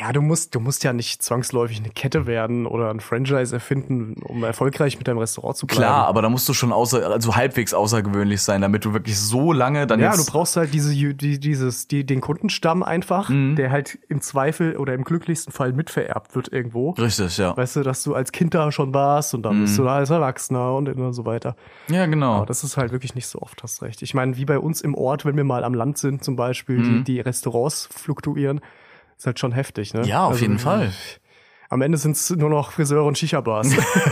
Ja, 0.01 0.11
du 0.13 0.23
musst, 0.23 0.55
du 0.55 0.61
musst 0.61 0.85
ja 0.85 0.93
nicht 0.95 1.23
zwangsläufig 1.23 1.79
eine 1.79 1.91
Kette 1.91 2.27
werden 2.27 2.67
oder 2.67 2.91
ein 2.91 3.01
Franchise 3.01 3.55
erfinden, 3.55 4.15
um 4.23 4.43
erfolgreich 4.43 4.97
mit 4.99 5.07
deinem 5.07 5.19
Restaurant 5.19 5.57
zu 5.57 5.67
bleiben. 5.67 5.83
Klar, 5.83 6.07
aber 6.07 6.23
da 6.23 6.31
musst 6.31 6.49
du 6.49 6.55
schon 6.55 6.73
außer, 6.73 7.11
also 7.11 7.37
halbwegs 7.37 7.75
außergewöhnlich 7.75 8.41
sein, 8.41 8.63
damit 8.63 8.87
du 8.87 8.95
wirklich 8.95 9.19
so 9.19 9.53
lange 9.53 9.87
dann 9.87 10.01
Ja, 10.01 10.13
jetzt. 10.15 10.27
du 10.27 10.33
brauchst 10.33 10.57
halt 10.57 10.73
diese, 10.73 10.95
die, 10.95 11.39
dieses, 11.39 11.89
die, 11.89 12.05
den 12.07 12.23
Kundenstamm 12.23 12.83
einfach, 12.83 13.29
Mhm. 13.29 13.55
der 13.57 13.71
halt 13.71 13.99
im 14.09 14.23
Zweifel 14.23 14.77
oder 14.79 14.95
im 14.95 15.05
glücklichsten 15.05 15.53
Fall 15.53 15.73
mitvererbt 15.75 16.35
wird 16.35 16.51
irgendwo. 16.51 16.93
Richtig, 16.93 17.37
ja. 17.37 17.55
Weißt 17.55 17.77
du, 17.77 17.83
dass 17.83 18.03
du 18.03 18.15
als 18.15 18.33
Kind 18.33 18.55
da 18.55 18.73
schon 18.73 18.95
warst 18.95 19.35
und 19.35 19.43
dann 19.43 19.61
bist 19.61 19.75
Mhm. 19.75 19.83
du 19.83 19.85
da 19.85 19.95
als 19.97 20.09
Erwachsener 20.11 20.75
und 20.75 20.89
immer 20.89 21.13
so 21.13 21.27
weiter. 21.27 21.55
Ja, 21.89 22.07
genau. 22.07 22.37
Aber 22.39 22.47
das 22.47 22.65
ist 22.65 22.79
halt 22.79 22.93
wirklich 22.93 23.15
nicht 23.15 23.27
so 23.27 23.41
oft, 23.43 23.63
hast 23.63 23.83
recht. 23.83 24.01
Ich 24.01 24.15
meine, 24.15 24.39
wie 24.39 24.47
bei 24.47 24.59
uns 24.59 24.81
im 24.81 24.95
Ort, 24.95 25.27
wenn 25.27 25.37
wir 25.37 25.45
mal 25.45 25.65
am 25.65 25.75
Land 25.75 25.99
sind 25.99 26.25
zum 26.25 26.35
Beispiel, 26.35 26.79
Mhm. 26.79 27.05
die, 27.05 27.05
die 27.05 27.21
Restaurants 27.21 27.91
fluktuieren, 27.95 28.61
ist 29.23 29.27
halt 29.27 29.39
schon 29.39 29.53
heftig, 29.53 29.95
ne? 29.95 30.03
Ja, 30.05 30.25
auf 30.25 30.41
jeden 30.41 30.59
Fall. 30.59 30.93
Am 31.69 31.81
Ende 31.81 31.97
sind 31.97 32.17
es 32.17 32.29
nur 32.31 32.51
noch 32.51 32.73
Friseure 32.73 33.05
und 33.05 33.17
Shisha-Bars. 33.17 33.69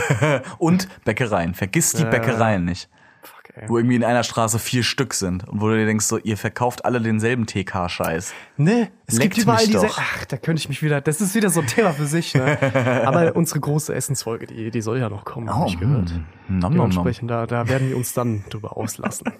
Und 0.57 0.87
Bäckereien. 1.03 1.53
Vergiss 1.53 1.91
die 1.91 2.03
Ja. 2.03 2.09
Bäckereien 2.09 2.63
nicht. 2.65 2.89
Fuck, 3.21 3.55
ey. 3.55 3.69
Wo 3.69 3.77
irgendwie 3.77 3.97
in 3.97 4.03
einer 4.05 4.23
Straße 4.23 4.57
vier 4.57 4.81
Stück 4.83 5.13
sind 5.13 5.47
und 5.47 5.61
wo 5.61 5.67
du 5.67 5.75
dir 5.77 5.85
denkst, 5.85 6.05
so, 6.05 6.17
ihr 6.17 6.37
verkauft 6.37 6.85
alle 6.85 6.99
denselben 7.01 7.45
TK-Scheiß. 7.45 8.33
Ne, 8.57 8.89
es 9.05 9.17
Leckt 9.17 9.35
gibt 9.35 9.43
überall 9.43 9.63
diese. 9.65 9.85
doch. 9.85 9.99
Ach, 9.99 10.25
da 10.25 10.37
könnte 10.37 10.59
ich 10.61 10.69
mich 10.69 10.81
wieder. 10.81 11.01
Das 11.01 11.21
ist 11.21 11.35
wieder 11.35 11.49
so 11.51 11.59
ein 11.59 11.67
Thema 11.67 11.91
für 11.93 12.07
sich. 12.07 12.33
Ne? 12.33 12.57
Aber 13.05 13.35
unsere 13.35 13.59
große 13.59 13.93
Essensfolge, 13.93 14.47
die, 14.47 14.71
die 14.71 14.81
soll 14.81 14.97
ja 14.99 15.09
noch 15.09 15.23
kommen, 15.25 15.53
habe 15.53 15.67
ich 15.67 15.77
gehört. 15.77 16.09
Nom, 16.09 16.23
nom, 16.47 16.59
nom. 16.59 16.71
Dementsprechend, 16.73 17.29
da, 17.29 17.45
da 17.45 17.67
werden 17.67 17.89
wir 17.89 17.97
uns 17.97 18.13
dann 18.13 18.43
drüber 18.49 18.75
auslassen. 18.77 19.31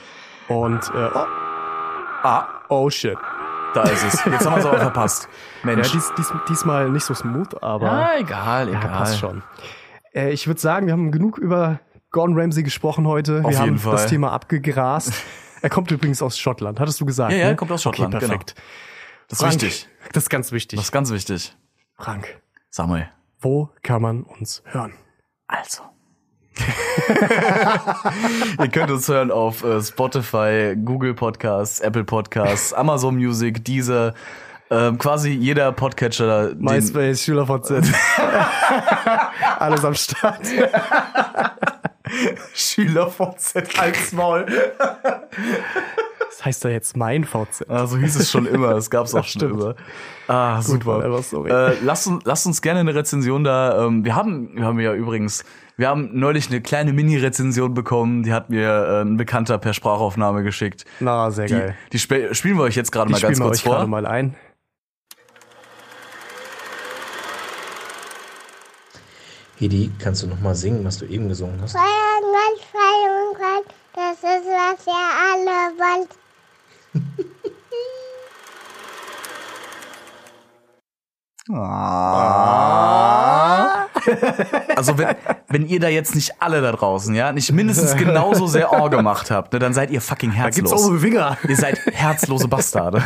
Und 0.48 0.82
äh, 0.92 1.08
oh, 1.14 1.24
Ah, 2.22 2.46
oh 2.68 2.90
shit. 2.90 3.16
Da 3.74 3.82
ist 3.84 4.04
es. 4.04 4.24
Jetzt 4.24 4.46
haben 4.46 4.54
wir 4.54 4.58
es 4.58 4.66
aber 4.66 4.78
verpasst. 4.80 5.28
Ja, 5.62 5.66
Mensch. 5.74 5.92
dies, 5.92 6.12
dies, 6.16 6.32
diesmal 6.48 6.90
nicht 6.90 7.04
so 7.04 7.14
smooth, 7.14 7.62
aber 7.62 7.86
Ja, 7.86 8.18
egal, 8.18 8.70
ja, 8.70 8.78
egal. 8.78 8.90
passt 8.90 9.18
schon. 9.18 9.42
Äh, 10.14 10.30
ich 10.32 10.46
würde 10.46 10.60
sagen, 10.60 10.86
wir 10.86 10.92
haben 10.92 11.10
genug 11.12 11.38
über 11.38 11.80
Gordon 12.10 12.38
Ramsay 12.38 12.62
gesprochen 12.62 13.06
heute. 13.06 13.42
Auf 13.44 13.52
wir 13.52 13.58
haben 13.58 13.78
Fall. 13.78 13.92
das 13.92 14.06
Thema 14.06 14.32
abgegrast. 14.32 15.12
er 15.62 15.70
kommt 15.70 15.90
übrigens 15.90 16.22
aus 16.22 16.38
Schottland, 16.38 16.80
hattest 16.80 17.00
du 17.00 17.06
gesagt? 17.06 17.32
Ja, 17.32 17.38
ja, 17.38 17.44
ne? 17.44 17.50
er 17.50 17.56
kommt 17.56 17.70
aus 17.72 17.82
Schottland, 17.82 18.14
Okay, 18.14 18.26
perfekt. 18.26 18.54
Das 19.28 19.38
ist 19.38 19.44
Frank, 19.44 19.62
wichtig. 19.62 19.88
Das 20.12 20.24
ist 20.24 20.28
ganz 20.30 20.52
wichtig. 20.52 20.76
Das 20.76 20.86
ist 20.86 20.92
ganz 20.92 21.10
wichtig. 21.12 21.56
Frank, 21.96 22.40
Samuel. 22.70 23.08
wo 23.38 23.70
kann 23.82 24.02
man 24.02 24.22
uns 24.24 24.62
hören? 24.66 24.94
Also. 25.46 25.82
Ihr 28.58 28.68
könnt 28.68 28.90
uns 28.90 29.08
hören 29.08 29.30
auf 29.30 29.64
äh, 29.64 29.82
Spotify, 29.82 30.76
Google 30.76 31.14
Podcasts, 31.14 31.80
Apple 31.80 32.04
Podcasts, 32.04 32.72
Amazon 32.74 33.16
Music, 33.16 33.64
diese 33.64 34.14
ähm, 34.70 34.98
quasi 34.98 35.30
jeder 35.30 35.72
Podcatcher. 35.72 36.52
MySpace, 36.56 37.24
SchülerVZ. 37.24 37.72
Alles 39.58 39.84
am 39.84 39.94
Start. 39.94 40.46
SchülerVZ 42.54 43.78
als 43.78 44.12
Maul. 44.12 44.46
Das 46.40 46.44
heißt 46.46 46.64
ja 46.64 46.70
jetzt 46.70 46.96
mein 46.96 47.24
VZ. 47.24 47.68
Ah, 47.68 47.86
so 47.86 47.98
hieß 47.98 48.16
es 48.16 48.30
schon 48.30 48.46
immer. 48.46 48.72
Das 48.72 48.88
gab's 48.88 49.14
auch 49.14 49.24
schon 49.24 49.42
immer. 49.42 49.74
Ah, 50.28 50.62
super. 50.62 51.22
sorry. 51.22 51.50
Äh, 51.50 51.76
lasst, 51.82 52.06
uns, 52.06 52.24
lasst 52.24 52.46
uns 52.46 52.62
gerne 52.62 52.80
eine 52.80 52.94
Rezension 52.94 53.44
da. 53.44 53.84
Ähm, 53.84 54.04
wir 54.04 54.14
haben, 54.14 54.56
wir 54.56 54.64
haben 54.64 54.80
ja 54.80 54.94
übrigens, 54.94 55.44
wir 55.80 55.88
haben 55.88 56.10
neulich 56.12 56.48
eine 56.50 56.60
kleine 56.60 56.92
Mini-Rezension 56.92 57.72
bekommen. 57.74 58.22
Die 58.22 58.32
hat 58.32 58.50
mir 58.50 58.68
äh, 58.68 59.00
ein 59.02 59.16
Bekannter 59.16 59.58
per 59.58 59.72
Sprachaufnahme 59.72 60.42
geschickt. 60.42 60.84
Na, 61.00 61.30
sehr 61.30 61.46
Die, 61.46 61.54
geil. 61.54 61.74
die 61.92 61.98
spe- 61.98 62.34
spielen 62.34 62.56
wir 62.58 62.64
euch 62.64 62.76
jetzt 62.76 62.92
gerade 62.92 63.10
mal 63.10 63.20
ganz 63.20 63.40
kurz 63.40 63.58
euch 63.58 63.64
gerade 63.64 63.80
vor. 63.80 63.86
mal 63.88 64.06
ein. 64.06 64.36
Hedi, 69.58 69.90
kannst 69.98 70.22
du 70.22 70.26
noch 70.26 70.40
mal 70.40 70.54
singen, 70.54 70.84
was 70.84 70.98
du 70.98 71.04
eben 71.06 71.28
gesungen 71.28 71.60
hast? 71.60 71.72
Feuerland, 71.72 72.60
Feuerland, 72.72 73.66
das 73.94 74.18
ist, 74.18 74.46
was 74.46 74.86
ihr 74.86 75.10
alle 75.32 75.76
wollt. 75.78 76.08
Also 84.76 84.96
wenn, 84.98 85.08
wenn 85.48 85.66
ihr 85.66 85.80
da 85.80 85.88
jetzt 85.88 86.14
nicht 86.14 86.40
alle 86.40 86.60
da 86.62 86.72
draußen, 86.72 87.14
ja, 87.14 87.32
nicht 87.32 87.52
mindestens 87.52 87.96
genauso 87.96 88.46
sehr 88.46 88.72
Ohr 88.72 88.88
gemacht 88.90 89.30
habt, 89.30 89.52
ne, 89.52 89.58
dann 89.58 89.74
seid 89.74 89.90
ihr 89.90 90.00
fucking 90.00 90.30
Da 90.36 90.50
gibt's 90.50 90.70
herzlos. 90.72 90.96
auch 90.98 91.02
Winger. 91.02 91.36
Ihr 91.48 91.56
seid 91.56 91.78
herzlose 91.92 92.48
Bastarde. 92.48 93.02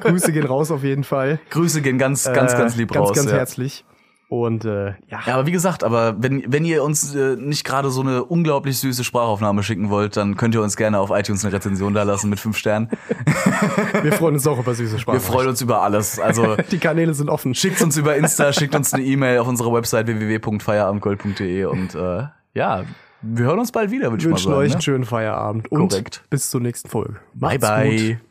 Grüße 0.00 0.32
gehen 0.32 0.46
raus 0.46 0.70
auf 0.70 0.82
jeden 0.82 1.04
Fall. 1.04 1.38
Grüße 1.50 1.82
gehen 1.82 1.98
ganz, 1.98 2.24
ganz, 2.24 2.52
Äh, 2.52 2.58
ganz 2.58 2.76
lieb 2.76 2.92
ganz, 2.92 3.08
raus. 3.08 3.16
Ganz 3.16 3.30
ja. 3.30 3.36
herzlich. 3.36 3.84
Und 4.28 4.64
äh, 4.64 4.88
ja, 5.08 5.20
Ja, 5.24 5.34
aber 5.34 5.46
wie 5.46 5.52
gesagt, 5.52 5.84
aber 5.84 6.20
wenn, 6.20 6.42
wenn 6.52 6.64
ihr 6.64 6.82
uns 6.82 7.14
äh, 7.14 7.36
nicht 7.36 7.64
gerade 7.64 7.90
so 7.90 8.00
eine 8.00 8.24
unglaublich 8.24 8.76
süße 8.78 9.04
Sprachaufnahme 9.04 9.62
schicken 9.62 9.88
wollt, 9.88 10.16
dann 10.16 10.36
könnt 10.36 10.52
ihr 10.56 10.62
uns 10.62 10.76
gerne 10.76 10.98
auf 10.98 11.10
iTunes 11.10 11.44
eine 11.44 11.54
Rezension 11.54 11.94
da 11.94 12.02
lassen 12.02 12.28
mit 12.28 12.40
fünf 12.40 12.56
Sternen. 12.56 12.90
wir 14.02 14.12
freuen 14.12 14.34
uns 14.34 14.46
auch 14.48 14.58
über 14.58 14.74
süße 14.74 14.98
Sprache. 14.98 15.18
Wir 15.18 15.20
freuen 15.20 15.48
uns 15.48 15.60
über 15.60 15.82
alles. 15.82 16.18
Also 16.18 16.56
Die 16.72 16.78
Kanäle 16.78 17.14
sind 17.14 17.28
offen. 17.30 17.54
schickt 17.54 17.80
uns 17.82 17.96
über 17.96 18.16
Insta, 18.16 18.52
schickt 18.52 18.74
uns 18.74 18.92
eine 18.92 19.04
E-Mail 19.04 19.38
auf 19.38 19.46
unserer 19.46 19.72
Website 19.72 20.08
www.feierabendgold.de 20.08 21.64
und 21.66 21.94
äh, 21.94 22.24
ja, 22.54 22.82
wir 23.22 23.44
hören 23.46 23.58
uns 23.60 23.70
bald 23.72 23.90
wieder, 23.90 24.10
würde 24.10 24.18
ich 24.18 24.24
Wir 24.24 24.30
mal 24.30 24.36
wünschen 24.36 24.50
sagen. 24.50 24.60
euch 24.60 24.68
ne? 24.70 24.74
einen 24.74 24.82
schönen 24.82 25.04
Feierabend. 25.04 25.70
Und 25.70 25.90
Korrekt. 25.90 26.24
bis 26.30 26.50
zur 26.50 26.60
nächsten 26.60 26.88
Folge. 26.88 27.14
Bye, 27.34 27.58
Macht's 27.58 27.68
bye. 27.68 28.08
Gut. 28.14 28.25